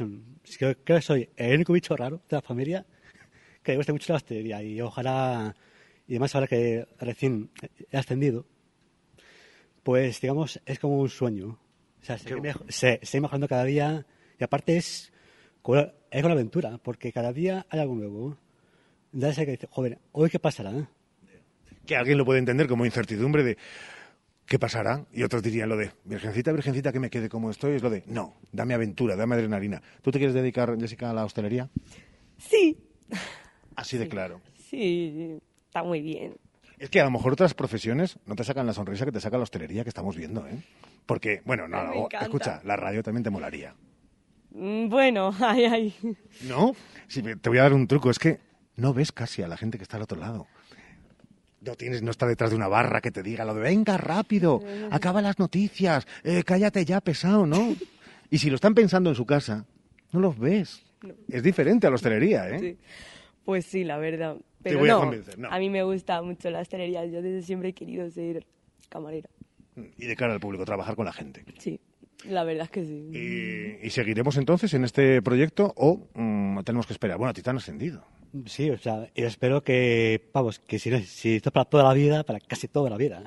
creo 0.57 0.75
que 0.83 1.01
soy 1.01 1.29
el 1.35 1.55
único 1.55 1.73
bicho 1.73 1.95
raro 1.95 2.17
de 2.29 2.35
la 2.37 2.41
familia 2.41 2.85
que 3.63 3.71
le 3.71 3.77
gusta 3.77 3.93
mucho 3.93 4.11
la 4.13 4.17
hostelería 4.17 4.61
y 4.61 4.79
ojalá, 4.81 5.55
y 6.07 6.13
además 6.13 6.35
ahora 6.35 6.47
que 6.47 6.85
recién 6.99 7.49
he 7.91 7.97
ascendido, 7.97 8.45
pues 9.83 10.19
digamos, 10.21 10.61
es 10.65 10.79
como 10.79 10.99
un 10.99 11.09
sueño. 11.09 11.59
O 12.01 12.05
sea, 12.05 12.17
se, 12.17 12.35
mejo- 12.35 12.65
se, 12.69 12.99
se 13.03 13.19
mejorando 13.21 13.47
cada 13.47 13.63
día 13.63 14.05
y 14.39 14.43
aparte 14.43 14.77
es 14.77 15.11
con, 15.61 15.91
es 16.11 16.21
con 16.21 16.31
aventura, 16.31 16.77
porque 16.81 17.11
cada 17.11 17.33
día 17.33 17.65
hay 17.69 17.79
algo 17.79 17.95
nuevo. 17.95 18.37
Da 19.11 19.29
ese 19.29 19.45
que 19.45 19.51
dice, 19.51 19.67
joven, 19.71 19.97
¿hoy 20.11 20.29
qué 20.29 20.39
pasará? 20.39 20.89
Que 21.85 21.95
alguien 21.95 22.17
lo 22.17 22.25
puede 22.25 22.39
entender 22.39 22.67
como 22.67 22.85
incertidumbre 22.85 23.43
de 23.43 23.57
qué 24.49 24.59
pasará. 24.59 25.05
Y 25.13 25.23
otros 25.23 25.41
dirían 25.43 25.69
lo 25.69 25.77
de, 25.77 25.91
virgencita, 26.03 26.51
virgencita, 26.51 26.91
que 26.91 26.99
me 26.99 27.09
quede 27.09 27.29
como 27.29 27.49
estoy. 27.51 27.75
Es 27.75 27.83
lo 27.83 27.89
de, 27.89 28.03
no, 28.07 28.35
dame 28.51 28.73
aventura, 28.73 29.15
dame 29.15 29.35
adrenalina. 29.35 29.81
¿Tú 30.01 30.11
te 30.11 30.17
quieres 30.17 30.33
dedicar, 30.33 30.75
Jessica, 30.77 31.11
a 31.11 31.13
la 31.13 31.23
hostelería? 31.23 31.69
Sí, 32.37 32.77
Así 33.75 33.97
de 33.97 34.09
claro. 34.09 34.41
sí, 34.69 35.39
está 35.67 35.83
muy 35.83 36.01
bien. 36.01 36.35
Es 36.77 36.89
que 36.89 36.99
a 36.99 37.03
lo 37.05 37.11
mejor 37.11 37.33
otras 37.33 37.53
profesiones 37.53 38.17
no 38.25 38.35
te 38.35 38.43
sacan 38.43 38.65
la 38.65 38.73
sonrisa 38.73 39.05
que 39.05 39.11
te 39.11 39.19
saca 39.19 39.37
la 39.37 39.43
hostelería 39.43 39.83
que 39.83 39.89
estamos 39.89 40.15
viendo, 40.15 40.45
¿eh? 40.47 40.63
Porque, 41.05 41.41
bueno, 41.45 41.67
no, 41.67 41.83
no, 41.83 42.07
escucha, 42.21 42.61
la 42.63 42.75
radio 42.75 43.03
también 43.03 43.23
te 43.23 43.29
molaría. 43.29 43.75
Mm, 44.51 44.89
Bueno, 44.89 45.33
ay, 45.39 45.65
ay. 45.65 45.95
¿No? 46.47 46.73
Sí, 47.07 47.21
te 47.21 47.49
voy 47.49 47.57
a 47.59 47.63
dar 47.63 47.73
un 47.73 47.87
truco, 47.87 48.09
es 48.09 48.19
que 48.19 48.39
no 48.75 48.93
ves 48.93 49.11
casi 49.11 49.41
a 49.41 49.47
la 49.47 49.57
gente 49.57 49.77
que 49.77 49.83
está 49.83 49.97
al 49.97 50.03
otro 50.03 50.19
lado. 50.19 50.47
No 51.61 51.75
tienes, 51.75 52.01
no 52.01 52.11
está 52.11 52.25
detrás 52.25 52.51
de 52.51 52.55
una 52.55 52.67
barra 52.67 53.01
que 53.01 53.11
te 53.11 53.21
diga 53.21 53.43
lo 53.43 53.53
de 53.53 53.61
venga 53.61 53.97
rápido, 53.97 54.61
acaba 54.91 55.21
las 55.21 55.39
noticias, 55.39 56.07
eh, 56.23 56.43
cállate 56.45 56.85
ya 56.85 57.01
pesado, 57.01 57.45
¿no? 57.45 57.75
Y 58.29 58.37
si 58.37 58.49
lo 58.49 58.55
están 58.55 58.73
pensando 58.73 59.09
en 59.09 59.15
su 59.15 59.25
casa, 59.25 59.65
no 60.13 60.19
los 60.21 60.39
ves. 60.39 60.83
Es 61.29 61.43
diferente 61.43 61.87
a 61.87 61.89
la 61.89 61.95
hostelería, 61.95 62.49
¿eh? 62.49 62.59
Sí. 62.59 62.77
Pues 63.43 63.65
sí, 63.65 63.83
la 63.83 63.97
verdad. 63.97 64.35
Te 64.35 64.69
Pero 64.69 64.79
voy 64.79 64.89
a 64.89 64.93
no, 64.93 64.99
convencer, 65.01 65.39
no. 65.39 65.49
a 65.49 65.57
mí 65.59 65.69
me 65.69 65.83
gusta 65.83 66.21
mucho 66.21 66.49
la 66.49 66.59
hostelería. 66.59 67.05
Yo 67.05 67.21
desde 67.21 67.41
siempre 67.41 67.69
he 67.69 67.73
querido 67.73 68.09
ser 68.09 68.45
camarera. 68.89 69.29
Y 69.97 70.05
de 70.05 70.15
cara 70.15 70.33
al 70.33 70.39
público, 70.39 70.65
trabajar 70.65 70.95
con 70.95 71.05
la 71.05 71.13
gente. 71.13 71.43
Sí, 71.57 71.79
la 72.25 72.43
verdad 72.43 72.65
es 72.65 72.69
que 72.69 72.83
sí. 72.85 73.09
¿Y, 73.81 73.85
y 73.87 73.89
seguiremos 73.89 74.35
entonces 74.37 74.73
en 74.73 74.83
este 74.83 75.21
proyecto 75.21 75.73
o 75.77 76.07
mm, 76.13 76.59
tenemos 76.63 76.85
que 76.87 76.93
esperar? 76.93 77.17
Bueno, 77.17 77.31
a 77.31 77.33
ti 77.33 77.41
te 77.41 77.49
han 77.49 77.57
ascendido. 77.57 78.03
Sí, 78.45 78.69
o 78.69 78.77
sea, 78.77 79.09
espero 79.15 79.63
que, 79.63 80.29
vamos, 80.33 80.59
que 80.59 80.77
si, 80.77 80.91
no- 80.91 80.99
si 80.99 81.37
esto 81.37 81.49
es 81.49 81.53
para 81.53 81.65
toda 81.65 81.83
la 81.83 81.93
vida, 81.93 82.23
para 82.23 82.39
casi 82.39 82.67
toda 82.67 82.89
la 82.89 82.95
vida. 82.97 83.23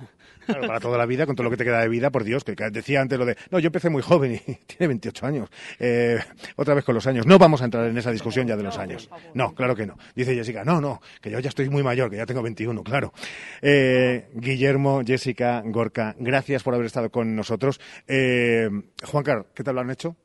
Claro, 0.46 0.66
para 0.66 0.80
toda 0.80 0.96
la 0.98 1.06
vida, 1.06 1.26
con 1.26 1.34
todo 1.34 1.44
lo 1.44 1.50
que 1.50 1.56
te 1.56 1.64
queda 1.64 1.80
de 1.80 1.88
vida, 1.88 2.10
por 2.10 2.22
Dios, 2.24 2.44
que 2.44 2.54
decía 2.70 3.00
antes 3.00 3.18
lo 3.18 3.24
de, 3.24 3.36
no, 3.50 3.58
yo 3.58 3.66
empecé 3.68 3.90
muy 3.90 4.02
joven 4.02 4.34
y 4.34 4.38
tiene 4.66 4.88
28 4.88 5.26
años. 5.26 5.48
Eh, 5.80 6.18
otra 6.56 6.74
vez 6.74 6.84
con 6.84 6.94
los 6.94 7.06
años. 7.06 7.26
No 7.26 7.38
vamos 7.38 7.62
a 7.62 7.64
entrar 7.64 7.86
en 7.88 7.96
esa 7.98 8.10
discusión 8.12 8.46
ya 8.46 8.56
de 8.56 8.62
los 8.62 8.78
años. 8.78 9.08
No, 9.34 9.54
claro 9.54 9.74
que 9.74 9.86
no. 9.86 9.96
Dice 10.14 10.34
Jessica, 10.34 10.64
no, 10.64 10.80
no, 10.80 11.00
que 11.20 11.30
yo 11.30 11.38
ya 11.40 11.48
estoy 11.48 11.68
muy 11.68 11.82
mayor, 11.82 12.08
que 12.10 12.16
ya 12.16 12.26
tengo 12.26 12.42
21, 12.42 12.82
claro. 12.84 13.12
Eh, 13.60 14.30
Guillermo, 14.34 15.02
Jessica, 15.04 15.62
Gorka, 15.64 16.14
gracias 16.18 16.62
por 16.62 16.74
haber 16.74 16.86
estado 16.86 17.10
con 17.10 17.34
nosotros. 17.34 17.80
Eh, 18.06 18.68
Juancar, 19.04 19.46
¿qué 19.54 19.64
tal 19.64 19.74
lo 19.76 19.80
han 19.80 19.90
hecho? 19.90 20.16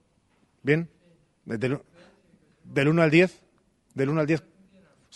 ¿Bien? 0.61 0.89
Del, 1.45 1.79
del 2.63 2.87
1 2.87 3.01
al 3.01 3.11
10? 3.11 3.41
¿Del 3.95 4.09
1 4.09 4.21
al 4.21 4.27
10? 4.27 4.43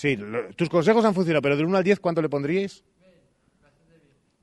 Sí, 0.02 0.16
lo- 0.16 0.50
tus 0.56 0.68
consejos 0.68 1.06
han 1.06 1.14
funcionado, 1.14 1.44
pero 1.44 1.56
del 1.56 1.68
1 1.68 1.78
al 1.78 1.84
10, 1.84 2.00
¿cuánto 2.00 2.24
le 2.24 2.28
pondríais? 2.30 2.84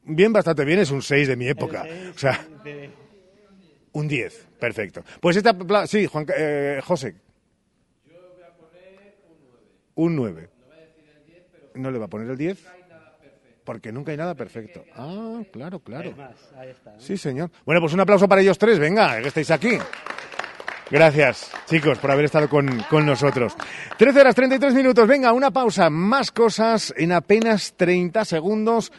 Bien, 0.05 0.32
bastante 0.32 0.64
bien, 0.64 0.78
es 0.78 0.93
un 0.93 1.02
6 1.02 1.26
de 1.26 1.35
mi 1.35 1.48
época. 1.48 1.85
O 2.14 2.16
sea, 2.16 2.47
un 3.90 4.06
10, 4.06 4.47
perfecto. 4.60 5.02
Pues 5.20 5.36
esta, 5.36 5.56
sí, 5.89 6.06
Juan, 6.06 6.26
eh, 6.36 6.80
José. 6.85 7.16
Un 9.97 10.14
9. 10.14 10.48
No 11.74 11.90
le 11.90 11.98
va 11.98 12.05
a 12.05 12.09
poner 12.09 12.30
el 12.30 12.36
10. 12.39 12.64
Porque 13.64 13.90
nunca 13.90 14.12
hay 14.12 14.16
nada 14.16 14.36
perfecto. 14.36 14.85
Ah, 14.94 15.43
claro, 15.52 15.80
claro. 15.80 16.14
Está. 16.70 17.01
Sí, 17.01 17.16
señor. 17.16 17.51
Bueno, 17.66 17.80
pues 17.80 17.93
un 17.94 17.98
aplauso 18.01 18.28
para 18.28 18.40
ellos 18.43 18.56
tres, 18.59 18.78
venga, 18.78 19.20
que 19.20 19.26
estáis 19.26 19.51
aquí. 19.51 19.76
Gracias, 20.90 21.51
chicos, 21.69 21.98
por 21.98 22.10
haber 22.10 22.24
estado 22.24 22.48
con, 22.48 22.82
con 22.89 23.05
nosotros. 23.05 23.55
13 23.98 24.20
horas 24.20 24.35
33 24.35 24.74
minutos, 24.74 25.06
venga, 25.06 25.32
una 25.32 25.51
pausa, 25.51 25.90
más 25.90 26.31
cosas 26.31 26.94
en 26.97 27.12
apenas 27.12 27.74
30 27.77 28.24
segundos. 28.24 28.90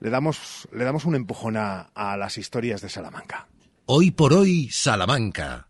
Le 0.00 0.10
damos, 0.10 0.68
le 0.72 0.84
damos 0.84 1.04
un 1.04 1.16
empujón 1.16 1.56
a, 1.56 1.90
a 1.94 2.16
las 2.16 2.38
historias 2.38 2.82
de 2.82 2.88
Salamanca. 2.88 3.48
Hoy 3.86 4.10
por 4.10 4.32
hoy, 4.32 4.68
Salamanca. 4.70 5.68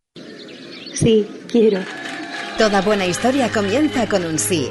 Sí, 0.94 1.26
quiero. 1.50 1.80
Toda 2.58 2.82
buena 2.82 3.06
historia 3.06 3.50
comienza 3.50 4.08
con 4.08 4.24
un 4.24 4.38
sí. 4.38 4.70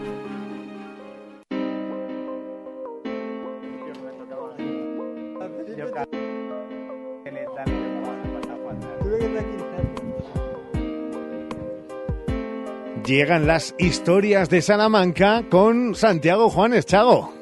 Llegan 13.11 13.45
las 13.45 13.75
historias 13.77 14.49
de 14.49 14.61
Salamanca 14.61 15.43
con 15.49 15.95
Santiago 15.95 16.49
Juanes 16.49 16.85
Chago. 16.85 17.40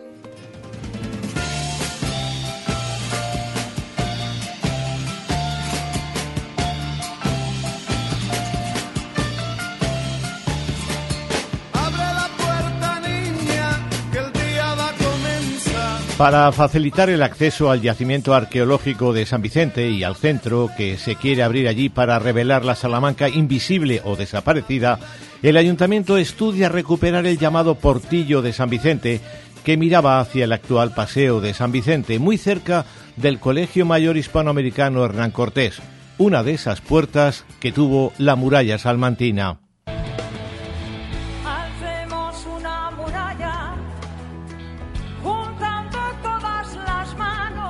Para 16.20 16.52
facilitar 16.52 17.10
el 17.10 17.24
acceso 17.24 17.72
al 17.72 17.82
yacimiento 17.82 18.34
arqueológico 18.34 19.14
de 19.14 19.26
San 19.26 19.42
Vicente 19.42 19.90
y 19.90 20.04
al 20.04 20.18
centro 20.18 20.70
que 20.76 20.98
se 20.98 21.16
quiere 21.16 21.44
abrir 21.44 21.70
allí 21.70 21.88
para 21.88 22.20
revelar 22.20 22.66
la 22.66 22.76
Salamanca 22.76 23.30
invisible 23.30 24.02
o 24.04 24.18
desaparecida, 24.18 25.00
el 25.42 25.56
ayuntamiento 25.56 26.18
estudia 26.18 26.68
recuperar 26.68 27.26
el 27.26 27.38
llamado 27.38 27.76
Portillo 27.76 28.42
de 28.42 28.52
San 28.52 28.70
Vicente 28.70 29.22
que 29.64 29.78
miraba 29.78 30.20
hacia 30.20 30.44
el 30.44 30.52
actual 30.52 30.94
Paseo 30.94 31.40
de 31.40 31.54
San 31.54 31.72
Vicente, 31.72 32.20
muy 32.20 32.38
cerca 32.38 32.84
del 33.16 33.40
Colegio 33.40 33.86
Mayor 33.86 34.18
Hispanoamericano 34.18 35.06
Hernán 35.06 35.32
Cortés, 35.32 35.82
una 36.18 36.44
de 36.44 36.52
esas 36.52 36.82
puertas 36.82 37.46
que 37.62 37.72
tuvo 37.72 38.12
la 38.18 38.36
muralla 38.36 38.78
salmantina. 38.78 39.60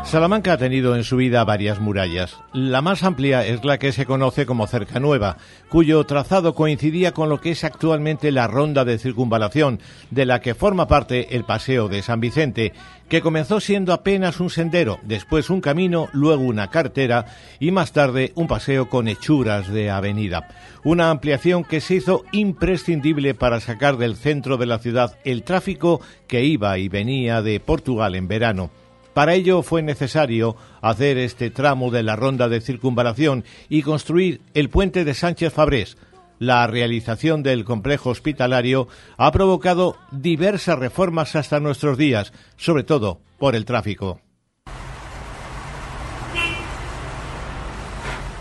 Salamanca 0.10 0.54
ha 0.54 0.58
tenido 0.58 0.96
en 0.96 1.04
su 1.04 1.18
vida 1.18 1.44
varias 1.44 1.80
murallas. 1.80 2.36
La 2.52 2.82
más 2.82 3.04
amplia 3.04 3.46
es 3.46 3.64
la 3.64 3.78
que 3.78 3.92
se 3.92 4.08
conoce 4.08 4.48
como 4.48 4.66
Cerca 4.66 5.00
Nueva, 5.00 5.38
cuyo 5.70 6.04
trazado 6.04 6.56
coincidía 6.56 7.12
con 7.12 7.30
lo 7.30 7.40
que 7.40 7.52
es 7.52 7.64
actualmente 7.64 8.32
la 8.32 8.48
ronda 8.48 8.86
de 8.86 8.98
circunvalación, 8.98 9.80
de 10.10 10.26
la 10.26 10.42
que 10.42 10.56
forma 10.56 10.88
parte 10.88 11.36
el 11.36 11.44
Paseo 11.44 11.90
de 11.90 12.02
San 12.02 12.22
Vicente, 12.22 12.74
que 13.08 13.22
comenzó 13.22 13.60
siendo 13.60 13.94
apenas 13.94 14.40
un 14.40 14.50
sendero, 14.50 14.98
después 15.04 15.52
un 15.52 15.62
camino, 15.62 16.10
luego 16.12 16.42
una 16.42 16.72
cartera 16.72 17.28
y 17.60 17.70
más 17.70 17.92
tarde 17.92 18.32
un 18.34 18.48
paseo 18.48 18.90
con 18.90 19.08
hechuras 19.08 19.72
de 19.72 19.92
avenida. 19.92 20.48
Una 20.84 21.12
ampliación 21.12 21.64
que 21.64 21.82
se 21.82 21.94
hizo 21.94 22.24
imprescindible 22.32 23.36
para 23.36 23.60
sacar 23.60 23.98
del 23.98 24.16
centro 24.16 24.58
de 24.58 24.66
la 24.66 24.80
ciudad 24.80 25.20
el 25.24 25.44
tráfico 25.44 26.02
que 26.26 26.46
iba 26.46 26.80
y 26.80 26.90
venía 26.90 27.44
de 27.44 27.60
Portugal 27.60 28.16
en 28.16 28.28
verano. 28.28 28.72
Para 29.20 29.34
ello 29.34 29.64
fue 29.64 29.82
necesario 29.82 30.56
hacer 30.82 31.18
este 31.18 31.50
tramo 31.50 31.92
de 31.92 32.04
la 32.04 32.16
ronda 32.16 32.48
de 32.48 32.62
circunvalación 32.62 33.44
y 33.68 33.82
construir 33.82 34.40
el 34.54 34.70
puente 34.70 35.04
de 35.04 35.14
Sánchez 35.14 35.52
Fabrés. 35.52 35.98
La 36.38 36.66
realización 36.68 37.44
del 37.44 37.66
complejo 37.66 38.12
hospitalario 38.12 38.88
ha 39.18 39.30
provocado 39.34 39.98
diversas 40.14 40.80
reformas 40.80 41.36
hasta 41.36 41.60
nuestros 41.60 41.98
días, 41.98 42.32
sobre 42.56 42.86
todo 42.86 43.20
por 43.38 43.58
el 43.58 43.66
tráfico. 43.66 44.22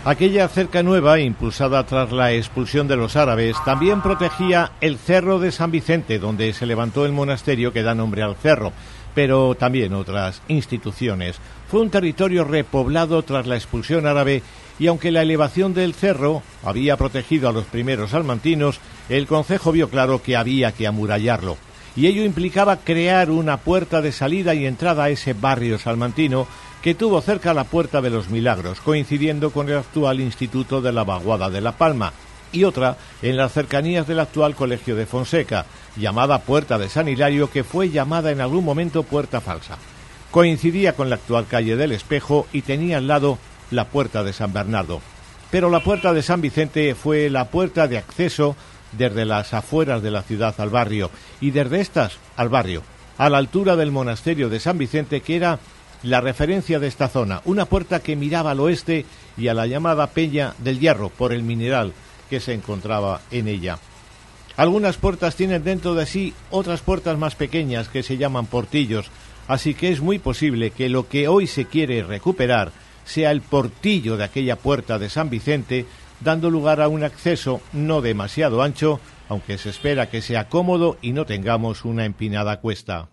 Aquella 0.05 0.47
cerca 0.47 0.81
nueva, 0.81 1.19
impulsada 1.19 1.85
tras 1.85 2.13
la 2.13 2.31
expulsión 2.31 2.87
de 2.87 2.95
los 2.95 3.17
árabes, 3.17 3.57
también 3.65 4.01
protegía 4.01 4.71
el 4.79 4.97
cerro 4.97 5.39
de 5.39 5.51
San 5.51 5.71
Vicente, 5.71 6.19
donde 6.19 6.53
se 6.53 6.65
levantó 6.65 7.05
el 7.05 7.11
monasterio 7.11 7.73
que 7.73 7.83
da 7.83 7.93
nombre 7.93 8.23
al 8.23 8.37
cerro 8.37 8.71
pero 9.13 9.55
también 9.55 9.93
otras 9.93 10.41
instituciones. 10.47 11.37
Fue 11.69 11.81
un 11.81 11.89
territorio 11.89 12.43
repoblado 12.43 13.21
tras 13.23 13.47
la 13.47 13.55
expulsión 13.55 14.07
árabe 14.07 14.41
y 14.79 14.87
aunque 14.87 15.11
la 15.11 15.21
elevación 15.21 15.73
del 15.73 15.93
cerro 15.93 16.41
había 16.63 16.97
protegido 16.97 17.49
a 17.49 17.51
los 17.51 17.65
primeros 17.65 18.11
salmantinos, 18.11 18.79
el 19.09 19.27
concejo 19.27 19.71
vio 19.71 19.89
claro 19.89 20.21
que 20.21 20.37
había 20.37 20.71
que 20.71 20.87
amurallarlo. 20.87 21.57
Y 21.95 22.07
ello 22.07 22.23
implicaba 22.23 22.77
crear 22.77 23.29
una 23.29 23.57
puerta 23.57 24.01
de 24.01 24.11
salida 24.11 24.53
y 24.53 24.65
entrada 24.65 25.05
a 25.05 25.09
ese 25.09 25.33
barrio 25.33 25.77
salmantino 25.77 26.47
que 26.81 26.95
tuvo 26.95 27.19
cerca 27.21 27.53
la 27.53 27.65
Puerta 27.65 28.01
de 28.01 28.09
los 28.09 28.29
Milagros, 28.29 28.79
coincidiendo 28.79 29.51
con 29.51 29.67
el 29.67 29.77
actual 29.77 30.21
Instituto 30.21 30.81
de 30.81 30.93
la 30.93 31.03
Vaguada 31.03 31.49
de 31.49 31.59
La 31.59 31.73
Palma, 31.73 32.13
y 32.51 32.63
otra 32.63 32.97
en 33.21 33.37
las 33.37 33.51
cercanías 33.51 34.07
del 34.07 34.19
actual 34.19 34.55
Colegio 34.55 34.95
de 34.95 35.05
Fonseca, 35.05 35.65
llamada 35.99 36.39
Puerta 36.39 36.77
de 36.77 36.89
San 36.89 37.07
Hilario, 37.07 37.51
que 37.51 37.63
fue 37.63 37.89
llamada 37.89 38.31
en 38.31 38.41
algún 38.41 38.63
momento 38.63 39.03
Puerta 39.03 39.41
Falsa. 39.41 39.77
Coincidía 40.31 40.95
con 40.95 41.09
la 41.09 41.15
actual 41.15 41.45
calle 41.47 41.75
del 41.75 41.91
Espejo 41.91 42.47
y 42.53 42.61
tenía 42.61 42.97
al 42.97 43.07
lado 43.07 43.37
la 43.71 43.85
Puerta 43.85 44.23
de 44.23 44.33
San 44.33 44.53
Bernardo. 44.53 45.01
Pero 45.51 45.69
la 45.69 45.83
Puerta 45.83 46.13
de 46.13 46.23
San 46.23 46.41
Vicente 46.41 46.95
fue 46.95 47.29
la 47.29 47.49
puerta 47.49 47.87
de 47.87 47.97
acceso 47.97 48.55
desde 48.91 49.25
las 49.25 49.53
afueras 49.53 50.01
de 50.01 50.11
la 50.11 50.23
ciudad 50.23 50.55
al 50.59 50.69
barrio 50.69 51.11
y 51.41 51.51
desde 51.51 51.81
estas 51.81 52.17
al 52.35 52.49
barrio, 52.49 52.83
a 53.17 53.29
la 53.29 53.37
altura 53.37 53.75
del 53.75 53.91
monasterio 53.91 54.49
de 54.49 54.59
San 54.59 54.77
Vicente, 54.77 55.21
que 55.21 55.35
era 55.35 55.59
la 56.03 56.21
referencia 56.21 56.79
de 56.79 56.87
esta 56.87 57.09
zona, 57.09 57.41
una 57.45 57.65
puerta 57.65 57.99
que 57.99 58.15
miraba 58.15 58.51
al 58.51 58.59
oeste 58.61 59.05
y 59.37 59.47
a 59.47 59.53
la 59.53 59.67
llamada 59.67 60.07
Peña 60.07 60.53
del 60.59 60.79
Hierro 60.79 61.09
por 61.09 61.33
el 61.33 61.43
mineral 61.43 61.93
que 62.29 62.39
se 62.39 62.53
encontraba 62.53 63.21
en 63.31 63.47
ella. 63.47 63.79
Algunas 64.59 64.97
puertas 64.97 65.37
tienen 65.37 65.63
dentro 65.63 65.95
de 65.95 66.05
sí 66.05 66.33
otras 66.51 66.81
puertas 66.81 67.17
más 67.17 67.33
pequeñas 67.33 67.87
que 67.87 68.03
se 68.03 68.17
llaman 68.17 68.45
portillos, 68.45 69.09
así 69.47 69.73
que 69.73 69.89
es 69.89 70.01
muy 70.01 70.19
posible 70.19 70.71
que 70.71 70.89
lo 70.89 71.07
que 71.07 71.29
hoy 71.29 71.47
se 71.47 71.63
quiere 71.63 72.03
recuperar 72.03 72.73
sea 73.05 73.31
el 73.31 73.39
portillo 73.39 74.17
de 74.17 74.25
aquella 74.25 74.57
puerta 74.57 74.99
de 74.99 75.07
San 75.07 75.29
Vicente, 75.29 75.85
dando 76.19 76.49
lugar 76.49 76.81
a 76.81 76.89
un 76.89 77.05
acceso 77.05 77.61
no 77.71 78.01
demasiado 78.01 78.61
ancho, 78.61 78.99
aunque 79.29 79.57
se 79.57 79.69
espera 79.69 80.09
que 80.09 80.21
sea 80.21 80.49
cómodo 80.49 80.97
y 81.01 81.13
no 81.13 81.25
tengamos 81.25 81.85
una 81.85 82.03
empinada 82.03 82.59
cuesta. 82.59 83.07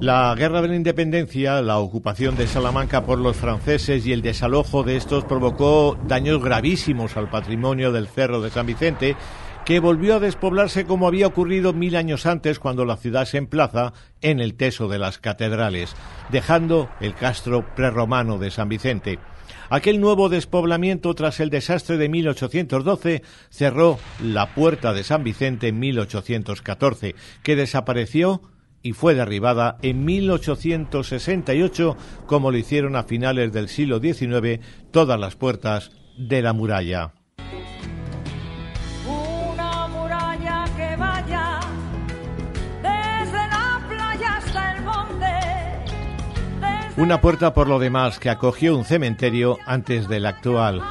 La 0.00 0.34
guerra 0.36 0.60
de 0.60 0.68
la 0.68 0.76
independencia, 0.76 1.62
la 1.62 1.78
ocupación 1.78 2.36
de 2.36 2.46
Salamanca 2.46 3.06
por 3.06 3.18
los 3.18 3.36
franceses 3.36 4.04
y 4.06 4.12
el 4.12 4.22
desalojo 4.22 4.82
de 4.82 4.96
estos 4.96 5.24
provocó 5.24 5.96
daños 6.06 6.42
gravísimos 6.42 7.16
al 7.16 7.30
patrimonio 7.30 7.92
del 7.92 8.08
Cerro 8.08 8.42
de 8.42 8.50
San 8.50 8.66
Vicente, 8.66 9.16
que 9.64 9.80
volvió 9.80 10.16
a 10.16 10.20
despoblarse 10.20 10.84
como 10.84 11.06
había 11.06 11.28
ocurrido 11.28 11.72
mil 11.72 11.96
años 11.96 12.26
antes 12.26 12.58
cuando 12.58 12.84
la 12.84 12.96
ciudad 12.96 13.24
se 13.24 13.38
emplaza 13.38 13.94
en 14.20 14.40
el 14.40 14.54
teso 14.54 14.88
de 14.88 14.98
las 14.98 15.18
catedrales, 15.18 15.94
dejando 16.30 16.90
el 17.00 17.14
castro 17.14 17.64
prerromano 17.74 18.36
de 18.38 18.50
San 18.50 18.68
Vicente. 18.68 19.20
Aquel 19.70 20.00
nuevo 20.00 20.28
despoblamiento 20.28 21.14
tras 21.14 21.40
el 21.40 21.50
desastre 21.50 21.96
de 21.96 22.08
1812 22.08 23.22
cerró 23.48 23.98
la 24.22 24.54
puerta 24.54 24.92
de 24.92 25.04
San 25.04 25.24
Vicente 25.24 25.68
en 25.68 25.78
1814, 25.78 27.14
que 27.42 27.56
desapareció 27.56 28.42
y 28.84 28.92
fue 28.92 29.14
derribada 29.14 29.78
en 29.82 30.04
1868, 30.04 31.96
como 32.26 32.52
lo 32.52 32.58
hicieron 32.58 32.94
a 32.96 33.02
finales 33.04 33.50
del 33.52 33.68
siglo 33.68 33.98
XIX 33.98 34.60
todas 34.92 35.18
las 35.18 35.34
puertas 35.36 35.90
de 36.18 36.42
la 36.42 36.52
muralla. 36.52 37.14
Una 39.08 39.88
muralla 39.88 40.64
que 40.76 40.96
vaya 40.96 41.60
desde 42.82 43.48
la 43.48 43.80
playa 43.88 44.36
hasta 44.36 44.76
el 44.76 44.82
monte. 44.84 45.26
Una 46.98 47.22
puerta, 47.22 47.54
por 47.54 47.68
lo 47.68 47.78
demás, 47.78 48.18
que 48.18 48.28
acogió 48.28 48.76
un 48.76 48.84
cementerio 48.84 49.58
antes 49.64 50.08
del 50.08 50.26
actual. 50.26 50.82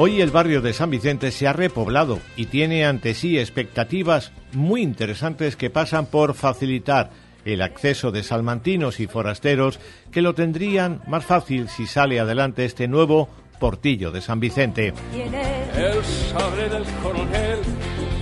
Hoy 0.00 0.20
el 0.20 0.30
barrio 0.30 0.60
de 0.62 0.72
San 0.72 0.90
Vicente 0.90 1.32
se 1.32 1.48
ha 1.48 1.52
repoblado 1.52 2.20
y 2.36 2.46
tiene 2.46 2.86
ante 2.86 3.14
sí 3.14 3.36
expectativas 3.36 4.30
muy 4.52 4.80
interesantes 4.80 5.56
que 5.56 5.70
pasan 5.70 6.06
por 6.06 6.34
facilitar 6.34 7.10
el 7.44 7.62
acceso 7.62 8.12
de 8.12 8.22
salmantinos 8.22 9.00
y 9.00 9.08
forasteros 9.08 9.80
que 10.12 10.22
lo 10.22 10.36
tendrían 10.36 11.02
más 11.08 11.24
fácil 11.24 11.68
si 11.68 11.88
sale 11.88 12.20
adelante 12.20 12.64
este 12.64 12.86
nuevo 12.86 13.28
portillo 13.58 14.12
de 14.12 14.20
San 14.20 14.38
Vicente. 14.38 14.94
El 15.12 16.04
sable 16.04 16.68
del 16.68 16.84
coronel. 17.02 17.58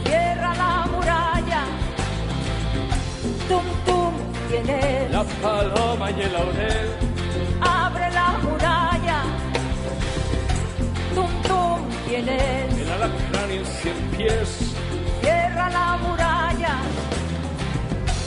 cierra 0.07 0.55
la 0.55 0.87
muralla. 0.91 1.65
Tum 3.51 3.65
tum 3.85 4.15
tiene 4.49 5.09
La 5.11 5.25
paloma 5.43 6.11
y 6.11 6.23
el 6.23 6.33
laurel. 6.33 6.86
Pies. 14.27 14.75
Cierra 15.21 15.71
la 15.71 15.97
muralla 15.97 16.77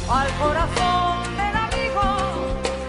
al 0.10 0.30
corazón 0.34 1.38
del 1.38 1.56
amigo. 1.56 2.02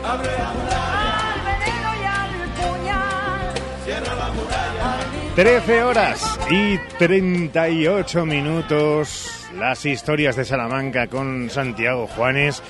Abre 0.05 0.33
la 0.39 0.53
muralla. 0.53 1.33
Al 1.33 1.41
veneno 1.45 1.91
y 2.01 2.05
al 2.05 2.33
puñal. 2.59 3.55
Cierra 3.85 4.15
la 4.15 4.29
muralla. 4.33 4.99
13 5.37 5.83
horas 5.83 6.41
y 6.51 6.79
38 6.99 8.27
minutos. 8.27 9.37
Las 9.57 9.85
historias 9.85 10.37
de 10.37 10.45
Salamanca 10.45 11.09
con 11.09 11.51
Santiago 11.51 12.07
Juanes 12.07 12.63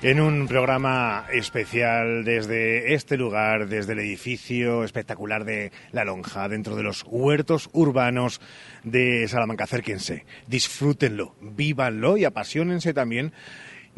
en 0.00 0.20
un 0.20 0.46
programa 0.46 1.26
especial 1.32 2.24
desde 2.24 2.94
este 2.94 3.16
lugar, 3.16 3.68
desde 3.68 3.94
el 3.94 3.98
edificio 3.98 4.84
espectacular 4.84 5.44
de 5.44 5.72
La 5.90 6.04
Lonja, 6.04 6.48
dentro 6.48 6.76
de 6.76 6.84
los 6.84 7.04
huertos 7.04 7.68
urbanos 7.72 8.40
de 8.84 9.26
Salamanca. 9.26 9.64
Acérquense, 9.64 10.24
disfrútenlo, 10.46 11.34
vívanlo 11.40 12.16
y 12.16 12.24
apasionense 12.24 12.94
también 12.94 13.32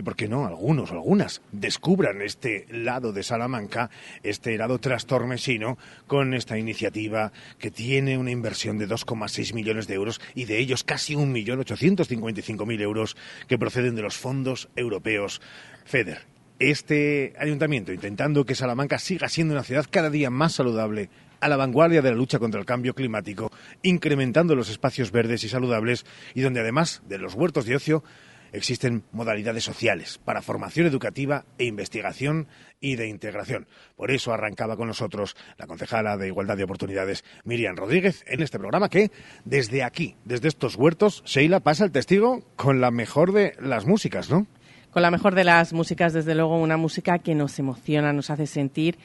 y 0.01 0.03
por 0.03 0.17
qué 0.17 0.29
no, 0.29 0.47
algunos 0.47 0.91
o 0.91 0.95
algunas 0.95 1.43
descubran 1.53 2.23
este 2.23 2.65
lado 2.71 3.13
de 3.13 3.23
Salamanca, 3.23 3.91
este 4.23 4.57
lado 4.57 4.79
trastormesino, 4.79 5.77
con 6.07 6.33
esta 6.33 6.57
iniciativa 6.57 7.33
que 7.59 7.71
tiene 7.71 8.17
una 8.17 8.31
inversión 8.31 8.79
de 8.79 8.89
2,6 8.89 9.53
millones 9.53 9.87
de 9.87 9.95
euros 9.97 10.23
y 10.35 10.47
de 10.47 10.59
ellos 10.59 10.85
casi 10.85 11.17
1.855.000 11.17 12.81
euros 12.81 13.15
que 13.47 13.59
proceden 13.59 13.95
de 13.95 14.01
los 14.01 14.17
fondos 14.17 14.71
europeos 14.75 15.43
FEDER. 15.85 16.19
Este 16.59 17.33
ayuntamiento 17.39 17.93
intentando 17.93 18.45
que 18.45 18.55
Salamanca 18.55 18.99
siga 18.99 19.29
siendo 19.29 19.55
una 19.55 19.63
ciudad 19.63 19.87
cada 19.91 20.11
día 20.11 20.31
más 20.31 20.53
saludable, 20.53 21.09
a 21.41 21.49
la 21.49 21.57
vanguardia 21.57 22.03
de 22.03 22.11
la 22.11 22.17
lucha 22.17 22.39
contra 22.39 22.61
el 22.61 22.67
cambio 22.67 22.95
climático, 22.95 23.51
incrementando 23.83 24.55
los 24.55 24.69
espacios 24.69 25.11
verdes 25.11 25.43
y 25.45 25.49
saludables 25.49 26.05
y 26.35 26.43
donde 26.43 26.61
además 26.61 27.03
de 27.09 27.19
los 27.19 27.35
huertos 27.35 27.65
de 27.65 27.77
ocio 27.77 28.05
existen 28.53 29.05
modalidades 29.13 29.65
sociales 29.65 30.19
para 30.25 30.43
formación 30.43 30.87
educativa 30.87 31.45
e 31.59 31.65
investigación 31.65 32.49
y 32.81 32.97
de 32.97 33.09
integración. 33.09 33.69
Por 33.97 34.11
eso 34.11 34.33
arrancaba 34.33 34.77
con 34.77 34.89
nosotros 34.89 35.37
la 35.57 35.67
concejala 35.67 36.17
de 36.17 36.27
Igualdad 36.27 36.57
de 36.57 36.65
Oportunidades, 36.65 37.25
Miriam 37.45 37.77
Rodríguez, 37.77 38.25
en 38.27 38.43
este 38.43 38.59
programa 38.59 38.89
que 38.89 39.11
desde 39.45 39.83
aquí, 39.83 40.17
desde 40.25 40.49
estos 40.49 40.77
huertos, 40.77 41.23
Sheila 41.25 41.61
pasa 41.61 41.85
el 41.85 41.93
testigo 41.93 42.45
con 42.57 42.81
la 42.81 42.91
mejor 42.91 43.33
de 43.33 43.55
las 43.61 43.87
músicas, 43.87 44.31
¿no? 44.31 44.47
Con 44.91 45.03
la 45.03 45.11
mejor 45.11 45.35
de 45.35 45.45
las 45.45 45.73
músicas, 45.73 46.13
desde 46.13 46.35
luego, 46.35 46.59
una 46.59 46.77
música 46.77 47.19
que 47.19 47.35
nos 47.35 47.59
emociona, 47.59 48.13
nos 48.13 48.31
hace 48.31 48.47
sentir 48.47 48.99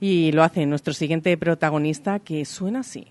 y 0.00 0.32
lo 0.32 0.42
hace 0.42 0.66
nuestro 0.66 0.94
siguiente 0.94 1.36
protagonista 1.36 2.18
que 2.20 2.44
suena 2.44 2.80
así. 2.80 3.06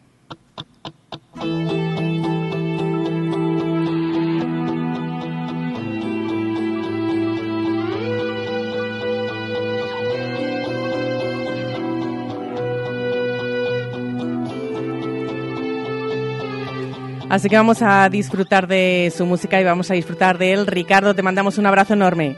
Así 17.32 17.48
que 17.48 17.56
vamos 17.56 17.82
a 17.82 18.10
disfrutar 18.10 18.68
de 18.68 19.10
su 19.16 19.26
música 19.26 19.62
y 19.62 19.64
vamos 19.64 19.90
a 19.90 19.94
disfrutar 19.94 20.38
de 20.38 20.52
él. 20.52 20.68
Ricardo, 20.68 21.16
te 21.16 21.24
mandamos 21.24 21.58
un 21.58 21.66
abrazo 21.66 21.94
enorme. 21.94 22.36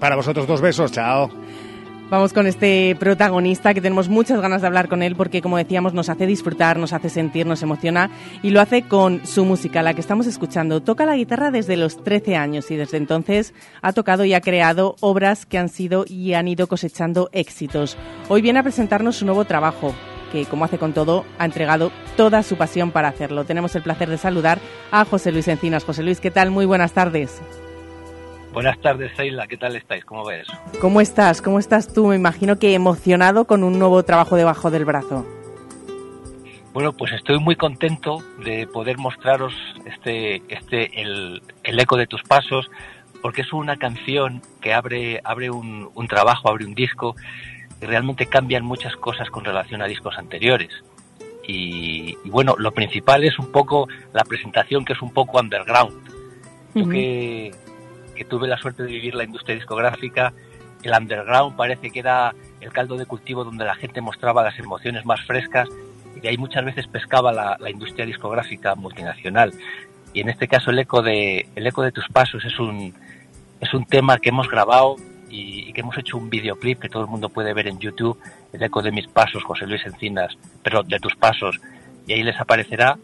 Para 0.00 0.16
vosotros 0.16 0.48
dos 0.48 0.60
besos, 0.60 0.90
chao. 0.90 1.30
Vamos 2.10 2.32
con 2.32 2.48
este 2.48 2.96
protagonista 2.98 3.72
que 3.74 3.80
tenemos 3.80 4.08
muchas 4.08 4.40
ganas 4.40 4.60
de 4.60 4.66
hablar 4.66 4.88
con 4.88 5.04
él 5.04 5.14
porque, 5.14 5.40
como 5.40 5.56
decíamos, 5.56 5.94
nos 5.94 6.08
hace 6.08 6.26
disfrutar, 6.26 6.80
nos 6.80 6.92
hace 6.92 7.10
sentir, 7.10 7.46
nos 7.46 7.62
emociona 7.62 8.10
y 8.42 8.50
lo 8.50 8.60
hace 8.60 8.82
con 8.82 9.24
su 9.24 9.44
música, 9.44 9.84
la 9.84 9.94
que 9.94 10.00
estamos 10.00 10.26
escuchando. 10.26 10.82
Toca 10.82 11.06
la 11.06 11.14
guitarra 11.14 11.52
desde 11.52 11.76
los 11.76 12.02
13 12.02 12.34
años 12.34 12.72
y 12.72 12.76
desde 12.76 12.96
entonces 12.96 13.54
ha 13.82 13.92
tocado 13.92 14.24
y 14.24 14.34
ha 14.34 14.40
creado 14.40 14.96
obras 14.98 15.46
que 15.46 15.58
han 15.58 15.68
sido 15.68 16.06
y 16.08 16.34
han 16.34 16.48
ido 16.48 16.66
cosechando 16.66 17.30
éxitos. 17.32 17.96
Hoy 18.28 18.42
viene 18.42 18.58
a 18.58 18.64
presentarnos 18.64 19.14
su 19.14 19.26
nuevo 19.26 19.44
trabajo, 19.44 19.94
que, 20.34 20.46
como 20.46 20.64
hace 20.64 20.78
con 20.78 20.92
todo, 20.92 21.24
ha 21.38 21.44
entregado 21.44 21.92
toda 22.16 22.42
su 22.42 22.56
pasión 22.56 22.90
para 22.90 23.06
hacerlo. 23.06 23.44
Tenemos 23.44 23.76
el 23.76 23.82
placer 23.82 24.08
de 24.08 24.18
saludar 24.18 24.58
a 24.90 25.04
José 25.04 25.30
Luis 25.30 25.46
Encinas. 25.46 25.84
José 25.84 26.02
Luis, 26.02 26.20
¿qué 26.20 26.32
tal? 26.32 26.50
Muy 26.50 26.66
buenas 26.66 26.92
tardes. 26.92 27.40
Buenas 28.52 28.80
tardes, 28.80 29.12
Seila. 29.16 29.46
¿Qué 29.46 29.56
tal 29.56 29.76
estáis? 29.76 30.04
¿Cómo 30.04 30.24
ves? 30.24 30.48
¿Cómo 30.80 31.00
estás? 31.00 31.40
¿Cómo 31.40 31.60
estás 31.60 31.92
tú? 31.92 32.08
Me 32.08 32.16
imagino 32.16 32.58
que 32.58 32.74
emocionado 32.74 33.44
con 33.44 33.62
un 33.62 33.78
nuevo 33.78 34.02
trabajo 34.02 34.34
debajo 34.34 34.72
del 34.72 34.84
brazo. 34.84 35.24
Bueno, 36.72 36.92
pues 36.92 37.12
estoy 37.12 37.38
muy 37.38 37.54
contento 37.54 38.18
de 38.44 38.66
poder 38.66 38.98
mostraros 38.98 39.54
este, 39.86 40.42
este, 40.48 41.00
el, 41.00 41.42
el 41.62 41.78
eco 41.78 41.96
de 41.96 42.08
tus 42.08 42.24
pasos, 42.24 42.68
porque 43.22 43.42
es 43.42 43.52
una 43.52 43.76
canción 43.76 44.42
que 44.60 44.74
abre, 44.74 45.20
abre 45.22 45.50
un, 45.50 45.90
un 45.94 46.08
trabajo, 46.08 46.48
abre 46.48 46.64
un 46.66 46.74
disco 46.74 47.14
y 47.84 47.86
realmente 47.86 48.24
cambian 48.24 48.64
muchas 48.64 48.96
cosas 48.96 49.28
con 49.28 49.44
relación 49.44 49.82
a 49.82 49.86
discos 49.86 50.16
anteriores. 50.16 50.70
Y, 51.46 52.16
y 52.24 52.30
bueno, 52.30 52.54
lo 52.56 52.72
principal 52.72 53.24
es 53.24 53.38
un 53.38 53.52
poco 53.52 53.88
la 54.14 54.24
presentación 54.24 54.86
que 54.86 54.94
es 54.94 55.02
un 55.02 55.12
poco 55.12 55.38
underground. 55.38 55.92
Yo 56.74 56.88
que, 56.88 57.52
que 58.16 58.24
tuve 58.24 58.48
la 58.48 58.56
suerte 58.56 58.84
de 58.84 58.88
vivir 58.90 59.14
la 59.14 59.24
industria 59.24 59.54
discográfica, 59.54 60.32
el 60.82 60.92
underground 60.92 61.56
parece 61.56 61.90
que 61.90 61.98
era 61.98 62.34
el 62.62 62.72
caldo 62.72 62.96
de 62.96 63.04
cultivo 63.04 63.44
donde 63.44 63.66
la 63.66 63.74
gente 63.74 64.00
mostraba 64.00 64.42
las 64.42 64.58
emociones 64.58 65.04
más 65.04 65.20
frescas 65.26 65.68
y 66.16 66.20
de 66.20 66.30
ahí 66.30 66.38
muchas 66.38 66.64
veces 66.64 66.86
pescaba 66.86 67.32
la, 67.32 67.58
la 67.60 67.70
industria 67.70 68.06
discográfica 68.06 68.74
multinacional. 68.76 69.52
Y 70.14 70.20
en 70.20 70.30
este 70.30 70.48
caso 70.48 70.70
el 70.70 70.78
eco 70.78 71.02
de, 71.02 71.46
el 71.54 71.66
eco 71.66 71.82
de 71.82 71.92
tus 71.92 72.08
pasos 72.08 72.46
es 72.46 72.58
un, 72.58 72.94
es 73.60 73.74
un 73.74 73.84
tema 73.84 74.16
que 74.16 74.30
hemos 74.30 74.48
grabado 74.48 74.96
y, 75.34 75.72
que 75.72 75.80
hemos 75.80 75.98
hecho 75.98 76.16
un 76.16 76.30
videoclip 76.30 76.80
que 76.80 76.88
todo 76.88 77.02
el 77.02 77.08
mundo 77.08 77.28
puede 77.28 77.52
ver 77.52 77.66
en 77.66 77.78
YouTube, 77.78 78.18
el 78.52 78.62
eco 78.62 78.82
de 78.82 78.92
mis 78.92 79.08
pasos, 79.08 79.42
José 79.42 79.66
Luis 79.66 79.84
Encinas, 79.84 80.36
pero 80.62 80.82
de 80.84 81.00
tus 81.00 81.16
pasos, 81.16 81.60
y 82.06 82.12
ahí 82.12 82.22
les 82.22 82.40
aparecerá. 82.40 82.96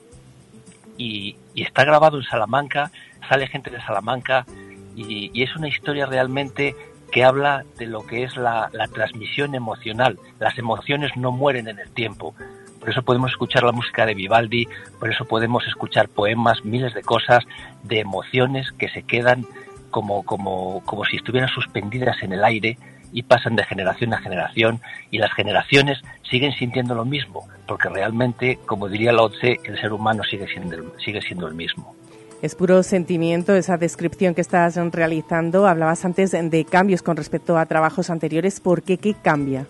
Y, 0.97 1.37
está 1.55 1.85
grabado 1.85 2.19
en 2.19 2.25
Salamanca, 2.25 2.91
sale 3.29 3.49
gente 3.49 3.71
de 3.71 3.81
Salamanca, 3.81 4.47
y, 4.95 5.43
es 5.43 5.57
una 5.57 5.69
historia 5.69 6.07
realmente 6.07 6.77
que 7.11 7.25
habla 7.25 7.65
de 7.77 7.87
lo 7.87 8.07
que 8.07 8.23
es 8.23 8.37
la 8.37 8.71
transmisión 8.95 9.57
emocional. 9.57 10.19
Las 10.39 10.57
emociones 10.59 11.17
no 11.17 11.33
mueren 11.33 11.67
en 11.67 11.81
el 11.81 11.91
tiempo. 11.91 12.35
Por 12.79 12.89
eso 12.89 13.03
podemos 13.03 13.31
escuchar 13.31 13.63
la 13.63 13.73
música 13.73 14.07
de 14.07 14.15
Vivaldi, 14.15 14.67
por 14.99 15.11
eso 15.11 15.27
podemos 15.27 15.67
escuchar 15.67 16.09
poemas, 16.09 16.65
miles 16.65 16.95
de 16.95 17.03
cosas, 17.03 17.45
de 17.83 18.01
emociones 18.01 18.73
que 18.73 18.89
se 18.89 19.03
quedan 19.03 19.45
como, 19.91 20.23
como, 20.25 20.83
como 20.85 21.05
si 21.05 21.17
estuvieran 21.17 21.49
suspendidas 21.49 22.23
en 22.23 22.33
el 22.33 22.45
aire 22.45 22.79
y 23.13 23.23
pasan 23.23 23.57
de 23.57 23.65
generación 23.65 24.15
a 24.15 24.19
generación 24.19 24.81
y 25.11 25.19
las 25.19 25.33
generaciones 25.33 25.99
siguen 26.31 26.53
sintiendo 26.53 26.95
lo 26.95 27.05
mismo, 27.05 27.49
porque 27.67 27.89
realmente, 27.89 28.59
como 28.67 28.89
diría 28.89 29.13
Lao 29.13 29.31
Tse, 29.31 29.59
el 29.65 29.81
ser 29.81 29.93
humano 29.93 30.23
sigue 30.23 30.47
siendo, 30.47 30.99
sigue 30.99 31.21
siendo 31.21 31.49
el 31.49 31.55
mismo. 31.55 31.95
Es 32.43 32.55
puro 32.55 32.83
sentimiento 32.83 33.55
esa 33.55 33.77
descripción 33.77 34.35
que 34.35 34.41
estás 34.41 34.77
realizando. 34.93 35.67
Hablabas 35.67 36.07
antes 36.07 36.31
de 36.31 36.65
cambios 36.65 37.03
con 37.03 37.19
respecto 37.19 37.59
a 37.59 37.67
trabajos 37.67 38.09
anteriores. 38.09 38.61
¿Por 38.61 38.83
qué? 38.83 38.97
¿Qué 38.97 39.15
cambia? 39.15 39.67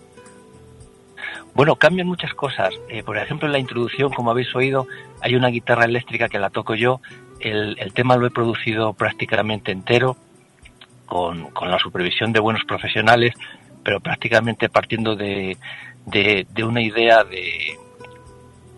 Bueno, 1.53 1.75
cambian 1.75 2.07
muchas 2.07 2.33
cosas. 2.33 2.73
Eh, 2.87 3.03
por 3.03 3.17
ejemplo, 3.17 3.47
en 3.47 3.51
la 3.51 3.59
introducción, 3.59 4.13
como 4.13 4.31
habéis 4.31 4.55
oído, 4.55 4.87
hay 5.19 5.35
una 5.35 5.49
guitarra 5.49 5.83
eléctrica 5.83 6.29
que 6.29 6.39
la 6.39 6.49
toco 6.49 6.75
yo. 6.75 7.01
El, 7.41 7.93
tema 7.93 8.15
lo 8.17 8.27
he 8.27 8.31
producido 8.31 8.93
prácticamente 8.93 9.71
entero, 9.71 10.15
con, 11.05 11.51
con 11.51 11.69
la 11.69 11.79
supervisión 11.79 12.31
de 12.31 12.39
buenos 12.39 12.63
profesionales, 12.65 13.33
pero 13.83 13.99
prácticamente 13.99 14.69
partiendo 14.69 15.15
de, 15.15 15.57
de, 16.05 16.63
una 16.63 16.81
idea 16.81 17.23
de 17.23 17.77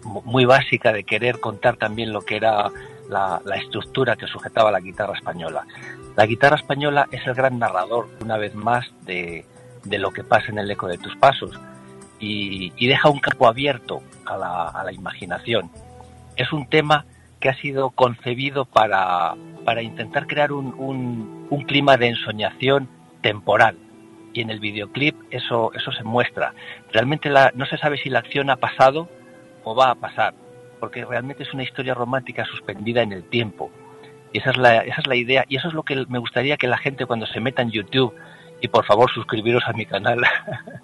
mu- 0.03 0.22
muy 0.23 0.45
básica 0.45 0.91
de 0.91 1.03
querer 1.03 1.40
contar 1.40 1.77
también 1.77 2.11
lo 2.11 2.22
que 2.22 2.38
era 2.38 2.69
la, 3.10 3.41
la 3.45 3.56
estructura 3.57 4.15
que 4.15 4.27
sujetaba 4.27 4.72
la 4.72 4.80
guitarra 4.80 5.14
española. 5.14 5.65
La 6.15 6.26
guitarra 6.26 6.56
española 6.56 7.07
es 7.11 7.26
el 7.27 7.34
gran 7.34 7.60
narrador, 7.60 8.07
una 8.22 8.38
vez 8.38 8.56
más, 8.56 8.85
de, 9.02 9.45
de 9.84 9.98
lo 9.99 10.11
que 10.11 10.23
pasa 10.23 10.48
en 10.49 10.60
el 10.60 10.72
eco 10.72 10.88
de 10.88 10.98
tus 10.98 11.15
pasos 11.18 11.60
y, 12.19 12.72
y 12.77 12.88
deja 12.88 13.10
un 13.10 13.19
campo 13.19 13.48
abierto 13.48 14.02
a 14.26 14.38
la, 14.38 14.69
a 14.69 14.84
la 14.84 14.91
imaginación. 14.94 15.69
Es 16.35 16.52
un 16.53 16.68
tema 16.68 17.06
que 17.44 17.49
ha 17.49 17.56
sido 17.56 17.90
concebido 17.90 18.64
para, 18.64 19.36
para 19.65 19.82
intentar 19.82 20.28
crear 20.28 20.53
un, 20.53 20.74
un, 20.78 21.45
un 21.49 21.61
clima 21.64 21.98
de 21.98 22.07
ensoñación 22.07 22.88
temporal. 23.22 23.76
Y 24.32 24.40
en 24.40 24.49
el 24.49 24.61
videoclip 24.61 25.14
eso, 25.30 25.74
eso 25.74 25.91
se 25.91 26.06
muestra. 26.06 26.53
Realmente 26.94 27.30
no 27.53 27.65
se 27.65 27.78
sabe 27.78 27.98
si 27.98 28.10
la 28.10 28.20
acción 28.20 28.49
ha 28.49 28.56
pasado 28.56 29.10
o 29.65 29.76
va 29.76 29.91
a 29.91 29.95
pasar, 29.95 30.34
porque 30.80 31.03
realmente 31.03 31.44
es 31.44 31.53
una 31.53 31.64
historia 31.64 31.94
romántica 31.94 32.45
suspendida 32.45 33.02
en 33.02 33.11
el 33.11 33.26
tiempo. 33.26 33.70
Y 34.32 34.38
esa 34.38 34.52
es 34.52 34.57
la, 34.57 34.78
esa 34.78 35.02
es 35.02 35.07
la 35.07 35.18
idea, 35.18 35.44
y 35.49 35.57
eso 35.57 35.68
es 35.68 35.74
lo 35.74 35.84
que 35.84 36.06
me 36.07 36.20
gustaría 36.20 36.56
que 36.56 36.68
la 36.68 36.78
gente 36.78 37.06
cuando 37.06 37.26
se 37.26 37.41
meta 37.41 37.61
en 37.61 37.72
YouTube 37.72 38.15
y 38.61 38.70
por 38.70 38.86
favor 38.86 39.11
suscribiros 39.11 39.68
a 39.68 39.74
mi 39.74 39.86
canal. 39.86 40.22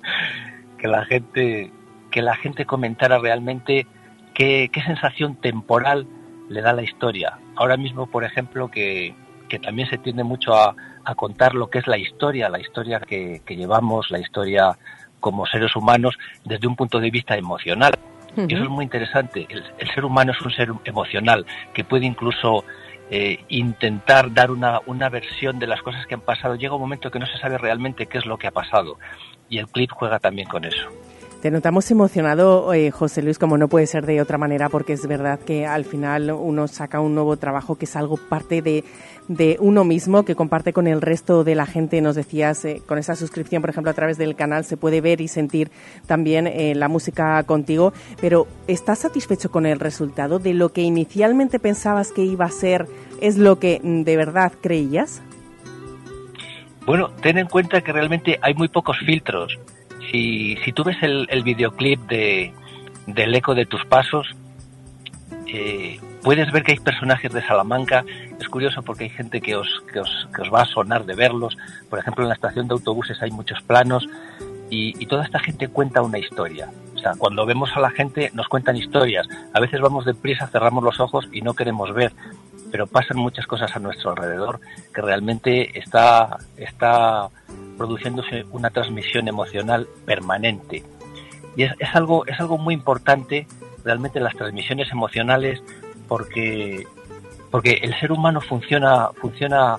que 0.78 0.90
la 0.90 1.06
gente 1.06 1.72
que 2.12 2.22
la 2.22 2.36
gente 2.36 2.66
comentara 2.66 3.18
realmente 3.18 3.88
qué, 4.34 4.70
qué 4.74 4.82
sensación 4.82 5.38
temporal 5.38 6.06
le 6.50 6.62
da 6.62 6.74
la 6.74 6.84
historia. 6.84 7.40
Ahora 7.56 7.78
mismo, 7.78 8.08
por 8.08 8.24
ejemplo, 8.24 8.70
que, 8.70 9.16
que 9.48 9.60
también 9.60 9.90
se 9.90 9.98
tiende 9.98 10.24
mucho 10.24 10.54
a, 10.54 10.76
a, 11.06 11.16
contar 11.16 11.56
lo 11.56 11.70
que 11.70 11.80
es 11.80 11.88
la 11.88 11.98
historia, 11.98 12.50
la 12.50 12.60
historia 12.60 13.00
que, 13.00 13.42
que 13.46 13.56
llevamos, 13.56 14.12
la 14.12 14.20
historia 14.20 14.78
como 15.20 15.46
seres 15.46 15.76
humanos 15.76 16.18
desde 16.44 16.68
un 16.68 16.76
punto 16.76 17.00
de 17.00 17.12
vista 17.12 17.38
emocional. 17.38 17.94
Uh 18.36 18.42
-huh. 18.42 18.52
Y 18.52 18.56
eso 18.56 18.64
es 18.64 18.70
muy 18.70 18.84
interesante. 18.84 19.48
El, 19.50 19.64
el, 19.78 19.88
ser 19.94 20.06
humano 20.06 20.32
es 20.32 20.42
un 20.42 20.52
ser 20.52 20.70
emocional 20.86 21.46
que 21.74 21.84
puede 21.84 22.06
incluso 22.06 22.64
eh, 23.12 23.44
intentar 23.50 24.32
dar 24.34 24.52
una, 24.52 24.82
una 24.86 25.10
versión 25.10 25.58
de 25.60 25.68
las 25.68 25.82
cosas 25.82 26.06
que 26.06 26.14
han 26.14 26.22
pasado. 26.22 26.56
Llega 26.56 26.76
un 26.76 26.82
momento 26.82 27.10
que 27.10 27.20
no 27.20 27.26
se 27.26 27.38
sabe 27.38 27.58
realmente 27.58 28.06
qué 28.06 28.20
es 28.20 28.26
lo 28.26 28.38
que 28.38 28.48
ha 28.48 28.52
pasado. 28.52 28.98
Y 29.50 29.58
el 29.58 29.68
clip 29.68 29.92
juega 29.92 30.20
también 30.20 30.48
con 30.48 30.64
eso. 30.64 30.90
Te 31.42 31.52
notamos 31.52 31.90
emocionado, 31.90 32.74
eh, 32.74 32.92
José 32.92 33.22
Luis, 33.22 33.40
como 33.40 33.58
no 33.58 33.70
puede 33.70 33.88
ser 33.88 34.06
de 34.06 34.20
otra 34.20 34.38
manera, 34.38 34.68
porque 34.68 34.92
es 34.92 35.08
verdad 35.08 35.40
que 35.40 35.66
al 35.66 35.86
final 35.86 36.32
uno 36.32 36.68
saca 36.68 37.00
un 37.00 37.16
nuevo 37.16 37.38
trabajo 37.38 37.76
que 37.76 37.86
es 37.86 37.96
algo 37.96 38.18
parte 38.18 38.62
de, 38.62 38.84
uno 39.62 39.86
mismo, 39.86 40.26
que 40.26 40.36
comparte 40.36 40.74
con 40.74 40.86
el 40.86 41.00
resto 41.02 41.46
de 41.46 41.56
la 41.56 41.66
gente. 41.66 42.02
Nos 42.02 42.18
decías, 42.18 42.66
eh, 42.66 42.82
con 42.86 42.98
esa 42.98 43.16
suscripción, 43.16 43.62
por 43.62 43.70
ejemplo, 43.70 43.90
a 43.90 43.94
través 43.94 44.18
del 44.18 44.36
canal, 44.36 44.66
se 44.66 44.76
puede 44.76 45.00
ver 45.00 45.22
y 45.22 45.30
sentir 45.30 45.72
también 46.08 46.46
eh, 46.46 46.76
la 46.76 46.90
música 46.90 47.42
contigo. 47.44 47.94
Pero, 48.20 48.46
¿estás 48.68 49.00
satisfecho 49.00 49.50
con 49.50 49.66
el 49.66 49.80
resultado 49.80 50.40
de 50.40 50.54
lo 50.54 50.74
que 50.74 50.82
inicialmente 50.82 51.58
pensabas 51.58 52.12
que 52.12 52.24
iba 52.24 52.44
a 52.44 52.52
ser? 52.52 52.86
¿Es 53.22 53.38
lo 53.38 53.60
que 53.60 53.80
mm, 53.82 54.02
de 54.02 54.18
verdad 54.18 54.52
creías? 54.60 55.22
Bueno, 56.86 57.12
ten 57.22 57.38
en 57.38 57.48
cuenta 57.48 57.80
que 57.80 57.94
realmente 57.94 58.38
hay 58.42 58.56
muy 58.56 58.68
pocos 58.68 58.98
filtros 59.06 59.58
si, 60.12 60.58
si 60.64 60.72
tú 60.74 60.84
ves 60.84 60.98
el, 61.02 61.44
videoclip 61.44 62.00
de, 62.08 62.54
del 63.08 63.36
eco 63.36 63.56
de 63.56 63.66
tus 63.66 63.86
pasos, 63.86 64.36
eh, 65.48 66.00
puedes 66.24 66.52
ver 66.52 66.64
que 66.64 66.74
hay 66.74 66.80
personajes 66.80 67.32
de 67.32 67.46
Salamanca. 67.46 68.04
Es 68.40 68.48
curioso 68.48 68.82
porque 68.82 69.06
hay 69.06 69.10
gente 69.10 69.42
que 69.42 69.56
os, 69.56 69.68
que, 69.92 70.00
os, 70.00 70.28
que 70.36 70.42
os 70.42 70.54
va 70.54 70.62
a 70.62 70.66
sonar 70.66 71.06
de 71.06 71.16
verlos. 71.16 71.58
Por 71.90 72.00
ejemplo, 72.00 72.24
en 72.24 72.30
la 72.30 72.36
estación 72.36 72.68
de 72.68 72.74
autobuses 72.74 73.22
hay 73.22 73.32
muchos 73.32 73.62
planos 73.62 74.08
y, 74.70 75.02
y 75.02 75.06
toda 75.08 75.24
esta 75.24 75.40
gente 75.40 75.68
cuenta 75.68 76.02
una 76.02 76.20
historia. 76.20 76.70
O 76.96 77.00
sea, 77.00 77.14
cuando 77.18 77.46
vemos 77.46 77.70
a 77.76 77.80
la 77.80 77.92
gente 77.92 78.32
nos 78.34 78.48
cuentan 78.48 78.76
historias. 78.76 79.28
A 79.54 79.60
veces 79.60 79.80
vamos 79.80 80.06
deprisa, 80.06 80.48
cerramos 80.48 80.84
los 80.84 81.00
ojos 81.00 81.28
y 81.32 81.42
no 81.42 81.54
queremos 81.54 81.94
ver 81.94 82.14
pero 82.72 82.88
pasan 82.88 83.18
muchas 83.18 83.48
cosas 83.48 83.76
a 83.76 83.80
nuestro 83.80 84.12
alrededor 84.12 84.60
que 84.94 85.02
realmente 85.02 85.78
está, 85.78 86.38
está 86.58 87.30
produciéndose 87.78 88.46
una 88.52 88.70
transmisión 88.70 89.28
emocional 89.28 89.88
permanente. 90.06 90.84
Y 91.56 91.64
es, 91.64 91.74
es, 91.80 91.90
algo, 91.96 92.26
es 92.28 92.40
algo 92.40 92.58
muy 92.58 92.74
importante 92.74 93.48
realmente 93.84 94.20
las 94.20 94.36
transmisiones 94.36 94.92
emocionales 94.92 95.62
porque, 96.08 96.86
porque 97.52 97.80
el 97.82 97.98
ser 98.00 98.12
humano 98.12 98.42
funciona, 98.42 99.10
funciona 99.20 99.78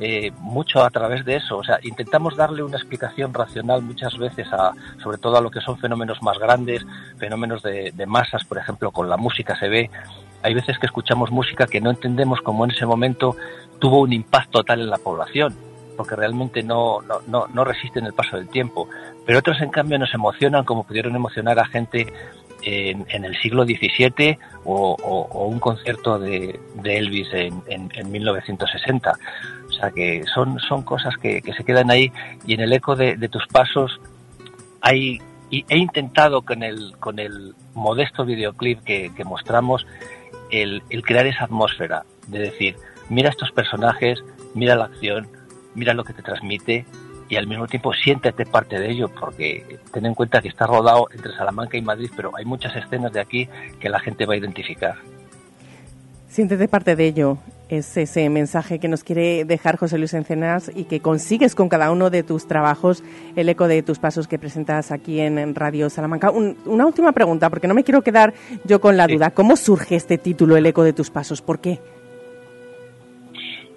eh, 0.00 0.30
mucho 0.38 0.82
a 0.82 0.90
través 0.90 1.24
de 1.24 1.36
eso. 1.36 1.58
O 1.58 1.64
sea, 1.64 1.78
intentamos 1.82 2.36
darle 2.36 2.62
una 2.62 2.76
explicación 2.76 3.32
racional 3.34 3.82
muchas 3.82 4.16
veces 4.16 4.46
a, 4.52 4.72
sobre 5.02 5.18
todo 5.18 5.36
a 5.36 5.40
lo 5.40 5.50
que 5.50 5.60
son 5.60 5.78
fenómenos 5.78 6.22
más 6.22 6.38
grandes, 6.38 6.84
fenómenos 7.18 7.62
de, 7.62 7.92
de 7.92 8.06
masas, 8.06 8.44
por 8.44 8.58
ejemplo, 8.58 8.90
con 8.90 9.08
la 9.08 9.16
música 9.16 9.56
se 9.58 9.68
ve 9.68 9.90
hay 10.42 10.54
veces 10.54 10.78
que 10.78 10.86
escuchamos 10.86 11.30
música 11.30 11.66
que 11.66 11.80
no 11.80 11.90
entendemos 11.90 12.40
cómo 12.40 12.64
en 12.64 12.72
ese 12.72 12.86
momento 12.86 13.36
tuvo 13.78 14.00
un 14.00 14.12
impacto 14.12 14.64
tal 14.64 14.80
en 14.80 14.90
la 14.90 14.98
población, 14.98 15.54
porque 15.96 16.16
realmente 16.16 16.62
no, 16.62 17.00
no, 17.02 17.20
no, 17.26 17.46
no 17.52 17.64
resisten 17.64 18.06
el 18.06 18.12
paso 18.12 18.36
del 18.36 18.48
tiempo. 18.48 18.88
Pero 19.26 19.38
otras, 19.38 19.60
en 19.60 19.70
cambio, 19.70 19.98
nos 19.98 20.14
emocionan 20.14 20.64
como 20.64 20.84
pudieron 20.84 21.14
emocionar 21.14 21.58
a 21.58 21.64
gente 21.66 22.12
en, 22.62 23.24
el 23.24 23.36
siglo 23.40 23.64
XVII 23.64 24.38
o, 24.64 25.46
un 25.48 25.58
concierto 25.58 26.18
de, 26.18 26.60
Elvis 26.84 27.28
en, 27.32 27.62
en, 27.66 27.90
en, 27.94 28.12
1960. 28.12 29.18
O 29.68 29.72
sea 29.72 29.90
que 29.90 30.24
son, 30.32 30.58
son 30.60 30.82
cosas 30.82 31.16
que, 31.16 31.42
se 31.56 31.64
quedan 31.64 31.90
ahí 31.90 32.12
y 32.46 32.54
en 32.54 32.60
el 32.60 32.72
eco 32.72 32.94
de, 32.96 33.16
tus 33.28 33.46
pasos 33.46 34.00
hay 34.80 35.20
he 35.50 35.76
intentado 35.76 36.40
con 36.42 36.62
el, 36.62 36.96
con 36.98 37.18
el 37.18 37.54
modesto 37.74 38.24
videoclip 38.24 38.82
que 38.84 39.24
mostramos 39.24 39.86
el, 40.52 40.82
crear 41.02 41.26
esa 41.26 41.44
atmósfera 41.44 42.04
de 42.28 42.38
decir, 42.38 42.76
mira 43.08 43.30
estos 43.30 43.50
personajes, 43.50 44.22
mira 44.54 44.76
la 44.76 44.84
acción, 44.84 45.26
mira 45.74 45.94
lo 45.94 46.04
que 46.04 46.12
te 46.12 46.22
transmite 46.22 46.84
y 47.28 47.36
al 47.36 47.46
mismo 47.46 47.66
tiempo 47.66 47.92
siéntete 47.94 48.44
parte 48.44 48.78
de 48.78 48.90
ello 48.90 49.08
porque 49.08 49.78
ten 49.92 50.06
en 50.06 50.14
cuenta 50.14 50.42
que 50.42 50.48
está 50.48 50.66
rodado 50.66 51.08
entre 51.12 51.32
Salamanca 51.32 51.76
y 51.78 51.82
Madrid, 51.82 52.10
pero 52.14 52.36
hay 52.36 52.44
muchas 52.44 52.76
escenas 52.76 53.12
de 53.12 53.20
aquí 53.20 53.48
que 53.80 53.88
la 53.88 53.98
gente 53.98 54.26
va 54.26 54.34
a 54.34 54.36
identificar. 54.36 54.96
Siéntete 56.28 56.68
parte 56.68 56.94
de 56.94 57.06
ello. 57.06 57.38
Es 57.72 57.96
ese 57.96 58.28
mensaje 58.28 58.78
que 58.78 58.86
nos 58.86 59.02
quiere 59.02 59.46
dejar 59.46 59.78
José 59.78 59.96
Luis 59.96 60.12
Encenas 60.12 60.70
y 60.74 60.84
que 60.84 61.00
consigues 61.00 61.54
con 61.54 61.70
cada 61.70 61.90
uno 61.90 62.10
de 62.10 62.22
tus 62.22 62.46
trabajos, 62.46 63.02
el 63.34 63.48
eco 63.48 63.66
de 63.66 63.82
tus 63.82 63.98
pasos 63.98 64.28
que 64.28 64.38
presentas 64.38 64.92
aquí 64.92 65.20
en 65.20 65.54
Radio 65.54 65.88
Salamanca. 65.88 66.30
Un, 66.30 66.58
una 66.66 66.84
última 66.84 67.12
pregunta, 67.12 67.48
porque 67.48 67.68
no 67.68 67.72
me 67.72 67.82
quiero 67.82 68.02
quedar 68.02 68.34
yo 68.66 68.78
con 68.82 68.98
la 68.98 69.06
duda. 69.06 69.30
¿Cómo 69.30 69.56
surge 69.56 69.96
este 69.96 70.18
título, 70.18 70.58
El 70.58 70.66
eco 70.66 70.84
de 70.84 70.92
tus 70.92 71.08
pasos? 71.08 71.40
¿Por 71.40 71.62
qué? 71.62 71.80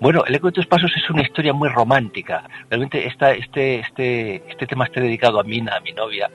Bueno, 0.01 0.25
El 0.27 0.35
eco 0.35 0.47
de 0.47 0.53
tus 0.55 0.67
pasos 0.67 0.91
es 0.97 1.09
una 1.09 1.21
historia 1.21 1.53
muy 1.53 1.69
romántica. 1.69 2.43
Realmente 2.69 3.07
esta, 3.07 3.31
este, 3.31 3.79
este, 3.79 4.43
este 4.49 4.67
tema 4.67 4.83
está 4.83 4.99
dedicado 4.99 5.39
a 5.39 5.43
Mina, 5.45 5.73
a 5.73 5.79
mi 5.79 5.93
novia 5.93 6.29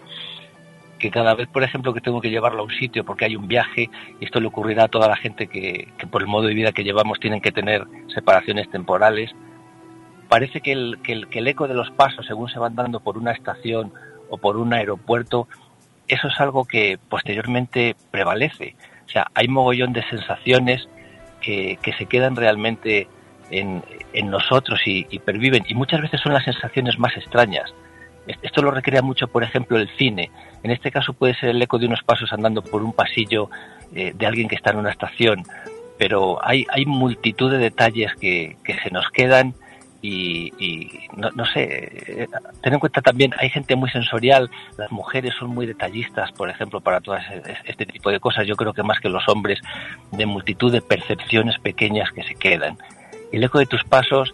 que 1.01 1.11
cada 1.11 1.35
vez, 1.35 1.49
por 1.49 1.65
ejemplo, 1.65 1.93
que 1.93 2.01
tengo 2.01 2.21
que 2.21 2.31
llevarlo 2.31 2.61
a 2.61 2.65
un 2.67 2.71
sitio 2.71 3.05
porque 3.05 3.25
hay 3.25 3.35
un 3.35 3.49
viaje, 3.49 3.91
y 4.21 4.25
esto 4.25 4.39
le 4.39 4.47
ocurrirá 4.47 4.85
a 4.85 4.89
toda 4.89 5.09
la 5.09 5.17
gente 5.17 5.49
que, 5.49 5.89
que 5.99 6.07
por 6.07 6.23
el 6.23 6.29
modo 6.29 6.47
de 6.47 6.55
vida 6.55 6.71
que 6.71 6.85
llevamos 6.85 7.19
tienen 7.19 7.41
que 7.41 7.51
tener 7.51 7.85
separaciones 8.15 8.71
temporales, 8.71 9.35
parece 10.29 10.61
que 10.61 10.73
el, 10.73 11.01
que, 11.03 11.13
el, 11.13 11.29
que 11.29 11.41
el 11.41 11.49
eco 11.49 11.67
de 11.67 11.75
los 11.75 11.91
pasos, 11.91 12.25
según 12.27 12.49
se 12.49 12.61
van 12.61 12.77
dando 12.77 13.01
por 13.01 13.19
una 13.19 13.33
estación 13.33 13.93
o 14.29 14.39
por 14.39 14.57
un 14.57 14.73
aeropuerto, 14.73 15.49
eso 16.07 16.29
es 16.29 16.41
algo 16.41 16.65
que 16.65 16.99
posteriormente 17.09 17.97
prevalece. 18.13 18.77
O 19.07 19.09
sea, 19.09 19.27
hay 19.35 19.49
mogollón 19.49 19.93
de 19.93 20.05
sensaciones 20.09 20.89
que, 21.41 21.79
que 21.83 21.93
se 21.95 22.07
quedan 22.07 22.37
realmente 22.37 23.09
en, 23.51 23.83
en 24.13 24.31
nosotros 24.31 24.81
y, 24.87 25.07
y 25.11 25.19
perviven, 25.19 25.65
y 25.67 25.75
muchas 25.75 26.01
veces 26.01 26.21
son 26.21 26.33
las 26.33 26.45
sensaciones 26.45 26.99
más 26.99 27.17
extrañas. 27.17 27.75
Esto 28.43 28.63
lo 28.63 28.71
recrea 28.71 29.03
mucho, 29.03 29.29
por 29.29 29.43
ejemplo, 29.43 29.79
el 29.79 29.89
cine. 29.97 30.31
En 30.63 30.71
este 30.71 30.91
caso 30.91 31.13
puede 31.13 31.35
ser 31.35 31.51
el 31.51 31.63
eco 31.63 31.79
de 31.79 31.87
unos 31.87 32.03
pasos 32.03 32.33
andando 32.33 32.63
por 32.63 32.83
un 32.83 32.93
pasillo 32.93 33.51
eh, 33.95 34.13
de 34.15 34.27
alguien 34.27 34.49
que 34.49 34.57
está 34.57 34.71
en 34.71 34.79
una 34.79 34.91
estación, 34.91 35.43
pero 35.99 36.39
hay, 36.43 36.65
multitud 36.87 37.51
de 37.51 37.59
detalles 37.59 38.15
que, 38.15 38.57
se 38.65 38.91
nos 38.91 39.11
quedan 39.11 39.55
y, 40.03 40.51
no, 41.15 41.45
sé, 41.45 42.23
eh, 42.23 42.29
ten 42.63 42.73
en 42.73 42.81
cuenta 42.81 43.03
también, 43.03 43.33
hay 43.39 43.51
gente 43.51 43.77
muy 43.77 43.91
sensorial, 43.91 44.51
las 44.79 44.91
mujeres 44.91 45.35
son 45.39 45.51
muy 45.51 45.67
detallistas, 45.67 46.33
por 46.33 46.49
ejemplo, 46.49 46.81
para 46.81 47.03
todo 47.03 47.19
este 47.67 47.85
tipo 47.85 48.11
de 48.11 48.19
cosas, 48.19 48.47
yo 48.47 48.57
creo 48.57 48.73
que 48.73 48.83
más 48.83 48.99
que 49.01 49.11
los 49.11 49.29
hombres, 49.29 49.61
de 50.11 50.25
multitud 50.25 50.73
de 50.73 50.81
percepciones 50.81 51.59
pequeñas 51.59 52.11
que 52.13 52.23
se 52.23 52.35
quedan. 52.35 52.79
El 53.31 53.45
eco 53.45 53.59
de 53.59 53.67
tus 53.67 53.85
pasos 53.85 54.33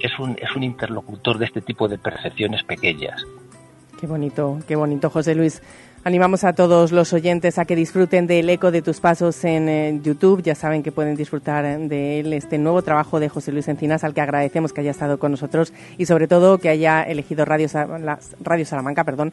es 0.00 0.18
un, 0.18 0.36
es 0.40 0.54
un 0.54 0.62
interlocutor 0.62 1.38
de 1.38 1.46
este 1.46 1.60
tipo 1.60 1.88
de 1.88 1.98
percepciones 1.98 2.62
pequeñas. 2.64 3.24
Qué 3.98 4.06
bonito, 4.06 4.58
qué 4.68 4.76
bonito, 4.76 5.08
José 5.08 5.34
Luis. 5.34 5.62
Animamos 6.04 6.44
a 6.44 6.52
todos 6.52 6.92
los 6.92 7.12
oyentes 7.12 7.58
a 7.58 7.64
que 7.64 7.74
disfruten 7.74 8.28
del 8.28 8.48
eco 8.48 8.70
de 8.70 8.80
tus 8.80 9.00
pasos 9.00 9.42
en 9.44 9.68
eh, 9.68 10.00
YouTube. 10.04 10.42
Ya 10.42 10.54
saben 10.54 10.84
que 10.84 10.92
pueden 10.92 11.16
disfrutar 11.16 11.78
de 11.78 12.20
él, 12.20 12.32
este 12.32 12.58
nuevo 12.58 12.82
trabajo 12.82 13.18
de 13.18 13.28
José 13.28 13.50
Luis 13.50 13.66
Encinas, 13.66 14.04
al 14.04 14.14
que 14.14 14.20
agradecemos 14.20 14.72
que 14.72 14.82
haya 14.82 14.92
estado 14.92 15.18
con 15.18 15.32
nosotros 15.32 15.72
y 15.98 16.06
sobre 16.06 16.28
todo 16.28 16.58
que 16.58 16.68
haya 16.68 17.02
elegido 17.02 17.44
Radio, 17.44 17.66
Radio 18.40 18.66
Salamanca 18.66 19.02
perdón, 19.02 19.32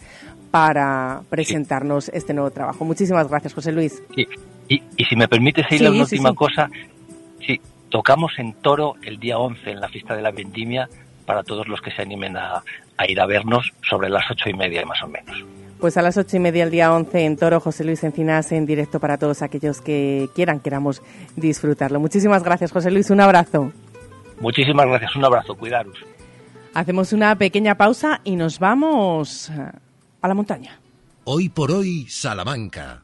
para 0.49 1.21
presentarnos 1.29 2.05
sí. 2.05 2.11
este 2.15 2.33
nuevo 2.33 2.49
trabajo. 2.49 2.85
Muchísimas 2.85 3.27
gracias, 3.27 3.53
José 3.53 3.71
Luis. 3.71 4.01
Y, 4.15 4.25
y, 4.69 5.05
si 5.05 5.15
me 5.15 5.27
permite 5.27 5.61
seguir 5.63 5.79
sí, 5.79 5.87
una 5.87 6.03
última 6.03 6.33
cosa, 6.33 6.69
sí, 7.45 7.61
tocamos 7.89 8.31
en 8.39 8.53
Toro 8.53 8.95
el 9.03 9.19
día 9.19 9.37
11 9.37 9.69
en 9.69 9.79
la 9.79 9.89
fiesta 9.89 10.15
de 10.15 10.23
la 10.23 10.31
vendimia 10.31 10.89
para 11.25 11.43
todos 11.43 11.67
los 11.67 11.81
que 11.81 11.91
se 11.91 12.01
animen 12.01 12.35
a, 12.35 12.63
a 12.97 13.09
ir 13.09 13.19
a 13.19 13.25
vernos 13.25 13.71
sobre 13.87 14.09
las 14.09 14.29
ocho 14.29 14.49
y 14.49 14.53
media 14.53 14.85
más 14.85 15.01
o 15.03 15.07
menos. 15.07 15.35
Pues 15.79 15.97
a 15.97 16.01
las 16.01 16.15
ocho 16.17 16.37
y 16.37 16.39
media 16.39 16.63
el 16.63 16.71
día 16.71 16.93
11 16.93 17.25
en 17.25 17.35
Toro, 17.35 17.59
José 17.59 17.83
Luis 17.83 18.03
Encinas 18.03 18.51
en 18.51 18.65
directo 18.65 18.99
para 18.99 19.17
todos 19.17 19.41
aquellos 19.41 19.81
que 19.81 20.29
quieran, 20.33 20.59
queramos 20.59 21.01
disfrutarlo. 21.35 21.99
Muchísimas 21.99 22.43
gracias, 22.43 22.71
José 22.71 22.89
Luis. 22.89 23.09
Un 23.09 23.19
abrazo. 23.19 23.71
Muchísimas 24.39 24.85
gracias. 24.87 25.15
Un 25.15 25.25
abrazo. 25.25 25.55
Cuidaros. 25.55 25.97
Hacemos 26.73 27.13
una 27.13 27.37
pequeña 27.37 27.75
pausa 27.75 28.21
y 28.23 28.35
nos 28.35 28.59
vamos 28.59 29.49
a 29.49 30.27
la 30.27 30.33
montaña. 30.33 30.79
Hoy 31.25 31.49
por 31.49 31.71
hoy, 31.71 32.07
Salamanca. 32.09 33.03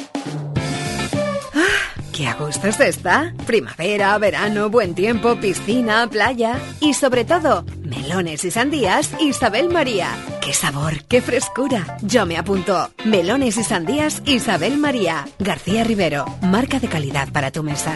¡Qué 2.21 2.27
a 2.27 2.35
gusto 2.35 2.67
está! 2.67 3.33
Primavera, 3.47 4.15
verano, 4.19 4.69
buen 4.69 4.93
tiempo, 4.93 5.37
piscina, 5.37 6.07
playa 6.07 6.59
y 6.79 6.93
sobre 6.93 7.25
todo, 7.25 7.65
melones 7.81 8.45
y 8.45 8.51
sandías 8.51 9.09
Isabel 9.19 9.69
María. 9.69 10.09
¡Qué 10.39 10.53
sabor, 10.53 11.03
qué 11.05 11.23
frescura! 11.23 11.97
Yo 12.03 12.27
me 12.27 12.37
apunto. 12.37 12.91
Melones 13.05 13.57
y 13.57 13.63
sandías 13.63 14.21
Isabel 14.27 14.77
María. 14.77 15.27
García 15.39 15.83
Rivero, 15.83 16.25
marca 16.43 16.79
de 16.79 16.89
calidad 16.89 17.27
para 17.31 17.49
tu 17.49 17.63
mesa. 17.63 17.95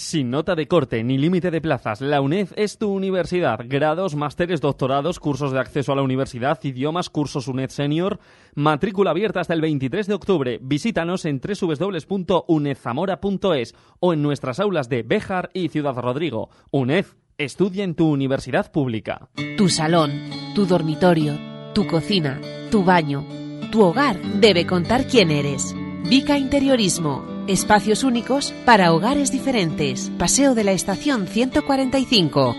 Sin 0.00 0.30
nota 0.30 0.54
de 0.54 0.66
corte 0.66 1.04
ni 1.04 1.18
límite 1.18 1.50
de 1.50 1.60
plazas, 1.60 2.00
la 2.00 2.22
UNED 2.22 2.48
es 2.56 2.78
tu 2.78 2.90
universidad. 2.90 3.60
Grados, 3.66 4.16
másteres, 4.16 4.62
doctorados, 4.62 5.20
cursos 5.20 5.52
de 5.52 5.60
acceso 5.60 5.92
a 5.92 5.94
la 5.94 6.00
universidad, 6.00 6.58
idiomas, 6.62 7.10
cursos 7.10 7.48
UNED 7.48 7.68
Senior. 7.68 8.18
Matrícula 8.54 9.10
abierta 9.10 9.40
hasta 9.40 9.52
el 9.52 9.60
23 9.60 10.06
de 10.06 10.14
octubre. 10.14 10.58
Visítanos 10.62 11.26
en 11.26 11.38
www.unedzamora.es 11.38 13.74
o 14.00 14.14
en 14.14 14.22
nuestras 14.22 14.58
aulas 14.58 14.88
de 14.88 15.02
Béjar 15.02 15.50
y 15.52 15.68
Ciudad 15.68 15.96
Rodrigo. 15.96 16.48
UNED, 16.70 17.04
estudia 17.36 17.84
en 17.84 17.94
tu 17.94 18.08
universidad 18.08 18.72
pública. 18.72 19.28
Tu 19.58 19.68
salón, 19.68 20.12
tu 20.54 20.64
dormitorio, 20.64 21.36
tu 21.74 21.86
cocina, 21.86 22.40
tu 22.70 22.84
baño, 22.84 23.26
tu 23.70 23.82
hogar 23.82 24.18
debe 24.40 24.66
contar 24.66 25.06
quién 25.06 25.30
eres. 25.30 25.76
Vica 26.08 26.38
Interiorismo. 26.38 27.29
Espacios 27.46 28.04
únicos 28.04 28.52
para 28.64 28.92
hogares 28.92 29.32
diferentes. 29.32 30.10
Paseo 30.18 30.54
de 30.54 30.64
la 30.64 30.72
Estación 30.72 31.26
145. 31.26 32.54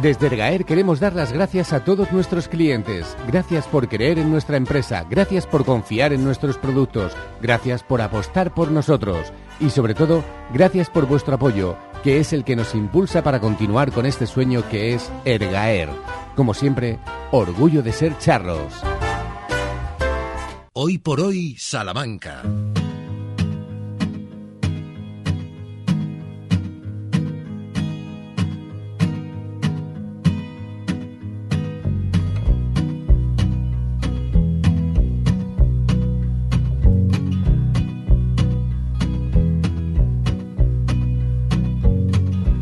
Desde 0.00 0.28
Ergaer 0.28 0.64
queremos 0.64 1.00
dar 1.00 1.14
las 1.14 1.32
gracias 1.32 1.72
a 1.72 1.84
todos 1.84 2.12
nuestros 2.12 2.46
clientes. 2.46 3.16
Gracias 3.26 3.66
por 3.66 3.88
creer 3.88 4.20
en 4.20 4.30
nuestra 4.30 4.56
empresa, 4.56 5.04
gracias 5.10 5.44
por 5.44 5.64
confiar 5.64 6.12
en 6.12 6.22
nuestros 6.22 6.56
productos, 6.56 7.16
gracias 7.42 7.82
por 7.82 8.00
apostar 8.00 8.54
por 8.54 8.70
nosotros 8.70 9.32
y 9.58 9.70
sobre 9.70 9.94
todo, 9.94 10.22
gracias 10.54 10.88
por 10.88 11.06
vuestro 11.06 11.34
apoyo, 11.34 11.76
que 12.04 12.20
es 12.20 12.32
el 12.32 12.44
que 12.44 12.54
nos 12.54 12.76
impulsa 12.76 13.24
para 13.24 13.40
continuar 13.40 13.90
con 13.90 14.06
este 14.06 14.28
sueño 14.28 14.62
que 14.70 14.94
es 14.94 15.10
Ergaer. 15.24 15.88
Como 16.36 16.54
siempre, 16.54 17.00
orgullo 17.32 17.82
de 17.82 17.92
ser 17.92 18.16
charros. 18.18 18.72
Hoy 20.80 20.96
por 20.98 21.18
hoy, 21.20 21.56
Salamanca. 21.58 22.40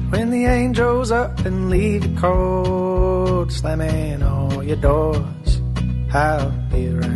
When 0.08 0.30
the 0.30 0.46
angels 0.46 1.10
up 1.10 1.38
and 1.40 1.68
leave 1.68 2.06
you 2.06 2.16
cold, 2.16 3.52
slamming 3.52 4.22
all 4.22 4.62
your 4.62 4.76
doors, 4.76 5.60
I'll 6.14 6.50
be 6.70 6.88
around. 6.88 7.15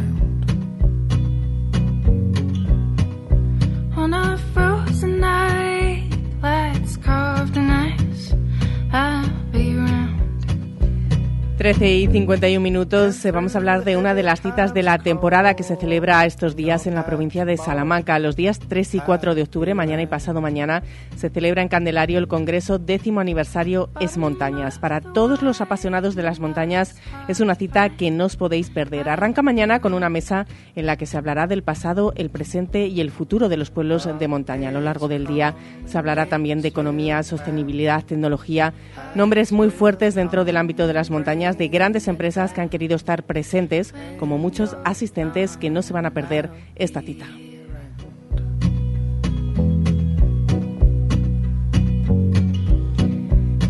13 11.61 11.93
y 11.93 12.07
51 12.07 12.59
minutos, 12.59 13.23
eh, 13.23 13.33
vamos 13.33 13.55
a 13.55 13.59
hablar 13.59 13.85
de 13.85 13.99
una 13.99 14.15
de 14.15 14.23
las 14.23 14.41
citas 14.41 14.73
de 14.73 14.83
la 14.83 14.97
temporada 14.97 15.53
que 15.57 15.63
se 15.63 15.77
celebra 15.77 16.25
estos 16.25 16.57
días 16.57 16.87
en 16.87 16.95
la 16.95 17.05
provincia 17.05 17.45
de 17.45 17.59
Salamanca. 17.59 18.19
Los 18.19 18.35
días 18.35 18.59
3 18.61 18.95
y 18.95 19.01
4 19.01 19.35
de 19.35 19.43
octubre, 19.43 19.75
mañana 19.75 20.01
y 20.01 20.07
pasado 20.07 20.41
mañana, 20.41 20.83
se 21.17 21.29
celebra 21.29 21.61
en 21.61 21.69
Candelario 21.69 22.19
el 22.19 22.29
Congreso 22.29 22.79
décimo 22.79 23.21
aniversario 23.21 23.91
Es 24.01 24.17
Montañas. 24.17 24.79
Para 24.79 25.03
todos 25.03 25.43
los 25.43 25.61
apasionados 25.61 26.15
de 26.15 26.23
las 26.23 26.41
montañas 26.41 26.97
es 27.29 27.41
una 27.41 27.55
cita 27.55 27.91
que 27.91 28.11
no 28.11 28.25
os 28.25 28.37
podéis 28.37 28.71
perder. 28.71 29.11
Arranca 29.11 29.43
mañana 29.43 29.81
con 29.81 29.93
una 29.93 30.09
mesa 30.09 30.47
en 30.77 30.87
la 30.87 30.97
que 30.97 31.05
se 31.05 31.19
hablará 31.19 31.47
del 31.47 31.63
pasado, 31.63 32.15
el 32.17 32.31
presente 32.31 32.87
y 32.87 33.03
el 33.03 33.11
futuro 33.11 33.51
de 33.51 33.59
los 33.59 33.71
pueblos 33.71 34.09
de 34.19 34.29
montaña. 34.29 34.71
A 34.71 34.73
lo 34.73 34.81
largo 34.81 35.09
del 35.09 35.27
día 35.27 35.55
se 35.85 35.99
hablará 35.99 36.25
también 36.25 36.63
de 36.63 36.69
economía, 36.69 37.23
sostenibilidad, 37.23 38.03
tecnología, 38.03 38.73
nombres 39.15 39.53
muy 39.53 39.69
fuertes 39.69 40.15
dentro 40.15 40.47
del 40.47 40.57
ámbito 40.57 40.87
de 40.87 40.95
las 40.95 41.11
montañas 41.11 41.50
de 41.59 41.69
grandes 41.69 42.09
empresas 42.09 42.53
que 42.53 42.61
han 42.61 42.69
querido 42.69 42.97
estar 42.97 43.23
presentes, 43.25 43.95
como 44.19 44.39
muchos 44.39 44.77
asistentes 44.85 45.57
que 45.57 45.71
no 45.71 45.83
se 45.83 45.93
van 45.93 46.07
a 46.07 46.11
perder 46.13 46.51
esta 46.77 47.01
cita. 47.01 47.27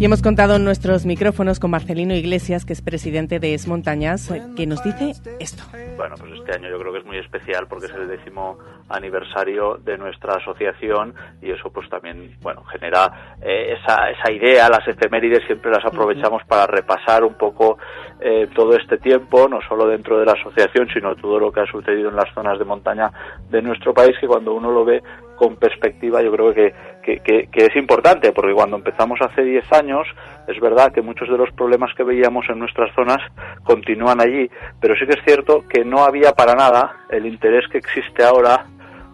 Y 0.00 0.06
hemos 0.06 0.22
contado 0.22 0.58
nuestros 0.58 1.04
micrófonos 1.04 1.60
con 1.60 1.72
Marcelino 1.72 2.14
Iglesias, 2.14 2.64
que 2.64 2.72
es 2.72 2.80
presidente 2.80 3.38
de 3.38 3.52
Es 3.52 3.68
Montañas, 3.68 4.32
que 4.56 4.66
nos 4.66 4.82
dice 4.82 5.12
esto. 5.38 5.62
Bueno, 5.98 6.14
pues 6.18 6.32
este 6.38 6.54
año 6.54 6.70
yo 6.70 6.78
creo 6.80 6.90
que 6.94 7.00
es 7.00 7.04
muy 7.04 7.18
especial 7.18 7.68
porque 7.68 7.84
es 7.84 7.92
el 7.92 8.08
décimo 8.08 8.58
aniversario 8.90 9.78
de 9.82 9.96
nuestra 9.96 10.34
asociación 10.34 11.14
y 11.40 11.50
eso 11.50 11.70
pues 11.70 11.88
también, 11.88 12.36
bueno, 12.42 12.64
genera 12.64 13.36
eh, 13.42 13.76
esa, 13.78 14.10
esa 14.10 14.32
idea, 14.32 14.68
las 14.68 14.86
efemérides 14.86 15.44
siempre 15.46 15.70
las 15.70 15.84
aprovechamos 15.84 16.42
para 16.44 16.66
repasar 16.66 17.24
un 17.24 17.34
poco 17.34 17.78
eh, 18.20 18.48
todo 18.54 18.76
este 18.76 18.98
tiempo, 18.98 19.48
no 19.48 19.60
solo 19.68 19.86
dentro 19.86 20.18
de 20.18 20.26
la 20.26 20.32
asociación, 20.32 20.88
sino 20.92 21.14
todo 21.16 21.38
lo 21.38 21.52
que 21.52 21.60
ha 21.60 21.66
sucedido 21.66 22.10
en 22.10 22.16
las 22.16 22.32
zonas 22.34 22.58
de 22.58 22.64
montaña 22.64 23.10
de 23.48 23.62
nuestro 23.62 23.94
país, 23.94 24.16
que 24.20 24.26
cuando 24.26 24.52
uno 24.52 24.70
lo 24.70 24.84
ve 24.84 25.02
con 25.36 25.56
perspectiva 25.56 26.22
yo 26.22 26.30
creo 26.32 26.52
que, 26.52 26.74
que, 27.02 27.20
que, 27.20 27.48
que 27.50 27.64
es 27.64 27.76
importante, 27.76 28.32
porque 28.32 28.52
cuando 28.52 28.76
empezamos 28.76 29.18
hace 29.22 29.42
10 29.42 29.72
años, 29.72 30.06
es 30.46 30.60
verdad 30.60 30.92
que 30.92 31.00
muchos 31.00 31.30
de 31.30 31.38
los 31.38 31.50
problemas 31.52 31.94
que 31.96 32.04
veíamos 32.04 32.44
en 32.50 32.58
nuestras 32.58 32.94
zonas 32.94 33.18
continúan 33.64 34.20
allí, 34.20 34.50
pero 34.80 34.94
sí 34.96 35.06
que 35.06 35.14
es 35.18 35.24
cierto 35.24 35.64
que 35.66 35.84
no 35.84 36.04
había 36.04 36.32
para 36.32 36.54
nada 36.54 37.06
el 37.08 37.24
interés 37.24 37.66
que 37.68 37.78
existe 37.78 38.22
ahora 38.22 38.66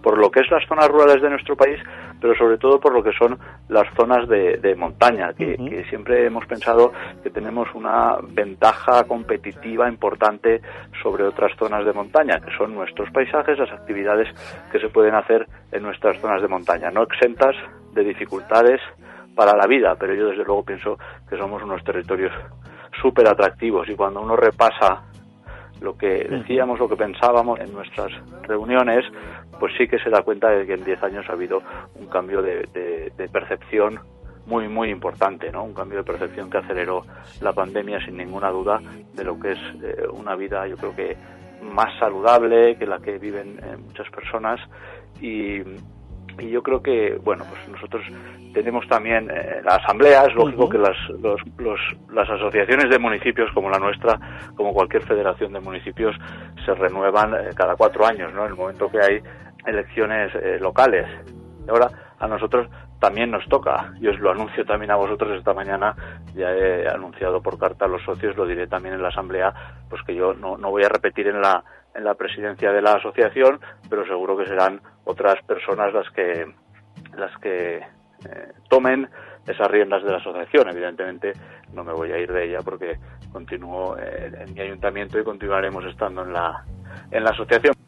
por 0.06 0.18
lo 0.18 0.30
que 0.30 0.38
es 0.38 0.48
las 0.52 0.64
zonas 0.68 0.86
rurales 0.86 1.20
de 1.20 1.30
nuestro 1.30 1.56
país, 1.56 1.80
pero 2.20 2.32
sobre 2.36 2.58
todo 2.58 2.78
por 2.78 2.94
lo 2.94 3.02
que 3.02 3.10
son 3.10 3.36
las 3.68 3.92
zonas 3.96 4.28
de, 4.28 4.56
de 4.58 4.76
montaña, 4.76 5.32
que, 5.36 5.56
que, 5.56 5.84
siempre 5.88 6.24
hemos 6.24 6.46
pensado 6.46 6.92
que 7.24 7.30
tenemos 7.30 7.66
una 7.74 8.16
ventaja 8.22 9.02
competitiva 9.02 9.88
importante 9.88 10.60
sobre 11.02 11.24
otras 11.24 11.50
zonas 11.58 11.84
de 11.84 11.92
montaña, 11.92 12.38
que 12.38 12.56
son 12.56 12.72
nuestros 12.72 13.10
paisajes, 13.10 13.58
las 13.58 13.72
actividades 13.72 14.28
que 14.70 14.78
se 14.78 14.90
pueden 14.90 15.16
hacer 15.16 15.44
en 15.72 15.82
nuestras 15.82 16.20
zonas 16.20 16.40
de 16.40 16.46
montaña, 16.46 16.88
no 16.92 17.02
exentas 17.02 17.56
de 17.92 18.04
dificultades 18.04 18.80
para 19.34 19.56
la 19.56 19.66
vida, 19.66 19.96
pero 19.98 20.14
yo 20.14 20.28
desde 20.28 20.44
luego 20.44 20.64
pienso 20.64 20.96
que 21.28 21.36
somos 21.36 21.64
unos 21.64 21.82
territorios 21.82 22.30
súper 23.02 23.26
atractivos 23.26 23.88
y 23.88 23.96
cuando 23.96 24.20
uno 24.20 24.36
repasa 24.36 25.02
lo 25.80 25.96
que 25.96 26.26
decíamos, 26.28 26.78
lo 26.78 26.88
que 26.88 26.96
pensábamos 26.96 27.60
en 27.60 27.72
nuestras 27.72 28.10
reuniones, 28.42 29.04
pues 29.58 29.72
sí 29.76 29.88
que 29.88 29.98
se 29.98 30.10
da 30.10 30.22
cuenta 30.22 30.50
de 30.50 30.66
que 30.66 30.74
en 30.74 30.84
10 30.84 31.02
años 31.02 31.26
ha 31.28 31.32
habido 31.32 31.62
un 31.94 32.06
cambio 32.06 32.42
de, 32.42 32.68
percepción 33.32 34.00
muy, 34.46 34.68
muy 34.68 34.90
importante, 34.90 35.50
¿no? 35.50 35.64
Un 35.64 35.74
cambio 35.74 35.98
de 35.98 36.04
percepción 36.04 36.48
que 36.48 36.58
aceleró 36.58 37.02
la 37.40 37.52
pandemia 37.52 38.04
sin 38.04 38.16
ninguna 38.16 38.50
duda 38.50 38.80
de 39.14 39.24
lo 39.24 39.38
que 39.40 39.52
es 39.52 39.58
eh, 39.82 40.06
una 40.12 40.36
vida, 40.36 40.66
yo 40.68 40.76
creo 40.76 40.94
que 40.94 41.16
más 41.62 41.98
saludable 41.98 42.76
que 42.76 42.86
la 42.86 43.00
que 43.00 43.18
viven 43.18 43.58
eh, 43.58 43.76
muchas 43.76 44.08
personas 44.10 44.60
y, 45.20 45.60
y 46.38 46.50
yo 46.50 46.62
creo 46.62 46.82
que, 46.82 47.18
bueno, 47.22 47.44
pues 47.48 47.68
nosotros 47.68 48.04
tenemos 48.52 48.86
también 48.88 49.30
eh, 49.30 49.60
la 49.64 49.76
asamblea, 49.76 50.24
es 50.24 50.34
lógico 50.34 50.68
que 50.68 50.78
las, 50.78 50.96
los, 51.20 51.40
los, 51.58 51.80
las 52.12 52.28
asociaciones 52.28 52.90
de 52.90 52.98
municipios 52.98 53.50
como 53.52 53.70
la 53.70 53.78
nuestra, 53.78 54.18
como 54.54 54.72
cualquier 54.72 55.02
federación 55.04 55.52
de 55.52 55.60
municipios, 55.60 56.16
se 56.64 56.74
renuevan 56.74 57.34
eh, 57.34 57.50
cada 57.54 57.76
cuatro 57.76 58.06
años, 58.06 58.32
¿no? 58.34 58.44
En 58.44 58.50
el 58.50 58.56
momento 58.56 58.90
que 58.90 59.00
hay 59.00 59.20
elecciones 59.66 60.34
eh, 60.34 60.58
locales. 60.60 61.06
Y 61.66 61.70
ahora 61.70 61.90
a 62.18 62.26
nosotros 62.26 62.68
también 63.00 63.30
nos 63.30 63.46
toca. 63.48 63.92
Yo 64.00 64.10
os 64.10 64.18
lo 64.20 64.30
anuncio 64.30 64.64
también 64.64 64.90
a 64.90 64.96
vosotros 64.96 65.36
esta 65.36 65.52
mañana. 65.52 65.94
Ya 66.34 66.50
he 66.50 66.88
anunciado 66.88 67.42
por 67.42 67.58
carta 67.58 67.84
a 67.84 67.88
los 67.88 68.02
socios, 68.02 68.36
lo 68.36 68.46
diré 68.46 68.66
también 68.66 68.94
en 68.94 69.02
la 69.02 69.08
asamblea, 69.08 69.52
pues 69.88 70.02
que 70.02 70.14
yo 70.14 70.34
no, 70.34 70.56
no 70.56 70.70
voy 70.70 70.84
a 70.84 70.88
repetir 70.88 71.26
en 71.28 71.40
la 71.40 71.62
en 71.96 72.04
la 72.04 72.14
presidencia 72.14 72.72
de 72.72 72.82
la 72.82 72.94
asociación, 72.94 73.60
pero 73.88 74.06
seguro 74.06 74.36
que 74.36 74.46
serán 74.46 74.80
otras 75.04 75.42
personas 75.46 75.92
las 75.92 76.10
que 76.10 76.46
las 77.16 77.36
que 77.38 77.76
eh, 77.78 78.52
tomen 78.68 79.08
esas 79.46 79.70
riendas 79.70 80.02
de 80.02 80.10
la 80.10 80.18
asociación. 80.18 80.68
Evidentemente 80.68 81.32
no 81.72 81.84
me 81.84 81.92
voy 81.92 82.12
a 82.12 82.18
ir 82.18 82.32
de 82.32 82.44
ella 82.46 82.58
porque 82.64 82.98
continúo 83.32 83.96
eh, 83.98 84.32
en 84.46 84.54
mi 84.54 84.60
ayuntamiento 84.60 85.18
y 85.18 85.24
continuaremos 85.24 85.84
estando 85.84 86.22
en 86.22 86.32
la 86.32 86.64
en 87.10 87.24
la 87.24 87.30
asociación. 87.30 87.85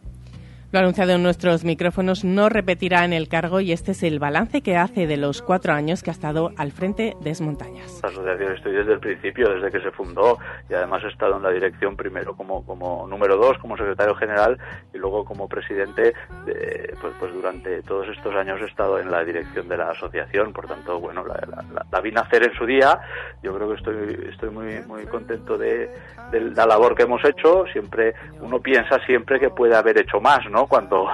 Lo 0.71 0.81
anunciado 0.81 1.13
en 1.13 1.23
nuestros 1.23 1.65
micrófonos, 1.65 2.25
no 2.25 2.51
repetirá 2.51 3.07
en 3.07 3.15
el 3.15 3.29
cargo 3.29 3.61
y 3.61 3.73
este 3.73 3.93
es 3.93 4.03
el 4.03 4.19
balance 4.19 4.61
que 4.61 4.77
hace 4.77 5.07
de 5.07 5.17
los 5.17 5.41
cuatro 5.41 5.73
años 5.73 6.03
que 6.03 6.11
ha 6.11 6.13
estado 6.13 6.51
al 6.59 6.73
frente 6.73 7.17
de 7.23 7.31
Esmontañas. 7.31 8.01
La 8.03 8.11
asociación 8.11 8.53
estoy 8.53 8.73
desde 8.75 8.93
el 8.93 9.01
principio, 9.01 9.49
desde 9.49 9.71
que 9.71 9.81
se 9.81 9.91
fundó 9.93 10.37
y 10.69 10.75
además 10.75 11.03
he 11.05 11.09
estado 11.09 11.39
en 11.39 11.43
la 11.43 11.49
dirección 11.53 11.97
primero 11.97 12.37
como, 12.37 12.67
como 12.67 13.07
número 13.07 13.39
dos, 13.39 13.57
como 13.63 13.79
secretario 13.79 14.15
general 14.17 14.59
y 14.93 14.99
luego 14.99 15.25
como 15.25 15.49
presidente, 15.49 16.13
de, 16.45 16.95
pues, 17.01 17.15
pues 17.19 17.33
durante 17.33 17.81
todos 17.85 18.07
estos 18.09 18.35
años 18.35 18.61
he 18.61 18.67
estado 18.67 18.99
en 18.99 19.11
la 19.11 19.25
dirección 19.25 19.71
de 19.71 19.79
la 19.79 19.89
asociación, 19.93 20.53
por 20.53 20.67
tanto, 20.67 21.01
bueno, 21.01 21.25
la, 21.25 21.41
la, 21.51 21.87
la 21.91 22.11
nacer 22.11 22.43
en 22.43 22.53
su 22.53 22.67
día, 22.67 23.01
yo 23.43 23.55
creo 23.55 23.69
que 23.71 23.77
estoy, 23.77 24.29
estoy 24.31 24.51
muy, 24.51 24.83
muy 24.87 25.07
contento 25.07 25.57
de, 25.57 25.89
de 26.31 26.41
la 26.41 26.67
labor 26.67 26.95
que 26.95 27.05
hemos 27.05 27.25
hecho, 27.25 27.65
siempre, 27.73 28.13
uno 28.43 28.61
piensa 28.61 28.99
siempre 29.07 29.41
que 29.41 29.49
puede 29.49 29.75
haber 29.75 29.99
hecho 29.99 30.21
más, 30.21 30.41
¿no? 30.51 30.58
Cuando, 30.67 31.09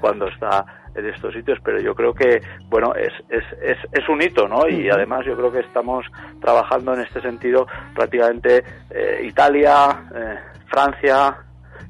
cuando 0.00 0.28
está 0.28 0.64
en 0.94 1.06
estos 1.06 1.32
sitios, 1.34 1.58
pero 1.62 1.80
yo 1.80 1.94
creo 1.94 2.14
que, 2.14 2.42
bueno, 2.68 2.94
es, 2.94 3.12
es, 3.28 3.44
es, 3.62 3.78
es 3.92 4.08
un 4.08 4.22
hito, 4.22 4.48
¿no? 4.48 4.68
Y 4.68 4.88
además 4.90 5.24
yo 5.24 5.36
creo 5.36 5.52
que 5.52 5.60
estamos 5.60 6.04
trabajando 6.40 6.94
en 6.94 7.00
este 7.00 7.20
sentido 7.20 7.66
prácticamente 7.94 8.64
eh, 8.90 9.22
Italia, 9.24 10.08
eh, 10.14 10.38
Francia 10.66 11.36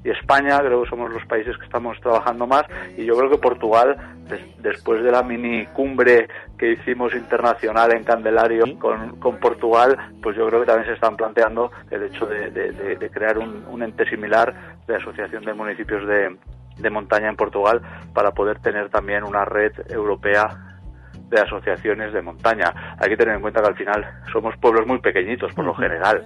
y 0.03 0.11
España, 0.11 0.59
creo 0.61 0.83
que 0.83 0.91
somos 0.91 1.13
los 1.13 1.25
países 1.27 1.57
que 1.59 1.65
estamos 1.65 1.99
trabajando 2.01 2.47
más, 2.47 2.63
y 2.97 3.05
yo 3.05 3.17
creo 3.17 3.31
que 3.31 3.39
Portugal, 3.39 3.97
des, 4.29 4.41
después 4.63 5.03
de 5.03 5.11
la 5.11 5.23
mini 5.23 5.67
cumbre 5.67 6.27
que 6.59 6.73
hicimos 6.73 7.15
internacional 7.15 7.93
en 7.93 8.05
Candelario 8.05 8.79
con, 8.79 9.19
con, 9.19 9.39
Portugal, 9.39 9.97
pues 10.23 10.37
yo 10.37 10.47
creo 10.47 10.61
que 10.61 10.67
también 10.67 10.87
se 10.87 10.95
están 10.95 11.17
planteando 11.17 11.71
el 11.91 12.05
hecho 12.05 12.25
de, 12.27 12.51
de, 12.51 12.73
de, 12.73 12.97
de 12.97 13.11
crear 13.11 13.37
un, 13.37 13.65
un 13.71 13.83
ente 13.83 14.09
similar 14.09 14.79
de 14.87 14.97
asociación 14.97 15.45
de 15.45 15.53
municipios 15.53 16.07
de, 16.07 16.35
de 16.81 16.91
montaña 16.91 17.29
en 17.29 17.37
Portugal 17.37 17.81
para 18.15 18.33
poder 18.33 18.61
tener 18.61 18.91
también 18.91 19.25
una 19.25 19.45
red 19.45 19.73
europea 19.91 20.71
de 21.31 21.41
asociaciones 21.41 22.13
de 22.13 22.23
montaña. 22.23 22.97
Hay 22.99 23.09
que 23.09 23.17
tener 23.17 23.37
en 23.37 23.41
cuenta 23.41 23.61
que 23.63 23.69
al 23.69 23.77
final 23.77 24.05
somos 24.33 24.57
pueblos 24.59 24.87
muy 24.87 24.99
pequeñitos 24.99 25.53
por 25.55 25.65
lo 25.65 25.75
general 25.75 26.25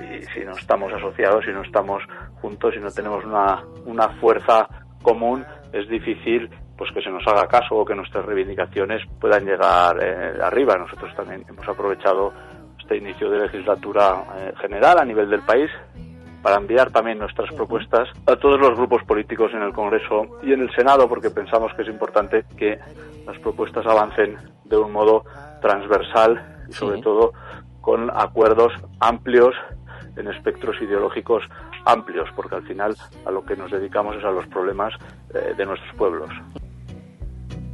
y 0.00 0.22
si 0.26 0.44
no 0.44 0.52
estamos 0.52 0.92
asociados, 0.92 1.44
si 1.44 1.50
no 1.50 1.62
estamos 1.62 2.02
juntos, 2.40 2.72
si 2.74 2.80
no 2.80 2.90
tenemos 2.90 3.24
una, 3.24 3.62
una 3.84 4.08
fuerza 4.20 4.68
común, 5.02 5.44
es 5.72 5.88
difícil 5.88 6.48
pues 6.76 6.90
que 6.92 7.02
se 7.02 7.10
nos 7.10 7.26
haga 7.26 7.46
caso 7.46 7.76
o 7.76 7.84
que 7.84 7.94
nuestras 7.94 8.24
reivindicaciones 8.24 9.02
puedan 9.20 9.44
llegar 9.44 9.96
eh, 10.02 10.38
arriba. 10.42 10.76
Nosotros 10.76 11.14
también 11.14 11.44
hemos 11.48 11.68
aprovechado 11.68 12.32
este 12.80 12.96
inicio 12.96 13.30
de 13.30 13.38
legislatura 13.40 14.24
eh, 14.36 14.52
general 14.60 14.98
a 14.98 15.04
nivel 15.04 15.30
del 15.30 15.42
país 15.42 15.70
para 16.44 16.56
enviar 16.56 16.90
también 16.90 17.18
nuestras 17.18 17.50
propuestas 17.54 18.06
a 18.26 18.36
todos 18.36 18.60
los 18.60 18.76
grupos 18.76 19.02
políticos 19.04 19.50
en 19.54 19.62
el 19.62 19.72
Congreso 19.72 20.40
y 20.42 20.52
en 20.52 20.60
el 20.60 20.70
Senado, 20.74 21.08
porque 21.08 21.30
pensamos 21.30 21.72
que 21.72 21.80
es 21.80 21.88
importante 21.88 22.44
que 22.58 22.78
las 23.26 23.38
propuestas 23.38 23.86
avancen 23.86 24.36
de 24.66 24.76
un 24.76 24.92
modo 24.92 25.24
transversal 25.62 26.66
y 26.68 26.74
sobre 26.74 26.96
sí. 26.96 27.02
todo 27.02 27.32
con 27.80 28.10
acuerdos 28.10 28.74
amplios 29.00 29.54
en 30.16 30.28
espectros 30.28 30.76
ideológicos 30.82 31.44
amplios, 31.86 32.28
porque 32.36 32.56
al 32.56 32.66
final 32.66 32.94
a 33.24 33.30
lo 33.30 33.42
que 33.42 33.56
nos 33.56 33.70
dedicamos 33.70 34.16
es 34.16 34.24
a 34.24 34.30
los 34.30 34.46
problemas 34.48 34.92
eh, 35.32 35.54
de 35.56 35.64
nuestros 35.64 35.94
pueblos. 35.94 36.28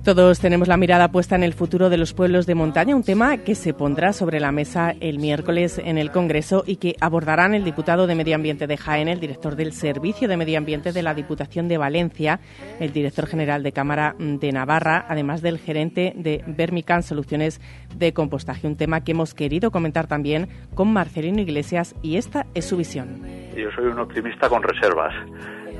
Todos 0.04 0.40
tenemos 0.40 0.66
la 0.66 0.78
mirada 0.78 1.12
puesta 1.12 1.36
en 1.36 1.42
el 1.42 1.52
futuro 1.52 1.90
de 1.90 1.98
los 1.98 2.14
pueblos 2.14 2.46
de 2.46 2.54
montaña, 2.54 2.96
un 2.96 3.02
tema 3.02 3.36
que 3.36 3.54
se 3.54 3.74
pondrá 3.74 4.14
sobre 4.14 4.40
la 4.40 4.50
mesa 4.50 4.94
el 4.98 5.18
miércoles 5.18 5.78
en 5.78 5.98
el 5.98 6.10
Congreso 6.10 6.64
y 6.66 6.76
que 6.76 6.96
abordarán 7.02 7.52
el 7.52 7.64
diputado 7.64 8.06
de 8.06 8.14
Medio 8.14 8.34
Ambiente 8.34 8.66
de 8.66 8.78
Jaén, 8.78 9.08
el 9.08 9.20
director 9.20 9.56
del 9.56 9.74
Servicio 9.74 10.26
de 10.26 10.38
Medio 10.38 10.56
Ambiente 10.56 10.92
de 10.92 11.02
la 11.02 11.12
Diputación 11.12 11.68
de 11.68 11.76
Valencia, 11.76 12.40
el 12.80 12.94
director 12.94 13.26
general 13.26 13.62
de 13.62 13.72
Cámara 13.72 14.16
de 14.18 14.50
Navarra, 14.52 15.04
además 15.06 15.42
del 15.42 15.58
gerente 15.58 16.14
de 16.16 16.42
Vermican 16.46 17.02
Soluciones 17.02 17.60
de 17.94 18.14
Compostaje, 18.14 18.66
un 18.66 18.78
tema 18.78 19.04
que 19.04 19.12
hemos 19.12 19.34
querido 19.34 19.70
comentar 19.70 20.06
también 20.06 20.48
con 20.74 20.90
Marcelino 20.94 21.42
Iglesias 21.42 21.94
y 22.00 22.16
esta 22.16 22.46
es 22.54 22.64
su 22.64 22.78
visión. 22.78 23.22
Yo 23.54 23.70
soy 23.72 23.84
un 23.84 23.98
optimista 23.98 24.48
con 24.48 24.62
reservas, 24.62 25.12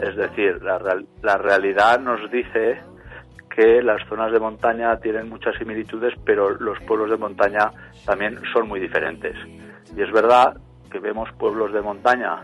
es 0.02 0.14
decir, 0.14 0.62
la, 0.62 0.78
la 1.22 1.38
realidad 1.38 1.98
nos 2.01 2.30
dice 2.30 2.89
que 3.61 3.82
las 3.82 4.03
zonas 4.09 4.32
de 4.32 4.41
montaña 4.41 4.97
tienen 5.01 5.28
muchas 5.28 5.55
similitudes, 5.57 6.15
pero 6.24 6.49
los 6.49 6.78
pueblos 6.81 7.11
de 7.11 7.19
montaña 7.19 7.70
también 8.07 8.39
son 8.55 8.66
muy 8.69 8.81
diferentes. 8.81 9.37
Y 9.95 10.01
es 10.01 10.11
verdad 10.12 10.57
que 10.91 10.99
vemos 10.99 11.28
pueblos 11.39 11.70
de 11.74 11.82
montaña 11.82 12.39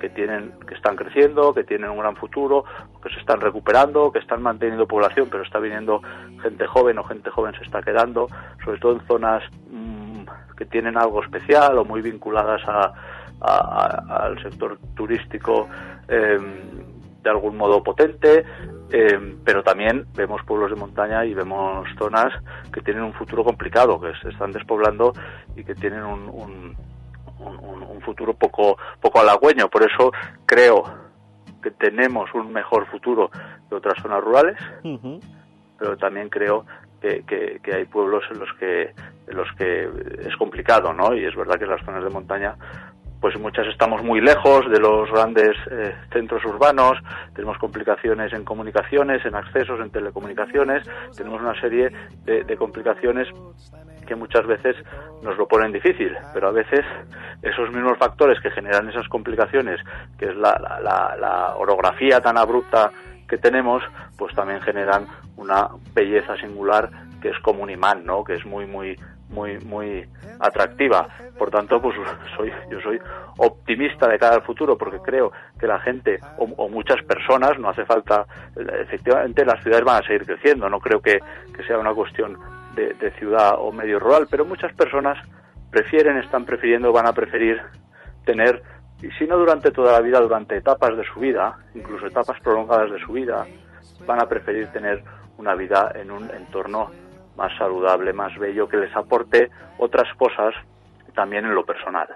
que 0.00 0.10
tienen 0.10 0.52
que 0.68 0.74
están 0.74 0.94
creciendo, 0.94 1.52
que 1.52 1.64
tienen 1.64 1.90
un 1.90 1.98
gran 1.98 2.14
futuro, 2.14 2.64
que 3.02 3.12
se 3.12 3.18
están 3.18 3.40
recuperando, 3.40 4.12
que 4.12 4.20
están 4.20 4.42
manteniendo 4.42 4.86
población, 4.86 5.26
pero 5.28 5.42
está 5.42 5.58
viniendo 5.58 6.00
gente 6.40 6.66
joven 6.68 6.98
o 6.98 7.04
gente 7.04 7.30
joven 7.30 7.54
se 7.54 7.64
está 7.64 7.82
quedando, 7.82 8.28
sobre 8.64 8.78
todo 8.78 8.92
en 8.92 9.06
zonas 9.08 9.42
mmm, 9.70 10.22
que 10.56 10.66
tienen 10.66 10.96
algo 10.96 11.20
especial 11.20 11.78
o 11.78 11.84
muy 11.84 12.00
vinculadas 12.00 12.62
a, 12.68 12.92
al 13.40 14.40
sector 14.40 14.78
turístico 14.94 15.68
eh, 16.06 16.38
de 17.24 17.30
algún 17.30 17.56
modo 17.56 17.82
potente, 17.82 18.44
eh, 18.90 19.36
pero 19.44 19.62
también 19.62 20.06
vemos 20.14 20.42
pueblos 20.44 20.70
de 20.70 20.76
montaña 20.76 21.24
y 21.24 21.34
vemos 21.34 21.86
zonas 21.98 22.32
que 22.72 22.80
tienen 22.80 23.02
un 23.02 23.12
futuro 23.12 23.44
complicado, 23.44 24.00
que 24.00 24.12
se 24.22 24.28
están 24.28 24.52
despoblando 24.52 25.12
y 25.56 25.64
que 25.64 25.74
tienen 25.74 26.02
un, 26.02 26.28
un, 26.28 26.76
un, 27.38 27.82
un 27.82 28.00
futuro 28.02 28.34
poco, 28.34 28.76
poco 29.00 29.20
halagüeño. 29.20 29.68
Por 29.68 29.82
eso 29.82 30.12
creo 30.46 30.84
que 31.62 31.70
tenemos 31.70 32.32
un 32.34 32.52
mejor 32.52 32.86
futuro 32.86 33.30
que 33.68 33.74
otras 33.74 34.00
zonas 34.02 34.22
rurales, 34.22 34.58
uh 34.84 34.98
-huh. 34.98 35.20
pero 35.78 35.96
también 35.96 36.28
creo 36.28 36.66
que, 37.00 37.22
que, 37.26 37.60
que, 37.62 37.74
hay 37.74 37.84
pueblos 37.86 38.22
en 38.30 38.38
los 38.38 38.52
que 38.58 38.92
en 39.26 39.36
los 39.36 39.48
que 39.56 39.88
es 40.20 40.36
complicado, 40.36 40.92
¿no? 40.92 41.14
Y 41.14 41.24
es 41.24 41.34
verdad 41.34 41.58
que 41.58 41.66
las 41.66 41.84
zonas 41.84 42.04
de 42.04 42.10
montaña 42.10 42.54
pues 43.24 43.40
muchas 43.40 43.66
estamos 43.68 44.02
muy 44.02 44.20
lejos 44.20 44.70
de 44.70 44.78
los 44.78 45.10
grandes 45.10 45.56
eh, 45.70 45.94
centros 46.12 46.44
urbanos, 46.44 46.92
tenemos 47.34 47.56
complicaciones 47.56 48.34
en 48.34 48.44
comunicaciones, 48.44 49.24
en 49.24 49.34
accesos, 49.34 49.80
en 49.80 49.88
telecomunicaciones, 49.88 50.86
tenemos 51.16 51.40
una 51.40 51.58
serie 51.58 51.88
de, 52.26 52.44
de, 52.44 52.56
complicaciones 52.58 53.26
que 54.06 54.14
muchas 54.14 54.46
veces 54.46 54.76
nos 55.22 55.38
lo 55.38 55.48
ponen 55.48 55.72
difícil, 55.72 56.14
pero 56.34 56.48
a 56.48 56.50
veces 56.50 56.84
esos 57.40 57.72
mismos 57.72 57.96
factores 57.96 58.38
que 58.42 58.50
generan 58.50 58.90
esas 58.90 59.08
complicaciones, 59.08 59.80
que 60.18 60.26
es 60.26 60.36
la, 60.36 60.60
la, 60.82 61.16
la, 61.18 61.56
orografía 61.56 62.20
tan 62.20 62.36
abrupta 62.36 62.90
que 63.26 63.38
tenemos, 63.38 63.82
pues 64.18 64.34
también 64.34 64.60
generan 64.60 65.06
una 65.38 65.68
belleza 65.94 66.36
singular 66.36 66.90
que 67.22 67.30
es 67.30 67.38
como 67.38 67.62
un 67.62 67.70
imán, 67.70 68.04
¿no? 68.04 68.22
Que 68.22 68.34
es 68.34 68.44
muy, 68.44 68.66
muy, 68.66 68.98
muy 69.34 69.58
muy 69.58 70.06
atractiva. 70.40 71.08
Por 71.38 71.50
tanto, 71.50 71.80
pues 71.82 71.96
soy 72.36 72.52
yo 72.70 72.80
soy 72.80 72.98
optimista 73.38 74.08
de 74.08 74.18
cara 74.18 74.36
al 74.36 74.42
futuro 74.42 74.78
porque 74.78 74.98
creo 74.98 75.32
que 75.58 75.66
la 75.66 75.80
gente 75.80 76.20
o, 76.38 76.68
muchas 76.68 77.02
personas, 77.04 77.58
no 77.58 77.68
hace 77.68 77.84
falta, 77.84 78.26
efectivamente 78.56 79.44
las 79.44 79.62
ciudades 79.62 79.84
van 79.84 80.02
a 80.02 80.06
seguir 80.06 80.24
creciendo, 80.24 80.68
no 80.68 80.80
creo 80.80 81.00
que, 81.00 81.18
que 81.54 81.64
sea 81.64 81.78
una 81.78 81.94
cuestión 81.94 82.38
de, 82.74 82.94
de, 82.94 83.10
ciudad 83.12 83.54
o 83.58 83.72
medio 83.72 83.98
rural, 83.98 84.26
pero 84.30 84.44
muchas 84.44 84.72
personas 84.74 85.18
prefieren, 85.70 86.16
están 86.18 86.44
prefiriendo, 86.44 86.92
van 86.92 87.06
a 87.06 87.12
preferir 87.12 87.60
tener, 88.24 88.62
y 89.02 89.10
si 89.12 89.26
no 89.26 89.36
durante 89.36 89.70
toda 89.70 89.92
la 89.92 90.00
vida, 90.00 90.20
durante 90.20 90.56
etapas 90.56 90.96
de 90.96 91.04
su 91.04 91.20
vida, 91.20 91.56
incluso 91.74 92.06
etapas 92.06 92.40
prolongadas 92.40 92.90
de 92.90 92.98
su 93.00 93.12
vida, 93.12 93.46
van 94.06 94.20
a 94.20 94.28
preferir 94.28 94.68
tener 94.68 95.02
una 95.38 95.54
vida 95.54 95.92
en 95.94 96.10
un 96.10 96.30
entorno 96.30 96.90
más 97.36 97.56
saludable, 97.58 98.12
más 98.12 98.36
bello, 98.38 98.68
que 98.68 98.76
les 98.76 98.94
aporte 98.96 99.50
otras 99.78 100.08
cosas 100.16 100.54
también 101.14 101.44
en 101.44 101.54
lo 101.54 101.64
personal. 101.64 102.08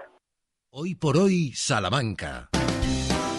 Hoy 0.71 0.95
por 0.95 1.17
hoy, 1.17 1.51
Salamanca. 1.53 2.49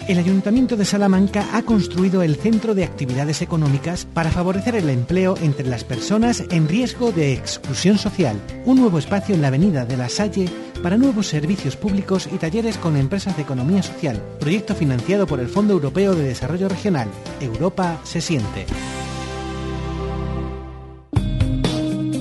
el 0.09 0.19
Ayuntamiento 0.19 0.77
de 0.77 0.85
Salamanca 0.85 1.47
ha 1.53 1.63
construido 1.63 2.23
el 2.23 2.35
Centro 2.35 2.75
de 2.75 2.83
Actividades 2.83 3.43
Económicas 3.43 4.07
para 4.07 4.31
favorecer 4.31 4.75
el 4.75 4.89
empleo 4.91 5.37
entre 5.41 5.67
las 5.67 5.85
personas 5.85 6.45
en 6.51 6.67
riesgo 6.69 7.13
de 7.13 7.33
exclusión 7.35 7.99
social. 7.99 8.41
Un 8.65 8.81
nuevo 8.81 8.99
espacio 8.99 9.35
en 9.35 9.43
la 9.43 9.49
Avenida 9.49 9.85
de 9.85 9.97
la 9.97 10.09
Salle 10.09 10.49
para 10.83 10.97
nuevos 10.97 11.29
servicios 11.29 11.77
públicos 11.77 12.29
y 12.33 12.39
talleres 12.39 12.79
con 12.79 12.97
empresas 12.97 13.37
de 13.37 13.43
economía 13.43 13.83
social. 13.83 14.21
Proyecto 14.41 14.75
financiado 14.75 15.27
por 15.27 15.39
el 15.39 15.49
Fondo 15.49 15.75
Europeo 15.75 16.15
de 16.15 16.25
Desarrollo 16.25 16.69
Regional. 16.69 17.09
Europa 17.41 18.01
se 18.03 18.21
siente. 18.21 18.67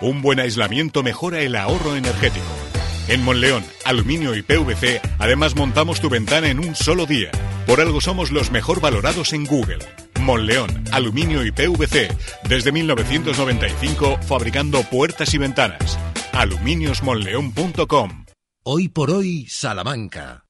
Un 0.00 0.20
buen 0.20 0.40
aislamiento 0.40 1.02
mejora 1.02 1.40
el 1.40 1.56
ahorro 1.56 1.96
energético. 1.96 2.46
En 3.08 3.22
Monleón, 3.22 3.64
Aluminio 3.84 4.34
y 4.34 4.42
PVC, 4.42 5.00
además 5.18 5.54
montamos 5.56 6.00
tu 6.00 6.10
ventana 6.10 6.48
en 6.48 6.58
un 6.58 6.74
solo 6.74 7.06
día. 7.06 7.30
Por 7.66 7.80
algo 7.80 8.00
somos 8.00 8.30
los 8.30 8.50
mejor 8.50 8.80
valorados 8.80 9.32
en 9.32 9.44
Google. 9.44 9.78
Monleón, 10.20 10.84
Aluminio 10.92 11.46
y 11.46 11.52
PVC, 11.52 12.08
desde 12.48 12.72
1995 12.72 14.18
fabricando 14.22 14.82
puertas 14.82 15.32
y 15.34 15.38
ventanas. 15.38 15.98
aluminiosmonleón.com 16.32 18.26
Hoy 18.64 18.88
por 18.88 19.10
hoy, 19.12 19.46
Salamanca. 19.48 20.45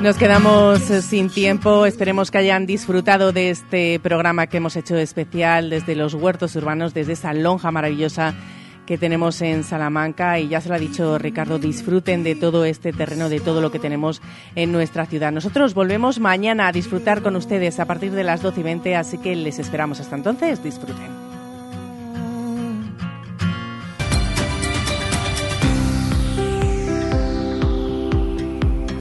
Nos 0.00 0.16
quedamos 0.16 0.90
eh, 0.90 1.02
sin 1.02 1.28
tiempo. 1.28 1.84
Esperemos 1.84 2.30
que 2.30 2.38
hayan 2.38 2.64
disfrutado 2.64 3.32
de 3.32 3.50
este 3.50 4.00
programa 4.00 4.46
que 4.46 4.56
hemos 4.56 4.74
hecho 4.76 4.96
especial 4.96 5.68
desde 5.68 5.94
los 5.94 6.14
huertos 6.14 6.56
urbanos, 6.56 6.94
desde 6.94 7.12
esa 7.12 7.34
lonja 7.34 7.70
maravillosa 7.70 8.34
que 8.86 8.96
tenemos 8.96 9.42
en 9.42 9.62
Salamanca. 9.62 10.38
Y 10.38 10.48
ya 10.48 10.62
se 10.62 10.70
lo 10.70 10.74
ha 10.74 10.78
dicho 10.78 11.18
Ricardo, 11.18 11.58
disfruten 11.58 12.24
de 12.24 12.34
todo 12.34 12.64
este 12.64 12.94
terreno, 12.94 13.28
de 13.28 13.40
todo 13.40 13.60
lo 13.60 13.70
que 13.70 13.78
tenemos 13.78 14.22
en 14.54 14.72
nuestra 14.72 15.04
ciudad. 15.04 15.32
Nosotros 15.32 15.74
volvemos 15.74 16.18
mañana 16.18 16.68
a 16.68 16.72
disfrutar 16.72 17.22
con 17.22 17.36
ustedes 17.36 17.78
a 17.78 17.84
partir 17.84 18.12
de 18.12 18.24
las 18.24 18.40
12 18.40 18.60
y 18.60 18.62
20, 18.62 18.96
así 18.96 19.18
que 19.18 19.36
les 19.36 19.58
esperamos 19.58 20.00
hasta 20.00 20.16
entonces. 20.16 20.64
Disfruten. 20.64 21.29